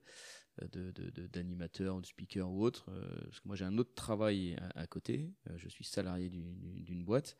de- 0.71 0.91
de- 0.91 1.09
de- 1.09 1.27
d'animateur, 1.27 1.99
de, 1.99 2.05
speaker 2.05 2.47
ou 2.49 2.63
autre, 2.63 2.85
euh, 2.89 3.07
parce 3.25 3.39
que 3.39 3.47
moi 3.47 3.55
j'ai 3.55 3.65
un 3.65 3.77
autre 3.79 3.95
travail 3.95 4.55
à, 4.75 4.81
à 4.81 4.87
côté. 4.87 5.31
Je 5.55 5.67
suis 5.67 5.83
salarié 5.83 6.29
d'une 6.29 7.03
boîte. 7.03 7.37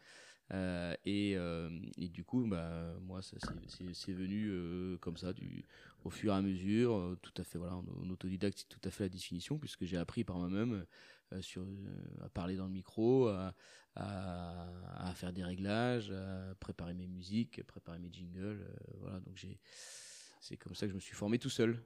Euh, 0.53 0.95
et, 1.05 1.33
euh, 1.35 1.69
et 1.97 2.09
du 2.09 2.23
coup, 2.23 2.45
bah, 2.47 2.93
moi, 3.01 3.21
c'est- 3.21 4.13
venu 4.13 4.49
euh, 4.51 4.97
comme 4.99 5.17
ça, 5.17 5.33
du, 5.33 5.65
au 6.03 6.09
fur 6.11 6.33
et 6.33 6.35
à 6.35 6.41
mesure, 6.41 7.17
tout 7.21 7.33
à 7.37 7.43
fait, 7.43 7.57
voilà, 7.57 7.75
en, 7.75 8.09
autodidacte, 8.09 8.59
c'est 8.59 8.69
tout 8.69 8.87
à 8.87 8.91
fait 8.91 9.05
la 9.05 9.09
définition, 9.09 9.57
puisque 9.57 9.85
j'ai 9.85 9.97
appris 9.97 10.23
par 10.23 10.37
moi-même 10.37 10.85
à 11.31 12.29
parler 12.29 12.55
dans 12.55 12.65
le 12.65 12.71
micro, 12.71 13.27
à, 13.27 13.55
à, 13.95 15.07
à 15.09 15.13
faire 15.15 15.33
des 15.33 15.43
réglages, 15.43 16.11
à 16.11 16.53
préparer 16.59 16.93
mes 16.93 17.07
musiques, 17.07 17.63
préparer 17.63 17.97
mes 17.97 18.11
jingles, 18.11 18.63
voilà, 18.99 19.19
donc 19.21 19.35
j'ai, 19.35 19.59
c'est 20.39 20.57
comme 20.57 20.75
ça 20.75 20.85
que 20.85 20.91
je 20.91 20.95
me 20.95 20.99
suis 20.99 21.15
formé 21.15 21.39
tout 21.39 21.49
seul. 21.49 21.83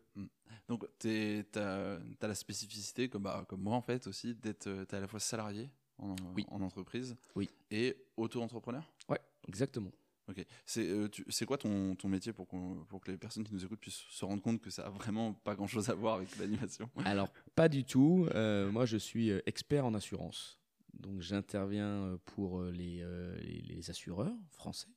Donc, 0.67 0.85
tu 0.99 1.45
as, 1.55 1.99
la 2.21 2.35
spécificité, 2.35 3.07
comme, 3.07 3.23
bah, 3.23 3.45
comme 3.47 3.61
moi 3.61 3.75
en 3.75 3.81
fait 3.81 4.07
aussi, 4.07 4.35
d'être 4.35 4.67
à 4.91 4.99
la 4.99 5.07
fois 5.07 5.21
salarié 5.21 5.69
en, 5.97 6.15
Oui. 6.35 6.45
en 6.49 6.61
entreprise 6.61 7.15
Oui. 7.35 7.49
et 7.71 7.95
auto-entrepreneur? 8.17 8.83
Ouais, 9.09 9.19
exactement. 9.47 9.91
Ok. 10.29 10.45
C'est 10.65 10.87
euh, 10.89 11.07
quoi 11.47 11.57
ton, 11.57 11.95
ton 11.95 12.09
métier 12.09 12.33
pour, 12.33 12.47
qu'on- 12.47 12.83
pour 12.89 12.99
que 12.99 13.11
les 13.11 13.17
personnes 13.17 13.45
qui 13.45 13.53
nous 13.53 13.63
écoutent 13.63 13.79
puissent 13.79 14.03
se 14.09 14.25
rendre 14.25 14.41
compte 14.43 14.59
que 14.61 14.69
ça 14.69 14.85
a 14.87 14.89
vraiment 14.89 15.33
pas 15.33 15.55
grand 15.55 15.67
chose 15.67 15.89
à 15.89 15.93
voir 15.93 16.15
avec 16.15 16.35
l'animation? 16.37 16.89
Alors, 17.05 17.31
pas 17.55 17.69
du 17.69 17.85
tout. 17.85 18.27
Euh, 18.35 18.69
moi, 18.69 18.85
je 18.85 18.97
suis 18.97 19.31
euh, 19.31 19.39
expert 19.45 19.85
en 19.85 19.93
assurance. 19.93 20.59
Donc, 20.93 21.21
j'interviens 21.21 22.03
euh, 22.03 22.17
pour 22.25 22.61
les, 22.63 22.99
euh, 23.01 23.37
les, 23.39 23.61
les 23.61 23.89
assureurs 23.89 24.35
français. 24.51 24.89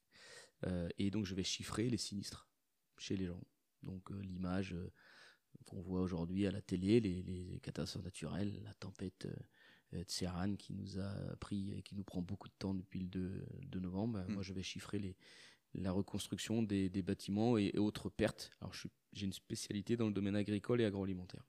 Et 0.98 1.10
donc, 1.10 1.24
je 1.24 1.34
vais 1.34 1.42
chiffrer 1.44 1.88
les 1.88 1.96
sinistres 1.96 2.46
chez 2.98 3.16
les 3.16 3.24
gens. 3.24 3.40
Donc, 3.82 4.10
l'image 4.10 4.76
qu'on 5.64 5.80
voit 5.80 6.02
aujourd'hui 6.02 6.46
à 6.46 6.50
la 6.50 6.60
télé, 6.60 7.00
les, 7.00 7.22
les 7.22 7.60
catastrophes 7.60 8.04
naturelles, 8.04 8.60
la 8.62 8.74
tempête 8.74 9.26
euh, 9.94 10.05
de 10.05 10.11
Serran 10.11 10.57
qui 10.57 10.72
nous 10.72 10.98
a 10.98 11.37
pris 11.40 11.72
et 11.76 11.83
qui 11.83 11.94
nous 11.94 12.05
prend 12.05 12.22
beaucoup 12.22 12.48
de 12.48 12.55
temps 12.59 12.74
depuis 12.74 13.00
le 13.00 13.07
2, 13.07 13.44
2 13.66 13.81
novembre. 13.81 14.24
Mm. 14.29 14.33
Moi, 14.33 14.42
je 14.42 14.53
vais 14.53 14.62
chiffrer 14.62 14.98
les, 14.98 15.16
la 15.74 15.92
reconstruction 15.92 16.62
des, 16.62 16.88
des 16.88 17.03
bâtiments 17.03 17.59
et, 17.59 17.76
autres 17.79 18.09
pertes. 18.09 18.50
Alors, 18.61 18.74
j'ai 19.12 19.26
une 19.26 19.33
spécialité 19.33 19.96
dans 19.96 20.07
le 20.07 20.12
domaine 20.12 20.37
agricole 20.37 20.81
et 20.81 20.85
agroalimentaire. 20.85 21.44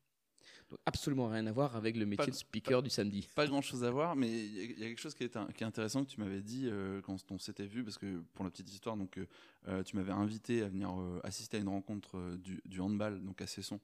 Donc, 0.70 0.80
absolument 0.86 1.28
rien 1.28 1.46
à 1.48 1.52
voir 1.52 1.76
avec 1.76 1.98
le 1.98 2.06
métier 2.06 2.28
de 2.28 2.36
speaker 2.36 2.82
du 2.82 2.90
samedi. 2.90 3.28
Pas 3.36 3.46
grand 3.46 3.62
chose 3.62 3.84
à 3.84 3.92
voir, 3.92 4.16
mais 4.16 4.30
il 4.30 4.80
y, 4.80 4.84
a 4.84 4.88
quelque 4.88 5.02
chose 5.02 5.14
qui 5.14 5.26
est, 5.26 5.54
qui 5.54 5.64
est 5.64 5.68
intéressant 5.68 6.06
que 6.06 6.10
tu 6.10 6.20
m'avais 6.20 6.42
dit 6.42 6.68
euh, 6.68 7.02
quand 7.02 7.18
on 7.32 7.38
s'était 7.38 7.66
vu, 7.66 7.84
parce 7.84 7.98
que 7.98 8.22
pour 8.34 8.46
la 8.46 8.52
petite 8.52 8.72
histoire, 8.72 8.96
donc, 8.96 9.20
euh, 9.68 9.84
tu 9.84 9.98
m'avais 9.98 10.14
invité 10.14 10.62
à 10.64 10.70
venir 10.70 10.94
assister 11.24 11.58
à 11.58 11.60
une 11.60 11.68
rencontre 11.68 12.38
du, 12.38 12.62
du, 12.66 12.80
handball, 12.80 13.22
donc 13.24 13.42
à 13.42 13.48
Cesson. 13.48 13.80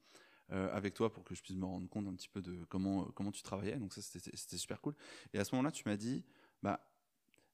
Avec 0.49 0.93
toi 0.93 1.11
pour 1.11 1.23
que 1.23 1.35
je 1.35 1.41
puisse 1.41 1.57
me 1.57 1.65
rendre 1.65 1.89
compte 1.89 2.07
un 2.07 2.13
petit 2.13 2.29
peu 2.29 2.41
de 2.41 2.63
comment, 2.69 3.05
comment 3.15 3.31
tu 3.31 3.43
travaillais. 3.43 3.77
Donc 3.77 3.93
ça, 3.93 4.01
c'était 4.01 4.57
super 4.57 4.79
cool. 4.81 4.95
Et 5.33 5.39
à 5.39 5.43
ce 5.43 5.53
moment-là, 5.55 5.71
tu 5.71 5.83
m'as 5.85 5.97
dit, 5.97 6.23
bah, 6.63 6.79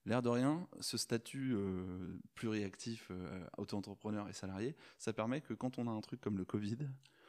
L'air 0.05 0.21
de 0.21 0.29
rien, 0.29 0.67
ce 0.81 0.97
statut 0.97 1.53
euh, 1.55 2.17
pluriactif, 2.35 3.07
euh, 3.09 3.45
auto-entrepreneur 3.57 4.27
et 4.27 4.33
salarié, 4.33 4.75
ça 4.97 5.13
permet 5.13 5.39
que 5.39 5.53
quand 5.53 5.77
on 5.77 5.87
a 5.87 5.91
un 5.91 6.01
truc 6.01 6.19
comme 6.19 6.37
le 6.37 6.43
Covid, 6.43 6.77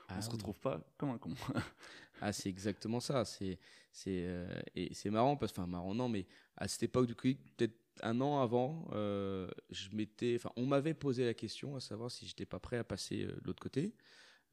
on 0.08 0.14
ne 0.14 0.18
ah 0.18 0.22
se 0.22 0.30
retrouve 0.30 0.58
pas 0.58 0.80
comme 0.98 1.10
un 1.10 1.18
con. 1.18 1.30
ah, 2.20 2.32
c'est 2.32 2.48
exactement 2.48 2.98
ça. 2.98 3.24
C'est 3.24 3.58
c'est 3.92 4.24
euh, 4.26 4.60
et 4.74 4.92
c'est 4.92 5.10
marrant 5.10 5.36
parce 5.36 5.52
enfin 5.52 5.68
marrant 5.68 5.94
non, 5.94 6.08
mais 6.08 6.26
à 6.56 6.66
cette 6.66 6.82
époque 6.82 7.06
du 7.06 7.14
Covid, 7.14 7.36
peut-être 7.56 7.78
un 8.02 8.20
an 8.20 8.40
avant, 8.42 8.88
euh, 8.92 9.48
je 9.70 9.88
m'étais, 9.90 10.34
enfin, 10.34 10.50
on 10.56 10.66
m'avait 10.66 10.94
posé 10.94 11.24
la 11.24 11.32
question 11.32 11.76
à 11.76 11.80
savoir 11.80 12.10
si 12.10 12.26
j'étais 12.26 12.44
pas 12.44 12.58
prêt 12.58 12.76
à 12.76 12.84
passer 12.84 13.24
de 13.24 13.40
l'autre 13.44 13.62
côté. 13.62 13.94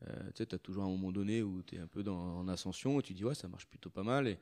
Tu 0.06 0.44
sais, 0.44 0.54
as 0.54 0.60
toujours 0.60 0.84
un 0.84 0.90
moment 0.90 1.12
donné 1.12 1.44
où 1.44 1.62
tu 1.64 1.76
es 1.76 1.80
un 1.80 1.88
peu 1.88 2.04
dans, 2.04 2.40
en 2.40 2.48
ascension 2.48 3.00
et 3.00 3.04
tu 3.04 3.14
dis 3.14 3.24
ouais, 3.24 3.36
ça 3.36 3.48
marche 3.48 3.68
plutôt 3.68 3.90
pas 3.90 4.04
mal 4.04 4.28
et 4.28 4.40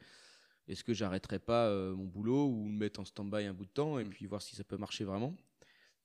est-ce 0.69 0.83
que 0.83 0.93
j'arrêterai 0.93 1.39
pas 1.39 1.67
euh, 1.67 1.95
mon 1.95 2.05
boulot 2.05 2.45
ou 2.45 2.65
me 2.65 2.77
mettre 2.77 2.99
en 2.99 3.05
stand-by 3.05 3.43
un 3.45 3.53
bout 3.53 3.65
de 3.65 3.71
temps 3.71 3.97
et 3.97 4.05
mm. 4.05 4.09
puis 4.09 4.27
voir 4.27 4.41
si 4.41 4.55
ça 4.55 4.63
peut 4.63 4.77
marcher 4.77 5.03
vraiment? 5.03 5.35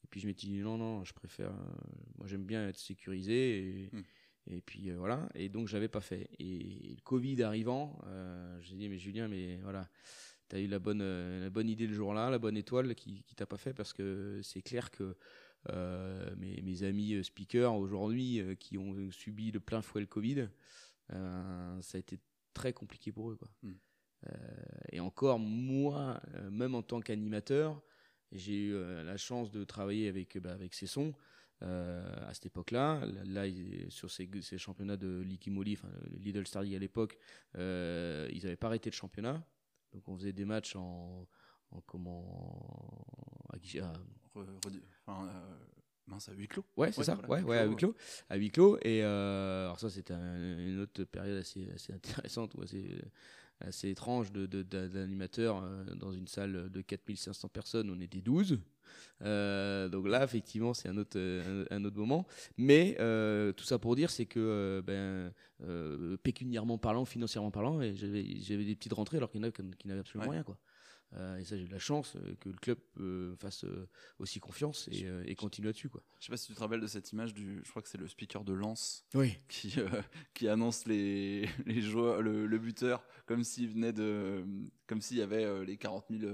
Et 0.03 0.07
puis 0.09 0.21
je 0.21 0.27
m'étais 0.27 0.47
dit 0.47 0.59
non, 0.61 0.79
non, 0.79 1.05
je 1.05 1.13
préfère. 1.13 1.51
Euh, 1.51 1.75
moi, 2.17 2.27
j'aime 2.27 2.45
bien 2.45 2.69
être 2.69 2.79
sécurisé 2.79 3.59
et, 3.59 3.91
mm. 3.93 4.03
et 4.47 4.61
puis 4.63 4.91
euh, 4.91 4.97
voilà. 4.97 5.29
Et 5.35 5.51
donc, 5.51 5.69
j'avais 5.69 5.89
pas 5.89 6.01
fait. 6.01 6.31
Et 6.39 6.95
le 6.97 7.03
Covid 7.03 7.43
arrivant, 7.43 8.01
j'ai 8.61 8.75
dit 8.77 8.89
mais 8.89 8.99
Julien, 8.99 9.29
mais 9.29 9.59
voilà. 9.59 9.89
Tu 10.49 10.57
as 10.57 10.61
eu 10.61 10.67
la 10.67 10.79
bonne, 10.79 11.03
la 11.41 11.51
bonne 11.51 11.69
idée 11.69 11.87
le 11.87 11.95
jour-là, 11.95 12.31
la 12.31 12.39
bonne 12.39 12.57
étoile 12.57 12.95
qui, 12.95 13.23
qui 13.23 13.35
t'a 13.35 13.47
pas 13.47 13.57
fait 13.57 13.75
parce 13.75 13.93
que 13.93 14.41
c'est 14.43 14.63
clair 14.63 14.91
que 14.91 15.15
mes, 16.37 16.61
mes, 16.63 16.83
amis 16.83 17.23
speakers 17.25 17.75
aujourd'hui 17.75 18.43
qui 18.59 18.79
ont 18.79 19.11
subi 19.11 19.53
de 19.53 19.59
plein 19.59 19.83
fouet 19.83 20.01
le 20.01 20.07
Covid, 20.07 20.49
ça 21.11 21.97
a 21.97 21.99
été 21.99 22.19
très 22.55 22.73
compliqué 22.73 23.13
pour 23.13 23.31
eux. 23.31 23.37
Quoi. 23.37 23.49
Mm. 23.63 23.73
Euh, 24.27 24.31
et 24.93 25.01
encore, 25.01 25.39
moi, 25.39 26.21
euh, 26.35 26.51
même 26.51 26.75
en 26.75 26.83
tant 26.83 27.01
qu'animateur, 27.01 27.83
j'ai 28.33 28.69
eu 28.69 28.75
euh, 28.75 29.05
la 29.05 29.17
chance 29.17 29.51
de 29.51 29.65
travailler 29.65 30.09
avec, 30.09 30.39
bah, 30.39 30.53
avec 30.53 30.75
Cesson. 30.75 31.13
à 31.61 32.35
cette 32.35 32.47
époque-là. 32.47 33.07
Là, 33.25 33.45
sur 33.89 34.11
ces, 34.11 34.29
ces, 34.43 34.59
championnats 34.59 34.99
de 34.99 35.23
Likimoli, 35.23 35.75
enfin 35.75 35.89
Lidl 36.19 36.47
Star 36.47 36.63
League 36.63 36.75
à 36.75 36.79
l'époque, 36.79 37.17
ils 37.55 38.41
n'avaient 38.43 38.57
pas 38.57 38.67
arrêté 38.67 38.91
le 38.91 38.95
championnat. 38.95 39.43
Donc 39.93 40.07
on 40.09 40.17
faisait 40.19 40.35
des 40.35 40.45
matchs 40.45 40.77
en, 40.77 41.27
en 41.71 41.81
comment 41.87 43.47
à, 43.51 43.57
enfin, 45.07 45.34
mince, 46.15 46.29
à 46.29 46.33
huis 46.33 46.49
clos. 46.49 46.65
Ouais, 46.77 46.93
c'est 46.93 47.05
ça. 47.05 47.19
ouais, 47.29 47.43
ouais, 47.43 47.59
à 47.59 47.67
huis 47.67 47.77
clos. 47.77 47.95
À 48.29 48.37
huis 48.37 48.51
clos. 48.51 48.79
Et 48.83 49.03
alors 49.03 49.79
ça, 49.79 49.91
c'était 49.91 50.15
une 50.15 50.81
autre 50.81 51.05
période 51.05 51.39
assez, 51.39 51.69
assez 51.75 51.93
intéressante 51.93 52.55
ou 52.55 52.63
assez 52.63 53.01
assez 53.61 53.91
étrange 53.91 54.33
d'animateur 54.33 55.61
de, 55.61 55.67
euh, 55.67 55.95
dans 55.95 56.13
une 56.13 56.27
salle 56.27 56.71
de 56.71 56.81
4500 56.81 57.49
personnes, 57.49 57.91
on 57.91 58.01
était 58.01 58.21
12. 58.21 58.59
Euh, 59.23 59.89
donc 59.89 60.07
là, 60.07 60.23
effectivement, 60.25 60.75
c'est 60.75 60.89
un 60.89 60.97
autre, 60.97 61.19
un, 61.71 61.85
autre 61.85 61.97
moment. 61.97 62.27
Mais 62.57 62.97
euh, 63.01 63.53
tout 63.53 63.65
ça 63.65 63.79
pour 63.79 63.97
dire, 63.97 64.11
c'est 64.11 64.27
que 64.27 64.83
ben, 64.87 65.33
pécuniairement 66.23 66.79
parlant, 66.79 67.05
financièrement 67.05 67.51
parlant, 67.51 67.81
j'avais 67.95 68.65
des 68.65 68.77
petites 68.77 68.93
rentrées 68.93 69.17
alors 69.17 69.31
qu'il 69.31 69.41
y 69.41 69.45
en 69.45 69.49
a 69.49 69.51
qui 69.51 69.89
n'avaient 69.89 70.01
absolument 70.01 70.31
rien. 70.31 70.43
Quoi. 70.43 70.59
Euh, 71.17 71.39
et 71.39 71.45
ça, 71.45 71.57
j'ai 71.57 71.63
eu 71.63 71.67
de 71.67 71.73
la 71.73 71.79
chance 71.79 72.17
euh, 72.17 72.35
que 72.41 72.49
le 72.49 72.57
club 72.57 72.79
euh, 73.01 73.37
fasse 73.37 73.65
aussi 74.19 74.41
confiance 74.41 74.89
et, 74.91 75.35
continue 75.35 75.67
là-dessus. 75.67 75.89
Quoi. 75.89 76.03
Je 76.21 76.27
sais 76.27 76.31
pas 76.31 76.37
si 76.37 76.47
tu 76.49 76.55
te 76.55 76.61
rappelles 76.61 76.81
de 76.81 76.87
cette 76.87 77.13
image 77.13 77.35
du, 77.35 77.61
je 77.65 77.71
crois 77.71 77.83
que 77.83 77.89
c'est 77.89 77.99
le 77.99 78.09
speaker 78.09 78.45
de 78.45 78.53
Lens 78.53 79.05
oui. 79.15 79.37
qui, 79.49 79.77
qui 80.35 80.49
annonce 80.49 80.87
les, 80.87 81.49
les 81.67 81.81
joueurs, 81.81 82.23
le, 82.23 82.47
le 82.47 82.59
buteur 82.59 83.05
comme 83.27 83.45
s'il 83.45 83.69
venait 83.69 83.93
de, 83.93 84.45
comme 84.87 85.01
s'il 85.01 85.19
y 85.19 85.23
avait 85.23 85.65
les 85.65 85.77
40 85.77 86.07
000 86.11 86.31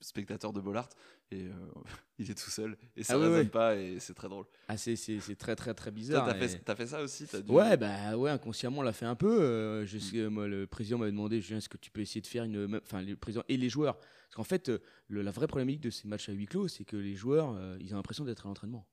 spectateur 0.00 0.52
de 0.52 0.60
Bollard 0.60 0.88
et 1.32 1.46
euh, 1.46 1.50
il 2.18 2.30
est 2.30 2.34
tout 2.34 2.50
seul 2.50 2.76
et 2.96 3.02
ça 3.02 3.16
ne 3.16 3.22
ah 3.22 3.28
résonne 3.28 3.50
pas 3.50 3.76
et 3.76 3.98
c'est 3.98 4.14
très 4.14 4.28
drôle. 4.28 4.44
Ah 4.68 4.76
c'est, 4.76 4.96
très 5.38 5.56
très 5.56 5.74
très 5.74 5.90
bizarre. 5.90 6.26
T'as, 6.26 6.34
fait, 6.34 6.68
as 6.68 6.76
fait 6.76 6.86
ça 6.86 7.02
aussi 7.02 7.24
dû... 7.24 7.50
Ouais 7.50 7.76
bah 7.76 8.16
ouais 8.16 8.30
inconsciemment 8.30 8.78
on 8.78 8.82
l'a 8.82 8.92
fait 8.92 9.06
un 9.06 9.14
peu. 9.14 9.42
Euh, 9.42 9.86
je 9.86 9.98
sais, 9.98 10.28
moi, 10.28 10.46
le 10.46 10.66
président 10.66 10.98
m'avait 10.98 11.10
demandé 11.10 11.38
est-ce 11.38 11.68
que 11.68 11.78
tu 11.78 11.90
peux 11.90 12.00
essayer 12.00 12.20
de 12.20 12.26
faire 12.26 12.44
une 12.44 12.80
enfin 12.82 13.02
le 13.02 13.16
président 13.16 13.44
et 13.48 13.56
les 13.56 13.68
joueurs? 13.68 13.98
Parce 13.98 14.36
qu'en 14.36 14.44
fait 14.44 14.70
la 15.10 15.30
vraie 15.30 15.46
problématique 15.46 15.82
de 15.82 15.90
ces 15.90 16.08
matchs 16.08 16.28
à 16.28 16.32
huis 16.32 16.46
clos 16.46 16.68
c'est 16.68 16.84
que 16.84 16.96
les 16.96 17.14
joueurs 17.14 17.54
euh, 17.56 17.76
ils 17.80 17.92
ont 17.94 17.96
l'impression 17.96 18.24
d'être 18.24 18.46
à 18.46 18.48
l'entraînement. 18.48 18.86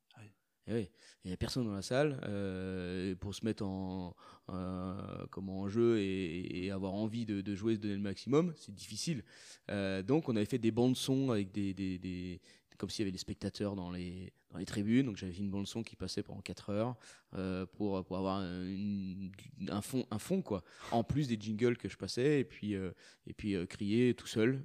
Oui, 0.70 0.90
il 1.24 1.30
n'y 1.30 1.34
a 1.34 1.38
personne 1.38 1.66
dans 1.66 1.74
la 1.74 1.82
salle 1.82 2.20
euh, 2.24 3.16
pour 3.16 3.34
se 3.34 3.44
mettre 3.44 3.66
en, 3.66 4.16
euh, 4.50 5.26
comment, 5.32 5.62
en 5.62 5.68
jeu 5.68 6.00
et, 6.00 6.70
avoir 6.72 6.94
envie 6.94 7.26
de, 7.26 7.56
jouer, 7.56 7.78
de 7.78 7.82
donner 7.82 7.96
le 7.96 8.02
maximum. 8.02 8.54
C'est 8.56 8.74
difficile. 8.74 9.24
Euh, 9.72 10.04
donc, 10.04 10.30
on 10.30 10.36
avait 10.36 10.46
fait 10.46 10.60
des 10.60 10.72
bandes 10.72 10.96
son 10.96 11.32
avec 11.32 11.52
des, 11.52 11.74
des, 11.74 11.98
des, 11.98 12.40
comme 12.78 12.90
s'il 12.90 13.04
y 13.04 13.06
avait 13.06 13.12
des 13.12 13.18
spectateurs 13.18 13.76
dans 13.76 13.92
les, 13.92 14.32
dans 14.52 14.58
les 14.58 14.66
tribunes. 14.66 15.06
Donc 15.06 15.18
j'avais 15.18 15.34
une 15.34 15.50
bande 15.50 15.68
son 15.68 15.84
qui 15.84 15.96
passait 15.96 16.24
pendant 16.24 16.42
4 16.42 16.70
heures 16.72 16.96
euh, 17.36 17.66
pour, 17.66 18.04
pour 18.06 18.18
avoir 18.18 18.38
un, 18.40 19.82
fond, 19.82 20.06
un 20.10 20.20
fond, 20.20 20.42
quoi. 20.42 20.64
En 20.92 21.04
plus 21.04 21.28
des 21.28 21.38
jingles 21.40 21.78
que 21.78 21.90
je 21.90 21.98
passais 21.98 22.40
et 22.40 22.44
puis, 22.44 22.76
euh, 22.76 22.92
et 23.28 23.34
puis 23.34 23.56
euh, 23.56 23.66
crier 23.66 24.14
tout 24.14 24.28
seul 24.28 24.62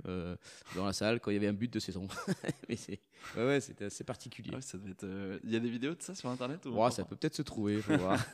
dans 0.75 0.85
la 0.85 0.93
salle 0.93 1.21
quand 1.21 1.31
il 1.31 1.35
y 1.35 1.37
avait 1.37 1.49
un 1.49 1.53
but 1.55 1.73
de 1.73 1.81
saison. 1.81 2.07
Mais 2.69 2.77
c'est, 2.77 3.01
ouais, 3.37 3.47
ouais, 3.47 3.61
c'était 3.61 3.87
assez 3.87 4.05
particulier. 4.05 4.53
Ah 4.55 4.61
ça 4.61 4.79
Il 5.45 5.51
y 5.51 5.57
a 5.57 5.61
des 5.61 5.71
vidéos 5.71 5.95
de 5.95 6.03
ça 6.03 6.15
sur 6.15 6.29
internet 6.29 6.65
ou 6.67 6.91
Ça 6.91 7.05
peut 7.05 7.17
peut-être 7.17 7.37
se 7.37 7.43
trouver, 7.43 7.81
faut 7.81 7.97
voir. 7.97 8.25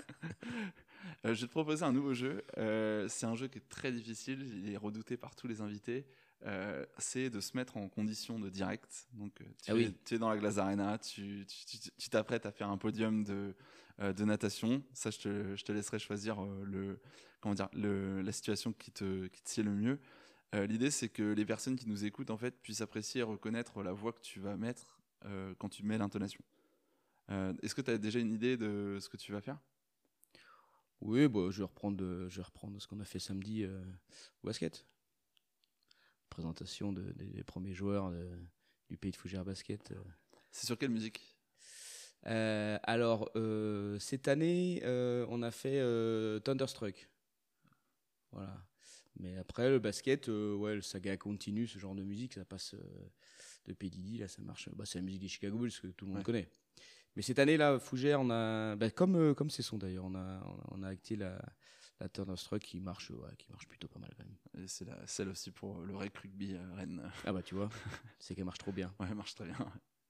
je 1.24 1.30
vais 1.30 1.36
te 1.36 1.46
proposer 1.46 1.84
un 1.84 1.92
nouveau 1.92 2.14
jeu. 2.14 2.42
c'est 3.08 3.26
un 3.26 3.34
jeu 3.34 3.48
qui 3.48 3.58
est 3.58 3.68
très 3.68 3.92
difficile, 3.92 4.46
il 4.64 4.72
est 4.72 4.76
redouté 4.76 5.16
par 5.16 5.34
tous 5.34 5.48
les 5.48 5.60
invités. 5.60 6.06
Euh, 6.46 6.86
c'est 6.96 7.28
de 7.28 7.40
se 7.40 7.54
mettre 7.56 7.76
en 7.76 7.88
condition 7.88 8.38
de 8.38 8.48
direct. 8.48 9.08
Donc, 9.12 9.40
euh, 9.40 9.44
tu, 9.62 9.70
ah 9.70 9.76
es, 9.76 9.92
tu 10.04 10.14
es, 10.14 10.18
dans 10.18 10.30
la 10.30 10.38
Glace 10.38 10.56
Arena, 10.56 10.98
tu 10.98 11.46
t'apprêtes 12.10 12.46
à 12.46 12.52
faire 12.52 12.70
un 12.70 12.78
podium 12.78 13.24
de, 13.24 13.54
euh, 14.00 14.12
de 14.14 14.24
natation. 14.24 14.82
Ça, 14.94 15.10
je 15.10 15.18
te, 15.18 15.56
je 15.56 15.64
te 15.64 15.72
laisserai 15.72 15.98
choisir 15.98 16.40
le, 16.64 16.98
comment 17.40 17.54
dire, 17.54 17.68
le, 17.74 18.22
la 18.22 18.32
situation 18.32 18.72
qui 18.72 18.90
te, 18.90 19.26
qui 19.26 19.42
te 19.42 19.50
sied 19.50 19.62
le 19.62 19.72
mieux. 19.72 20.00
L'idée, 20.52 20.90
c'est 20.90 21.08
que 21.08 21.22
les 21.22 21.44
personnes 21.44 21.76
qui 21.76 21.88
nous 21.88 22.04
écoutent 22.04 22.30
en 22.30 22.36
fait 22.36 22.60
puissent 22.60 22.80
apprécier 22.80 23.20
et 23.20 23.22
reconnaître 23.22 23.84
la 23.84 23.92
voix 23.92 24.12
que 24.12 24.20
tu 24.20 24.40
vas 24.40 24.56
mettre 24.56 25.00
quand 25.58 25.68
tu 25.68 25.84
mets 25.84 25.96
l'intonation. 25.96 26.42
Est-ce 27.62 27.72
que 27.72 27.82
tu 27.82 27.92
as 27.92 27.98
déjà 27.98 28.18
une 28.18 28.32
idée 28.32 28.56
de 28.56 28.98
ce 29.00 29.08
que 29.08 29.16
tu 29.16 29.30
vas 29.30 29.40
faire? 29.40 29.60
Oui, 31.00 31.28
bon, 31.28 31.52
je, 31.52 31.58
vais 31.58 31.66
reprendre, 31.66 32.04
je 32.28 32.36
vais 32.36 32.42
reprendre 32.42 32.82
ce 32.82 32.88
qu'on 32.88 32.98
a 32.98 33.04
fait 33.04 33.20
samedi 33.20 33.64
au 33.64 34.46
basket 34.48 34.84
présentation 36.30 36.92
des 36.92 37.44
premiers 37.44 37.74
joueurs 37.74 38.10
du 38.90 38.96
pays 38.96 39.12
de 39.12 39.16
Fougères 39.16 39.44
Basket. 39.44 39.92
Euh. 39.92 40.02
C'est 40.50 40.66
sur 40.66 40.76
quelle 40.76 40.90
musique? 40.90 41.36
Euh, 42.26 42.78
Alors, 42.82 43.30
euh, 43.36 43.98
cette 43.98 44.28
année, 44.28 44.82
on 44.84 45.42
a 45.42 45.50
fait 45.50 45.80
Thunderstruck. 46.42 47.08
Voilà. 48.32 48.62
Mais 49.18 49.36
après, 49.36 49.70
le 49.70 49.78
basket, 49.78 50.28
ouais, 50.28 50.76
le 50.76 50.82
saga 50.82 51.16
continue, 51.16 51.66
ce 51.66 51.78
genre 51.78 51.94
de 51.94 52.02
musique, 52.02 52.34
ça 52.34 52.44
passe 52.44 52.74
de 53.66 53.72
P. 53.72 53.90
là, 54.18 54.28
ça 54.28 54.42
marche. 54.42 54.68
Bah, 54.70 54.84
c'est 54.86 54.98
la 54.98 55.02
musique 55.02 55.20
des 55.20 55.28
Chicago 55.28 55.58
Bulls 55.58 55.72
que 55.72 55.88
tout 55.88 56.06
le 56.06 56.12
monde 56.12 56.22
connaît. 56.22 56.48
Mais 57.16 57.22
cette 57.22 57.38
année, 57.38 57.56
là, 57.56 57.78
Fougères, 57.78 58.20
on 58.20 58.30
a, 58.30 58.76
bah, 58.76 58.90
comme, 58.90 59.34
comme 59.34 59.50
c'est 59.50 59.62
son 59.62 59.78
d'ailleurs, 59.78 60.04
on 60.04 60.14
a, 60.14 60.42
on 60.70 60.82
a 60.82 60.88
acté 60.88 61.16
la, 61.16 61.40
la 62.00 62.08
Thunderstruck 62.08 62.62
qui 62.62 62.80
marche, 62.80 63.10
ouais, 63.10 63.36
qui 63.36 63.46
marche 63.50 63.68
plutôt 63.68 63.88
pas 63.88 63.98
mal 63.98 64.10
quand 64.16 64.24
même. 64.24 64.66
c'est 64.66 64.86
la, 64.86 64.96
celle 65.06 65.28
aussi 65.28 65.50
pour 65.50 65.80
le 65.82 65.94
Rec 65.94 66.16
Rugby 66.16 66.56
à 66.56 66.74
Rennes. 66.74 67.02
Ah 67.26 67.32
bah 67.32 67.42
tu 67.42 67.54
vois, 67.54 67.68
c'est 68.18 68.34
qu'elle 68.34 68.46
marche 68.46 68.58
trop 68.58 68.72
bien. 68.72 68.92
Ouais, 68.98 69.06
elle 69.08 69.16
marche 69.16 69.34
très 69.34 69.44
bien. 69.44 69.56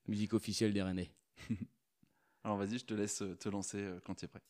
Musique 0.06 0.32
officielle 0.32 0.72
des 0.72 0.82
Rennais. 0.82 1.10
Alors 2.44 2.56
vas-y, 2.56 2.78
je 2.78 2.84
te 2.84 2.94
laisse 2.94 3.22
te 3.38 3.48
lancer 3.48 3.78
euh, 3.78 3.98
quand 4.04 4.14
tu 4.14 4.24
es 4.24 4.28
prêt. 4.28 4.40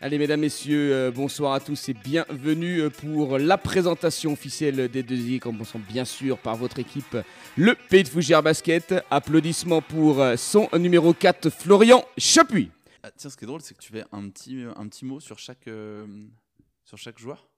Allez, 0.00 0.18
mesdames, 0.18 0.40
messieurs, 0.40 0.92
euh, 0.92 1.10
bonsoir 1.12 1.52
à 1.52 1.60
tous 1.60 1.88
et 1.88 1.94
bienvenue 1.94 2.80
euh, 2.80 2.90
pour 2.90 3.38
la 3.38 3.56
présentation 3.56 4.32
officielle 4.32 4.88
des 4.88 5.04
deux 5.04 5.26
équipes, 5.26 5.42
commençant 5.42 5.78
bien 5.78 6.04
sûr 6.04 6.38
par 6.38 6.56
votre 6.56 6.80
équipe, 6.80 7.16
le 7.56 7.76
Pays 7.88 8.02
de 8.02 8.08
Fougères 8.08 8.42
Basket. 8.42 8.94
Applaudissements 9.10 9.82
pour 9.82 10.20
son 10.36 10.68
numéro 10.76 11.14
4, 11.14 11.50
Florian 11.50 12.04
Chapuis. 12.18 12.70
Ah, 13.02 13.10
tiens, 13.10 13.30
ce 13.30 13.36
qui 13.36 13.44
est 13.44 13.46
drôle, 13.48 13.60
c'est 13.62 13.74
que 13.74 13.82
tu 13.82 13.90
fais 13.92 14.04
un 14.12 14.28
petit, 14.28 14.62
un 14.76 14.88
petit 14.88 15.04
mot 15.04 15.18
sur 15.20 15.38
chaque, 15.38 15.66
euh, 15.68 16.06
sur 16.84 16.98
chaque 16.98 17.18
joueur. 17.18 17.48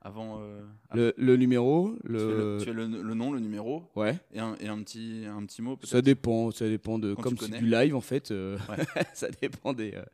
avant. 0.00 0.40
euh, 0.40 0.62
Le, 0.94 1.12
le 1.16 1.36
numéro, 1.36 1.96
Tu 1.96 2.02
fais, 2.02 2.08
le, 2.12 2.58
tu 2.62 2.72
le- 2.72 3.02
le 3.02 3.14
nom, 3.14 3.32
le 3.32 3.40
numéro 3.40 3.90
Ouais. 3.96 4.18
et 4.32 4.38
un, 4.38 4.54
et 4.60 4.68
un 4.68 4.80
petit, 4.82 5.24
un 5.26 5.44
petit 5.44 5.60
mot. 5.62 5.78
Ça 5.82 6.00
dépend, 6.00 6.50
ça 6.50 6.68
dépend 6.68 6.98
de 6.98 7.14
Quand 7.14 7.22
comme 7.22 7.36
c'est 7.38 7.58
du 7.58 7.66
live 7.68 7.94
en 7.96 8.00
fait, 8.00 8.30
euh, 8.30 8.56
Ouais. 8.68 8.76
ça 9.14 9.28
dépend 9.30 9.72
des, 9.74 9.94
euh, 9.94 10.04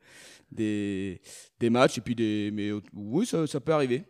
des 0.51 1.21
des 1.59 1.69
matchs 1.69 1.97
et 1.99 2.01
puis 2.01 2.15
des 2.15 2.49
mais 2.51 2.69
euh, 2.69 2.81
oui 2.93 3.25
ça, 3.25 3.45
ça 3.47 3.59
peut 3.61 3.73
arriver. 3.73 4.03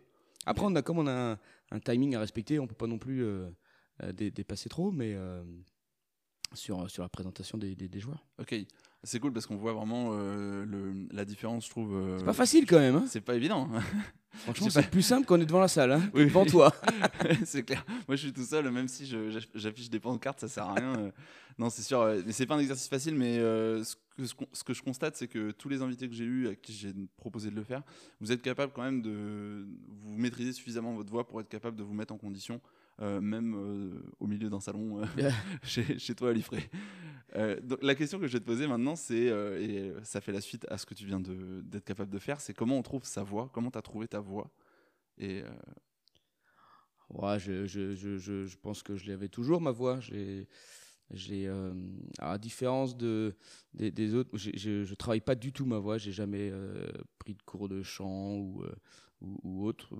Après 0.46 0.64
on 0.66 0.74
a 0.74 0.82
comme 0.82 0.98
on 0.98 1.06
a 1.06 1.32
un, 1.32 1.38
un 1.70 1.78
timing 1.80 2.14
à 2.16 2.20
respecter, 2.20 2.58
on 2.58 2.66
peut 2.66 2.74
pas 2.74 2.86
non 2.86 2.98
plus 2.98 3.22
euh, 3.22 3.48
euh, 4.02 4.12
dé- 4.12 4.30
dépasser 4.30 4.68
trop, 4.68 4.90
mais 4.90 5.14
euh, 5.14 5.42
sur 6.54 6.88
sur 6.90 7.02
la 7.02 7.08
présentation 7.08 7.58
des, 7.58 7.74
des, 7.74 7.88
des 7.88 8.00
joueurs. 8.00 8.24
Ok, 8.38 8.54
c'est 9.04 9.20
cool 9.20 9.32
parce 9.32 9.46
qu'on 9.46 9.56
voit 9.56 9.72
vraiment 9.72 10.08
euh, 10.12 10.64
le, 10.66 10.94
la 11.12 11.24
différence, 11.24 11.64
je 11.66 11.70
trouve. 11.70 11.94
euh, 11.94 12.18
C'est 12.18 12.24
pas 12.24 12.32
facile 12.32 12.66
quand 12.66 12.78
même. 12.78 12.96
Hein. 12.96 13.04
C'est 13.08 13.20
pas 13.20 13.34
évident. 13.36 13.68
Franchement 14.34 14.68
c'est 14.70 14.90
plus 14.90 15.02
simple 15.02 15.26
quand 15.26 15.38
on 15.38 15.40
est 15.40 15.46
devant 15.46 15.60
la 15.60 15.68
salle, 15.68 15.92
hein, 15.92 16.02
Oui. 16.12 16.24
devant 16.26 16.44
toi. 16.44 16.74
c'est 17.44 17.62
clair. 17.62 17.84
Moi, 18.08 18.16
je 18.16 18.22
suis 18.22 18.32
tout 18.32 18.42
seul, 18.44 18.70
même 18.70 18.88
si 18.88 19.06
j'affiche 19.54 19.88
des 19.90 20.00
pancartes, 20.00 20.40
ça 20.40 20.48
sert 20.48 20.64
à 20.64 20.74
rien. 20.74 20.98
euh. 20.98 21.10
Non, 21.58 21.70
c'est 21.70 21.82
sûr. 21.82 22.00
euh, 22.00 22.20
Mais 22.26 22.32
c'est 22.32 22.46
pas 22.46 22.56
un 22.56 22.58
exercice 22.58 22.88
facile. 22.88 23.14
Mais 23.14 23.38
euh, 23.38 23.82
ce, 23.84 23.94
que, 24.16 24.26
ce 24.26 24.34
qu'on- 24.34 24.48
ce 24.52 24.64
que 24.64 24.74
je 24.74 24.82
constate, 24.82 25.16
c'est 25.16 25.28
que 25.28 25.52
tous 25.52 25.68
les 25.68 25.82
invités 25.82 26.08
que 26.08 26.14
j'ai 26.14 26.24
eus, 26.24 26.48
à 26.48 26.54
qui 26.56 26.72
j'ai 26.72 26.92
proposé 27.16 27.50
de 27.50 27.54
le 27.54 27.62
faire, 27.62 27.82
vous 28.20 28.32
êtes 28.32 28.42
capable 28.42 28.72
quand 28.74 28.82
même 28.82 29.00
de 29.02 29.64
vous 29.88 30.18
maîtriser 30.18 30.52
suffisamment 30.52 30.94
votre 30.94 31.10
voix 31.10 31.26
pour 31.26 31.40
être 31.40 31.48
capable 31.48 31.76
de 31.76 31.82
vous 31.84 31.94
mettre 31.94 32.12
en 32.12 32.18
condition, 32.18 32.60
même 33.00 34.00
au 34.20 34.26
milieu 34.26 34.48
d'un 34.50 34.60
salon 34.60 35.02
chez, 35.62 35.98
chez 35.98 36.14
toi 36.14 36.30
à 36.30 36.32
Liffré. 36.32 36.68
Donc, 37.64 37.80
la 37.82 37.94
question 37.96 38.20
que 38.20 38.26
je 38.28 38.32
vais 38.34 38.40
te 38.40 38.44
poser 38.46 38.66
maintenant, 38.68 38.94
c'est, 38.94 39.24
et 39.24 39.92
ça 40.04 40.20
fait 40.20 40.30
la 40.32 40.40
suite 40.40 40.66
à 40.70 40.78
ce 40.78 40.86
que 40.86 40.94
tu 40.94 41.04
viens 41.04 41.20
d'être 41.20 41.84
capable 41.84 42.10
de 42.12 42.18
faire, 42.20 42.40
c'est 42.40 42.54
comment 42.54 42.78
on 42.78 42.82
trouve 42.82 43.04
sa 43.04 43.22
voix, 43.24 43.50
comment 43.52 43.70
tu 43.72 43.78
as 43.78 43.82
trouvé 43.82 44.06
ta 44.06 44.20
voix 44.20 44.23
et 45.18 45.42
euh, 45.42 47.38
je, 47.38 47.66
je, 47.66 47.94
je, 47.94 48.18
je, 48.18 48.56
pense 48.58 48.82
que 48.82 48.96
je 48.96 49.08
l'avais 49.08 49.28
toujours, 49.28 49.60
ma 49.60 49.70
voix. 49.70 50.00
J'ai, 50.00 50.48
j'ai, 51.10 51.46
euh, 51.46 51.72
à 52.18 52.38
différence 52.38 52.96
de, 52.96 53.36
des, 53.74 54.14
autres, 54.14 54.30
je 54.36 54.94
travaille 54.94 55.20
pas 55.20 55.34
du 55.34 55.52
tout 55.52 55.66
ma 55.66 55.78
voix. 55.78 55.98
J'ai 55.98 56.12
jamais 56.12 56.50
euh, 56.50 56.86
pris 57.18 57.34
de 57.34 57.42
cours 57.42 57.68
de 57.68 57.82
chant 57.82 58.36
ou, 58.36 58.62
euh, 58.62 58.74
ou 59.20 59.66
autre. 59.66 59.94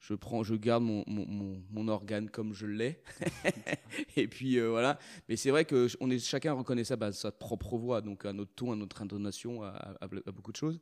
Je, 0.00 0.14
prends, 0.14 0.42
je 0.42 0.54
garde 0.54 0.82
mon, 0.82 1.04
mon, 1.06 1.26
mon, 1.26 1.62
mon 1.70 1.88
organe 1.88 2.30
comme 2.30 2.54
je 2.54 2.66
l'ai. 2.66 3.02
Et 4.16 4.26
puis 4.28 4.58
euh, 4.58 4.70
voilà. 4.70 4.98
Mais 5.28 5.36
c'est 5.36 5.50
vrai 5.50 5.64
que 5.66 5.88
on 6.00 6.10
est, 6.10 6.18
chacun 6.18 6.52
reconnaît 6.54 6.84
ça, 6.84 6.96
bah, 6.96 7.12
sa 7.12 7.30
propre 7.30 7.76
voix, 7.76 8.00
donc 8.00 8.24
à 8.24 8.32
notre 8.32 8.52
ton, 8.54 8.72
à 8.72 8.76
notre 8.76 9.02
intonation, 9.02 9.62
à, 9.62 9.68
à- 9.68 10.04
à 10.04 10.32
beaucoup 10.32 10.52
de 10.52 10.56
choses. 10.56 10.80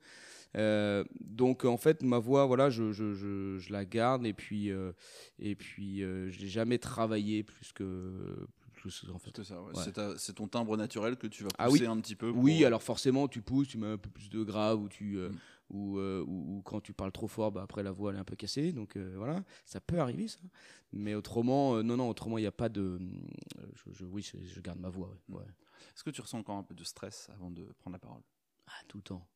Euh, 0.57 1.05
donc 1.21 1.65
en 1.65 1.77
fait, 1.77 2.03
ma 2.03 2.19
voix, 2.19 2.47
voilà, 2.47 2.71
je, 2.71 2.93
je, 2.93 3.13
je, 3.15 3.59
je 3.59 3.73
la 3.73 3.85
garde 3.85 4.25
et 4.25 4.33
puis. 4.33 4.71
euh, 4.71 4.93
et 5.41 5.55
puis, 5.57 5.99
je 6.01 6.41
n'ai 6.41 6.49
jamais 6.49 6.79
travaillé 6.79 7.43
plus 7.43 7.73
que. 7.73 8.47
En 9.13 9.19
fait. 9.19 9.43
C'est 9.43 9.53
ouais. 9.55 10.35
Ton 10.37 10.47
timbre 10.47 10.77
naturel 10.77 11.17
que 11.17 11.27
tu 11.27 11.43
vas 11.43 11.49
Ah 11.59 11.67
pousser 11.67 11.83
oui. 11.83 11.87
un 11.89 12.01
petit 12.01 12.15
peu. 12.15 12.33
pour- 12.33 12.41
Oui, 12.43 12.65
alors 12.65 12.83
forcément, 12.83 13.27
tu 13.27 13.43
pousses, 13.43 13.67
tu 13.69 13.77
mets 13.77 13.89
un 13.89 13.99
peu 13.99 14.09
plus 14.09 14.31
de 14.31 14.43
grave 14.45 14.81
ou, 14.81 14.89
tu, 14.89 15.17
euh, 15.19 15.31
Mm. 15.31 15.37
Ou, 15.71 15.99
euh, 15.99 16.25
ou, 16.27 16.57
ou 16.59 16.63
quand 16.63 16.81
tu 16.81 16.93
parles 16.93 17.13
trop 17.13 17.29
fort, 17.29 17.53
bah, 17.53 17.63
après 17.63 17.83
la 17.83 17.93
voix 17.93 18.11
elle 18.11 18.17
est 18.17 18.21
un 18.21 18.25
peu 18.25 18.37
cassée. 18.37 18.73
Donc 18.73 18.97
euh, 18.97 19.15
voilà, 19.17 19.43
ça 19.67 19.81
peut 19.81 19.99
arriver 19.99 20.29
ça. 20.29 20.41
Mais 20.93 21.15
autrement, 21.15 21.77
euh, 21.77 21.83
non, 21.83 21.97
non, 21.97 22.09
autrement, 22.09 22.39
il 22.39 22.43
n'y 22.43 22.47
a 22.47 22.53
pas 22.53 22.69
de. 22.69 22.99
Je, 23.75 23.93
je- 23.93 24.05
oui, 24.05 24.23
je, 24.23 24.39
je 24.45 24.61
garde 24.61 24.79
ma 24.81 24.89
voix. 24.89 25.09
ouais, 25.09 25.17
Mm. 25.29 25.35
ouais. 25.37 25.45
Est-ce 25.95 26.05
que 26.05 26.11
tu 26.11 26.21
ressens 26.21 26.39
encore 26.39 26.57
un 26.57 26.63
peu 26.63 26.75
de 26.75 26.85
stress 26.85 27.29
avant 27.35 27.51
de 27.51 27.65
prendre 27.81 27.95
la 27.95 27.99
parole? 27.99 28.23
Ah, 28.67 28.73
tout 28.89 28.99
le 28.99 29.03
temps. 29.03 29.27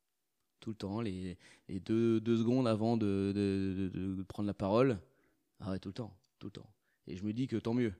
Tout 0.61 0.71
le 0.71 0.77
temps. 0.77 1.01
Les, 1.01 1.37
les 1.69 1.81
deux, 1.81 2.21
deux 2.21 2.39
secondes 2.39 2.69
avant 2.69 2.97
de, 2.97 3.33
de, 3.35 3.91
de- 3.93 4.15
de 4.17 4.23
prendre 4.23 4.47
la 4.47 4.55
parole. 4.55 4.99
Ah 5.61 5.71
ouais, 5.71 5.79
tout 5.79 5.89
le 5.91 5.95
temps. 5.95 6.17
Tout 6.39 6.49
le 6.49 6.53
temps. 6.53 6.71
Et 7.07 7.17
je 7.17 7.25
me 7.25 7.33
dis 7.33 7.47
que 7.49 7.57
tant 7.57 7.75
mieux. 7.75 7.93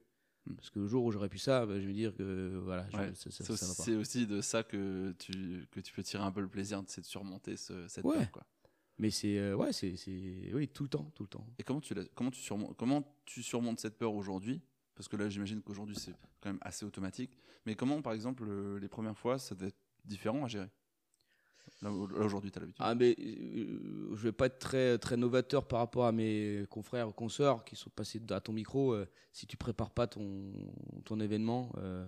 Mm. 0.45 0.55
Parce 0.55 0.69
que 0.69 0.79
le 0.79 0.87
jour 0.87 1.03
où 1.05 1.11
j'aurais 1.11 1.29
pu 1.29 1.37
ça, 1.37 1.65
bah, 1.65 1.79
je 1.79 1.87
vais 1.87 1.93
dire 1.93 2.13
que 2.15 2.59
voilà, 2.63 2.87
je- 2.89 2.97
Ouais, 2.97 3.13
ça, 3.15 3.31
ça- 3.31 3.43
C'est 3.43 3.43
ça 3.43 3.53
aussi, 3.53 3.65
pas. 3.77 3.83
c'est 3.83 3.95
aussi 3.95 4.27
de 4.27 4.41
ça 4.41 4.63
que 4.63 5.13
tu, 5.19 5.65
que 5.71 5.79
tu 5.79 5.93
peux 5.93 6.03
tirer 6.03 6.23
un 6.23 6.31
peu 6.31 6.41
le 6.41 6.49
plaisir, 6.49 6.81
c'est 6.87 7.01
de 7.01 7.05
surmonter 7.05 7.55
ce- 7.57 7.87
cette 7.87 8.03
Ouais. 8.05 8.17
peur. 8.17 8.31
Quoi. 8.31 8.45
Mais 8.99 9.09
c'est 9.09 9.37
euh, 9.39 9.55
ouais, 9.55 9.73
c'est 9.73 9.95
oui, 10.53 10.67
tout 10.67 10.83
le 10.83 10.89
temps, 10.89 11.11
tout 11.15 11.23
le 11.23 11.29
temps. 11.29 11.47
Et 11.59 11.63
comment 11.63 11.81
tu, 11.81 11.95
comment, 12.13 12.29
tu 12.31 12.41
surmontes, 12.41 12.75
comment 12.77 13.15
tu 13.25 13.41
surmontes 13.41 13.79
cette 13.79 13.97
peur 13.97 14.13
aujourd'hui? 14.13 14.61
Parce 14.95 15.07
que 15.07 15.15
là, 15.15 15.27
j'imagine 15.29 15.61
qu'aujourd'hui, 15.63 15.95
c'est 15.97 16.11
quand 16.41 16.49
même 16.49 16.59
assez 16.61 16.85
automatique. 16.85 17.35
Mais 17.65 17.73
comment, 17.75 18.01
par 18.03 18.13
exemple, 18.13 18.43
euh, 18.47 18.77
les 18.79 18.87
premières 18.87 19.17
fois, 19.17 19.39
ça 19.39 19.55
devait 19.55 19.67
être 19.69 19.79
différent 20.05 20.45
à 20.45 20.47
gérer? 20.47 20.69
Là, 21.81 21.91
au- 21.91 22.07
là, 22.07 22.19
aujourd'hui, 22.25 22.51
tu 22.51 22.57
as 22.57 22.61
l'habitude. 22.61 22.83
Ah 22.85 22.95
mais 22.95 23.15
euh, 23.19 24.15
je 24.15 24.23
vais 24.23 24.31
pas 24.31 24.45
être 24.47 24.59
très 24.59 24.97
très 24.97 25.17
novateur 25.17 25.67
par 25.67 25.79
rapport 25.79 26.05
à 26.05 26.11
mes 26.11 26.65
confrères 26.69 27.09
ou 27.09 27.11
consoeurs 27.11 27.63
qui 27.65 27.75
sont 27.75 27.89
passés 27.89 28.21
à 28.29 28.39
ton 28.41 28.53
micro. 28.53 28.93
euh, 28.93 29.05
si 29.31 29.47
tu 29.47 29.57
prépares 29.57 29.91
pas 29.91 30.07
ton 30.07 30.53
ton 31.05 31.19
événement, 31.19 31.71
euh, 31.77 32.07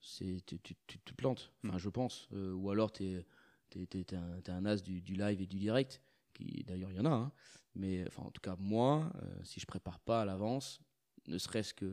c'est 0.00 0.42
tu, 0.46 0.58
tu, 0.60 0.74
tu 0.86 0.98
te 1.00 1.12
plantes. 1.14 1.52
Enfin, 1.64 1.78
je 1.78 1.88
pense. 1.88 2.28
Ou 2.32 2.70
alors 2.70 2.92
t'es 2.92 3.26
t'es 3.70 4.14
un, 4.14 4.40
un 4.48 4.66
as 4.66 4.82
du, 4.82 5.00
du 5.02 5.14
live 5.14 5.40
et 5.40 5.46
du 5.46 5.58
direct. 5.58 6.02
Qui 6.34 6.64
d'ailleurs 6.64 6.90
il 6.90 6.96
y 6.96 7.00
en 7.00 7.06
a. 7.06 7.10
hein. 7.10 7.32
Mais 7.74 8.04
enfin 8.06 8.22
en 8.22 8.30
tout 8.30 8.40
cas 8.40 8.56
moi, 8.58 9.10
si 9.42 9.60
je 9.60 9.66
prépare 9.66 9.98
pas 10.00 10.22
à 10.22 10.24
l'avance, 10.24 10.80
ne 11.26 11.38
serait-ce 11.38 11.74
que 11.74 11.84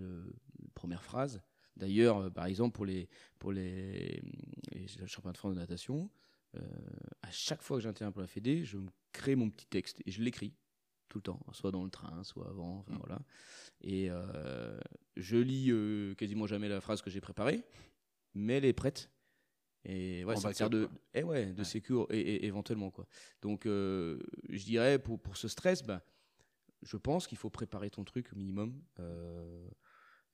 la 0.61 0.69
première 0.75 1.03
phrase. 1.03 1.41
D'ailleurs, 1.75 2.17
euh, 2.17 2.29
par 2.29 2.45
exemple 2.45 2.75
pour 2.75 2.85
les 2.85 3.09
pour 3.39 3.51
les, 3.51 4.21
les 4.71 4.87
championnats 5.07 5.33
de 5.33 5.37
France 5.37 5.53
de 5.55 5.59
natation. 5.59 6.09
Euh, 6.55 6.59
à 7.21 7.31
chaque 7.31 7.61
fois 7.61 7.77
que 7.77 7.83
j'interviens 7.83 8.11
pour 8.11 8.21
la 8.21 8.27
Fédé, 8.27 8.63
je 8.63 8.77
me 8.77 8.89
crée 9.11 9.35
mon 9.35 9.49
petit 9.49 9.65
texte 9.67 10.01
et 10.05 10.11
je 10.11 10.21
l'écris 10.21 10.53
tout 11.09 11.17
le 11.19 11.23
temps, 11.23 11.39
soit 11.51 11.71
dans 11.71 11.83
le 11.83 11.89
train, 11.89 12.23
soit 12.23 12.47
avant, 12.47 12.79
enfin, 12.79 12.93
Mm. 12.93 12.99
voilà. 12.99 13.21
Et 13.81 14.09
euh, 14.09 14.79
je 15.15 15.37
lis 15.37 15.71
euh, 15.71 16.15
quasiment 16.15 16.47
jamais 16.47 16.69
la 16.69 16.81
phrase 16.81 17.01
que 17.01 17.09
j'ai 17.09 17.21
préparée, 17.21 17.63
mais 18.33 18.53
elle 18.57 18.65
est 18.65 18.73
prête. 18.73 19.09
Et 19.85 20.23
ouais, 20.25 20.35
En 20.35 20.39
ça 20.39 20.47
me 20.49 20.53
sert 20.53 20.69
de, 20.69 20.89
eh 21.13 21.23
ouais, 21.23 21.51
de 21.53 21.59
Ouais. 21.59 21.63
sécure 21.65 22.07
et, 22.09 22.19
et- 22.19 22.45
éventuellement 22.45 22.89
quoi. 22.89 23.05
Donc 23.41 23.65
euh, 23.65 24.19
je 24.49 24.63
dirais 24.63 24.97
pour, 24.97 25.19
pour 25.21 25.35
ce 25.37 25.47
stress, 25.47 25.83
bah, 25.83 26.03
je 26.83 26.97
pense 26.97 27.27
qu'il 27.27 27.37
faut 27.37 27.49
préparer 27.49 27.89
ton 27.89 28.03
truc 28.03 28.31
au 28.33 28.35
minimum. 28.35 28.81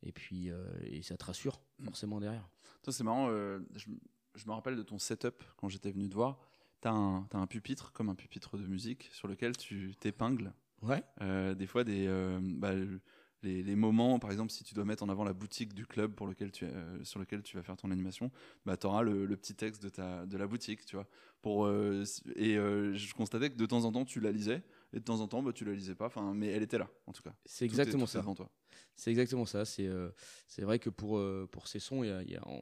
et 0.01 0.11
puis 0.13 0.49
et 0.83 1.01
ça 1.01 1.17
te 1.17 1.25
rassure 1.25 1.61
Mm. 1.79 1.85
forcément 1.85 2.19
derrière. 2.19 2.47
Toi, 2.83 2.91
c'est 2.93 3.03
marrant, 3.03 3.29
je, 3.29 3.89
je 4.35 4.45
me 4.47 4.51
rappelle 4.51 4.75
de 4.75 4.83
ton 4.83 4.97
setup 4.97 5.43
quand 5.57 5.69
j'étais 5.69 5.91
venu 5.91 6.09
te 6.09 6.15
voir. 6.15 6.39
Tu 6.81 6.87
as, 6.87 6.91
un 6.91 7.47
pupitre, 7.47 7.91
comme 7.91 8.09
un 8.09 8.15
pupitre 8.15 8.57
de 8.57 8.65
musique, 8.65 9.09
sur 9.11 9.27
lequel 9.27 9.57
tu 9.57 9.95
t'épingles 9.99 10.53
Ouais. 10.81 11.03
euh, 11.21 11.53
des 11.55 11.67
fois 11.67 11.83
des, 11.83 12.05
euh, 12.07 12.39
bah, 12.41 12.73
le- 12.73 13.01
les, 13.41 13.63
les 13.63 13.75
moments, 13.75 14.19
par 14.19 14.31
exemple, 14.31 14.51
si 14.51 14.63
tu 14.63 14.73
dois 14.73 14.83
mettre 14.85 15.03
en 15.03 15.09
avant 15.09 15.23
la 15.23 15.33
boutique 15.33 15.73
du 15.73 15.85
club 15.85 16.13
pour 16.13 16.27
lequel 16.27 16.51
tu, 16.51 16.65
euh, 16.65 17.03
sur 17.03 17.19
lequel 17.19 17.41
tu 17.41 17.55
vas 17.57 17.63
faire 17.63 17.77
ton 17.77 17.91
animation, 17.91 18.31
bah, 18.65 18.75
tu 18.77 18.87
auras 18.87 19.01
le, 19.01 19.25
le 19.25 19.37
petit 19.37 19.55
texte 19.55 19.81
de, 19.81 19.89
ta, 19.89 20.25
de 20.25 20.37
la 20.37 20.47
boutique, 20.47 20.85
tu 20.85 20.95
vois. 20.95 21.07
Pour, 21.41 21.69
et 21.69 22.55
je 22.55 23.13
constatais 23.13 23.49
que 23.49 23.55
de 23.55 23.65
temps 23.65 23.85
en 23.85 23.93
temps, 23.93 24.03
tu 24.03 24.19
la 24.19 24.31
lisais, 24.31 24.61
et 24.93 24.99
de 24.99 25.03
temps 25.03 25.19
en 25.21 25.27
temps, 25.27 25.43
bah, 25.43 25.53
tu 25.53 25.65
la 25.65 25.73
lisais 25.73 25.95
pas, 25.95 26.07
enfin, 26.07 26.33
mais 26.33 26.47
elle 26.47 26.63
était 26.63 26.77
là, 26.77 26.89
en 27.05 27.13
tout 27.13 27.21
cas. 27.21 27.33
C'est 27.45 27.65
exactement 27.65 28.05
ça. 28.05 28.19
devant 28.19 28.35
toi. 28.35 28.49
C'est 28.95 29.11
exactement 29.11 29.45
ça. 29.45 29.65
C'est 29.65 29.87
euh, 29.87 30.09
c'est 30.47 30.63
vrai 30.63 30.79
que 30.79 30.89
pour, 30.89 31.17
euh, 31.17 31.47
pour 31.51 31.67
ces 31.67 31.79
sons, 31.79 32.03
il 32.03 32.09
y 32.09 32.11
a, 32.11 32.23
y 32.23 32.35
a- 32.35 32.47
on, 32.47 32.61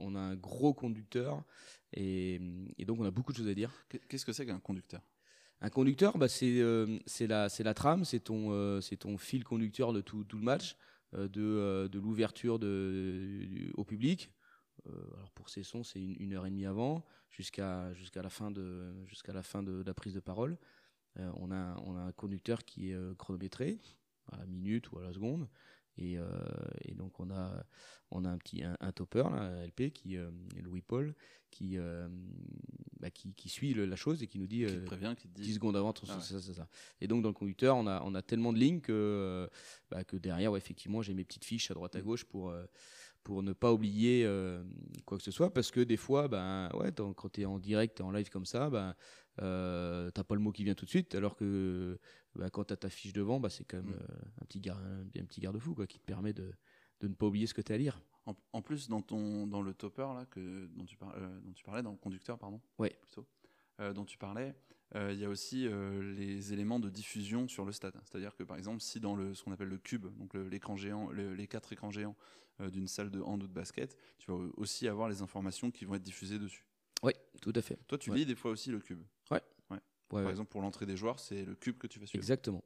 on 0.00 0.14
a 0.14 0.20
un 0.20 0.34
gros 0.36 0.72
conducteur 0.74 1.44
et, 1.92 2.40
et 2.78 2.84
donc 2.84 3.00
on 3.00 3.04
a 3.04 3.10
beaucoup 3.10 3.32
de 3.32 3.38
choses 3.38 3.48
à 3.48 3.54
dire. 3.54 3.70
Qu'est- 3.88 4.06
Qu'est-ce 4.08 4.24
que 4.24 4.32
c'est 4.32 4.46
qu'un 4.46 4.60
conducteur? 4.60 5.02
Un 5.60 5.70
conducteur, 5.70 6.18
bah, 6.18 6.28
c'est 6.28 6.60
euh, 6.60 6.98
c'est 7.06 7.26
la, 7.26 7.48
c'est 7.48 7.62
la 7.62 7.74
trame, 7.74 8.04
c'est 8.04 8.20
ton, 8.20 8.80
c'est 8.80 8.96
ton 8.96 9.16
fil 9.18 9.44
conducteur 9.44 9.92
de 9.92 10.00
tout, 10.00 10.24
tout 10.24 10.36
le 10.36 10.44
match, 10.44 10.76
de, 11.12 11.88
de 11.90 11.98
l'ouverture 11.98 12.54
au 13.74 13.84
public. 13.84 14.30
Alors 14.86 15.30
pour 15.30 15.48
ces 15.48 15.62
sons, 15.62 15.82
c'est 15.82 16.00
une, 16.00 16.16
une 16.18 16.34
heure 16.34 16.44
et 16.46 16.50
demie 16.50 16.66
avant, 16.66 17.06
jusqu'à 17.30 17.94
jusqu'à 17.94 18.20
la 18.22 18.28
fin 18.28 18.50
de 18.50 18.92
jusqu'à 19.06 19.32
la 19.32 19.42
fin 19.42 19.62
de, 19.62 19.82
de 19.82 19.86
la 19.86 19.94
prise 19.94 20.12
de 20.14 20.20
parole. 20.20 20.58
Euh, 21.18 21.30
on 21.36 21.50
a 21.52 21.76
on 21.84 21.96
a 21.96 22.00
un 22.00 22.12
conducteur 22.12 22.64
qui 22.64 22.90
est 22.90 22.94
euh, 22.94 23.14
chronométré 23.14 23.78
à 24.32 24.38
la 24.38 24.46
minute 24.46 24.90
ou 24.92 24.98
à 24.98 25.02
la 25.02 25.12
seconde. 25.12 25.48
Et, 25.96 26.18
euh, 26.18 26.26
et 26.82 26.94
donc 26.94 27.20
on 27.20 27.30
a 27.30 27.64
on 28.10 28.24
a 28.24 28.28
un 28.28 28.36
petit 28.38 28.64
un, 28.64 28.76
un 28.80 28.90
topper 28.90 29.22
là, 29.30 29.64
LP 29.64 29.92
qui 29.92 30.16
euh, 30.16 30.28
Louis 30.60 30.82
Paul 30.82 31.14
qui 31.52 31.78
euh, 31.78 32.08
bah, 32.98 33.10
qui, 33.10 33.32
qui 33.34 33.48
suit 33.48 33.74
le- 33.74 33.84
la 33.86 33.94
chose 33.94 34.20
et 34.20 34.26
qui 34.26 34.40
nous 34.40 34.48
dit 34.48 34.64
Qui 34.64 34.72
te 34.72 34.76
euh, 34.78 34.84
prévient, 34.86 35.14
qui 35.16 35.28
te 35.28 35.34
10 35.36 35.42
dit. 35.44 35.54
secondes 35.54 35.76
avant, 35.76 35.94
Ah 36.08 36.14
ouais. 36.16 36.20
ça, 36.20 36.40
c'est 36.40 36.54
ça. 36.54 36.66
Et 37.00 37.06
donc 37.06 37.22
dans 37.22 37.28
le 37.28 37.34
conducteur, 37.34 37.76
on 37.76 37.86
a, 37.86 38.02
on 38.04 38.12
a 38.16 38.22
tellement 38.22 38.52
de 38.52 38.58
lignes 38.58 38.80
que, 38.80 39.48
bah, 39.88 40.02
que 40.02 40.16
derrière, 40.16 40.50
ouais, 40.50 40.58
effectivement, 40.58 41.00
j'ai 41.00 41.14
mes 41.14 41.22
petites 41.24 41.44
fiches 41.44 41.70
à 41.70 41.74
droite 41.74 41.94
à 41.94 42.00
Mm. 42.00 42.02
gauche 42.02 42.24
pour, 42.24 42.52
pour 43.22 43.44
ne 43.44 43.52
pas 43.52 43.72
oublier 43.72 44.28
quoi 45.04 45.16
que 45.16 45.22
ce 45.22 45.30
soit. 45.30 45.54
Parce 45.54 45.70
que 45.70 45.78
des 45.80 45.96
fois, 45.96 46.26
ben, 46.26 46.70
ouais, 46.74 46.90
quand 47.16 47.28
tu 47.28 47.42
es 47.42 47.44
en 47.44 47.60
direct, 47.60 48.00
en 48.00 48.10
live 48.10 48.30
comme 48.30 48.46
ça, 48.46 48.68
ben, 48.68 48.96
euh, 49.42 50.10
t'as 50.10 50.24
pas 50.24 50.34
le 50.34 50.40
mot 50.40 50.52
qui 50.52 50.64
vient 50.64 50.74
tout 50.74 50.84
de 50.84 50.90
suite. 50.90 51.14
Alors 51.14 51.36
que 51.36 51.98
bah, 52.34 52.50
quand 52.50 52.64
tu 52.64 52.72
as 52.72 52.76
ta 52.76 52.88
fiche 52.88 53.12
devant, 53.12 53.40
bah, 53.40 53.50
c'est 53.50 53.64
quand 53.64 53.78
même 53.78 53.90
Mm. 53.90 53.98
euh, 54.00 54.16
un 54.42 54.44
petit, 54.46 54.60
gar- 54.60 54.78
un, 54.78 55.00
un 55.02 55.24
petit 55.24 55.40
garde-fou 55.40 55.74
qui 55.86 55.98
te 55.98 56.04
permet 56.04 56.32
de, 56.32 56.52
de 57.00 57.08
ne 57.08 57.14
pas 57.14 57.26
oublier 57.26 57.46
ce 57.46 57.54
que 57.54 57.62
tu 57.62 57.72
as 57.72 57.74
à 57.74 57.78
lire. 57.78 58.00
En, 58.26 58.34
en 58.52 58.62
plus, 58.62 58.88
dans, 58.88 59.02
ton, 59.02 59.46
dans 59.46 59.60
le 59.60 59.74
topper 59.74 60.08
là, 60.14 60.26
que, 60.26 60.66
dont, 60.74 60.84
tu 60.84 60.96
par- 60.96 61.14
euh, 61.16 61.40
dont 61.40 61.52
tu 61.52 61.62
parlais, 61.64 61.82
dans 61.82 61.90
le 61.92 61.98
conducteur, 61.98 62.38
pardon, 62.38 62.60
Ouais. 62.78 62.96
plutôt, 63.02 63.26
dont 63.78 64.04
tu 64.04 64.16
parlais, 64.16 64.54
il 64.94 65.18
y 65.18 65.24
a 65.24 65.28
aussi 65.28 65.68
les 65.68 66.52
éléments 66.52 66.78
de 66.78 66.88
diffusion 66.88 67.48
sur 67.48 67.64
le 67.64 67.72
stade. 67.72 68.00
C'est-à-dire 68.04 68.36
que 68.36 68.44
par 68.44 68.56
exemple, 68.56 68.80
si 68.80 69.00
dans 69.00 69.16
le, 69.16 69.34
ce 69.34 69.42
qu'on 69.42 69.50
appelle 69.50 69.68
le 69.68 69.78
cube, 69.78 70.06
donc 70.16 70.34
l'écran 70.34 70.76
géant, 70.76 71.10
les 71.10 71.48
quatre 71.48 71.72
écrans 71.72 71.90
géants 71.90 72.16
d'une 72.60 72.86
salle 72.86 73.10
de 73.10 73.20
hand 73.20 73.42
ou 73.42 73.48
de 73.48 73.52
basket, 73.52 73.98
tu 74.18 74.30
vas 74.30 74.36
aussi 74.56 74.86
avoir 74.86 75.08
les 75.08 75.22
informations 75.22 75.72
qui 75.72 75.84
vont 75.84 75.96
être 75.96 76.02
diffusées 76.04 76.38
dessus. 76.38 76.64
Oui, 77.02 77.12
tout 77.42 77.52
à 77.56 77.60
fait. 77.60 77.76
Toi, 77.88 77.98
tu 77.98 78.14
lis 78.14 78.24
des 78.24 78.36
fois 78.36 78.52
aussi 78.52 78.70
le 78.70 78.78
cube. 78.78 79.02
Ouais. 80.10 80.18
ouais. 80.18 80.22
Par 80.22 80.30
exemple, 80.30 80.50
pour 80.50 80.62
l'entrée 80.62 80.86
des 80.86 80.96
joueurs, 80.96 81.18
c'est 81.18 81.44
le 81.44 81.54
cube 81.54 81.78
que 81.78 81.86
tu 81.86 81.98
vas 81.98 82.06
suivre. 82.06 82.22
Exactement. 82.22 82.64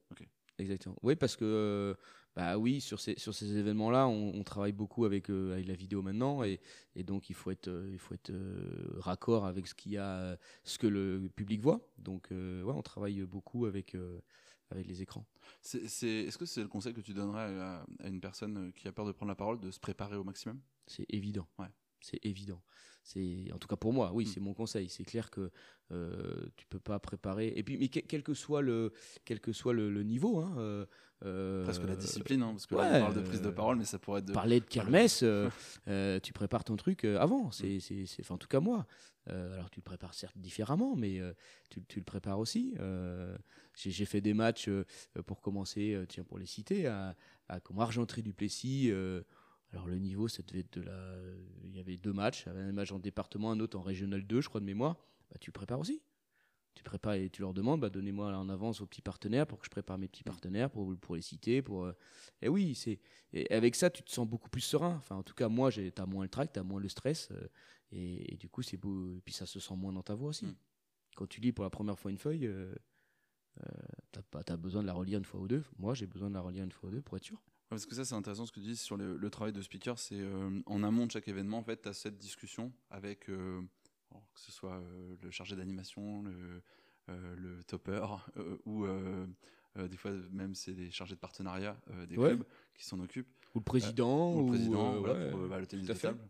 Exactement. 0.58 0.96
Oui, 1.02 1.14
parce 1.14 1.36
que 1.36 1.96
bah 2.38 2.56
oui, 2.56 2.80
sur 2.80 3.00
ces, 3.00 3.18
sur 3.18 3.34
ces 3.34 3.56
événements-là, 3.56 4.06
on, 4.06 4.44
travaille 4.44 4.72
beaucoup 4.72 5.04
avec, 5.04 5.28
euh, 5.28 5.54
avec 5.54 5.66
la 5.66 5.74
vidéo 5.74 6.02
maintenant, 6.02 6.44
et, 6.44 6.60
et, 6.94 7.02
donc 7.02 7.30
il 7.30 7.34
faut 7.34 7.50
être, 7.50 7.66
euh, 7.66 7.90
il 7.90 7.98
faut 7.98 8.14
être 8.14 8.30
euh, 8.30 8.94
raccord 8.98 9.44
avec 9.44 9.66
ce 9.66 9.74
qu'il 9.74 9.90
y 9.90 9.98
a, 9.98 10.38
ce 10.62 10.78
que 10.78 10.86
le 10.86 11.28
public 11.34 11.60
voit. 11.60 11.80
Donc 11.98 12.28
ouais, 12.30 12.62
on 12.64 12.82
travaille 12.82 13.22
beaucoup 13.22 13.66
avec 13.66 13.96
avec 14.70 14.86
les 14.86 15.02
écrans. 15.02 15.26
C'est, 15.62 15.78
est, 15.82 16.30
ce 16.30 16.38
que 16.38 16.44
c'est 16.44 16.62
le 16.62 16.68
conseil 16.68 16.94
que 16.94 17.00
tu 17.00 17.12
donnerais 17.12 17.58
à, 17.58 17.86
à, 18.00 18.08
une 18.08 18.20
personne 18.20 18.72
qui 18.74 18.86
a 18.86 18.92
peur 18.92 19.06
de 19.06 19.12
prendre 19.12 19.30
la 19.30 19.36
parole 19.36 19.58
de 19.58 19.72
se 19.72 19.80
préparer 19.80 20.14
au 20.14 20.22
maximum? 20.22 20.60
C'est 20.86 21.06
évident. 21.08 21.48
Ouais. 21.58 21.66
C'est 22.00 22.24
évident. 22.24 22.62
C'est 23.02 23.50
en 23.54 23.58
tout 23.58 23.68
cas 23.68 23.76
pour 23.76 23.92
moi, 23.94 24.12
oui, 24.12 24.24
Mm. 24.24 24.26
c'est 24.28 24.40
mon 24.40 24.52
conseil. 24.54 24.88
C'est 24.90 25.04
clair 25.04 25.30
que 25.30 25.50
euh, 25.92 26.46
tu 26.56 26.66
peux 26.66 26.78
pas 26.78 26.98
préparer. 26.98 27.52
Et 27.56 27.62
puis, 27.62 27.78
mais 27.78 27.88
que- 27.88 28.00
quel 28.00 28.22
que 28.22 28.34
soit 28.34 28.60
le, 28.60 28.92
quel 29.24 29.40
que 29.40 29.52
soit 29.52 29.72
le, 29.72 29.88
le 29.90 30.02
niveau, 30.02 30.40
hein, 30.40 30.54
euh, 30.58 30.84
euh, 31.24 31.64
Presque 31.64 31.84
la 31.84 31.96
discipline, 31.96 32.42
hein, 32.42 32.50
parce 32.52 32.66
que 32.66 32.74
là, 32.74 32.82
on 32.96 33.00
parle 33.00 33.14
de 33.14 33.22
prise 33.22 33.40
de 33.40 33.48
euh, 33.48 33.52
parole, 33.52 33.78
mais 33.78 33.84
ça 33.86 33.98
pourrait 33.98 34.20
être 34.20 34.26
de. 34.26 34.32
Parler 34.34 34.60
de 34.60 34.66
kermesse, 34.66 35.22
euh, 35.88 36.20
tu 36.20 36.32
prépares 36.34 36.64
ton 36.64 36.76
truc 36.76 37.04
avant. 37.06 37.50
C'est, 37.50 37.80
c'est, 37.80 38.04
c'est- 38.04 38.20
enfin, 38.22 38.34
en 38.34 38.38
tout 38.38 38.48
cas 38.48 38.60
moi. 38.60 38.86
Alors 39.26 39.68
tu 39.68 39.80
le 39.80 39.84
prépares 39.84 40.14
certes 40.14 40.38
différemment, 40.38 40.96
mais 40.96 41.20
tu, 41.68 41.82
tu 41.86 41.98
le 41.98 42.04
prépares 42.04 42.38
aussi. 42.38 42.74
J'ai, 43.74 44.04
fait 44.06 44.20
des 44.22 44.32
matchs 44.34 44.70
pour 45.26 45.40
commencer, 45.42 46.02
tiens 46.08 46.24
pour 46.24 46.38
les 46.38 46.46
citer, 46.46 46.86
à, 46.86 47.14
à 47.48 47.60
comme 47.60 47.78
Argenterie 47.78 48.22
du 48.22 48.32
Plessis. 48.32 48.90
Alors 49.72 49.86
le 49.86 49.98
niveau, 49.98 50.28
ça 50.28 50.42
devait 50.42 50.60
être 50.60 50.72
de 50.78 50.82
la. 50.82 51.16
Il 51.64 51.76
y 51.76 51.80
avait 51.80 51.96
deux 51.96 52.12
matchs, 52.12 52.44
il 52.44 52.48
y 52.48 52.50
avait 52.50 52.62
un 52.62 52.72
match 52.72 52.90
en 52.92 52.98
département, 52.98 53.50
un 53.50 53.60
autre 53.60 53.76
en 53.78 53.82
régional 53.82 54.26
2, 54.26 54.40
je 54.40 54.48
crois 54.48 54.60
de 54.60 54.66
mémoire. 54.66 54.96
Bah, 55.30 55.36
tu 55.40 55.52
prépares 55.52 55.80
aussi. 55.80 56.00
Tu 56.74 56.84
prépares 56.84 57.14
et 57.14 57.28
tu 57.28 57.42
leur 57.42 57.52
demandes, 57.52 57.80
bah, 57.80 57.90
donnez-moi 57.90 58.34
en 58.36 58.48
avance 58.48 58.80
aux 58.80 58.86
petits 58.86 59.02
partenaires 59.02 59.46
pour 59.48 59.58
que 59.58 59.64
je 59.64 59.70
prépare 59.70 59.98
mes 59.98 60.06
petits 60.06 60.22
partenaires 60.22 60.70
pour, 60.70 60.96
pour 60.98 61.16
les 61.16 61.22
citer. 61.22 61.60
Pour, 61.60 61.84
euh, 61.84 61.92
Et 62.40 62.48
oui, 62.48 62.74
c'est 62.74 63.00
et 63.32 63.52
avec 63.52 63.74
ça, 63.74 63.90
tu 63.90 64.02
te 64.02 64.10
sens 64.10 64.26
beaucoup 64.28 64.48
plus 64.48 64.60
serein. 64.60 64.94
Enfin, 64.96 65.16
en 65.16 65.22
tout 65.24 65.34
cas, 65.34 65.48
moi, 65.48 65.70
j'ai- 65.70 65.90
t'as 65.90 66.06
moins 66.06 66.22
le 66.22 66.28
trac, 66.30 66.52
t'as 66.52 66.62
moins 66.62 66.80
le 66.80 66.88
stress, 66.88 67.28
euh, 67.32 67.48
et, 67.90 68.32
et 68.34 68.36
du 68.36 68.48
coup, 68.48 68.62
c'est 68.62 68.76
beau. 68.76 69.16
Et 69.16 69.20
puis 69.22 69.34
ça 69.34 69.44
se 69.44 69.58
sent 69.60 69.74
moins 69.76 69.92
dans 69.92 70.02
ta 70.02 70.14
voix 70.14 70.28
aussi. 70.28 70.46
Mm. 70.46 70.54
Quand 71.16 71.26
tu 71.26 71.40
lis 71.40 71.52
pour 71.52 71.64
la 71.64 71.70
première 71.70 71.98
fois 71.98 72.10
une 72.12 72.18
feuille, 72.18 72.46
euh, 72.46 72.72
euh, 73.60 73.70
t'as 74.12 74.22
pas, 74.22 74.44
t'as 74.44 74.56
besoin 74.56 74.82
de 74.82 74.86
la 74.86 74.92
relire 74.92 75.18
une 75.18 75.24
fois 75.24 75.40
ou 75.40 75.48
deux. 75.48 75.64
Moi, 75.78 75.94
j'ai 75.94 76.06
besoin 76.06 76.28
de 76.30 76.34
la 76.34 76.40
relire 76.40 76.64
une 76.64 76.72
fois 76.72 76.88
ou 76.90 76.92
deux 76.92 77.02
pour 77.02 77.16
être 77.16 77.24
sûr. 77.24 77.42
Parce 77.68 77.84
que 77.84 77.94
ça, 77.94 78.04
c'est 78.04 78.14
intéressant 78.14 78.46
ce 78.46 78.52
que 78.52 78.60
tu 78.60 78.66
dis 78.66 78.76
sur 78.76 78.96
le, 78.96 79.16
le 79.16 79.30
travail 79.30 79.52
de 79.52 79.60
speaker. 79.60 79.98
C'est 79.98 80.18
euh, 80.20 80.60
en 80.66 80.82
amont 80.82 81.06
de 81.06 81.10
chaque 81.12 81.28
événement, 81.28 81.58
en 81.58 81.62
fait, 81.62 81.82
tu 81.82 81.88
as 81.88 81.92
cette 81.92 82.16
discussion 82.16 82.72
avec, 82.90 83.28
euh, 83.28 83.60
que 84.10 84.40
ce 84.40 84.50
soit 84.52 84.76
euh, 84.76 85.16
le 85.22 85.30
chargé 85.30 85.54
d'animation, 85.54 86.22
le, 86.22 86.62
le 87.36 87.62
topper, 87.64 88.04
ou 88.64 88.86
des 89.76 89.96
fois 89.96 90.10
même 90.32 90.54
c'est 90.54 90.72
des 90.74 90.90
chargés 90.90 91.14
de 91.14 91.20
partenariat 91.20 91.78
des 92.08 92.16
Ouais. 92.16 92.30
clubs 92.30 92.44
qui 92.74 92.84
s'en 92.84 92.98
occupent. 93.00 93.28
Ou 93.54 93.58
le 93.60 93.64
président, 93.64 94.34
ou 94.34 94.40
le 94.40 94.46
président, 94.46 94.98
voilà, 94.98 95.14
ouais, 95.14 95.30
pour 95.30 95.40
euh, 95.40 95.48
bah, 95.48 95.58
le 95.60 95.66
tennis 95.66 95.86
de 95.86 95.92
table. 95.94 96.20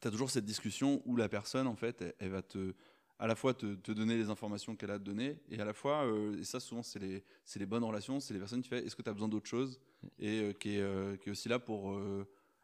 Tu 0.00 0.08
as 0.08 0.10
toujours 0.10 0.30
cette 0.30 0.44
discussion 0.44 1.00
où 1.06 1.16
la 1.16 1.28
personne, 1.30 1.66
en 1.66 1.76
fait, 1.76 2.02
elle, 2.02 2.14
elle 2.18 2.30
va 2.30 2.42
te 2.42 2.74
à 3.18 3.26
la 3.26 3.34
fois 3.34 3.54
te, 3.54 3.74
te 3.76 3.92
donner 3.92 4.16
les 4.16 4.28
informations 4.28 4.76
qu'elle 4.76 4.90
a 4.90 4.94
à 4.94 4.98
te 4.98 5.04
donner, 5.04 5.38
et 5.50 5.58
à 5.60 5.64
la 5.64 5.72
fois, 5.72 6.04
euh, 6.04 6.38
et 6.38 6.44
ça 6.44 6.60
souvent 6.60 6.82
c'est 6.82 6.98
les, 6.98 7.24
c'est 7.44 7.58
les 7.58 7.66
bonnes 7.66 7.84
relations, 7.84 8.20
c'est 8.20 8.34
les 8.34 8.40
personnes 8.40 8.62
qui 8.62 8.68
font 8.68 8.76
est-ce 8.76 8.94
que 8.94 9.02
tu 9.02 9.08
as 9.08 9.12
besoin 9.12 9.28
d'autre 9.28 9.46
chose 9.46 9.80
Et 10.18 10.40
euh, 10.40 10.52
qui, 10.52 10.76
est, 10.76 10.80
euh, 10.80 11.16
qui 11.16 11.28
est 11.28 11.32
aussi 11.32 11.48
là 11.48 11.58
pour... 11.58 11.98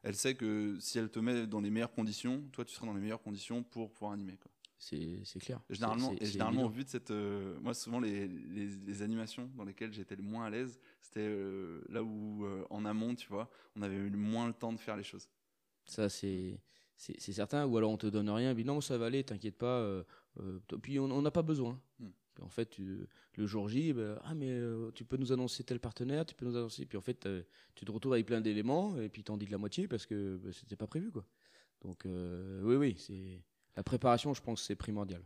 elle 0.03 0.15
sait 0.15 0.35
que 0.35 0.77
si 0.81 0.99
elle 0.99 1.11
te 1.11 1.19
met 1.21 1.47
dans 1.47 1.61
les 1.61 1.71
meilleures 1.71 1.93
conditions, 1.93 2.43
toi 2.53 2.65
tu 2.65 2.75
seras 2.75 2.87
dans 2.87 2.95
les 2.95 3.01
meilleures 3.01 3.23
conditions 3.23 3.63
pour 3.63 3.91
pouvoir 3.93 4.13
animer. 4.13 4.37
Quoi. 4.37 4.51
C'est, 4.79 5.21
c'est 5.25 5.39
clair. 5.39 5.61
Et 5.71 5.75
généralement, 5.75 6.13
C'est- 6.19 6.25
et 6.25 6.27
généralement 6.27 6.65
au 6.65 6.69
vu 6.69 6.85
de 6.85 6.89
cette... 6.89 7.13
moi 7.63 7.73
souvent 7.73 8.01
les, 8.01 8.27
les, 8.27 8.67
les 8.67 9.03
animations 9.03 9.49
dans 9.57 9.65
lesquelles 9.65 9.93
j'étais 9.93 10.17
le 10.17 10.23
moins 10.23 10.47
à 10.47 10.51
l'aise, 10.51 10.79
c'était 11.01 11.31
là 11.89 12.03
où 12.03 12.45
en 12.69 12.85
amont, 12.85 13.15
tu 13.15 13.29
vois, 13.29 13.49
on 13.77 13.83
avait 13.83 13.97
eu 13.97 14.11
le 14.11 14.19
moins 14.19 14.49
le 14.49 14.55
temps 14.55 14.73
de 14.73 14.79
faire 14.79 14.97
les 14.97 15.05
choses. 15.05 15.29
Ça, 15.85 16.09
c'est, 16.09 16.61
c'est, 16.97 17.33
certain. 17.33 17.67
Ou 17.67 17.77
alors 17.77 17.91
on 17.91 17.97
te 17.97 18.07
donne 18.07 18.31
rien, 18.31 18.55
puis 18.55 18.65
non, 18.65 18.81
ça 18.81 18.99
va 18.99 19.07
aller, 19.07 19.25
t'inquiète 19.25 19.57
pas. 19.57 20.05
Euh, 20.41 20.59
euh, 20.73 20.79
puis 20.79 20.99
on 20.99 21.23
n'a 21.23 21.31
pas 21.31 21.43
besoin. 21.43 21.81
Hmm. 21.99 22.09
En 22.41 22.49
fait, 22.49 22.67
tu- 22.71 23.07
le 23.37 23.47
jour 23.47 23.69
J, 23.69 23.93
ben, 23.93 24.19
ah 24.25 24.35
mais 24.35 24.49
euh, 24.51 24.91
tu 24.93 25.05
peux 25.05 25.19
nous 25.19 25.33
annoncer 25.33 25.65
tel 25.65 25.79
partenaire, 25.81 26.25
tu 26.25 26.35
peux 26.35 26.47
nous 26.47 26.57
annoncer. 26.57 26.87
Puis 26.87 26.97
en 26.97 27.03
fait, 27.03 27.27
euh, 27.27 27.43
tu 27.75 27.85
te 27.85 27.93
retrouves 27.93 28.15
avec 28.15 28.25
plein 28.27 28.41
d'éléments 28.41 28.97
et 28.99 29.09
puis 29.11 29.23
t'en 29.23 29.37
dis 29.37 29.45
que 29.47 29.51
la 29.53 29.59
moitié 29.59 29.87
parce 29.87 30.07
que 30.07 30.39
ben, 30.39 30.53
c'était 30.53 30.77
pas 30.77 30.87
prévu 30.87 31.11
quoi. 31.13 31.27
Donc 31.83 32.07
euh, 32.07 32.63
oui, 32.65 32.77
oui, 32.77 32.97
c'est 32.99 33.43
la 33.77 33.83
préparation. 33.83 34.33
Je 34.33 34.41
pense 34.41 34.63
c'est 34.63 34.77
primordial. 34.77 35.23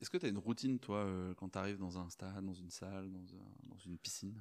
Est-ce 0.00 0.10
que 0.10 0.18
tu 0.18 0.26
as 0.26 0.28
une 0.28 0.38
routine, 0.38 0.78
toi, 0.78 0.98
euh, 0.98 1.32
quand 1.34 1.48
tu 1.48 1.58
arrives 1.58 1.78
dans 1.78 1.96
un 1.96 2.10
stade, 2.10 2.44
dans 2.44 2.52
une 2.54 2.70
salle, 2.70 3.10
dans, 3.10 3.20
un- 3.36 3.68
dans 3.70 3.78
une 3.78 3.96
piscine? 3.98 4.38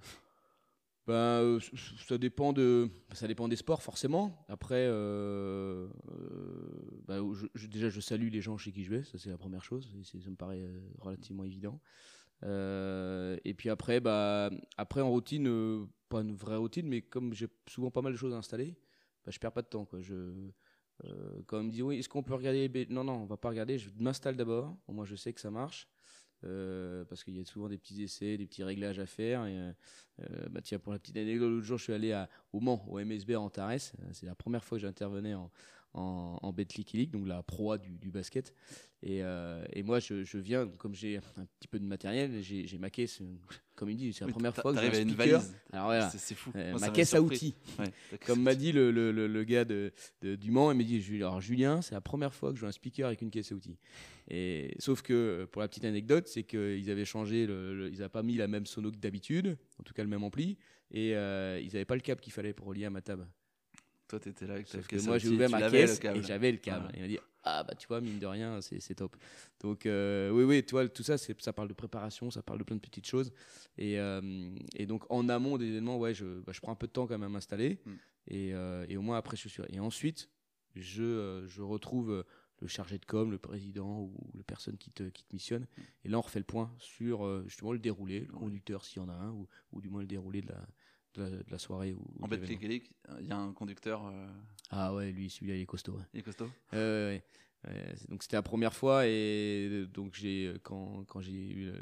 Ben, 1.08 1.14
euh, 1.14 1.60
ça 2.08 2.18
dépend 2.18 2.54
de, 2.54 2.90
ça 3.14 3.28
dépend 3.28 3.48
des 3.48 3.56
sports 3.56 3.82
forcément. 3.82 4.46
Après, 4.48 4.86
euh, 4.88 5.88
euh, 6.12 7.02
ben, 7.08 7.34
déjà 7.70 7.90
je 7.90 8.00
salue 8.00 8.30
les 8.30 8.42
gens 8.42 8.58
chez 8.58 8.72
qui 8.72 8.84
je 8.84 8.92
vais, 8.92 9.04
ça 9.04 9.18
c'est 9.18 9.30
la 9.30 9.38
première 9.38 9.64
chose. 9.64 9.92
ça 10.04 10.30
me 10.30 10.36
paraît 10.36 10.64
relativement 11.00 11.44
évident. 11.44 11.80
Et 12.44 13.54
puis 13.56 13.70
après, 13.70 14.00
bah, 14.00 14.52
après 14.78 15.02
en 15.02 15.10
routine, 15.10 15.88
pas 16.10 16.22
une 16.22 16.36
vraie 16.36 16.58
routine, 16.58 16.88
mais 16.88 17.02
comme 17.02 17.34
j'ai 17.34 17.48
souvent 17.68 17.90
pas 17.90 18.02
mal 18.02 18.14
de 18.14 18.18
choses 18.18 18.34
à 18.34 18.38
installer, 18.38 18.78
bah, 19.26 19.32
je 19.32 19.40
perds 19.40 19.54
pas 19.54 19.64
de 19.64 19.68
temps. 19.68 19.86
Quoi. 19.86 20.02
Je, 20.02 20.50
quand 21.48 21.60
on 21.60 21.64
me 21.64 21.72
dit 21.72 21.82
oui, 21.82 21.98
est-ce 21.98 22.10
qu'on 22.10 22.22
peut 22.22 22.36
regarder 22.36 22.70
ben, 22.70 22.86
Non, 22.90 23.04
non, 23.04 23.14
on 23.14 23.26
va 23.26 23.38
pas 23.38 23.50
regarder. 23.50 23.80
Je 23.80 23.90
m'installe 23.98 24.36
d'abord. 24.36 24.78
Au 24.88 24.94
moins, 24.94 25.06
je 25.06 25.16
sais 25.16 25.34
que 25.34 25.42
ça 25.42 25.50
marche. 25.50 25.88
Euh, 26.44 27.06
parce 27.06 27.24
qu'il 27.24 27.38
y 27.38 27.40
a 27.42 27.46
souvent 27.46 27.70
des 27.70 27.78
petits 27.78 28.02
essais, 28.02 28.38
des 28.38 28.48
petits 28.48 28.64
réglages 28.64 29.00
à 29.00 29.06
faire. 29.06 29.44
Euh, 29.46 29.72
bah 30.50 30.62
tiens, 30.62 30.80
pour 30.80 30.92
la 30.92 31.00
petite 31.00 31.18
anecdote, 31.18 31.52
l'autre 31.52 31.66
jour, 31.66 31.78
je 31.78 31.84
suis 31.84 31.94
allé 31.94 32.12
à, 32.14 32.30
au 32.52 32.60
Mans, 32.60 32.84
au 32.90 33.00
MSB 33.00 33.36
en 33.36 33.46
Antares. 33.46 33.72
Euh, 33.72 34.10
C'est 34.12 34.26
la 34.26 34.36
première 34.36 34.64
fois 34.64 34.78
que 34.78 34.82
j'intervenais 34.82 35.36
en, 35.36 35.52
en, 35.94 36.38
en 36.42 36.52
League, 36.94 37.12
donc 37.12 37.28
la 37.28 37.44
proie 37.44 37.78
du, 37.78 37.98
du 37.98 38.10
basket. 38.12 38.54
Et, 39.04 39.24
euh, 39.24 39.64
et 39.74 39.82
moi, 39.84 40.00
je, 40.00 40.24
je 40.24 40.38
viens, 40.38 40.68
comme 40.68 40.94
j'ai 40.94 41.18
un 41.18 41.46
petit 41.60 41.68
peu 41.68 41.80
de 41.80 41.86
matériel, 41.86 42.42
j'ai 42.44 42.78
ma 42.78 42.90
caisse, 42.92 43.20
comme 43.76 43.90
il 43.90 43.98
dit, 43.98 44.14
c'est 44.14 44.22
la 44.22 44.28
Oui, 44.28 44.34
première 44.34 44.54
fois 44.56 44.74
que 44.74 44.78
un 44.78 44.82
à 44.90 44.98
une 45.00 45.14
valise. 45.14 45.56
Alors 45.72 45.86
voilà, 45.88 46.10
C'est- 46.12 46.36
fou. 46.36 46.52
euh, 46.56 46.72
Moi, 46.72 46.80
ma 46.80 46.90
caisse 46.92 47.14
à 47.16 47.22
outils. 47.22 47.56
Ouais, 47.80 47.92
Comme 48.28 48.44
m'a 48.44 48.54
dit 48.54 48.72
le, 48.72 48.92
le, 48.92 49.12
le, 49.12 49.26
le 49.28 49.44
gars 49.44 49.66
de, 49.66 49.92
de- 50.22 50.36
du 50.36 50.52
Mans, 50.52 50.72
il 50.72 50.78
m'a 50.78 50.84
dit 50.84 51.02
alors 51.16 51.42
Julien, 51.42 51.82
c'est 51.82 51.96
la 51.96 52.02
première 52.02 52.34
fois 52.34 52.52
que 52.52 52.56
je 52.58 52.62
joue 52.62 52.68
un 52.68 52.72
speaker 52.72 53.08
avec 53.08 53.22
une 53.24 53.32
caisse 53.32 53.52
à 53.52 53.56
outils. 53.56 53.78
Et 54.30 54.76
sauf 54.78 55.02
que 55.02 55.46
pour 55.52 55.62
la 55.62 55.68
petite 55.68 55.86
anecdote, 55.86 56.28
c'est 56.28 56.44
qu'ils 56.44 56.90
avaient 56.92 57.06
changé, 57.06 57.44
ils 57.44 57.98
n'avaient 57.98 58.08
pas 58.10 58.24
mis 58.24 58.36
la 58.36 58.48
même 58.48 58.66
sono 58.68 58.92
que 58.92 58.98
d'habitude, 58.98 59.58
en 59.80 59.84
tout 59.84 59.94
cas 59.94 60.04
le 60.04 60.10
même 60.10 60.24
ampli, 60.24 60.58
et 60.92 61.16
euh, 61.16 61.60
ils 61.60 61.68
n'avaient 61.74 61.86
pas 61.86 61.96
le 61.96 62.02
câble 62.02 62.22
qu'il 62.22 62.34
fallait 62.34 62.54
pour 62.54 62.68
relier 62.68 62.86
à 62.86 62.90
ma 62.92 63.02
table. 63.02 63.28
Toi, 64.12 64.20
t'étais 64.20 64.46
là 64.46 64.56
avec 64.56 64.68
Sauf 64.68 64.86
que 64.88 65.02
moi 65.06 65.18
j'ai 65.18 65.30
ouvert 65.30 65.50
ma 65.50 65.70
caisse 65.70 66.02
et 66.04 66.22
j'avais 66.22 66.52
le 66.52 66.58
câble. 66.58 66.82
Voilà. 66.82 66.98
Et 66.98 67.00
il 67.00 67.02
m'a 67.04 67.08
dit 67.08 67.20
ah 67.44 67.64
bah 67.64 67.74
tu 67.76 67.88
vois 67.88 68.02
mine 68.02 68.20
de 68.20 68.26
rien 68.26 68.60
c'est 68.62 68.94
top. 68.94 69.16
Donc 69.62 69.86
euh, 69.86 70.30
oui 70.32 70.44
oui 70.44 70.66
tu 70.66 70.72
vois 70.72 70.86
tout 70.90 71.02
ça 71.02 71.18
ça 71.18 71.54
parle 71.54 71.70
de 71.70 71.74
préparation, 71.74 72.30
ça 72.30 72.44
parle 72.44 72.60
de 72.60 72.66
plein 72.66 72.76
de 72.76 72.82
petites 72.82 73.08
choses 73.08 73.32
et, 73.78 73.98
euh, 73.98 74.54
et 74.76 74.86
donc 74.86 75.10
en 75.10 75.30
amont 75.30 75.58
des 75.58 75.68
événements 75.68 75.98
ouais 75.98 76.14
je, 76.14 76.42
bah, 76.42 76.52
je 76.54 76.60
prends 76.60 76.74
un 76.74 76.76
peu 76.76 76.88
de 76.88 76.92
temps 76.92 77.08
quand 77.08 77.14
même 77.14 77.24
à 77.24 77.30
m'installer 77.30 77.80
Mm. 77.86 77.92
et, 78.28 78.54
euh, 78.54 78.86
et 78.90 78.98
au 78.98 79.02
moins 79.02 79.18
après 79.18 79.38
je 79.38 79.42
suis 79.42 79.50
sûr. 79.50 79.66
Et 79.70 79.80
ensuite 79.80 80.30
je 80.76 81.46
je 81.48 81.62
retrouve 81.62 82.26
le 82.60 82.68
chargé 82.68 82.98
de 82.98 83.06
com, 83.06 83.32
le 83.32 83.40
président 83.40 84.02
ou 84.02 84.14
la 84.36 84.44
personne 84.44 84.78
qui 84.78 84.92
te, 84.92 85.04
qui 85.04 85.24
te 85.24 85.34
missionne. 85.34 85.64
Mm. 85.64 85.82
Et 86.04 86.10
là, 86.10 86.18
on 86.18 86.22
refait 86.22 86.40
le 86.40 86.46
point 86.46 86.72
sur 86.78 87.44
justement 87.48 87.72
le 87.72 87.80
déroulé, 87.80 88.20
le 88.20 88.34
conducteur 88.34 88.84
s'il 88.84 89.02
y 89.02 89.06
en 89.06 89.10
a 89.10 89.14
un, 89.14 89.32
ou, 89.32 89.48
ou 89.72 89.82
du 89.82 89.90
moins 89.90 90.02
le 90.02 90.08
déroulé 90.08 90.42
de 90.42 90.50
la, 90.50 90.68
de 91.16 91.24
la, 91.24 91.30
de 91.30 91.44
la 91.52 91.58
soirée. 91.58 91.94
Ou, 91.94 92.02
En 92.22 92.28
il 92.30 93.28
y 93.28 93.32
a 93.32 93.38
un 93.38 93.54
conducteur, 93.54 94.06
euh, 94.08 94.28
Ah 94.70 94.94
ouais, 94.94 95.12
lui, 95.12 95.30
celui-là, 95.30 95.56
il 95.56 95.62
est 95.62 95.66
costaud. 95.66 95.94
ouais. 95.94 96.04
il 96.14 96.20
est 96.20 96.24
costaud? 96.24 96.50
Ouais, 96.72 96.80
ouais, 96.80 97.24
donc 98.10 98.24
c'était 98.24 98.38
la 98.38 98.42
première 98.42 98.74
fois 98.74 99.06
et 99.08 99.68
euh, 99.72 99.86
donc 99.86 100.16
j'ai 100.16 100.48
euh, 100.48 100.58
quand, 100.64 101.04
quand 101.08 101.22
j'ai 101.22 101.32
eu 101.32 101.66
le, 101.66 101.76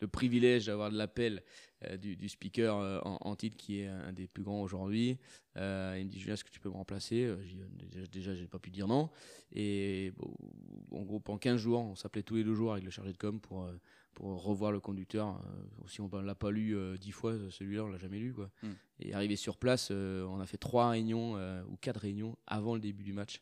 le 0.00 0.08
privilège 0.08 0.64
d'avoir 0.66 0.90
de 0.90 0.96
l'appel 0.96 1.42
euh, 1.84 1.98
du, 1.98 2.16
du 2.16 2.30
speaker 2.30 2.78
euh, 2.78 2.98
en, 3.04 3.18
en 3.20 3.36
titre 3.36 3.58
qui 3.58 3.80
est 3.80 3.88
un 3.88 4.12
des 4.14 4.26
plus 4.26 4.42
grands 4.42 4.62
aujourd'hui 4.62 5.18
euh, 5.58 5.96
il 5.98 6.06
me 6.06 6.10
dit 6.10 6.18
Julien 6.18 6.32
est-ce 6.32 6.44
que 6.44 6.50
tu 6.50 6.60
peux 6.60 6.70
me 6.70 6.74
remplacer? 6.76 7.24
Euh, 7.24 7.36
euh, 7.36 7.66
déjà, 7.90 8.06
déjà 8.06 8.34
j'ai 8.34 8.46
pas 8.46 8.58
pu 8.58 8.70
dire 8.70 8.88
non 8.88 9.10
et 9.52 10.14
bon, 10.16 10.34
en 10.92 11.02
gros 11.02 11.20
pendant 11.20 11.38
15 11.38 11.60
jours 11.60 11.80
on 11.82 11.94
s'appelait 11.94 12.22
tous 12.22 12.36
les 12.36 12.44
deux 12.44 12.54
jours 12.54 12.72
avec 12.72 12.84
le 12.84 12.90
chargé 12.90 13.12
de 13.12 13.18
com 13.18 13.38
pour 13.38 13.64
euh, 13.64 13.76
pour 14.18 14.42
revoir 14.42 14.72
le 14.72 14.80
conducteur 14.80 15.40
Euh, 15.46 15.86
si 15.86 16.00
on 16.00 16.08
l'a 16.20 16.34
pas 16.34 16.50
lu 16.50 16.76
euh, 16.76 16.96
dix 16.98 17.12
fois 17.12 17.34
celui-là 17.50 17.84
on 17.84 17.88
l'a 17.88 17.98
jamais 17.98 18.18
lu 18.18 18.34
quoi 18.34 18.50
Hmm. 18.62 18.72
et 19.00 19.14
arrivé 19.14 19.36
sur 19.36 19.56
place 19.56 19.88
euh, 19.90 20.24
on 20.24 20.40
a 20.40 20.46
fait 20.46 20.58
trois 20.58 20.90
réunions 20.90 21.36
euh, 21.36 21.62
ou 21.68 21.76
quatre 21.76 22.00
réunions 22.00 22.36
avant 22.46 22.74
le 22.74 22.80
début 22.80 23.04
du 23.04 23.12
match 23.12 23.40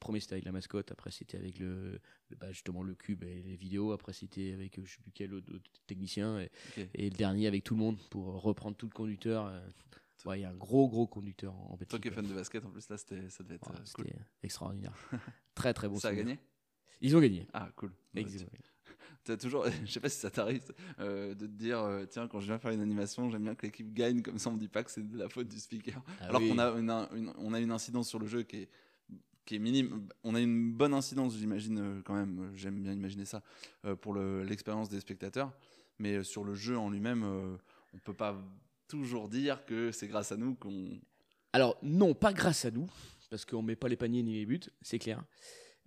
premier 0.00 0.18
c'était 0.20 0.34
avec 0.34 0.44
la 0.44 0.52
mascotte, 0.52 0.90
après 0.90 1.10
c'était 1.12 1.38
avec 1.38 1.58
le, 1.60 2.00
bah, 2.40 2.50
justement 2.50 2.82
le 2.82 2.94
cube 2.96 3.22
et 3.22 3.40
les 3.42 3.54
vidéos, 3.56 3.92
après 3.92 4.12
c'était 4.12 4.52
avec 4.52 4.78
je 4.84 4.90
sais 4.96 5.00
plus 5.00 5.12
quel 5.12 5.32
autre, 5.32 5.54
autre 5.54 5.70
technicien 5.86 6.40
et, 6.40 6.50
et 6.94 7.08
le 7.08 7.16
dernier 7.16 7.46
avec 7.46 7.62
tout 7.62 7.74
le 7.74 7.80
monde 7.80 7.98
pour 8.10 8.42
reprendre 8.42 8.76
tout 8.76 8.86
le 8.86 8.92
conducteur. 8.92 9.46
Ouais, 10.26 10.38
il 10.40 10.42
y 10.42 10.44
a 10.44 10.50
un 10.50 10.54
gros 10.56 10.88
gros 10.88 11.06
conducteur 11.06 11.54
en 11.54 11.72
en 11.72 11.76
Toi 11.76 11.76
Belgique. 11.78 12.02
qui 12.02 12.08
es 12.08 12.10
fan 12.12 12.26
de 12.26 12.34
basket, 12.34 12.64
en 12.64 12.70
plus, 12.70 12.88
là, 12.88 12.96
c'était- 12.98 13.28
ça 13.28 13.42
devait 13.44 13.56
être 13.56 13.70
Ouais, 13.70 13.76
cool. 13.94 14.06
Extraordinaire. 14.42 14.94
très 15.54 15.72
très 15.74 15.88
bon. 15.88 15.96
ça 16.00 16.08
a 16.08 16.14
gagné? 16.14 16.38
Ils 17.00 17.16
ont 17.16 17.20
gagné. 17.20 17.46
Ah, 17.52 17.70
cool. 17.76 17.92
Ouais, 18.14 18.20
Exact- 18.22 18.48
tu- 18.50 18.58
T'as 19.24 19.36
toujours, 19.36 19.66
je 19.84 19.90
sais 19.90 20.00
pas 20.00 20.08
si 20.08 20.18
ça 20.18 20.30
t'arrive 20.30 20.62
euh, 20.98 21.34
de 21.34 21.46
te 21.46 21.52
dire, 21.52 21.78
euh, 21.80 22.04
tiens, 22.06 22.26
quand 22.28 22.40
je 22.40 22.46
viens 22.46 22.58
faire 22.58 22.72
une 22.72 22.80
animation, 22.80 23.30
j'aime 23.30 23.44
bien 23.44 23.54
que 23.54 23.66
l'équipe 23.66 23.92
gagne, 23.92 24.20
comme 24.22 24.38
ça 24.38 24.50
on 24.50 24.54
me 24.54 24.58
dit 24.58 24.68
pas 24.68 24.82
que 24.82 24.90
c'est 24.90 25.08
de 25.08 25.16
la 25.18 25.28
faute 25.28 25.48
du 25.48 25.58
speaker. 25.60 26.02
Ah 26.20 26.26
Alors 26.26 26.40
oui. 26.40 26.48
qu'on 26.48 26.58
a 26.58 26.70
une, 26.72 26.90
une- 27.16 27.32
on 27.38 27.52
a 27.54 27.60
une 27.60 27.70
incidence 27.70 28.08
sur 28.08 28.18
le 28.18 28.26
jeu 28.26 28.42
qui 28.42 28.56
est, 28.62 28.68
qui 29.44 29.56
est 29.56 29.58
minime. 29.60 30.08
On 30.24 30.34
a 30.34 30.40
une 30.40 30.72
bonne 30.72 30.92
incidence, 30.94 31.36
j'imagine, 31.36 31.78
euh, 31.78 32.00
quand 32.04 32.14
même, 32.14 32.50
j'aime 32.54 32.80
bien 32.82 32.92
imaginer 32.92 33.24
ça, 33.24 33.42
pour 34.00 34.12
le- 34.14 34.42
l'expérience 34.42 34.88
des 34.88 35.00
spectateurs. 35.00 35.52
Mais 35.98 36.24
sur 36.24 36.42
le 36.42 36.54
jeu 36.54 36.76
en 36.76 36.90
lui-même, 36.90 37.22
on 37.94 37.98
peut 37.98 38.14
pas 38.14 38.36
toujours 38.88 39.28
dire 39.28 39.64
que 39.66 39.92
c'est 39.92 40.08
grâce 40.08 40.32
à 40.32 40.36
nous 40.36 40.54
qu'on. 40.56 40.98
Alors 41.52 41.78
non, 41.82 42.12
pas 42.14 42.32
grâce 42.32 42.64
à 42.64 42.70
nous, 42.72 42.88
parce 43.30 43.44
qu'on 43.44 43.62
met 43.62 43.76
pas 43.76 43.88
les 43.88 43.96
paniers 43.96 44.22
ni 44.22 44.34
les 44.34 44.46
buts, 44.46 44.60
c'est 44.80 44.98
clair. 44.98 45.22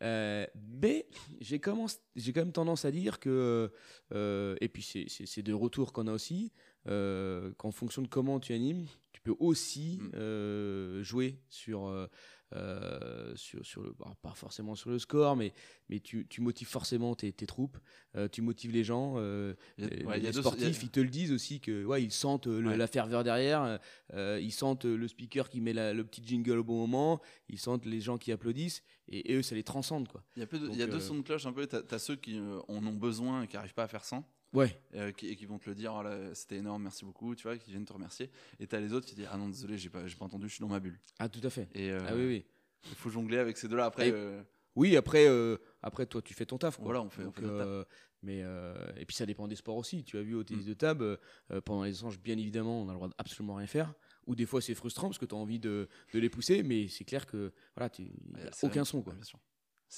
Euh, 0.02 0.46
mais 0.80 1.08
j'ai 1.40 1.60
quand 1.60 1.88
même 2.36 2.52
tendance 2.52 2.86
à 2.86 2.92
dire 2.92 3.20
que, 3.20 3.72
euh, 4.14 4.56
et 4.62 4.68
puis 4.68 4.84
c'est- 4.84 5.42
de 5.42 5.54
retour 5.54 5.94
qu'on 5.94 6.08
a 6.08 6.14
aussi, 6.14 6.52
euh, 6.88 7.52
qu'en 7.58 7.72
fonction 7.72 8.02
de 8.02 8.08
comment 8.08 8.40
tu 8.40 8.54
animes, 8.54 8.86
tu 9.14 9.22
peux 9.22 9.36
aussi 9.40 10.00
Mm. 10.14 11.02
jouer 11.02 11.40
sur, 11.50 12.08
euh, 12.56 13.36
sur, 13.36 13.66
sur 13.66 13.82
le, 13.84 13.94
pas 14.22 14.34
forcément 14.34 14.76
sur 14.76 14.90
le 14.90 15.00
score, 15.00 15.36
mais, 15.36 15.54
mais 15.90 16.00
tu, 16.00 16.26
tu 16.28 16.42
motives 16.42 16.68
forcément 16.68 17.14
tes, 17.16 17.32
tes 17.32 17.46
troupes, 17.46 17.78
euh, 18.16 18.28
tu 18.28 18.42
motives 18.42 18.72
les 18.72 18.84
gens. 18.84 19.16
euh, 19.18 19.54
ouais, 19.80 20.20
les 20.20 20.32
sportifs, 20.34 20.82
ils 20.84 20.90
te 20.90 21.00
le 21.00 21.10
disent 21.10 21.32
aussi 21.32 21.60
que 21.60 21.84
ouais, 21.86 22.02
ils 22.04 22.12
sentent 22.12 22.48
euh, 22.48 22.60
le- 22.62 22.70
Ouais. 22.70 22.78
la 22.78 22.88
ferveur 22.88 23.24
derrière, 23.24 23.80
ils 24.16 24.52
sentent 24.52 24.86
le 24.86 25.08
speaker 25.08 25.50
qui 25.50 25.62
met 25.62 25.74
la- 25.74 25.94
le 25.94 26.04
petit 26.04 26.22
jingle 26.26 26.58
au 26.60 26.64
bon 26.64 26.78
moment, 26.88 27.22
ils 27.50 27.60
sentent 27.60 27.86
les 27.86 28.02
gens 28.02 28.18
qui 28.18 28.32
applaudissent 28.32 28.82
et, 29.08 29.32
et 29.32 29.36
eux 29.36 29.42
ça 29.44 29.54
les 29.56 29.64
transcende 29.64 30.08
quoi. 30.08 30.24
Il 30.36 30.40
y 30.40 30.44
a, 30.44 30.48
peu 30.48 30.58
de- 30.58 30.66
il 30.66 30.70
Donc, 30.70 30.78
y 30.78 30.82
a 30.84 30.88
deux 30.88 31.00
sons 31.00 31.16
de 31.16 31.22
cloche 31.22 31.46
un 31.46 31.54
peu. 31.54 31.68
T'as 31.68 31.82
as 31.92 32.00
ceux 32.00 32.16
qui 32.16 32.40
en 32.40 32.86
ont 32.88 32.94
besoin 32.94 33.44
et 33.44 33.48
qui 33.48 33.58
arrivent 33.58 33.74
pas 33.74 33.84
à 33.84 33.88
faire 33.88 34.04
sans. 34.06 34.28
Ouais. 34.56 34.80
euh, 34.96 35.12
qui, 35.12 35.28
et 35.28 35.36
qui 35.36 35.46
vont 35.46 35.60
te 35.60 35.70
le 35.70 35.76
dire, 35.76 35.94
Oh 35.94 36.04
c'était 36.34 36.56
énorme, 36.58 36.84
merci 36.84 37.06
beaucoup, 37.06 37.36
tu 37.36 37.44
vois, 37.44 37.58
qui 37.58 37.72
viennent 37.72 37.86
te 37.86 37.94
remercier. 37.94 38.32
Et 38.60 38.68
t'as 38.68 38.80
les 38.80 38.94
autres 38.94 39.06
qui 39.06 39.16
disent, 39.16 39.28
ah 39.32 39.38
non, 39.38 39.50
désolé, 39.50 39.78
j'ai 39.78 39.90
pas, 39.90 40.02
pas 40.04 40.26
entendu, 40.26 40.48
je 40.48 40.54
suis 40.56 40.62
dans 40.62 40.68
ma 40.70 40.80
bulle. 40.80 41.00
Ah 41.20 41.30
tout 41.30 41.42
à 41.44 41.50
fait. 41.50 41.68
Et 41.74 41.92
euh, 41.92 42.00
Ah 42.08 42.16
oui 42.16 42.26
oui. 42.26 42.46
il 42.90 42.96
faut 42.96 43.10
jongler 43.10 43.38
avec 43.38 43.58
ces 43.58 43.68
deux-là. 43.68 43.86
Après, 43.86 44.10
Et- 44.10 44.14
euh, 44.14 44.42
Oui 44.76 44.98
après 44.98 45.26
après 45.82 46.06
toi 46.06 46.22
tu 46.22 46.34
fais 46.34 46.46
ton 46.46 46.58
taf 46.58 46.76
quoi. 46.76 46.84
Voilà, 46.86 47.02
on 47.02 47.10
fait- 47.10 47.24
on 47.24 47.32
fait 47.32 47.42
notre 47.44 47.84
taf. 47.84 47.88
mais 48.22 48.40
et 48.98 49.06
puis 49.06 49.16
ça 49.16 49.26
dépend 49.26 49.48
des 49.48 49.56
sports 49.56 49.78
aussi. 49.78 50.04
Tu 50.04 50.18
as 50.18 50.22
vu 50.22 50.36
au 50.36 50.44
tennis 50.44 50.66
de 50.66 50.74
table 50.74 51.18
pendant 51.64 51.84
les 51.84 51.92
échanges 51.96 52.20
bien 52.20 52.38
évidemment 52.38 52.82
on 52.82 52.90
a 52.90 52.92
le 52.92 52.96
droit 52.98 53.08
d'absolument 53.08 53.56
rien 53.56 53.68
faire. 53.68 53.94
Ou 54.28 54.36
des 54.36 54.46
fois 54.46 54.62
c'est 54.62 54.76
frustrant 54.76 55.08
parce 55.08 55.18
que 55.18 55.26
tu 55.26 55.34
as 55.34 55.38
envie 55.38 55.60
de, 55.60 55.88
de 56.14 56.20
les 56.20 56.30
pousser, 56.30 56.62
mais 56.64 56.88
c'est 56.90 57.06
clair 57.06 57.26
que 57.26 57.54
voilà 57.76 57.90
tu 57.90 58.02
y 58.02 58.06
il 58.38 58.44
y 58.44 58.48
a 58.48 58.52
aucun 58.64 58.84
son 58.84 59.02
quoi. 59.02 59.16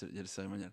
Il 0.03 0.15
y 0.15 0.19
a 0.19 0.21
le 0.21 0.27
cérémonial. 0.27 0.71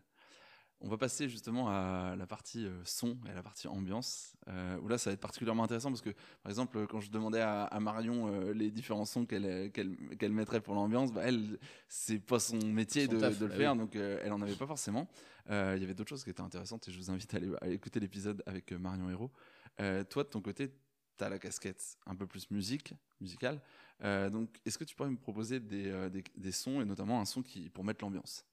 On 0.80 0.88
va 0.88 0.98
passer 0.98 1.30
justement 1.30 1.70
à 1.70 2.14
la 2.16 2.26
partie 2.26 2.66
euh, 2.66 2.78
son 2.84 3.16
et 3.26 3.30
à 3.30 3.34
la 3.34 3.42
partie 3.42 3.68
ambiance, 3.68 4.36
euh, 4.48 4.76
où 4.80 4.88
là 4.88 4.98
ça 4.98 5.08
va 5.08 5.14
être 5.14 5.20
particulièrement 5.20 5.64
intéressant 5.64 5.88
parce 5.88 6.02
que, 6.02 6.10
par 6.42 6.50
exemple, 6.50 6.86
quand 6.88 7.00
je 7.00 7.10
demandais 7.10 7.40
à, 7.40 7.64
à 7.64 7.80
Marion 7.80 8.28
euh, 8.28 8.52
les 8.52 8.70
différents 8.70 9.06
sons 9.06 9.24
qu'elle 9.24 9.46
euh, 9.46 9.68
qu'elle 9.70 10.32
mettrait 10.32 10.60
pour 10.60 10.74
l'ambiance, 10.74 11.10
bah, 11.10 11.22
elle, 11.24 11.58
c'est 11.88 12.18
pas 12.18 12.38
son 12.38 12.58
métier 12.58 13.06
Son 13.06 13.12
de, 13.12 13.20
taf, 13.20 13.38
de 13.38 13.46
le 13.46 13.50
bah 13.50 13.56
faire, 13.56 13.72
oui. 13.72 13.78
donc 13.78 13.96
euh, 13.96 14.20
elle 14.22 14.32
en 14.32 14.42
avait 14.42 14.56
pas 14.56 14.66
forcément. 14.66 15.08
Il 15.48 15.54
y 15.54 15.84
avait 15.84 15.94
d'autres 15.94 16.10
choses 16.10 16.24
qui 16.24 16.30
étaient 16.30 16.40
intéressantes 16.42 16.88
et 16.88 16.90
je 16.90 16.98
vous 16.98 17.10
invite 17.10 17.32
à 17.34 17.36
aller 17.36 17.50
à 17.60 17.68
écouter 17.68 18.00
l'épisode 18.00 18.42
avec 18.46 18.72
Marion 18.72 19.08
Hérault. 19.10 19.30
Toi, 19.76 20.24
de 20.24 20.28
ton 20.28 20.40
côté, 20.40 20.70
tu 21.18 21.24
as 21.24 21.28
la 21.28 21.38
casquette 21.38 21.98
un 22.06 22.16
peu 22.16 22.26
plus 22.26 22.50
musique, 22.50 22.94
musicale. 23.20 23.60
Donc, 24.02 24.58
est-ce 24.64 24.78
que 24.78 24.84
tu 24.84 24.94
pourrais 24.96 25.10
me 25.10 25.18
proposer 25.18 25.60
des, 25.60 26.08
des, 26.10 26.24
des 26.34 26.52
sons 26.52 26.80
et 26.80 26.86
notamment 26.86 27.20
un 27.20 27.26
son 27.26 27.42
qui, 27.42 27.68
pour 27.68 27.84
mettre 27.84 28.02
l'ambiance? 28.02 28.46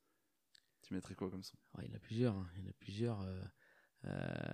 Mettrais 0.91 1.15
quoi 1.15 1.29
comme 1.29 1.43
son 1.43 1.55
il 1.79 1.89
y 1.89 1.91
en 1.91 1.95
a 1.95 1.99
plusieurs. 1.99 2.35
hein. 2.35 2.47
Il 2.61 2.69
a 2.69 2.73
plusieurs. 2.73 3.21
euh, 3.21 3.41
euh, 4.05 4.09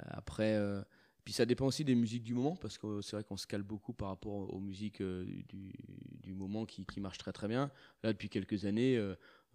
après, 0.09 0.55
euh, 0.55 0.81
puis 1.23 1.33
ça 1.33 1.45
dépend 1.45 1.65
aussi 1.65 1.83
des 1.83 1.95
musiques 1.95 2.23
du 2.23 2.33
moment, 2.33 2.55
parce 2.55 2.77
que 2.77 3.01
c'est 3.01 3.15
vrai 3.15 3.23
qu'on 3.23 3.37
se 3.37 3.47
cale 3.47 3.63
beaucoup 3.63 3.93
par 3.93 4.09
rapport 4.09 4.53
aux 4.53 4.59
musiques 4.59 5.01
du, 5.01 6.33
moment 6.33 6.65
qui, 6.65 6.85
qui 6.85 7.01
marchent 7.01 7.17
très 7.17 7.33
très 7.33 7.47
bien. 7.47 7.71
Là, 8.03 8.13
depuis 8.13 8.29
quelques 8.29 8.65
années, 8.65 8.97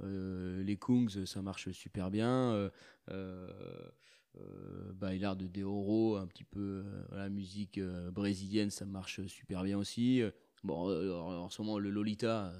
les 0.00 0.76
Kungs, 0.76 1.24
ça 1.24 1.40
marche 1.40 1.70
super 1.70 2.10
bien. 2.10 2.52
Euh, 2.52 3.90
euh, 4.36 5.34
de 5.34 5.46
Deoro, 5.46 6.16
un 6.16 6.26
petit 6.26 6.44
peu 6.44 6.84
la 7.12 7.28
musique 7.28 7.80
brésilienne, 8.12 8.70
ça 8.70 8.84
marche 8.84 9.26
super 9.26 9.62
bien 9.62 9.78
aussi. 9.78 10.22
Bon, 10.64 10.90
en 10.90 11.48
ce 11.48 11.62
moment, 11.62 11.78
le 11.78 11.90
Lolita, 11.90 12.52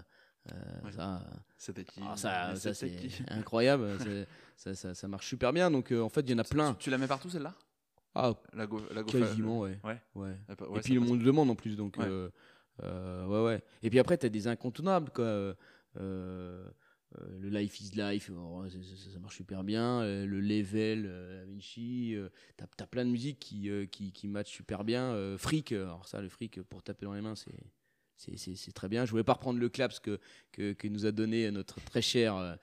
euh, 0.51 0.55
Ouais. 0.85 0.93
ça, 0.93 1.23
ah, 2.03 2.17
ça, 2.17 2.55
ça, 2.57 2.75
c'est 2.75 2.91
incroyable. 3.29 3.87
ça, 4.57 4.75
ça, 4.75 4.95
ça 4.95 5.09
marche 5.09 5.29
super 5.29 5.53
bien. 5.53 5.71
Donc, 5.71 5.93
euh, 5.93 6.01
en 6.01 6.09
fait, 6.09 6.23
il 6.23 6.31
y 6.31 6.35
en 6.35 6.39
a 6.39 6.45
plein. 6.45 6.73
Tu, 6.75 6.85
tu 6.85 6.91
la 6.91 6.99
mets 6.99 7.07
partout 7.07 7.31
celle-là? 7.31 7.55
Ah, 8.15 8.35
La 8.53 8.67
go, 8.67 8.81
la 8.93 9.03
go 9.03 9.11
quasiment, 9.11 9.61
ouais. 9.61 9.79
Ouais. 9.85 10.37
Et 10.51 10.55
puis, 10.57 10.99
on 10.99 11.03
passe. 11.03 11.11
le 11.19 11.25
demande 11.25 11.51
en 11.51 11.55
plus. 11.55 11.77
Donc, 11.77 11.97
Ouais. 11.97 12.05
euh, 12.07 12.29
euh, 12.83 13.27
ouais, 13.27 13.43
ouais. 13.45 13.63
Et 13.83 13.91
puis 13.91 13.99
après, 13.99 14.19
tu 14.19 14.27
as 14.27 14.29
des 14.29 14.49
incontournables, 14.49 15.11
quoi. 15.11 15.55
Le 17.39 17.49
Life 17.51 17.79
is 17.81 17.91
Life, 17.95 18.31
ça, 18.69 19.19
marche 19.21 19.37
super 19.37 19.63
bien. 19.65 20.03
Le 20.03 20.41
Level, 20.41 21.03
Da 21.05 21.45
Vinci. 21.45 22.17
t'as 22.57 22.67
as 22.85 22.87
plein 22.87 23.05
de 23.05 23.11
musiques 23.11 23.39
qui, 23.39 23.71
qui, 23.91 24.13
qui 24.13 24.29
matchent 24.29 24.51
super 24.53 24.83
bien. 24.83 25.37
Freak, 25.39 25.73
euh, 25.73 25.85
alors 25.85 26.09
ça, 26.09 26.21
le 26.23 26.29
Freak, 26.29 26.63
pour 26.63 26.83
taper 26.83 27.05
dans 27.07 27.15
les 27.15 27.21
mains, 27.21 27.37
c'est. 27.37 27.53
C'est- 28.37 28.73
très 28.73 28.89
bien. 28.89 29.05
Je 29.05 29.11
voulais 29.11 29.25
pas 29.25 29.35
reprendre 29.35 29.59
le 29.59 29.69
claps 29.69 29.99
que, 30.01 30.19
que, 30.53 30.73
que 30.73 30.89
nous 30.89 31.07
a 31.07 31.13
donné 31.13 31.51
notre 31.51 31.81
très 31.85 32.03
cher 32.03 32.37
euh, 32.37 32.55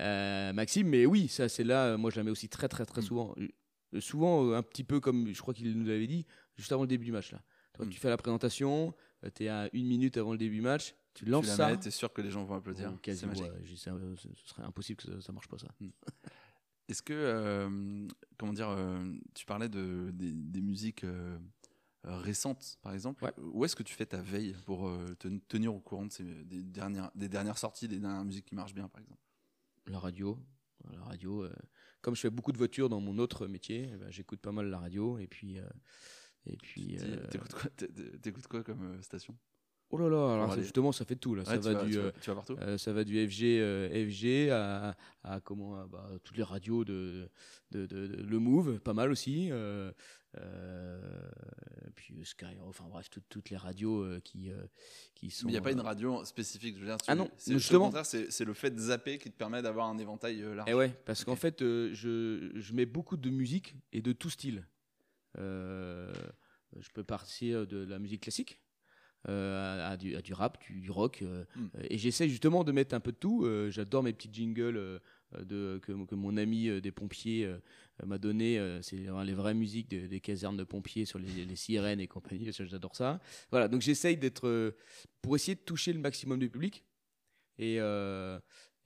euh, 0.00 0.52
Maxime, 0.52 0.88
mais 0.88 1.06
oui, 1.06 1.28
ça 1.28 1.48
c'est 1.48 1.64
là. 1.64 1.96
Moi, 1.96 2.10
je 2.10 2.16
la 2.16 2.24
mets 2.24 2.30
aussi 2.30 2.48
très 2.48 2.68
très 2.68 2.84
très 2.86 3.00
Mm. 3.00 3.04
souvent. 3.04 3.34
Euh, 3.38 3.48
Souvent, 4.00 4.52
un 4.52 4.62
petit 4.62 4.84
peu 4.84 5.00
comme 5.00 5.32
je 5.32 5.40
crois 5.40 5.54
qu'il 5.54 5.72
nous 5.78 5.86
l'avait 5.86 6.06
dit, 6.06 6.26
juste 6.56 6.70
avant 6.72 6.82
le 6.82 6.88
début 6.88 7.06
du 7.06 7.12
match. 7.12 7.32
Là. 7.32 7.42
Toi, 7.72 7.86
Mm. 7.86 7.88
tu 7.88 7.98
fais 7.98 8.10
la 8.10 8.18
présentation, 8.18 8.94
tu 9.34 9.44
es 9.44 9.48
à 9.48 9.70
une 9.72 9.86
minute 9.86 10.18
avant 10.18 10.32
le 10.32 10.38
début 10.38 10.56
du 10.56 10.60
match, 10.60 10.94
tu 11.14 11.24
Tu 11.24 11.30
lances 11.30 11.46
la 11.46 11.54
ça. 11.56 11.70
mets, 11.70 11.78
t'es 11.78 11.90
sûr 11.90 12.12
que 12.12 12.20
les 12.20 12.30
gens 12.30 12.44
vont 12.44 12.54
applaudir. 12.56 12.90
Oh, 12.90 12.96
C'est 12.96 13.00
quasiment, 13.00 13.32
magique. 13.32 13.44
ouais, 13.50 13.60
j'ai- 13.64 13.76
ça, 13.76 13.92
ce 14.16 14.48
serait 14.48 14.62
impossible 14.62 14.98
que 15.02 15.10
ça, 15.10 15.20
ça 15.22 15.32
marche 15.32 15.48
pas 15.48 15.56
ça. 15.58 15.68
Est-ce 16.86 17.02
que, 17.02 17.12
euh, 17.14 18.06
comment 18.38 18.52
dire, 18.52 18.76
tu 19.34 19.46
parlais 19.46 19.70
de, 19.70 20.10
des, 20.12 20.32
des 20.32 20.60
musiques 20.60 21.04
récentes, 22.04 22.78
par 22.82 22.92
exemple. 22.94 23.24
Ouais. 23.24 23.32
Où 23.38 23.64
est-ce 23.64 23.76
que 23.76 23.82
tu 23.82 23.94
fais 23.94 24.06
ta 24.06 24.22
veille 24.22 24.56
pour 24.66 24.88
euh, 24.88 25.14
te 25.18 25.28
tenir 25.48 25.74
au 25.74 25.80
courant 25.80 26.06
de 26.06 26.12
ces, 26.12 26.44
des, 26.44 26.62
dernières, 26.62 27.10
des 27.14 27.28
dernières 27.28 27.58
sorties, 27.58 27.88
des 27.88 27.98
dernières 27.98 28.24
musiques 28.24 28.46
qui 28.46 28.54
marchent 28.54 28.74
bien, 28.74 28.88
par 28.88 29.00
exemple? 29.00 29.20
La 29.86 29.98
radio, 29.98 30.38
la 30.92 31.02
radio. 31.02 31.44
euh, 31.44 31.52
comme 32.00 32.14
je 32.14 32.20
fais 32.20 32.30
beaucoup 32.30 32.52
de 32.52 32.58
voitures 32.58 32.88
dans 32.88 33.00
mon 33.00 33.18
autre 33.18 33.46
métier, 33.46 33.90
eh 33.92 33.96
ben, 33.96 34.10
j'écoute 34.10 34.40
pas 34.40 34.52
mal 34.52 34.68
la 34.68 34.78
radio 34.78 35.18
et 35.18 35.26
puis. 35.26 35.58
euh, 35.58 35.68
et 36.46 36.56
puis 36.56 36.96
euh, 37.00 37.26
T'écoutes 38.22 38.46
quoi, 38.46 38.62
comme 38.62 38.82
euh, 38.82 39.02
station? 39.02 39.36
Oh 39.90 39.98
là 39.98 40.08
là, 40.08 40.34
alors 40.34 40.54
ça, 40.54 40.60
justement, 40.60 40.92
ça 40.92 41.04
fait 41.04 41.16
tout 41.16 41.34
là. 41.34 41.44
ça 41.44 41.52
Ouais, 41.52 41.58
va 41.58 41.72
vas, 41.74 41.84
du. 41.84 41.90
tu, 41.92 41.98
vas, 41.98 42.12
tu 42.12 42.30
vas 42.30 42.36
partout 42.36 42.56
Euh, 42.60 42.78
ça 42.78 42.92
va 42.92 43.04
du 43.04 43.14
FG, 43.28 43.42
euh, 43.60 44.08
FG 44.08 44.50
à, 44.50 44.96
à 45.24 45.40
comment 45.40 45.76
à, 45.80 45.86
bah, 45.86 46.08
toutes 46.24 46.36
les 46.36 46.42
radios 46.42 46.84
de, 46.84 47.28
de, 47.70 47.86
de- 47.86 48.06
de- 48.06 48.22
le 48.22 48.38
Move, 48.38 48.80
pas 48.80 48.94
mal 48.94 49.10
aussi. 49.10 49.48
Euh, 49.50 49.90
euh, 50.38 51.00
puis 51.96 52.14
Sky, 52.24 52.44
enfin 52.62 52.84
bref, 52.90 53.08
toutes- 53.10 53.28
toutes 53.28 53.48
les 53.50 53.56
radios 53.56 54.06
qui 54.22 54.50
qui 55.14 55.30
sont. 55.30 55.46
Mais 55.46 55.52
il 55.52 55.54
n'y 55.54 55.58
a 55.58 55.62
pas 55.62 55.72
une 55.72 55.80
radio 55.80 56.24
spécifique. 56.24 56.74
Je 56.76 56.80
veux 56.80 56.86
dire, 56.86 56.98
tu- 56.98 57.04
Ah 57.08 57.14
non, 57.14 57.30
c'est- 57.38 57.54
justement. 57.54 57.84
Au 57.88 57.90
contraire, 57.92 58.04
c'est 58.06 58.44
le 58.44 58.54
fait 58.54 58.70
de 58.70 58.78
zapper 58.78 59.18
qui 59.18 59.30
te 59.30 59.36
permet 59.36 59.62
d'avoir 59.62 59.88
un 59.88 59.96
éventail 59.98 60.40
large. 60.54 60.68
Eh 60.70 60.74
ouais, 60.74 60.90
parce 61.06 61.24
qu'en 61.24 61.36
fait, 61.36 61.60
je, 61.60 62.50
je 62.54 62.72
mets 62.74 62.86
beaucoup 62.86 63.16
de 63.16 63.30
musique 63.30 63.74
et 63.92 64.02
de 64.02 64.12
tout 64.12 64.30
style. 64.30 64.66
Je 65.36 66.90
peux 66.92 67.04
partir 67.04 67.66
de 67.66 67.78
la 67.84 67.98
musique 67.98 68.22
classique. 68.22 68.60
Euh, 69.28 69.80
à, 69.86 69.90
à 69.90 69.96
du, 69.96 70.14
à 70.16 70.22
du 70.22 70.32
rap, 70.32 70.58
du, 70.62 70.80
du 70.80 70.90
rock, 70.90 71.22
euh, 71.22 71.44
Mm. 71.56 71.66
et 71.90 71.98
j'essaie 71.98 72.28
justement 72.28 72.62
de 72.64 72.72
mettre 72.72 72.94
un 72.94 73.00
peu 73.00 73.10
de 73.12 73.16
tout. 73.16 73.44
Euh, 73.44 73.70
J'adore 73.70 74.02
mes 74.02 74.12
petits 74.12 74.30
jingles 74.32 74.76
euh, 74.76 74.98
de, 75.40 75.78
que, 75.82 75.92
que 76.06 76.14
mon 76.14 76.36
ami 76.36 76.68
euh, 76.68 76.80
des 76.80 76.92
pompiers 76.92 77.44
euh, 77.44 77.58
m'a 78.06 78.18
donné. 78.18 78.58
euh, 78.58 78.80
C'est 78.82 78.96
les 78.96 79.34
vraies 79.34 79.54
musiques 79.54 79.90
de- 79.90 80.06
des 80.06 80.20
casernes 80.20 80.56
de 80.56 80.64
pompiers 80.64 81.04
sur 81.04 81.18
les, 81.18 81.44
les 81.44 81.56
sirènes 81.56 82.00
et 82.00 82.06
compagnie. 82.06 82.50
J'adore 82.52 82.94
ça. 82.94 83.20
Voilà, 83.50 83.66
donc 83.68 83.82
j'essaye 83.82 84.16
d'être 84.16 84.46
euh, 84.46 84.76
pour 85.20 85.34
essayer 85.36 85.54
de 85.56 85.60
toucher 85.62 85.92
le 85.92 85.98
maximum 86.00 86.38
du 86.38 86.48
public. 86.48 86.84
Et, 87.58 87.80
euh, 87.80 88.38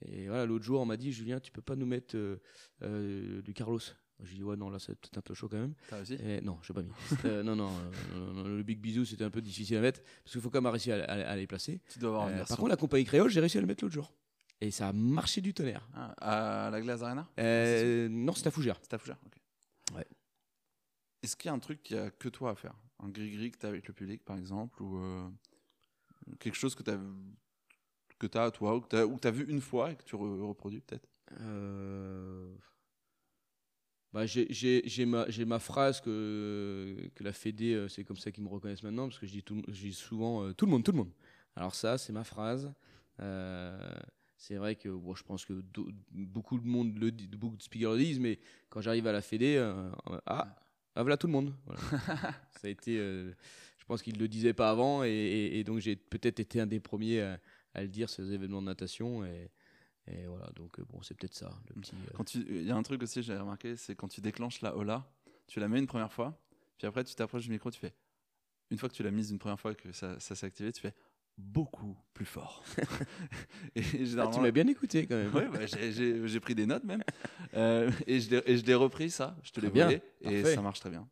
et 0.05 0.27
voilà, 0.27 0.45
l'autre 0.47 0.65
jour, 0.65 0.81
on 0.81 0.85
m'a 0.85 0.97
dit 0.97 1.11
Julien, 1.11 1.39
tu 1.39 1.51
peux 1.51 1.61
pas 1.61 1.75
nous 1.75 1.85
mettre 1.85 2.15
euh, 2.17 2.41
euh, 2.81 3.41
du 3.43 3.53
Carlos? 3.53 3.79
J'ai 4.23 4.35
dit 4.35 4.43
ouais, 4.43 4.55
non, 4.55 4.69
là, 4.69 4.79
c'est 4.79 4.95
peut-être 4.95 5.17
un 5.17 5.21
peu 5.21 5.33
chaud 5.33 5.49
quand 5.49 5.57
même. 5.59 5.73
T'as 5.89 5.97
réussi 5.97 6.13
Et 6.15 6.41
non, 6.41 6.57
je 6.61 6.71
n'ai 6.71 6.75
pas 6.75 6.81
mis. 6.83 6.91
Euh, 7.25 7.43
non, 7.43 7.55
non, 7.55 7.69
euh, 7.71 8.15
non, 8.33 8.33
non, 8.33 8.43
le 8.55 8.63
Big 8.63 8.79
Bisou, 8.79 9.03
c'était 9.05 9.23
un 9.25 9.29
peu 9.29 9.41
difficile 9.41 9.77
à 9.77 9.81
mettre 9.81 10.01
parce 10.23 10.31
qu'il 10.31 10.41
faut 10.41 10.49
quand 10.49 10.61
même 10.61 10.71
réussir 10.71 10.95
à, 10.95 11.11
à- 11.11 11.31
à 11.31 11.35
les 11.35 11.45
placer. 11.47 11.81
Tu 11.89 11.99
dois 11.99 12.09
avoir 12.09 12.27
Euh, 12.27 12.43
par 12.45 12.57
contre, 12.57 12.69
la 12.69 12.77
compagnie 12.77 13.05
créole, 13.05 13.29
j'ai 13.29 13.39
réussi 13.39 13.57
à 13.57 13.61
le 13.61 13.67
mettre 13.67 13.83
l'autre 13.83 13.93
jour. 13.95 14.13
Et 14.61 14.71
ça 14.71 14.87
a 14.89 14.93
marché 14.93 15.41
du 15.41 15.53
tonnerre. 15.53 15.87
Ah, 15.93 16.67
à 16.67 16.69
la 16.69 16.79
Glace 16.81 17.01
Arena 17.01 17.27
Euh, 17.39 18.07
non, 18.09 18.33
c'est 18.33 18.47
à 18.47 18.51
Fougère. 18.51 18.79
C'est 18.81 18.93
à 18.93 18.97
Fougère 18.97 19.17
ok. 19.25 19.95
Ouais. 19.97 20.07
Est-ce 21.21 21.35
qu'il 21.35 21.49
y 21.49 21.51
a 21.51 21.53
un 21.53 21.59
truc 21.59 21.83
qu'il 21.83 21.97
y 21.97 21.99
a 21.99 22.09
que 22.11 22.29
toi 22.29 22.51
à 22.51 22.55
faire? 22.55 22.75
Un 22.99 23.09
gris-gris 23.09 23.51
que 23.51 23.57
tu 23.57 23.65
as 23.65 23.69
avec 23.69 23.87
le 23.87 23.93
public, 23.93 24.23
par 24.23 24.37
exemple 24.37 24.81
Ou 24.81 25.01
quelque 26.39 26.55
chose 26.55 26.75
que 26.75 26.83
tu 26.83 26.91
as, 26.91 26.99
que 28.19 28.37
as 28.37 28.51
toi, 28.51 28.75
ou 28.77 28.81
que 28.81 28.87
tu 29.19 29.27
as, 29.27 29.31
vu 29.31 29.45
une 29.49 29.59
fois 29.61 29.91
et 29.91 29.95
que 29.95 30.03
tu 30.03 30.15
re- 30.15 30.41
reproduis 30.47 30.79
peut-être? 30.81 31.07
Euh, 31.41 32.53
Bah, 34.13 34.25
j'ai- 34.27 35.05
ma, 35.05 35.59
phrase 35.59 35.99
que, 35.99 37.09
que 37.15 37.23
la 37.23 37.33
Fédé, 37.33 37.73
euh, 37.73 37.87
c'est 37.87 38.03
comme 38.03 38.17
ça 38.17 38.31
qu'ils 38.31 38.43
me 38.43 38.49
reconnaissent 38.49 38.83
maintenant, 38.83 39.07
parce 39.07 39.17
que 39.19 39.25
je 39.25 39.31
dis, 39.31 39.43
tout, 39.43 39.61
je 39.67 39.81
dis 39.81 39.93
souvent 39.93 40.43
euh, 40.43 40.53
tout 40.53 40.65
le 40.65 40.71
monde, 40.71 40.83
tout 40.83 40.91
le 40.91 40.97
monde. 40.97 41.11
Alors 41.55 41.73
ça, 41.73 41.97
c'est 41.97 42.13
ma 42.13 42.23
phrase. 42.23 42.71
Euh, 43.19 43.91
c'est 44.37 44.55
vrai 44.55 44.75
que 44.75 44.89
bon, 44.89 45.15
je 45.15 45.23
pense 45.23 45.45
que 45.45 45.53
beaucoup 46.11 46.59
de 46.59 46.65
monde 46.67 46.97
le 46.99 47.11
dit, 47.11 47.27
beaucoup 47.27 47.55
de 47.57 47.61
speakers 47.63 47.93
le 47.93 47.97
disent, 47.97 48.19
mais 48.19 48.39
quand 48.69 48.81
j'arrive 48.81 49.07
à 49.07 49.11
la 49.11 49.21
Fédé, 49.21 49.55
euh, 49.57 49.89
ah, 50.27 50.55
ah, 50.95 51.01
voilà 51.01 51.17
tout 51.17 51.27
le 51.27 51.33
monde. 51.33 51.53
Voilà. 51.65 51.81
ça 52.51 52.67
a 52.67 52.69
été, 52.69 52.97
je 52.97 53.85
pense 53.87 54.03
qu'ils 54.03 54.17
le 54.19 54.27
disaient 54.27 54.53
pas 54.53 54.69
avant, 54.69 55.03
et, 55.03 55.09
et- 55.09 55.59
et 55.59 55.63
donc 55.63 55.79
j'ai 55.79 55.95
peut-être 55.95 56.39
été 56.39 56.59
un 56.59 56.67
des 56.67 56.79
premiers 56.79 57.21
à, 57.21 57.39
à 57.73 57.81
le 57.81 57.87
dire 57.87 58.09
ces 58.09 58.31
événements 58.31 58.61
de 58.61 58.67
natation, 58.67 59.25
et, 59.25 59.49
et 60.07 60.25
voilà. 60.27 60.47
Donc 60.55 60.79
euh, 60.79 60.83
bon, 60.89 61.01
c'est 61.01 61.13
peut-être 61.15 61.33
ça, 61.35 61.49
le 61.73 61.81
petit. 61.81 61.95
euh, 61.95 62.11
Quand 62.15 62.33
Il 62.35 62.63
y 62.63 62.71
a 62.71 62.75
un 62.75 62.83
truc 62.83 63.01
aussi, 63.03 63.23
j'ai 63.23 63.37
remarqué, 63.37 63.75
c'est 63.75 63.95
quand 63.95 64.07
tu 64.07 64.21
déclenches 64.21 64.61
la 64.61 64.75
Ola, 64.75 65.09
tu 65.47 65.59
la 65.59 65.67
mets 65.67 65.79
une 65.79 65.87
première 65.87 66.11
fois, 66.11 66.37
puis 66.77 66.87
après 66.87 67.03
tu 67.03 67.15
t'approches 67.15 67.43
du 67.43 67.49
micro, 67.51 67.69
tu 67.71 67.79
fais. 67.79 67.93
Une 68.71 68.77
fois 68.77 68.89
que 68.89 68.93
tu 68.95 69.03
l'as 69.03 69.11
mise 69.11 69.29
une 69.31 69.39
première 69.39 69.59
fois, 69.59 69.75
que 69.75 69.91
ça, 69.91 70.19
ça 70.19 70.35
s'est 70.35 70.45
activé, 70.47 70.71
tu 70.71 70.81
fais 70.81 70.93
beaucoup 71.37 71.97
plus 72.13 72.25
fort. 72.25 72.63
et 73.75 73.81
Ah, 74.19 74.27
tu 74.31 74.39
m'as 74.39 74.51
bien 74.51 74.67
écouté 74.67 75.07
quand 75.07 75.15
même. 75.15 75.33
Ouais, 75.33 75.47
bah, 75.49 75.65
j'ai- 75.65 76.39
pris 76.39 76.55
des 76.55 76.65
notes 76.65 76.83
même. 76.83 77.03
Euh, 77.55 77.89
et 78.07 78.19
je 78.19 78.29
l'ai- 78.65 78.75
repris 78.75 79.09
ça, 79.09 79.35
je 79.43 79.51
te 79.51 79.59
l'ai 79.59 79.69
bien, 79.69 79.89
et 80.21 80.43
ça 80.43 80.61
marche 80.61 80.79
très 80.79 80.89
bien. 80.89 81.07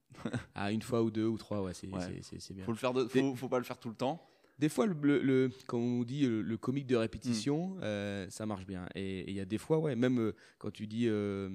Ah, 0.54 0.72
une 0.72 0.82
fois 0.82 1.02
ou 1.02 1.10
deux 1.12 1.26
ou 1.26 1.38
trois, 1.38 1.62
ouais, 1.64 1.74
c'est 1.74 1.88
Ouais. 1.88 2.22
bien. 2.54 2.66
Faut, 2.66 2.72
le 2.72 2.78
faire 2.78 2.94
de- 2.94 3.06
faut, 3.08 3.36
faut 3.36 3.50
pas 3.50 3.58
le 3.58 3.64
faire 3.64 3.78
tout 3.80 3.90
le 3.90 3.96
temps. 3.96 4.24
Des 4.62 4.70
fois, 4.70 4.86
le, 4.86 4.94
le, 5.02 5.20
le- 5.22 5.52
quand 5.66 5.80
on 5.80 6.04
dit 6.04 6.28
le, 6.28 6.44
le 6.44 6.56
comique 6.58 6.86
de 6.86 6.96
répétition, 6.96 7.78
euh, 7.82 8.28
ça 8.30 8.46
marche 8.46 8.68
bien. 8.68 8.86
Et 8.94 9.28
il 9.28 9.36
y 9.36 9.40
a 9.40 9.46
des 9.46 9.58
fois, 9.58 9.80
ouais, 9.80 9.96
même 9.96 10.20
euh, 10.20 10.36
quand 10.60 10.70
tu 10.70 10.86
dis, 10.86 11.08
euh, 11.08 11.50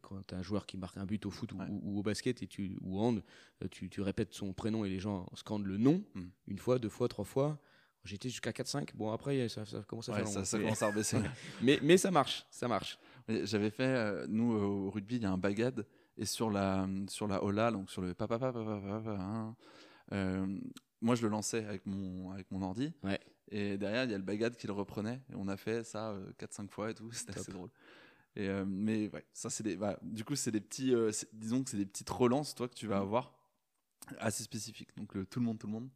quand 0.00 0.16
tu 0.26 0.34
as 0.34 0.38
un 0.38 0.42
joueur 0.42 0.64
qui 0.64 0.78
marque 0.78 0.96
un 0.96 1.04
but 1.04 1.26
au 1.26 1.30
foot 1.30 1.52
ou, 1.52 1.58
Ouais. 1.58 1.66
ou- 1.68 1.80
ou 1.84 1.98
au 1.98 2.02
basket 2.02 2.42
et 2.42 2.46
tu, 2.46 2.78
ou 2.80 2.98
hand, 2.98 3.22
tu, 3.70 3.90
tu 3.90 4.00
répètes 4.00 4.32
son 4.32 4.54
prénom 4.54 4.86
et 4.86 4.88
les 4.88 4.98
gens 5.00 5.26
scandent 5.34 5.66
le 5.66 5.76
nom, 5.76 6.02
Mm. 6.14 6.22
une 6.48 6.58
fois, 6.58 6.78
deux 6.78 6.88
fois, 6.88 7.08
trois 7.08 7.26
fois. 7.26 7.58
J'étais 8.04 8.30
jusqu'à 8.30 8.52
4-5. 8.54 8.96
Bon, 8.96 9.12
après, 9.12 9.48
ça, 9.50 9.64
ça 9.66 9.82
commence 9.86 10.08
à 10.08 10.12
Ouais, 10.12 10.18
faire 10.20 10.24
long. 10.26 10.32
ça, 10.32 10.44
ça 10.46 10.56
mais, 10.56 10.64
commence 10.64 10.82
à 10.82 10.86
rebaisser. 10.90 11.18
mais, 11.60 11.78
mais 11.82 11.98
ça 11.98 12.10
marche, 12.10 12.46
ça 12.50 12.68
marche. 12.68 12.98
J'avais 13.28 13.70
fait, 13.70 14.26
nous 14.28 14.50
au 14.54 14.90
rugby, 14.90 15.16
il 15.16 15.22
y 15.22 15.26
a 15.26 15.30
un 15.30 15.36
bagad, 15.38 15.86
et 16.16 16.24
sur 16.24 16.50
la, 16.50 16.88
sur 17.08 17.28
la 17.28 17.44
Ola, 17.44 17.70
donc 17.70 17.90
sur 17.90 18.00
le 18.00 18.14
papa, 18.14 18.38
papa, 18.38 18.58
papa, 18.64 18.80
papa, 19.04 19.16
hein, 19.20 19.56
moi 21.02 21.14
je 21.14 21.22
le 21.22 21.28
lançais 21.28 21.64
avec 21.66 21.84
mon, 21.86 22.30
avec 22.30 22.50
mon 22.50 22.62
ordi, 22.62 22.92
Ouais. 23.02 23.20
et 23.50 23.76
derrière 23.76 24.04
il 24.04 24.10
y 24.10 24.14
a 24.14 24.18
le 24.18 24.24
bagad 24.24 24.56
qui 24.56 24.66
le 24.66 24.72
reprenait, 24.72 25.20
et 25.30 25.34
on 25.34 25.48
a 25.48 25.56
fait 25.58 25.84
ça 25.84 26.16
4-5 26.38 26.70
fois 26.70 26.90
et 26.90 26.94
tout, 26.94 27.10
c'était 27.12 27.38
assez 27.38 27.52
drôle. 27.52 27.68
Et, 28.34 28.48
euh, 28.48 28.64
mais 28.66 29.10
ouais, 29.10 29.26
ça 29.34 29.50
c'est 29.50 29.62
des, 29.62 29.76
bah, 29.76 29.98
du 30.02 30.24
coup 30.24 30.34
c'est 30.36 30.50
des 30.50 30.60
petits, 30.62 30.94
euh, 30.94 31.10
disons 31.34 31.62
que 31.62 31.68
c'est 31.70 31.76
des 31.76 31.84
petites 31.86 32.08
relances 32.08 32.54
toi 32.54 32.66
que 32.68 32.74
tu 32.74 32.86
vas 32.86 32.98
Mm. 33.00 33.02
avoir 33.02 33.34
assez 34.18 34.42
spécifiques. 34.42 34.96
Donc 34.96 35.14
le 35.14 35.26
tout 35.26 35.38
le 35.38 35.44
monde, 35.46 35.58
tout 35.58 35.66
le 35.66 35.72
monde. 35.74 35.88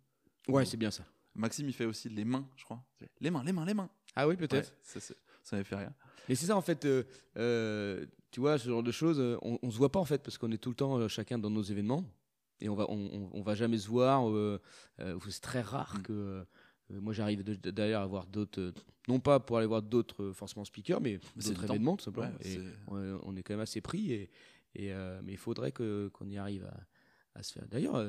Ouais, 0.48 0.64
c'est 0.64 0.76
bien 0.76 0.90
ça. 0.90 1.04
Maxime 1.34 1.66
il 1.68 1.72
fait 1.72 1.84
aussi 1.86 2.08
les 2.08 2.24
mains, 2.24 2.46
je 2.56 2.64
crois. 2.64 2.82
Les 3.20 3.30
mains, 3.30 3.42
les 3.42 3.52
mains, 3.52 3.64
les 3.64 3.74
mains. 3.74 3.90
Ah 4.14 4.26
oui, 4.28 4.36
peut-être. 4.36 4.70
Ouais, 4.70 4.78
ça, 4.82 5.00
ça 5.00 5.14
m'avait 5.56 5.64
fait 5.64 5.76
rire. 5.76 5.92
Mais 6.28 6.34
c'est 6.34 6.46
ça 6.46 6.56
en 6.56 6.60
fait, 6.62 6.84
euh, 6.84 7.04
euh, 7.36 8.04
tu 8.30 8.40
vois, 8.40 8.58
ce 8.58 8.68
genre 8.68 8.82
de 8.82 8.90
choses, 8.92 9.18
euh, 9.20 9.38
on, 9.42 9.58
on 9.62 9.70
se 9.70 9.76
voit 9.78 9.92
pas 9.92 9.98
en 10.00 10.04
fait 10.04 10.22
parce 10.22 10.38
qu'on 10.38 10.50
est 10.52 10.58
tout 10.58 10.70
le 10.70 10.74
temps 10.76 10.98
euh, 10.98 11.08
chacun 11.08 11.38
dans 11.38 11.50
nos 11.50 11.62
événements 11.62 12.04
et 12.60 12.68
on 12.68 12.74
va, 12.74 12.86
on, 12.88 13.42
va 13.42 13.54
jamais 13.54 13.78
se 13.78 13.88
voir. 13.88 14.28
euh, 14.30 14.60
euh, 15.00 15.18
c'est 15.28 15.40
très 15.42 15.60
rare 15.60 15.94
Mm. 15.98 16.02
que 16.02 16.12
euh, 16.12 16.44
moi 17.00 17.12
j'arrive 17.12 17.42
d'ailleurs 17.44 18.02
à 18.02 18.06
voir 18.06 18.26
d'autres, 18.26 18.72
non 19.08 19.18
pas 19.20 19.40
pour 19.40 19.58
aller 19.58 19.66
voir 19.66 19.82
d'autres 19.82 20.32
forcément 20.32 20.64
speakers, 20.64 21.00
mais 21.00 21.18
d'autres 21.36 21.54
temps. 21.66 21.72
événements 21.74 21.96
tout 21.96 22.04
simplement. 22.04 22.26
Ouais, 22.28 22.34
et 22.46 22.54
c'est- 22.54 22.60
on, 22.88 23.20
on 23.24 23.36
est 23.36 23.42
quand 23.42 23.54
même 23.54 23.60
assez 23.60 23.80
pris 23.80 24.12
et, 24.12 24.30
et, 24.74 24.92
mais 25.22 25.32
il 25.32 25.38
faudrait 25.38 25.72
que 25.72 26.08
qu'on 26.12 26.28
y 26.28 26.36
arrive 26.38 26.64
à, 26.66 27.38
à 27.38 27.42
se 27.42 27.52
faire. 27.52 27.66
D'ailleurs. 27.68 28.02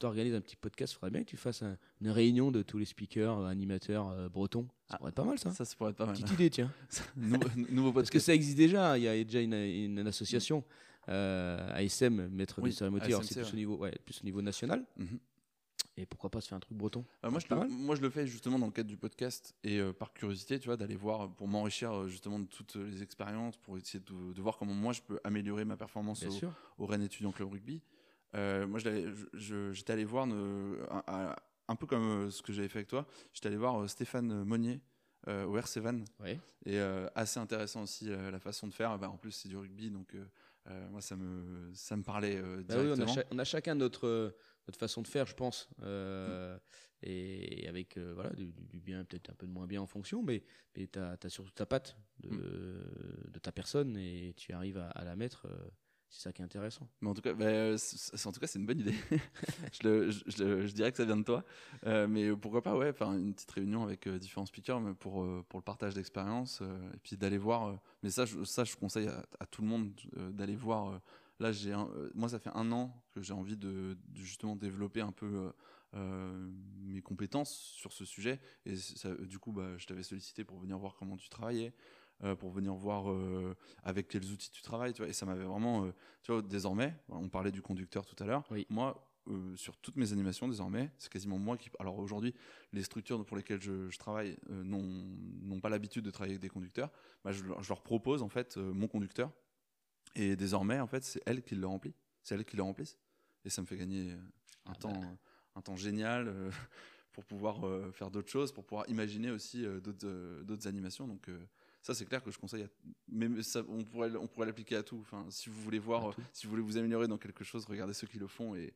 tu 0.00 0.06
organises 0.06 0.34
un 0.34 0.40
petit 0.40 0.56
podcast, 0.56 0.94
il 0.94 0.96
faudrait 0.96 1.10
bien 1.10 1.22
que 1.24 1.28
tu 1.28 1.36
fasses 1.36 1.62
un- 1.62 1.76
une 2.00 2.08
réunion 2.08 2.50
de 2.50 2.62
tous 2.62 2.78
les 2.78 2.86
speakers, 2.86 3.38
euh, 3.40 3.44
animateurs 3.48 4.08
euh, 4.08 4.30
bretons. 4.30 4.66
Ça 4.88 4.94
Ah, 4.94 4.96
pourrait 4.96 5.10
être 5.10 5.14
pas 5.14 5.24
mal 5.24 5.38
ça. 5.38 5.50
Ça, 5.52 5.66
ça 5.66 5.76
pourrait 5.76 5.90
être 5.90 5.98
pas 5.98 6.06
mal. 6.06 6.14
Petite 6.14 6.30
idée, 6.32 6.48
tiens. 6.48 6.72
nouveau, 7.18 7.44
nouveau 7.68 7.92
Parce 7.92 8.08
que 8.08 8.12
podcast. 8.14 8.24
ça 8.26 8.34
existe 8.34 8.56
déjà, 8.56 8.96
il 8.96 9.04
y 9.04 9.08
a 9.08 9.22
déjà 9.24 9.42
une, 9.42 9.52
une- 9.52 9.98
une 9.98 10.06
association, 10.06 10.64
ASM, 11.06 12.28
maître 12.28 12.60
Oui, 12.62 12.70
des 12.70 12.76
cérémonies, 12.76 13.04
c'est 13.22 13.34
plus, 13.34 13.40
au 13.40 13.44
ouais. 13.44 13.52
niveau, 13.56 13.76
ouais, 13.78 13.98
plus 14.04 14.20
au 14.22 14.24
niveau 14.24 14.42
national. 14.42 14.84
Mhm. 14.96 15.18
Et 15.96 16.06
pourquoi 16.06 16.30
pas 16.30 16.40
se 16.40 16.48
faire 16.48 16.56
un 16.56 16.60
truc 16.60 16.76
breton? 16.76 17.04
Euh, 17.24 17.30
moi, 17.30 17.40
je 17.40 17.54
moi, 17.54 17.94
je 17.96 18.00
le 18.00 18.10
fais 18.10 18.26
justement 18.26 18.58
dans 18.58 18.66
le 18.66 18.72
cadre 18.72 18.88
du 18.88 18.96
podcast 18.96 19.54
et 19.64 19.78
euh, 19.78 19.92
par 19.92 20.12
curiosité, 20.12 20.58
tu 20.58 20.66
vois, 20.66 20.76
d'aller 20.76 20.96
voir, 20.96 21.22
euh, 21.22 21.28
pour 21.28 21.48
m'enrichir 21.48 21.92
euh, 21.92 22.08
justement 22.08 22.38
de 22.38 22.46
toutes 22.46 22.76
les 22.76 23.02
expériences, 23.02 23.56
pour 23.58 23.76
essayer 23.76 24.00
de, 24.00 24.32
de 24.32 24.42
voir 24.42 24.56
comment 24.56 24.72
moi 24.72 24.92
je 24.92 25.02
peux 25.02 25.20
améliorer 25.24 25.64
ma 25.64 25.76
performance 25.76 26.24
Bien 26.24 26.48
au, 26.78 26.84
au 26.84 26.86
Rennes 26.86 27.02
Étudiant 27.02 27.32
Club 27.32 27.50
Rugby. 27.52 27.82
Euh, 28.34 28.66
moi, 28.66 28.78
j'étais 28.78 29.92
allé 29.92 30.04
voir, 30.04 30.26
euh, 30.30 30.86
un, 31.68 31.76
peu 31.76 31.86
comme 31.86 32.26
euh, 32.26 32.30
ce 32.30 32.42
que 32.42 32.52
j'avais 32.52 32.68
fait 32.68 32.78
avec 32.78 32.88
toi, 32.88 33.06
j'étais 33.34 33.48
allé 33.48 33.56
voir 33.56 33.82
euh, 33.82 33.88
Stéphane 33.88 34.44
Monnier 34.44 34.80
euh, 35.28 35.44
au 35.44 35.58
RC 35.58 35.80
Van. 35.80 36.00
Ouais. 36.20 36.38
Et 36.64 36.78
euh, 36.78 37.08
assez 37.14 37.40
intéressant 37.40 37.82
aussi 37.82 38.10
euh, 38.10 38.30
la 38.30 38.38
façon 38.38 38.66
de 38.68 38.72
faire. 38.72 38.96
Bah, 38.98 39.10
en 39.10 39.16
plus, 39.16 39.32
c'est 39.32 39.48
du 39.48 39.56
rugby, 39.56 39.90
donc 39.90 40.14
euh, 40.68 40.88
moi, 40.90 41.00
ça 41.00 41.16
me, 41.16 41.70
ça 41.74 41.96
me 41.96 42.02
parlait 42.02 42.36
euh, 42.36 42.62
Bah 42.62 42.76
oui, 42.78 42.86
on, 42.88 42.92
a 42.92 43.06
directement. 43.06 43.14
cha- 43.14 43.24
on 43.30 43.38
a 43.38 43.44
chacun 43.44 43.74
notre, 43.74 44.06
euh, 44.06 44.36
notre 44.68 44.78
façon 44.78 45.02
de 45.02 45.06
faire, 45.08 45.26
je 45.26 45.34
pense. 45.34 45.68
euh, 45.82 46.58
et 47.02 47.66
avec 47.66 47.96
voilà, 47.96 48.30
du, 48.30 48.52
bien, 48.80 49.04
peut-être 49.04 49.30
un 49.30 49.34
peu 49.34 49.46
de 49.46 49.52
moins 49.52 49.66
bien 49.66 49.80
en 49.80 49.86
fonction, 49.86 50.22
mais, 50.22 50.44
mais 50.76 50.86
tu 50.86 50.98
as, 50.98 51.16
surtout 51.28 51.50
ta 51.52 51.64
patte 51.64 51.96
de, 52.18 52.28
Mm. 52.28 53.30
de 53.30 53.38
ta 53.38 53.52
personne 53.52 53.96
et 53.96 54.34
tu 54.36 54.52
arrives 54.52 54.76
à, 54.76 54.88
à 54.90 55.04
la 55.04 55.16
mettre. 55.16 55.46
C'est 56.10 56.22
ça 56.22 56.32
qui 56.32 56.42
est 56.42 56.44
intéressant. 56.44 56.88
Mais 57.00 57.08
en 57.08 57.14
tout 57.14 57.22
cas, 57.22 57.32
bah, 57.32 57.44
euh, 57.44 57.78
en 58.24 58.32
tout 58.32 58.40
cas, 58.40 58.46
c'est 58.48 58.58
une 58.58 58.66
bonne 58.66 58.80
idée. 58.80 58.94
je, 59.82 60.10
je- 60.26 60.72
dirais 60.72 60.90
que 60.90 60.96
ça 60.96 61.04
vient 61.04 61.16
de 61.16 61.22
toi. 61.22 61.44
Euh, 61.86 62.08
mais 62.08 62.34
pourquoi 62.36 62.62
pas, 62.62 62.76
ouais, 62.76 62.92
une 63.00 63.32
petite 63.32 63.50
réunion 63.52 63.84
avec 63.84 64.08
euh, 64.08 64.18
différents 64.18 64.46
speakers 64.46 64.80
pour, 64.96 65.24
pour 65.48 65.58
le 65.60 65.64
partage 65.64 65.94
d'expérience 65.94 66.62
et 66.94 66.98
puis 67.02 67.16
d'aller 67.16 67.38
voir. 67.38 67.80
mais 68.02 68.10
ça, 68.10 68.24
je, 68.24 68.42
ça, 68.42 68.64
je 68.64 68.74
conseille 68.74 69.08
à, 69.08 69.46
tout 69.46 69.62
le 69.62 69.68
monde 69.68 69.92
d'aller 70.32 70.56
voir. 70.56 71.00
là, 71.38 71.52
j'ai, 71.52 71.74
moi, 72.14 72.28
ça 72.28 72.40
fait 72.40 72.50
un 72.54 72.72
an 72.72 72.92
que 73.12 73.22
j'ai 73.22 73.32
envie 73.32 73.56
de, 73.56 73.96
justement 74.14 74.56
développer 74.56 75.00
un 75.00 75.12
peu. 75.12 75.52
mes 75.94 77.02
compétences 77.02 77.50
sur 77.52 77.92
ce 77.92 78.04
sujet 78.04 78.40
et 78.64 78.74
du 79.26 79.38
coup 79.40 79.52
bah, 79.52 79.76
je 79.76 79.86
t'avais 79.86 80.04
sollicité 80.04 80.44
pour 80.44 80.58
venir 80.60 80.78
voir 80.78 80.94
comment 80.94 81.16
tu 81.16 81.28
travaillais 81.28 81.72
euh, 82.24 82.34
pour 82.36 82.50
venir 82.50 82.74
voir 82.74 83.10
euh, 83.10 83.56
avec 83.82 84.08
quels 84.08 84.30
outils 84.30 84.50
tu 84.50 84.62
travailles 84.62 84.92
tu 84.92 85.02
vois, 85.02 85.08
et 85.08 85.12
ça 85.12 85.26
m'avait 85.26 85.44
vraiment 85.44 85.84
euh, 85.84 85.92
tu 86.22 86.32
vois, 86.32 86.42
désormais, 86.42 86.94
on 87.08 87.28
parlait 87.28 87.52
du 87.52 87.62
conducteur 87.62 88.04
tout 88.06 88.16
à 88.22 88.26
l'heure. 88.26 88.44
Oui. 88.50 88.66
Moi, 88.68 89.06
sur 89.54 89.76
toutes 89.76 89.96
mes 89.96 90.12
animations, 90.12 90.48
désormais, 90.48 90.90
c'est 90.98 91.12
quasiment 91.12 91.38
moi 91.38 91.56
qui. 91.56 91.70
Alors 91.78 91.98
aujourd'hui, 91.98 92.34
les 92.72 92.82
structures 92.82 93.24
pour 93.24 93.36
lesquelles 93.36 93.60
je, 93.60 93.88
je 93.88 93.98
travaille 93.98 94.36
n'ont 94.48 95.60
pas 95.60 95.68
l'habitude 95.68 96.04
de 96.04 96.10
travailler 96.10 96.32
avec 96.34 96.42
des 96.42 96.48
conducteurs. 96.48 96.90
Bah, 97.24 97.30
je, 97.30 97.44
leur- 97.44 97.62
je 97.62 97.68
leur 97.68 97.82
propose 97.82 98.22
en 98.22 98.28
fait 98.28 98.56
mon 98.56 98.88
conducteur. 98.88 99.30
Et 100.16 100.34
désormais, 100.36 100.80
en 100.80 100.86
fait, 100.88 101.04
c'est 101.04 101.22
elle 101.26 101.42
qui 101.42 101.54
le 101.54 101.66
remplit. 101.66 101.94
C'est 102.22 102.34
elle 102.34 102.44
qui 102.44 102.56
le 102.56 102.62
remplisse. 102.62 102.98
Et 103.44 103.50
ça 103.50 103.62
me 103.62 103.66
fait 103.66 103.76
gagner 103.76 104.12
un, 104.66 104.72
Ah 104.72 104.74
temps, 104.74 104.92
bah. 105.00 105.06
euh, 105.06 105.14
un 105.56 105.62
temps 105.62 105.76
génial 105.76 106.34
pour 107.12 107.24
pouvoir 107.24 107.66
euh, 107.66 107.92
faire 107.92 108.10
d'autres 108.10 108.30
choses, 108.30 108.52
pour 108.52 108.64
pouvoir 108.64 108.88
imaginer 108.88 109.30
aussi 109.30 109.64
euh, 109.64 109.80
d'autres 109.80 110.06
euh, 110.06 110.68
animations. 110.68 111.06
Donc, 111.06 111.28
ça, 111.82 111.94
c'est 111.94 112.04
clair 112.04 112.22
que 112.22 112.30
je 112.30 112.38
conseille. 112.38 112.64
À... 112.64 112.68
Mais 113.08 113.42
ça, 113.42 113.62
on 113.68 113.84
pourrait, 113.84 114.14
on 114.16 114.26
pourrait 114.26 114.46
l'appliquer 114.46 114.76
à 114.76 114.82
tout. 114.82 114.98
Enfin, 115.00 115.24
si 115.30 115.48
vous 115.48 115.60
voulez 115.62 115.78
voir, 115.78 116.10
euh, 116.10 116.12
si 116.32 116.46
vous 116.46 116.50
voulez 116.50 116.62
vous 116.62 116.76
améliorer 116.76 117.08
dans 117.08 117.18
quelque 117.18 117.44
chose, 117.44 117.64
regardez 117.64 117.94
ceux 117.94 118.06
qui 118.06 118.18
le 118.18 118.26
font 118.26 118.54
et, 118.54 118.74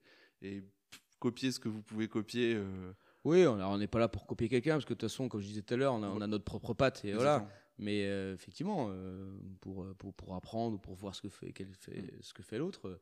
copiez 1.19 1.53
ce 1.53 1.61
que 1.61 1.69
vous 1.69 1.83
pouvez 1.83 2.09
copier. 2.09 2.55
euh, 2.55 2.93
Oui, 3.25 3.47
on 3.47 3.79
n'est 3.79 3.87
pas 3.87 3.99
là 3.99 4.09
pour 4.09 4.27
copier 4.27 4.49
quelqu'un, 4.49 4.73
parce 4.73 4.85
que 4.85 4.93
de 4.93 4.99
toute 4.99 5.09
façon, 5.09 5.29
comme 5.29 5.41
je 5.41 5.47
disais 5.47 5.63
tout 5.63 5.73
à 5.73 5.77
l'heure, 5.77 5.95
on 5.95 6.03
a, 6.03 6.09
on 6.09 6.21
a 6.21 6.27
notre 6.27 6.45
propre 6.45 6.75
patte. 6.75 7.05
Et 7.05 7.13
voilà. 7.13 7.47
Mais 7.79 8.05
euh, 8.05 8.35
effectivement, 8.35 8.89
euh, 8.91 9.37
pour, 9.61 9.87
pour, 9.97 10.15
pour 10.15 10.35
apprendre 10.35 10.77
ou 10.77 10.79
pour 10.79 10.95
voir 10.95 11.15
ce 11.15 11.23
que 11.23 11.29
fait, 11.29 11.53
quel 11.53 11.75
fait, 11.75 12.15
ce 12.21 12.33
que 12.33 12.43
fait 12.43 12.59
l'autre, 12.59 13.01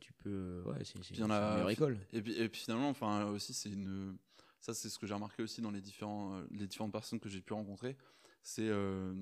tu 0.00 0.12
peux. 0.12 0.62
ouais, 0.66 0.84
c'est 0.84 1.18
la 1.18 1.26
meilleure 1.26 1.70
école. 1.70 1.98
Et 2.12 2.20
puis, 2.20 2.32
et 2.38 2.48
puis 2.48 2.60
finalement, 2.62 2.88
enfin 2.90 3.26
aussi, 3.26 3.54
c'est 3.54 3.70
une. 3.70 4.16
Ça, 4.60 4.74
c'est 4.74 4.88
ce 4.88 4.98
que 4.98 5.06
j'ai 5.06 5.14
remarqué 5.14 5.42
aussi 5.42 5.60
dans 5.60 5.70
les 5.70 5.80
différents, 5.80 6.42
les 6.50 6.66
différentes 6.66 6.90
personnes 6.90 7.20
que 7.20 7.28
j'ai 7.28 7.40
pu 7.40 7.52
rencontrer. 7.52 7.96
C'est, 8.42 8.68
euh, 8.68 9.12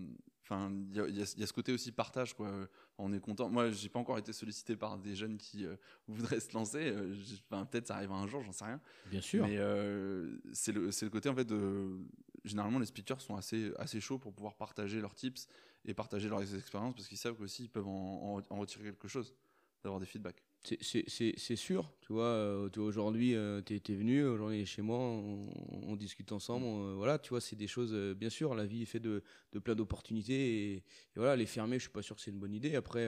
enfin, 0.43 0.73
il 0.91 0.97
y 0.97 1.01
a, 1.01 1.09
y 1.09 1.21
y 1.21 1.47
ce 1.47 1.53
côté 1.53 1.73
aussi 1.73 1.93
partage, 1.93 2.35
quoi. 2.35 2.51
On 2.99 3.13
est 3.13 3.21
content. 3.21 3.51
Moi, 3.51 3.71
j'ai 3.71 3.91
pas 3.91 3.99
encore 3.99 4.17
été 4.17 4.33
sollicité 4.33 4.75
par 4.75 4.97
des 4.97 5.15
jeunes 5.15 5.37
qui 5.37 5.67
euh, 5.67 5.77
voudraient 6.09 6.41
se 6.41 6.53
lancer. 6.55 6.91
Euh, 6.91 7.15
enfin, 7.51 7.67
peut-être 7.67 7.89
ça 7.89 7.97
arrivera 7.97 8.19
un 8.19 8.27
jour, 8.27 8.43
j'en 8.43 8.53
sais 8.53 8.65
rien. 8.65 8.81
Bien 9.07 9.21
sûr. 9.21 9.47
Mais 9.47 9.59
euh, 9.59 10.39
c'est 10.53 10.73
le, 10.73 10.91
c'est 10.91 11.05
le 11.05 11.11
côté 11.11 11.29
en 11.29 11.35
fait 11.35 11.45
de. 11.45 11.99
généralement, 12.45 12.79
les 12.79 12.87
speakers 12.87 13.21
sont 13.21 13.37
assez, 13.37 13.73
assez 13.79 14.01
chauds 14.01 14.19
pour 14.19 14.33
pouvoir 14.33 14.57
partager 14.57 15.01
leurs 15.01 15.15
tips 15.15 15.47
et 15.85 15.95
partager 15.95 16.29
leurs 16.29 16.55
expériences 16.55 16.95
parce 16.95 17.07
qu'ils 17.09 17.19
savent 17.19 17.37
qu'aussi 17.37 17.65
ils 17.65 17.71
peuvent 17.71 17.87
en, 17.87 18.43
en, 18.49 18.59
retirer 18.59 18.85
quelque 18.85 19.09
chose, 19.09 19.35
d'avoir 19.83 20.01
des 20.01 20.07
feedbacks. 20.07 20.43
C'est 20.81 21.57
sûr, 21.57 21.93
tu 22.01 22.13
vois, 22.13 22.25
euh, 22.25 22.69
aujourd'hui, 22.77 23.35
euh, 23.37 23.63
tu 23.63 23.75
es, 23.75 23.95
venu, 23.95 24.25
aujourd'hui, 24.25 24.67
chez 24.67 24.83
moi, 24.83 24.99
on, 24.99 25.95
discute 25.97 26.33
ensemble, 26.33 26.67
mm. 26.67 26.95
voilà, 26.95 27.19
tu 27.19 27.31
vois, 27.31 27.41
c'est 27.41 27.57
des 27.57 27.69
choses, 27.69 27.93
euh, 27.95 28.15
bien 28.15 28.31
sûr, 28.31 28.55
la 28.55 28.67
vie 28.67 28.83
est 28.83 28.87
faite 28.87 29.03
de, 29.03 29.23
de 29.53 29.59
plein 29.59 29.77
d'opportunités, 29.77 30.73
et, 30.73 30.85
voilà, 31.15 31.37
les 31.37 31.47
fermer, 31.47 31.77
je 31.77 31.83
suis 31.83 31.93
pas 31.93 32.03
sûr 32.03 32.17
que 32.17 32.23
c'est 32.23 32.33
une 32.33 32.41
bonne 32.41 32.55
idée. 32.55 32.75
Après, 32.75 33.07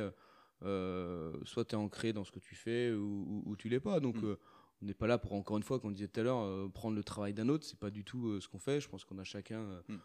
soit 0.61 1.65
tu 1.65 1.75
es 1.75 1.79
ancré 1.79 2.13
dans 2.13 2.25
ce 2.25 2.31
que 2.31 2.39
tu 2.39 2.55
fais, 2.55 2.93
ou, 2.93 3.43
ou, 3.45 3.57
tu 3.57 3.69
l'es 3.69 3.81
pas, 3.81 3.99
donc 3.99 4.17
mm. 4.23 4.37
on 4.83 4.87
n'est 4.87 4.95
pas 4.95 5.09
là 5.09 5.19
pour, 5.19 5.33
encore 5.33 5.57
une 5.57 5.65
fois, 5.65 5.81
comme 5.81 5.91
on 5.91 5.95
disait 5.95 6.09
tout 6.09 6.21
à 6.21 6.23
l'heure, 6.23 6.73
prendre 6.73 6.95
le 6.95 7.03
travail 7.03 7.35
d'un 7.35 7.49
autre, 7.49 7.67
c'est 7.67 7.79
pas 7.79 7.91
du 7.91 8.05
tout 8.05 8.41
ce 8.41 8.47
qu'on 8.47 8.61
fait, 8.61 8.81
je 8.81 8.89
pense 8.89 9.05
qu'on 9.05 9.19
a 9.19 9.25
chacun 9.25 9.83
mm. 9.89 9.99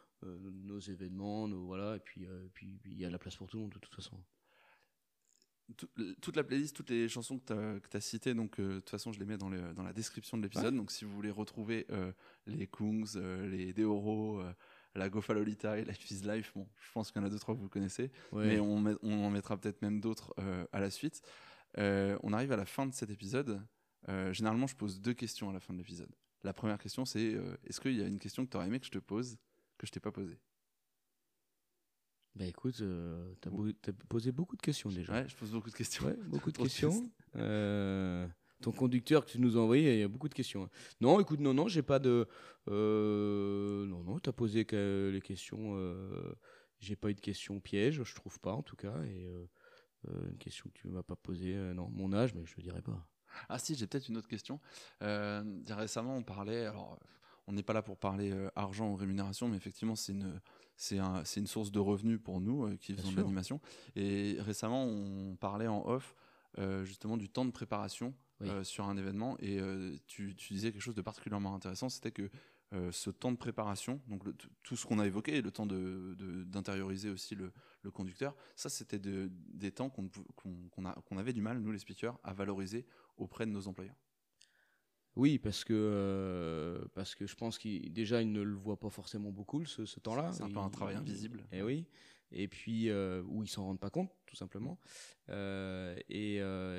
nos 0.65 0.79
événements, 0.79 1.47
nos, 1.47 1.65
voilà, 1.65 1.97
et 1.97 1.99
puis 1.99 2.25
puis 2.53 2.79
il 2.85 2.97
y 2.97 3.05
a 3.05 3.11
la 3.11 3.19
place 3.19 3.35
pour 3.35 3.47
tout 3.47 3.57
le 3.57 3.63
monde, 3.63 3.73
de 3.73 3.79
toute 3.79 3.93
façon 3.93 4.17
toute 6.21 6.35
la 6.35 6.43
playlist, 6.43 6.75
toutes 6.75 6.89
les 6.89 7.07
chansons 7.07 7.39
que 7.39 7.79
tu 7.89 7.97
as, 7.97 8.01
citées, 8.01 8.33
donc 8.33 8.59
euh, 8.59 8.75
de 8.75 8.79
toute 8.79 8.89
façon, 8.89 9.11
je 9.11 9.19
les 9.19 9.25
mets 9.25 9.37
dans, 9.37 9.49
dans 9.49 9.83
la 9.83 9.93
description 9.93 10.37
de 10.37 10.43
l'épisode. 10.43 10.75
Donc, 10.75 10.91
si 10.91 11.05
vous 11.05 11.13
voulez 11.13 11.31
retrouver 11.31 11.85
euh, 11.89 12.11
les 12.47 12.67
Kungs, 12.67 13.05
euh, 13.15 13.47
les 13.47 13.73
Deoro, 13.73 14.41
la 14.95 15.09
Gofa 15.09 15.33
Lolita 15.33 15.77
et 15.77 15.85
Life 15.85 16.11
is 16.11 16.21
Life, 16.23 16.51
bon, 16.55 16.67
je 16.79 16.91
pense 16.91 17.11
qu'il 17.11 17.21
y 17.21 17.23
en 17.23 17.27
a 17.27 17.29
deux, 17.29 17.39
trois 17.39 17.55
que 17.55 17.59
vous 17.59 17.69
connaissez, 17.69 18.11
mais 18.33 18.59
on, 18.59 18.83
on, 19.01 19.25
en 19.25 19.29
mettra 19.29 19.57
peut-être 19.57 19.81
même 19.81 19.99
d'autres 19.99 20.35
à 20.71 20.79
la 20.79 20.89
suite. 20.89 21.21
on 21.77 22.33
arrive 22.33 22.51
à 22.51 22.57
la 22.57 22.65
fin 22.65 22.85
de 22.85 22.93
cet 22.93 23.09
épisode. 23.09 23.61
généralement, 24.31 24.67
je 24.67 24.75
pose 24.75 25.01
deux 25.01 25.13
questions 25.13 25.49
à 25.49 25.53
la 25.53 25.59
fin 25.59 25.73
de 25.73 25.79
l'épisode. 25.79 26.13
La 26.43 26.53
première 26.53 26.77
question, 26.77 27.05
c'est 27.05 27.37
est-ce 27.65 27.79
qu'il 27.79 27.95
y 27.95 28.03
a 28.03 28.07
une 28.07 28.19
question 28.19 28.45
que 28.45 28.51
tu 28.51 28.57
aurais 28.57 28.67
aimé 28.67 28.79
que 28.79 28.85
je 28.85 28.91
te 28.91 28.99
pose, 28.99 29.37
que 29.77 29.87
je 29.87 29.91
t'ai 29.91 29.99
pas 29.99 30.11
posée? 30.11 30.37
Bah 32.35 32.45
écoute, 32.45 32.81
euh, 32.81 33.33
tu 33.41 33.49
as, 33.89 33.93
posé 34.09 34.31
beaucoup 34.31 34.55
de 34.55 34.61
questions 34.61 34.89
déjà. 34.89 35.13
Ouais, 35.13 35.27
je 35.27 35.35
pose 35.35 35.51
beaucoup 35.51 35.69
de 35.69 35.75
questions. 35.75 36.05
Ouais, 36.05 36.17
beaucoup 36.25 36.51
de 36.51 36.57
questions. 36.63 37.11
Euh, 37.35 38.27
ton 38.61 38.71
conducteur 38.71 39.25
que 39.25 39.31
tu 39.31 39.39
nous 39.39 39.55
as 39.55 39.59
envoyé, 39.59 39.93
il 39.93 39.99
y 39.99 40.03
a 40.03 40.07
beaucoup 40.07 40.29
de 40.29 40.33
questions. 40.33 40.67
Non, 40.99 41.19
écoute, 41.19 41.39
non, 41.39 41.53
non, 41.53 41.67
j'ai 41.67 41.83
pas 41.83 41.99
de. 41.99 42.27
Euh, 42.69 43.85
non, 43.85 44.03
non, 44.03 44.19
tu 44.19 44.29
as 44.29 44.33
posé 44.33 44.65
que 44.65 45.11
les 45.13 45.21
questions. 45.21 45.75
Euh, 45.75 46.33
j'ai 46.79 46.95
pas 46.95 47.11
eu 47.11 47.13
de 47.13 47.21
questions 47.21 47.59
pièges, 47.59 48.03
je 48.03 48.15
trouve 48.15 48.39
pas 48.39 48.53
en 48.53 48.63
tout 48.63 48.75
cas. 48.75 49.03
Et 49.03 49.27
une 50.07 50.37
question 50.37 50.69
que 50.69 50.79
tu 50.79 50.87
m'as 50.87 51.03
pas 51.03 51.15
posée, 51.15 51.55
non, 51.75 51.87
mon 51.89 52.11
âge, 52.13 52.33
mais 52.33 52.45
je 52.45 52.55
ne 52.57 52.63
dirais 52.63 52.81
pas. 52.81 53.07
Ah 53.47 53.57
si, 53.57 53.75
j'ai 53.75 53.87
peut-être 53.87 54.09
une 54.09 54.17
autre 54.17 54.27
question. 54.27 54.59
récemment, 54.99 56.17
on 56.17 56.23
parlait. 56.23 56.65
Alors, 56.65 56.99
on 57.45 57.53
n'est 57.53 57.63
pas 57.63 57.73
là 57.73 57.83
pour 57.83 57.97
parler 57.97 58.33
argent 58.55 58.89
ou 58.89 58.95
rémunération, 58.95 59.47
mais 59.47 59.55
effectivement, 59.55 59.95
c'est 59.95 60.13
une 60.13 60.41
c'est 60.75 60.99
un, 60.99 61.23
une 61.23 61.47
source 61.47 61.71
de 61.71 61.79
revenus 61.79 62.19
pour 62.21 62.41
nous 62.41 62.65
euh, 62.65 62.75
qui 62.77 62.93
faisons 62.93 63.11
de 63.11 63.17
l'animation. 63.17 63.59
Et 63.95 64.37
récemment, 64.39 64.85
on 64.85 65.35
parlait 65.35 65.67
en 65.67 65.85
off 65.85 66.15
euh, 66.57 66.83
justement 66.83 67.17
du 67.17 67.29
temps 67.29 67.45
de 67.45 67.51
préparation 67.51 68.13
euh, 68.41 68.63
sur 68.63 68.87
un 68.87 68.97
événement. 68.97 69.37
Et 69.39 69.59
tu, 70.07 70.35
tu, 70.35 70.53
disais 70.53 70.71
quelque 70.71 70.81
chose 70.81 70.95
de 70.95 71.01
particulièrement 71.01 71.55
intéressant, 71.55 71.89
c'était 71.89 72.11
que 72.11 72.29
ce 72.89 73.11
temps 73.11 73.31
de 73.31 73.37
préparation, 73.37 74.01
donc 74.07 74.23
tout 74.63 74.75
ce 74.75 74.87
qu'on 74.87 74.97
a 74.97 75.05
évoqué, 75.05 75.43
le 75.43 75.51
temps 75.51 75.67
d'intérioriser 75.67 77.09
de, 77.09 77.13
aussi 77.13 77.35
le, 77.35 77.53
le, 77.83 77.91
conducteur, 77.91 78.35
ça 78.55 78.67
c'était 78.67 78.97
de, 78.97 79.29
des 79.31 79.71
temps 79.71 79.91
qu'on 79.91 80.09
qu'on 81.05 81.17
avait 81.19 81.33
du 81.33 81.41
mal, 81.41 81.59
nous 81.59 81.71
les 81.71 81.77
speakers, 81.77 82.17
à 82.23 82.33
valoriser 82.33 82.87
auprès 83.15 83.45
de 83.45 83.51
nos 83.51 83.67
employeurs. 83.67 83.95
Oui, 85.15 85.37
parce 85.37 85.63
que, 85.63 85.73
euh, 85.73 86.83
parce 86.95 87.13
que 87.13 87.27
je 87.27 87.35
pense 87.35 87.59
qu'il 87.59 87.93
déjà 87.93 88.21
il 88.21 88.31
ne 88.31 88.41
le 88.41 88.55
voit 88.55 88.79
pas 88.79 88.89
forcément 88.89 89.31
beaucoup 89.31 89.63
ce, 89.65 89.85
ce 89.85 89.99
temps-là. 89.99 90.31
C'est 90.33 90.43
un 90.43 90.49
peu 90.49 90.59
un 90.59 90.69
travail 90.69 90.95
invisible. 90.95 91.41
Et 91.51 91.59
eh 91.59 91.61
oui. 91.61 91.85
Et 92.31 92.47
puis 92.47 92.89
euh, 92.89 93.21
où 93.27 93.43
ils 93.43 93.47
s'en 93.47 93.63
rendent 93.63 93.79
pas 93.79 93.91
compte, 93.91 94.09
tout 94.25 94.35
simplement. 94.35 94.79
Euh, 95.29 95.95
et, 96.09 96.37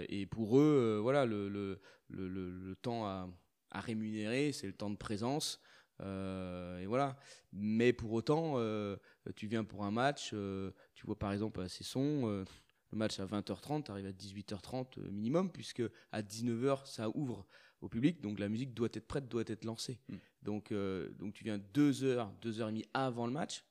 et, 0.08 0.26
pour 0.26 0.58
eux, 0.58 0.98
voilà, 1.00 1.26
le, 1.26 1.48
le, 1.48 1.80
le, 2.08 2.28
le, 2.28 2.76
temps 2.76 3.06
à, 3.06 3.28
à 3.70 3.80
rémunérer, 3.80 4.50
c'est 4.52 4.66
le 4.66 4.72
temps 4.72 4.90
de 4.90 4.96
présence. 4.96 5.60
et 6.00 6.86
voilà. 6.86 7.16
Mais 7.52 7.92
pour 7.92 8.12
autant, 8.12 8.56
tu 9.36 9.46
viens 9.46 9.62
pour 9.62 9.84
un 9.84 9.92
match, 9.92 10.34
tu 10.94 11.06
vois 11.06 11.18
par 11.18 11.32
exemple 11.32 11.60
à 11.60 11.68
Cesson, 11.68 12.44
le 12.90 12.98
match 12.98 13.20
à 13.20 13.26
20h30, 13.26 13.84
tu 13.84 13.90
arrives 13.92 14.06
à 14.06 14.12
18h30 14.12 15.08
minimum, 15.10 15.52
puisque 15.52 15.82
à 16.10 16.20
19h, 16.22 16.84
ça 16.86 17.08
ouvre 17.16 17.46
au 17.84 17.88
public. 17.88 18.20
Donc 18.20 18.38
la 18.38 18.48
musique 18.48 18.74
doit 18.74 18.88
être 18.92 19.06
prête, 19.06 19.28
doit 19.28 19.44
être 19.46 19.64
lancée. 19.64 19.98
Hmm. 20.08 20.16
Donc, 20.42 20.72
euh, 20.72 21.10
donc 21.18 21.34
tu 21.34 21.44
viens 21.44 21.58
deux 21.58 22.04
heures, 22.04 22.32
deux 22.40 22.60
heures 22.60 22.68
et 22.68 22.72
demie 22.72 22.86
avant 22.94 23.26
le 23.26 23.32
match. 23.32 23.64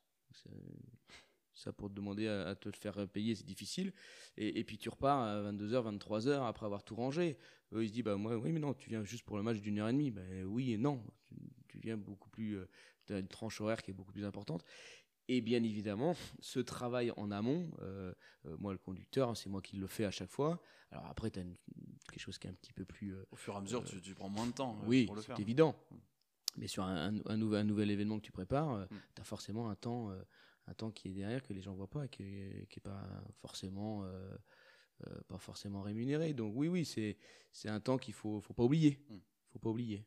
Ça 1.53 1.71
pour 1.71 1.89
te 1.89 1.93
demander 1.93 2.27
à, 2.27 2.55
te 2.55 2.67
le 2.67 2.75
faire 2.75 3.07
payer, 3.07 3.35
c'est 3.35 3.45
difficile. 3.45 3.93
Et, 4.37 4.63
puis 4.63 4.77
tu 4.77 4.89
repars 4.89 5.19
à 5.19 5.51
22h, 5.51 5.97
23h 5.97 6.47
après 6.47 6.65
avoir 6.65 6.83
tout 6.83 6.95
rangé. 6.95 7.37
Eux, 7.73 7.83
ils 7.83 7.89
se 7.89 7.93
disent, 7.93 8.03
bah 8.03 8.15
moi, 8.15 8.35
oui, 8.37 8.51
mais 8.51 8.59
non, 8.59 8.73
tu 8.73 8.89
viens 8.89 9.03
juste 9.03 9.23
pour 9.23 9.37
le 9.37 9.43
match 9.43 9.59
d'une 9.59 9.79
heure 9.79 9.89
et 9.89 9.93
demie. 9.93 10.09
Ben 10.09 10.43
oui 10.45 10.73
et 10.73 10.77
non. 10.77 11.03
Tu, 11.67 11.79
viens 11.79 11.97
beaucoup 11.97 12.29
plus, 12.29 12.57
euh, 12.57 12.67
tu 13.05 13.13
as 13.13 13.19
une 13.19 13.27
tranche 13.27 13.61
horaire 13.61 13.81
qui 13.83 13.91
est 13.91 13.93
beaucoup 13.93 14.11
plus 14.11 14.25
importante. 14.25 14.63
Et 15.29 15.41
bien 15.41 15.63
évidemment, 15.63 16.15
ce 16.39 16.59
travail 16.59 17.11
en 17.15 17.31
amont, 17.31 17.71
euh, 17.81 18.13
euh, 18.45 18.57
moi 18.59 18.73
le 18.73 18.77
conducteur, 18.77 19.35
c'est 19.37 19.49
moi 19.49 19.61
qui 19.61 19.77
le 19.77 19.87
fais 19.87 20.05
à 20.05 20.11
chaque 20.11 20.29
fois. 20.29 20.61
Alors 20.91 21.05
après, 21.05 21.31
tu 21.31 21.39
as 21.39 21.43
quelque 21.43 22.19
chose 22.19 22.37
qui 22.37 22.47
est 22.47 22.49
un 22.49 22.55
petit 22.55 22.73
peu 22.73 22.83
plus... 22.83 23.15
Euh, 23.15 23.25
Au 23.31 23.35
fur 23.35 23.53
et 23.53 23.57
à 23.57 23.61
mesure, 23.61 23.83
tu, 23.85 24.13
prends 24.15 24.29
moins 24.29 24.47
de 24.47 24.51
temps 24.51 24.77
oui, 24.85 25.09
c'est 25.25 25.39
évident. 25.39 25.75
Mm. 25.91 25.95
Mais 26.57 26.67
sur 26.67 26.83
un, 26.83 27.11
nouvel, 27.11 27.61
un, 27.61 27.63
nouvel, 27.63 27.89
événement 27.89 28.17
que 28.17 28.25
tu 28.25 28.31
prépares, 28.31 28.79
mm. 28.79 28.87
tu 29.15 29.21
as 29.21 29.23
forcément 29.23 29.69
un 29.69 29.75
temps, 29.75 30.11
un 30.67 30.73
temps 30.73 30.91
qui 30.91 31.07
est 31.07 31.13
derrière, 31.13 31.41
que 31.41 31.53
les 31.53 31.61
gens 31.61 31.73
voient 31.73 31.89
pas, 31.89 32.05
et 32.05 32.09
qui 32.09 32.23
n'est 32.23 32.83
pas 32.83 33.23
forcément... 33.41 34.05
pas 35.29 35.37
forcément 35.37 35.81
rémunéré. 35.81 36.33
Donc 36.33 36.53
oui, 36.55 36.67
oui, 36.67 36.85
c'est 36.85 37.69
un 37.69 37.79
temps 37.79 37.97
qu'il 37.97 38.13
faut, 38.13 38.41
faut 38.41 38.53
pas 38.53 38.63
oublier. 38.63 38.99
Mm. 39.09 39.17
faut 39.53 39.59
pas 39.59 39.69
oublier 39.69 40.05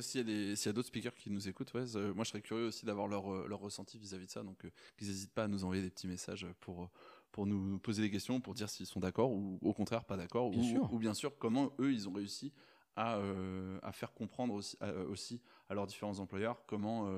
s'il 0.00 0.28
y 0.28 0.68
a 0.68 0.72
d'autres 0.72 0.88
speakers 0.88 1.14
qui 1.14 1.30
nous 1.30 1.48
écoutent, 1.48 1.72
ouais, 1.74 1.84
moi 2.14 2.24
je 2.24 2.30
serais 2.30 2.42
curieux 2.42 2.66
aussi 2.66 2.86
d'avoir 2.86 3.08
leur, 3.08 3.32
euh, 3.32 3.46
leur 3.48 3.60
ressenti 3.60 3.98
vis-à-vis 3.98 4.26
de 4.26 4.30
ça. 4.30 4.42
Donc 4.42 4.64
euh, 4.64 4.70
qu'ils 4.96 5.08
n'hésitent 5.08 5.32
pas 5.32 5.44
à 5.44 5.48
nous 5.48 5.64
envoyer 5.64 5.82
des 5.82 5.90
petits 5.90 6.06
messages 6.06 6.46
pour, 6.60 6.90
pour 7.32 7.46
nous 7.46 7.78
poser 7.78 8.02
des 8.02 8.10
questions, 8.10 8.40
pour 8.40 8.54
dire 8.54 8.68
s'ils 8.68 8.86
sont 8.86 9.00
d'accord 9.00 9.32
ou 9.32 9.58
au 9.62 9.72
contraire 9.72 10.04
pas 10.04 10.16
d'accord. 10.16 10.48
Ou, 10.48 10.88
ou, 10.92 10.98
bien 10.98 11.14
sûr 11.14 11.36
comment 11.38 11.72
eux 11.78 11.92
ils 11.92 12.08
ont 12.08 12.12
réussi 12.12 12.52
à, 12.96 13.16
euh, 13.16 13.78
à 13.82 13.92
faire 13.92 14.12
comprendre 14.12 14.54
aussi 14.54 14.76
à, 14.80 14.92
aussi 15.04 15.40
à, 15.68 15.74
leurs 15.74 15.86
différents 15.86 16.18
employeurs 16.18 16.64
comment 16.66 17.08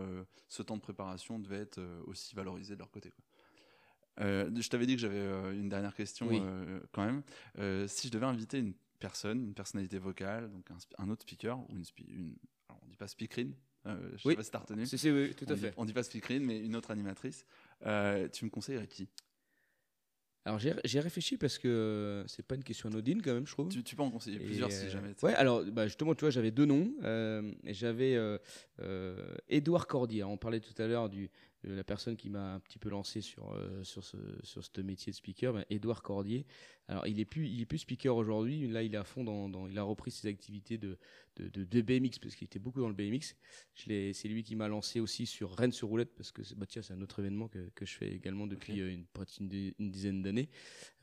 ce 0.48 0.62
temps 0.62 0.76
de 0.76 0.82
préparation 0.82 1.38
devait 1.38 1.60
être 1.60 1.80
aussi 2.06 2.34
valorisé 2.34 2.74
de 2.74 2.78
leur 2.78 2.90
côté. 2.90 3.12
je 4.18 4.68
t'avais 4.68 4.86
dit 4.86 4.94
que 4.94 5.00
j'avais 5.00 5.54
une 5.54 5.68
dernière 5.68 5.94
question 5.94 6.28
quand 6.92 7.04
même. 7.04 7.22
si 7.88 8.08
je 8.08 8.12
devais 8.12 8.26
inviter 8.26 8.58
une 8.58 8.74
personne, 9.00 9.42
une 9.42 9.54
personnalité 9.54 9.98
vocale, 9.98 10.50
donc 10.52 10.70
un, 10.98 11.08
autre 11.08 11.22
speaker 11.22 11.58
ou 11.58 11.76
une, 11.76 11.84
une, 12.06 12.36
on 12.82 12.88
dit 12.88 12.96
pas 12.96 13.08
speakerine, 13.08 13.54
euh, 13.86 13.96
je 14.16 14.28
oui. 14.28 14.32
sais 14.32 14.36
pas 14.36 14.42
si 14.42 14.50
t'as 14.50 14.58
retenu. 14.58 14.86
Si, 14.86 15.10
oui, 15.10 15.34
tout 15.34 15.46
à 15.48 15.56
fait. 15.56 15.72
on 15.76 15.84
dit 15.84 15.92
pas 15.92 16.02
speakerine, 16.02 16.44
mais 16.44 16.58
une 16.58 16.76
autre 16.76 16.90
animatrice. 16.90 17.46
Euh, 17.86 18.28
tu 18.28 18.44
me 18.44 18.50
conseillerais 18.50 18.86
qui? 18.86 19.08
Alors 20.46 20.58
j'ai 20.58 21.00
réfléchi 21.00 21.36
parce 21.36 21.58
que 21.58 22.24
c'est 22.26 22.42
pas 22.42 22.54
une 22.54 22.64
question 22.64 22.88
anodine 22.88 23.20
quand 23.20 23.34
même, 23.34 23.46
je 23.46 23.52
trouve. 23.52 23.68
Tu, 23.68 23.94
peux 23.94 24.02
en 24.02 24.10
conseiller 24.10 24.38
plusieurs 24.38 24.72
si 24.72 24.86
euh, 24.86 24.90
jamais. 24.90 25.14
Ouais, 25.22 25.34
alors 25.34 25.62
bah, 25.64 25.86
justement, 25.86 26.14
tu 26.14 26.22
vois, 26.22 26.30
j'avais 26.30 26.50
deux 26.50 26.64
noms. 26.64 26.94
j'avais 27.66 28.18
Édouard 29.48 29.86
Cordier. 29.86 30.24
On 30.24 30.38
parlait 30.38 30.60
tout 30.60 30.80
à 30.82 30.86
l'heure 30.86 31.10
du 31.10 31.30
la 31.64 31.84
personne 31.84 32.16
qui 32.16 32.30
m'a 32.30 32.54
un 32.54 32.60
petit 32.60 32.78
peu 32.78 32.88
lancé 32.88 33.20
sur 33.20 33.56
sur 33.82 34.04
ce 34.04 34.16
sur 34.42 34.64
ce 34.64 34.80
métier 34.80 35.12
de 35.12 35.16
speaker, 35.16 35.52
ben, 35.52 35.64
Édouard 35.70 36.02
Cordier. 36.02 36.46
Alors 36.88 37.06
il 37.06 37.20
est 37.20 37.24
plus 37.24 37.48
il 37.48 37.60
est 37.60 37.66
plus 37.66 37.78
speaker 37.78 38.16
aujourd'hui. 38.16 38.66
Là 38.66 38.82
il 38.82 38.94
est 38.94 38.98
à 38.98 39.04
fond 39.04 39.24
dans, 39.24 39.48
dans 39.48 39.68
il 39.68 39.78
a 39.78 39.82
repris 39.82 40.10
ses 40.10 40.28
activités 40.28 40.78
de 40.78 40.98
de, 41.36 41.64
de, 41.64 41.80
BMX 41.80 42.18
parce 42.18 42.34
qu'il 42.34 42.46
était 42.46 42.58
beaucoup 42.58 42.80
dans 42.80 42.88
le 42.88 42.94
BMX. 42.94 43.36
C'est 43.74 44.28
lui 44.28 44.42
qui 44.42 44.56
m'a 44.56 44.68
lancé 44.68 45.00
aussi 45.00 45.26
sur 45.26 45.56
Rennes 45.56 45.72
sur 45.72 45.88
roulette 45.88 46.14
parce 46.14 46.32
que 46.32 46.42
bah 46.54 46.66
tiens 46.66 46.82
c'est 46.82 46.94
un 46.94 47.00
autre 47.00 47.20
événement 47.20 47.48
que, 47.48 47.70
que 47.74 47.86
je 47.86 47.94
fais 47.94 48.10
également 48.10 48.46
depuis 48.46 48.80
euh, 48.80 48.92
une, 48.92 49.06
une, 49.40 49.72
une, 49.78 49.90
dizaine 49.90 50.22
d'années 50.22 50.50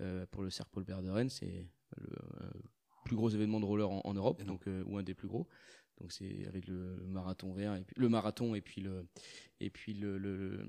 euh, 0.02 0.26
pour 0.28 0.44
le 0.44 0.50
Paul 0.72 0.84
de 0.86 1.10
Rennes. 1.10 1.30
C'est 1.30 1.68
le 1.98 2.08
euh, 2.42 2.50
plus 3.06 3.16
gros 3.16 3.30
événement 3.30 3.60
de 3.60 3.66
roller 3.66 3.90
en, 3.90 4.14
Europe, 4.14 4.44
donc 4.44 4.66
ou 4.86 4.98
un 4.98 5.04
des 5.04 5.14
plus 5.14 5.30
gros. 5.30 5.48
Donc 6.00 6.12
c'est 6.12 6.46
avec 6.48 6.68
le 6.68 6.96
marathon 7.08 7.54
vert 7.54 7.76
et 7.76 7.84
puis, 7.84 7.96
le 7.98 8.10
marathon 8.10 8.54
et 8.54 8.62
puis 8.62 8.82
le 8.82 9.06
et 9.60 9.72
puis 9.72 9.94
le, 9.96 10.20
le, 10.20 10.64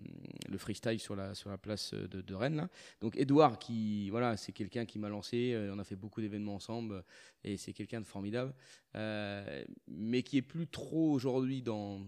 le 0.48 0.58
freestyle 0.58 0.98
sur 0.98 1.14
la 1.14 1.34
sur 1.34 1.50
la 1.50 1.58
place 1.58 1.92
de, 1.92 2.22
de 2.22 2.34
Rennes 2.34 2.56
là. 2.56 2.68
Donc 3.00 3.16
Edouard 3.16 3.58
qui 3.58 4.08
voilà 4.10 4.36
c'est 4.36 4.52
quelqu'un 4.52 4.86
qui 4.86 4.98
m'a 4.98 5.08
lancé. 5.10 5.52
Euh, 5.52 5.74
on 5.74 5.78
a 5.78 5.84
fait 5.84 5.96
beaucoup 5.96 6.20
d'événements 6.22 6.54
ensemble 6.54 7.04
et 7.44 7.56
c'est 7.58 7.74
quelqu'un 7.74 8.00
de 8.00 8.06
formidable, 8.06 8.54
euh, 8.94 9.64
mais 9.86 10.22
qui 10.22 10.38
est 10.38 10.42
plus 10.42 10.66
trop 10.66 11.12
aujourd'hui 11.12 11.62
dans 11.62 12.06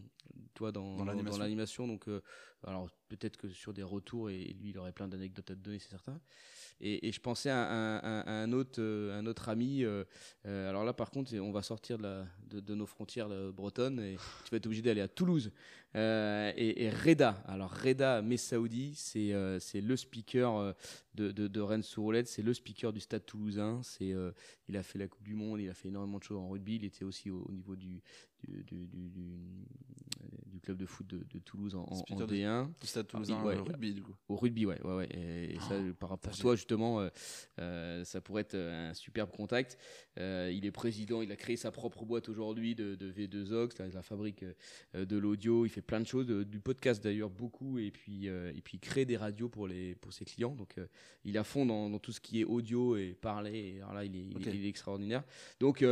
toi 0.55 0.73
dans, 0.73 0.97
dans 0.97 1.05
l'animation. 1.39 1.87
Donc 1.87 2.09
euh, 2.09 2.23
Alors 2.65 2.91
peut-être 3.09 3.37
que 3.37 3.49
sur 3.49 3.73
des 3.73 3.83
retours, 3.83 4.31
et, 4.31 4.57
lui, 4.61 4.71
il 4.71 4.79
aurait 4.79 4.93
plein 4.93 5.09
d'anecdotes 5.09 5.51
à 5.51 5.55
te 5.55 5.61
donner, 5.61 5.79
c'est 5.79 5.91
certain. 5.91 6.21
Et, 6.83 7.13
je 7.13 7.21
pensais 7.21 7.51
à, 7.51 7.61
un, 7.63 8.53
autre, 8.53 8.81
un 8.81 9.27
autre 9.27 9.49
ami. 9.51 9.85
alors 10.45 10.85
là, 10.85 10.93
par 10.95 11.11
contre, 11.11 11.37
on 11.37 11.53
va 11.53 11.63
sortir 11.63 11.99
de, 11.99 12.03
la, 12.05 12.27
de, 12.49 12.75
nos 12.75 12.87
frontières 12.87 13.29
bretonnes 13.53 14.01
et 14.01 14.17
tu 14.45 14.51
vas 14.51 14.57
être 14.57 14.67
obligé 14.67 14.81
d'aller 14.81 15.03
à 15.03 15.09
Toulouse. 15.09 15.53
et, 15.95 16.91
Reda, 17.05 17.43
alors 17.47 17.71
Reda 17.71 18.23
Messaoudi, 18.23 18.95
c'est 18.95 19.35
c'est 19.61 19.83
le 19.83 19.97
speaker 19.97 20.75
de, 21.15 21.33
de, 21.33 21.49
de 21.49 21.61
Rennes 21.61 21.83
sur 21.83 22.03
Roulette, 22.03 22.29
c'est 22.29 22.43
le 22.43 22.55
speaker 22.55 22.93
du 22.95 23.01
Stade 23.01 23.27
Toulousain. 23.27 23.81
C'est 23.83 24.15
il 24.69 24.77
a 24.77 24.83
fait 24.83 24.99
la 24.99 25.09
Coupe 25.09 25.25
du 25.25 25.35
Monde, 25.35 25.61
il 25.61 25.69
a 25.69 25.75
fait 25.75 25.89
énormément 25.89 26.19
de 26.19 26.23
choses 26.23 26.39
en 26.39 26.49
rugby. 26.49 26.77
Il 26.77 26.85
était 26.85 27.05
aussi 27.05 27.31
au, 27.31 27.47
niveau 27.51 27.77
du 27.77 28.01
du, 28.47 28.87
du, 30.47 30.61
club 30.63 30.77
de 30.77 30.87
foot 30.87 31.07
de, 31.07 31.39
Toulouse 31.41 31.75
en, 31.75 31.85
D1. 31.85 32.49
Du 32.81 32.87
Stade 32.87 33.07
Toulousain 33.07 33.43
au 33.43 33.65
rugby, 33.65 33.95
du 33.95 34.03
coup. 34.03 34.15
Au 34.29 34.37
rugby, 34.37 34.67
ouais. 34.67 34.81
ouais, 34.83 34.95
ouais. 34.95 35.09
Et, 35.13 35.59
ça, 35.61 35.75
oh, 35.79 35.95
par 35.95 36.11
rapport 36.11 36.33
à 36.33 36.37
toi, 36.37 36.55
justement, 36.55 37.01
euh, 37.01 37.09
euh, 37.61 38.05
ça 38.05 38.21
pourrait 38.21 38.43
être 38.43 38.57
un 38.57 38.95
superbe 38.95 39.31
contact. 39.31 39.79
Euh, 40.19 40.51
il 40.53 40.67
est 40.67 40.71
président, 40.71 41.23
il 41.23 41.33
a 41.33 41.37
créé 41.37 41.57
sa 41.57 41.71
propre 41.71 42.05
boîte 42.05 42.29
aujourd'hui 42.29 42.75
de, 42.75 42.97
V2Ox, 42.97 43.79
la, 43.79 43.89
la 43.89 44.03
fabrique 44.03 44.45
de 44.95 45.17
l'audio. 45.17 45.67
Il 45.67 45.69
fait 45.69 45.83
plein 45.83 46.01
de 46.01 46.07
choses, 46.07 46.27
du 46.27 46.61
podcast 46.61 47.03
d'ailleurs, 47.03 47.31
beaucoup. 47.31 47.79
Et 47.79 47.91
puis, 47.91 48.27
et 48.27 48.61
puis 48.63 48.77
il 48.77 48.81
crée 48.81 49.05
des 49.05 49.17
radios 49.17 49.49
pour, 49.49 49.67
les, 49.67 49.95
pour 49.97 50.13
ses 50.13 50.25
clients. 50.25 50.55
Donc, 50.55 50.77
il 51.25 51.37
est 51.37 51.39
à 51.39 51.45
fond 51.45 51.67
dans, 51.67 51.99
tout 51.99 52.13
ce 52.13 52.21
qui 52.21 52.41
est 52.41 52.45
audio 52.45 52.97
et 52.97 53.17
parler. 53.21 53.75
Et 53.77 53.81
alors 53.81 53.95
là, 53.95 54.05
il 54.05 54.17
est, 54.17 54.27
il 54.55 54.65
est 54.65 54.69
extraordinaire. 54.69 55.25
Donc, 55.59 55.85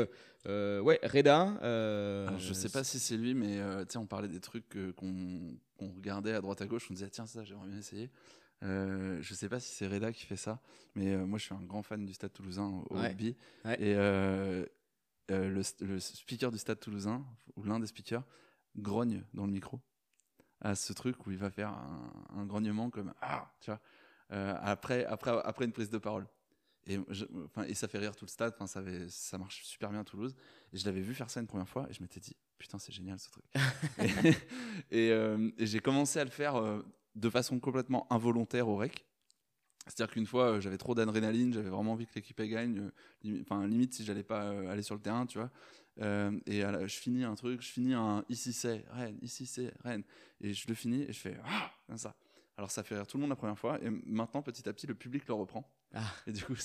euh, 0.47 0.80
ouais, 0.80 1.01
Reda. 1.03 1.59
Euh, 1.62 2.39
je 2.39 2.53
sais 2.53 2.68
pas 2.68 2.84
si 2.84 2.99
c'est 2.99 3.16
lui, 3.16 3.34
mais 3.34 3.59
euh, 3.59 3.84
on 3.97 4.07
parlait 4.07 4.28
des 4.28 4.41
trucs 4.41 4.76
qu'on 4.97 5.59
regardait 5.78 6.32
à 6.32 6.41
droite 6.41 6.62
à 6.62 6.66
gauche. 6.66 6.86
On 6.91 6.95
disait, 6.95 7.11
tiens, 7.11 7.26
ça, 7.26 7.45
j'aimerais 7.45 7.68
bien 7.68 7.78
essayer. 7.78 8.11
Euh, 8.64 9.18
je 9.20 9.34
sais 9.34 9.49
pas 9.49 9.61
si 9.61 9.72
c'est 9.72 9.86
Reda 9.86 10.12
qui 10.12 10.26
fait 10.26 10.36
ça, 10.36 10.61
mais 10.97 11.16
moi 11.16 11.39
je 11.39 11.45
suis 11.45 11.55
un 11.55 11.62
grand 11.62 11.84
fan 11.84 12.05
du 12.05 12.12
Stade 12.12 12.32
Toulousain 12.32 12.82
au 12.91 12.95
rugby. 12.95 13.36
Et 13.78 13.95
le, 13.95 15.61
speaker 16.01 16.51
du 16.51 16.59
Stade 16.59 16.80
Toulousain, 16.80 17.24
ou 17.57 17.64
l'un 17.64 17.78
des 17.78 17.86
speakers, 17.86 18.24
grogne 18.76 19.22
dans 19.34 19.47
le 19.47 19.53
micro 19.53 19.80
à 20.61 20.74
ce 20.74 20.93
truc 20.93 21.24
où 21.26 21.30
il 21.30 21.39
va 21.39 21.51
faire 21.51 21.68
un, 21.68 22.12
un 22.36 22.45
grognement 22.45 22.91
comme 22.91 23.14
ah, 23.22 23.53
tu 23.61 23.70
vois, 23.70 23.80
après, 24.30 25.05
après, 25.05 25.30
après 25.45 25.64
une 25.64 25.72
prise 25.72 25.91
de 25.91 25.99
parole. 25.99 26.26
Et, 26.89 26.99
et 27.66 27.74
ça 27.74 27.86
fait 27.86 27.99
rire 27.99 28.16
tout 28.16 28.24
le 28.24 28.30
stade. 28.30 28.55
Ça 29.09 29.39
marche 29.39 29.64
super 29.64 29.91
bien 29.91 30.01
à 30.01 30.05
Toulouse. 30.05 30.34
Et 30.72 30.78
je 30.78 30.84
l'avais 30.84 31.01
vu 31.01 31.14
faire 31.14 31.30
ça 31.30 31.41
une 31.41 31.47
première 31.47 31.68
fois 31.68 31.86
et 31.91 31.93
je 31.93 32.03
m'étais 32.03 32.20
dit, 32.20 32.36
putain, 32.59 32.78
c'est 32.78 32.93
génial 32.93 33.18
ce 33.18 33.30
truc. 33.30 33.45
Euh, 34.93 35.51
et, 35.59 35.66
j'ai 35.66 35.80
commencé 35.80 36.18
à 36.18 36.24
le 36.24 36.30
faire 36.30 36.57
euh, 36.57 36.82
de 37.14 37.28
façon 37.30 37.59
complètement 37.59 38.11
involontaire 38.12 38.68
au 38.68 38.76
rec. 38.76 39.05
C'est-à-dire 39.86 40.12
qu'une 40.12 40.26
fois, 40.26 40.53
euh, 40.53 40.61
j'avais 40.61 40.78
trop 40.78 40.95
d'adrénaline, 40.95 41.53
j'avais 41.53 41.68
vraiment 41.68 41.93
envie 41.93 42.07
que 42.07 42.14
l'équipe 42.14 42.41
gagne. 42.43 42.91
Enfin, 43.43 43.66
limite 43.66 43.95
si 43.95 44.05
j'allais 44.05 44.22
pas 44.22 44.51
aller 44.70 44.82
sur 44.82 44.95
le 44.95 45.01
terrain, 45.01 45.26
tu 45.26 45.39
vois. 45.39 45.51
et 46.47 46.61
je 46.61 46.97
finis 46.97 47.24
un 47.24 47.34
truc, 47.34 47.61
je 47.61 47.68
finis 47.68 47.95
un 47.95 48.24
ici 48.28 48.53
c'est 48.53 48.84
Rennes, 48.91 49.18
ici 49.22 49.47
c'est 49.47 49.72
Rennes. 49.82 50.05
Et 50.41 50.55
je 50.55 50.68
le 50.68 50.74
finis 50.74 51.03
et 51.03 51.12
je 51.12 51.18
fais 51.18 51.36
ah, 51.45 51.70
comme 51.86 51.99
ça. 51.99 52.14
Alors 52.59 52.73
ça 52.73 52.83
fait 52.83 52.97
rire 52.97 53.07
tout 53.07 53.17
le 53.17 53.21
monde 53.21 53.31
la 53.31 53.37
première 53.37 53.57
fois. 53.57 53.79
Et 53.85 53.89
maintenant, 53.89 54.43
petit 54.43 54.69
à 54.69 54.73
petit, 54.73 54.89
le 54.89 54.95
public 54.97 55.29
le 55.29 55.35
reprend. 55.35 55.73
Ah. 55.95 56.13
Et 56.27 56.33
du 56.33 56.45
coup, 56.45 56.57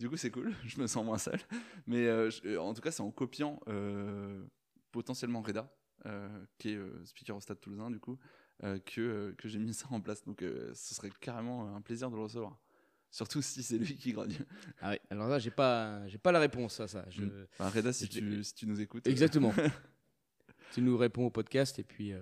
du 0.00 0.10
coup, 0.10 0.16
c'est 0.16 0.32
cool. 0.32 0.52
Je 0.66 0.80
me 0.80 0.88
sens 0.88 1.04
moins 1.04 1.16
seul. 1.16 1.38
Mais 1.86 2.06
euh, 2.06 2.28
euh, 2.44 2.58
en 2.58 2.74
tout 2.74 2.80
cas, 2.80 2.90
c'est 2.90 3.02
en 3.02 3.12
copiant 3.12 3.60
euh, 3.68 4.44
potentiellement 4.90 5.40
Reda, 5.40 5.72
qui 6.58 6.70
est 6.70 6.78
speaker 7.04 7.36
au 7.36 7.40
Stade 7.40 7.60
Toulousain, 7.60 7.88
du 7.88 8.00
coup, 8.00 8.18
que, 8.60 9.32
que 9.38 9.48
j'ai 9.48 9.60
mis 9.60 9.74
ça 9.74 9.86
en 9.92 10.00
place. 10.00 10.24
Donc, 10.24 10.40
ce 10.40 10.94
serait 10.94 11.10
carrément 11.20 11.72
un 11.72 11.82
plaisir 11.82 12.10
de 12.10 12.16
le 12.16 12.22
recevoir. 12.22 12.58
Surtout 13.12 13.40
si 13.40 13.62
c'est 13.62 13.78
lui 13.78 13.94
qui 13.94 14.12
grogne. 14.12 14.36
Ah 14.80 14.90
oui, 14.90 14.96
alors 15.08 15.28
là, 15.28 15.38
j'ai 15.38 15.52
pas, 15.52 16.04
j'ai 16.08 16.18
pas 16.18 16.32
la 16.32 16.40
réponse 16.40 16.80
à 16.80 16.88
ça. 16.88 17.04
Je... 17.10 17.22
Mm. 17.22 17.46
Reda, 17.60 17.92
si 17.92 18.08
tu, 18.08 18.42
si 18.42 18.54
tu 18.54 18.66
nous 18.66 18.80
écoutes. 18.80 19.06
Exactement. 19.06 19.54
tu 20.72 20.82
nous 20.82 20.98
réponds 20.98 21.26
au 21.26 21.30
podcast 21.30 21.78
et 21.78 21.84
puis 21.84 22.12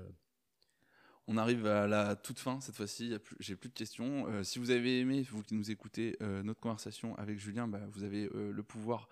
on 1.29 1.37
arrive 1.37 1.67
à 1.67 1.89
la 1.89 2.15
toute 2.15 2.39
fin 2.39 2.61
cette 2.61 2.77
fois-ci. 2.77 3.15
J'ai 3.41 3.57
plus 3.57 3.69
de 3.69 3.75
questions. 3.75 4.27
Euh, 4.29 4.45
si 4.45 4.59
vous 4.61 4.71
avez 4.71 5.01
aimé, 5.01 5.27
vous 5.31 5.43
qui 5.43 5.55
nous 5.55 5.71
écoutez, 5.73 6.17
euh, 6.23 6.43
notre 6.45 6.61
conversation 6.61 7.17
avec 7.17 7.39
Julien, 7.39 7.67
bah, 7.67 7.81
vous 7.91 8.05
avez 8.05 8.31
euh, 8.35 8.53
le 8.53 8.63
pouvoir 8.63 9.09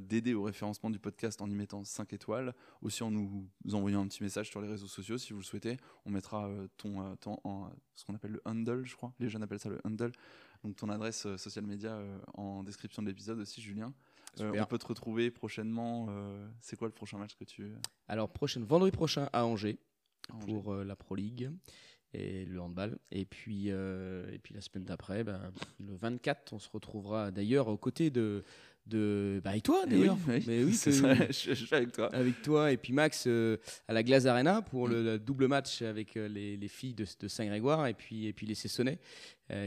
d'aider 0.00 0.34
au 0.34 0.42
référencement 0.42 0.90
du 0.90 0.98
podcast 0.98 1.40
en 1.40 1.48
y 1.48 1.54
mettant 1.54 1.84
5 1.84 2.12
étoiles. 2.12 2.54
Aussi 2.82 3.04
en 3.04 3.12
nous 3.12 3.48
envoyant 3.72 4.02
un 4.02 4.08
petit 4.08 4.22
message 4.22 4.50
sur 4.50 4.60
les 4.60 4.66
réseaux 4.66 4.88
sociaux 4.88 5.16
si 5.16 5.32
vous 5.32 5.38
le 5.38 5.44
souhaitez. 5.44 5.76
On 6.04 6.10
mettra 6.10 6.50
ton, 6.76 7.16
en, 7.44 7.70
ce 7.94 8.04
qu'on 8.04 8.14
appelle 8.16 8.32
le 8.32 8.42
handle, 8.44 8.84
je 8.84 8.96
crois. 8.96 9.14
Les 9.20 9.28
jeunes 9.28 9.44
appellent 9.44 9.60
ça 9.60 9.68
le 9.68 9.80
handle. 9.84 10.10
Donc 10.64 10.74
ton 10.74 10.88
adresse 10.88 11.36
social 11.36 11.64
media 11.64 12.02
en 12.34 12.64
description 12.64 13.00
de 13.00 13.06
l'épisode 13.06 13.38
aussi, 13.38 13.62
Julien. 13.62 13.94
on 14.40 14.64
peut 14.64 14.78
te 14.78 14.86
retrouver 14.86 15.30
prochainement. 15.30 16.08
c'est 16.60 16.74
quoi 16.74 16.88
le 16.88 16.92
prochain 16.92 17.18
match 17.18 17.36
que 17.36 17.44
tu. 17.44 17.72
Alors, 18.08 18.28
prochaine, 18.28 18.64
vendredi 18.64 18.90
prochain 18.90 19.30
à 19.32 19.46
Angers 19.46 19.78
pour 20.30 20.72
euh, 20.72 20.84
la 20.84 20.96
Pro 20.96 21.14
League 21.14 21.50
et 22.12 22.44
le 22.44 22.60
handball. 22.60 22.98
Et 23.12 23.24
puis, 23.24 23.66
euh, 23.68 24.30
et 24.32 24.38
puis 24.38 24.54
la 24.54 24.60
semaine 24.60 24.84
d'après, 24.84 25.24
ben, 25.24 25.52
le 25.78 25.94
24, 25.94 26.52
on 26.52 26.58
se 26.58 26.68
retrouvera 26.68 27.30
d'ailleurs 27.30 27.68
aux 27.68 27.76
côtés 27.76 28.10
de, 28.10 28.42
de 28.86 29.40
bah 29.44 29.50
avec 29.50 29.62
toi 29.62 29.82
eh 29.86 29.90
d'ailleurs. 29.90 30.16
mais 30.26 30.64
oui 30.64 30.74
c'est 30.74 30.90
ça 30.92 31.14
je, 31.28 31.54
suis 31.54 31.74
avec 31.74 31.92
toi. 31.92 32.12
Avec 32.12 32.42
toi 32.42 32.72
et 32.72 32.76
puis 32.76 32.92
Max 32.92 33.24
euh, 33.26 33.58
à 33.86 33.92
la 33.92 34.02
Glace 34.02 34.26
Arena 34.26 34.62
pour 34.62 34.88
le, 34.88 35.18
double 35.18 35.46
match 35.46 35.82
avec 35.82 36.14
les, 36.14 36.56
les, 36.56 36.68
filles 36.68 36.94
de, 36.94 37.04
de 37.20 37.28
Saint-Grégoire 37.28 37.86
et 37.86 37.94
puis 37.94 38.26
et 38.26 38.32
puis 38.32 38.46
les 38.46 38.54
Sessonnais 38.54 38.98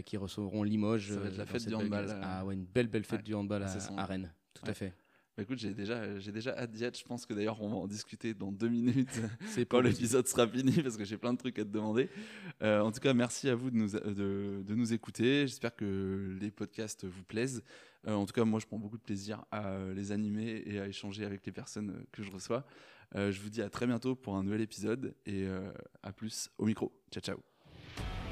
qui 0.06 0.18
recevront 0.18 0.64
Limoges 0.64 1.14
ça 1.14 1.20
va 1.20 1.28
être 1.28 1.38
la 1.38 1.46
fête 1.46 1.68
du 1.68 1.76
handball 1.76 2.20
ah 2.24 2.44
ouais 2.44 2.56
une 2.56 2.66
belle 2.66 2.88
belle 2.88 3.04
fête 3.04 3.24
du 3.24 3.36
handball 3.36 3.64
à, 3.64 3.78
à, 3.98 4.06
Rennes. 4.06 4.34
Tout 4.54 4.70
à 4.70 4.74
fait 4.74 4.94
bah, 5.36 5.42
écoute, 5.42 5.58
j'ai 5.58 5.74
déjà, 5.74 6.20
j'ai 6.20 6.32
déjà 6.32 6.56
hâte 6.56 6.72
d'y 6.72 6.84
être. 6.84 6.98
Je 6.98 7.04
pense 7.04 7.26
que 7.26 7.34
d'ailleurs, 7.34 7.60
on 7.62 7.70
va 7.70 7.76
en 7.78 7.88
discuter 7.88 8.36
dans 8.36 8.52
deux 8.52 8.70
minutes 8.70 9.20
C'est 9.48 9.66
quand 9.70 9.82
l'épisode 9.82 10.28
sera 10.28 10.48
fini 10.48 10.84
parce 10.84 10.96
que 10.96 11.06
j'ai 11.06 11.18
plein 11.18 11.34
de 11.34 11.40
trucs 11.40 11.58
à 11.58 11.64
te 11.64 11.70
demander. 11.70 12.10
Euh, 12.62 12.82
en 12.82 12.92
tout 12.92 13.00
cas, 13.00 13.14
merci 13.16 13.50
à 13.50 13.56
vous 13.56 13.72
de 13.72 13.76
nous, 13.76 13.90
de, 13.90 14.64
de 14.64 14.76
nous 14.76 14.94
écouter. 14.94 15.48
J'espère 15.48 15.76
que 15.76 16.38
les 16.40 16.52
podcasts 16.52 17.06
vous 17.06 17.24
plaisent. 17.24 17.64
Euh, 18.08 18.14
en 18.14 18.28
tout 18.28 18.34
cas, 18.34 18.46
moi, 18.46 18.60
je 18.60 18.68
prends 18.68 18.78
beaucoup 18.78 18.98
de 18.98 19.04
plaisir 19.04 19.44
à 19.52 19.76
les 19.96 20.12
animer 20.12 20.62
et 20.68 20.80
à 20.80 20.88
échanger 20.88 21.26
avec 21.26 21.44
les 21.46 21.52
personnes 21.52 22.06
que 22.12 22.22
je 22.22 22.32
reçois. 22.32 22.66
Euh, 23.16 23.32
je 23.32 23.42
vous 23.42 23.50
dis 23.50 23.62
à 23.64 23.70
très 23.70 23.88
bientôt 23.88 24.16
pour 24.16 24.36
un 24.36 24.44
nouvel 24.44 24.62
épisode 24.62 25.16
et 25.26 25.48
à 26.04 26.12
plus 26.12 26.50
au 26.60 26.66
micro. 26.66 26.92
Ciao, 27.12 27.22
ciao. 27.22 28.23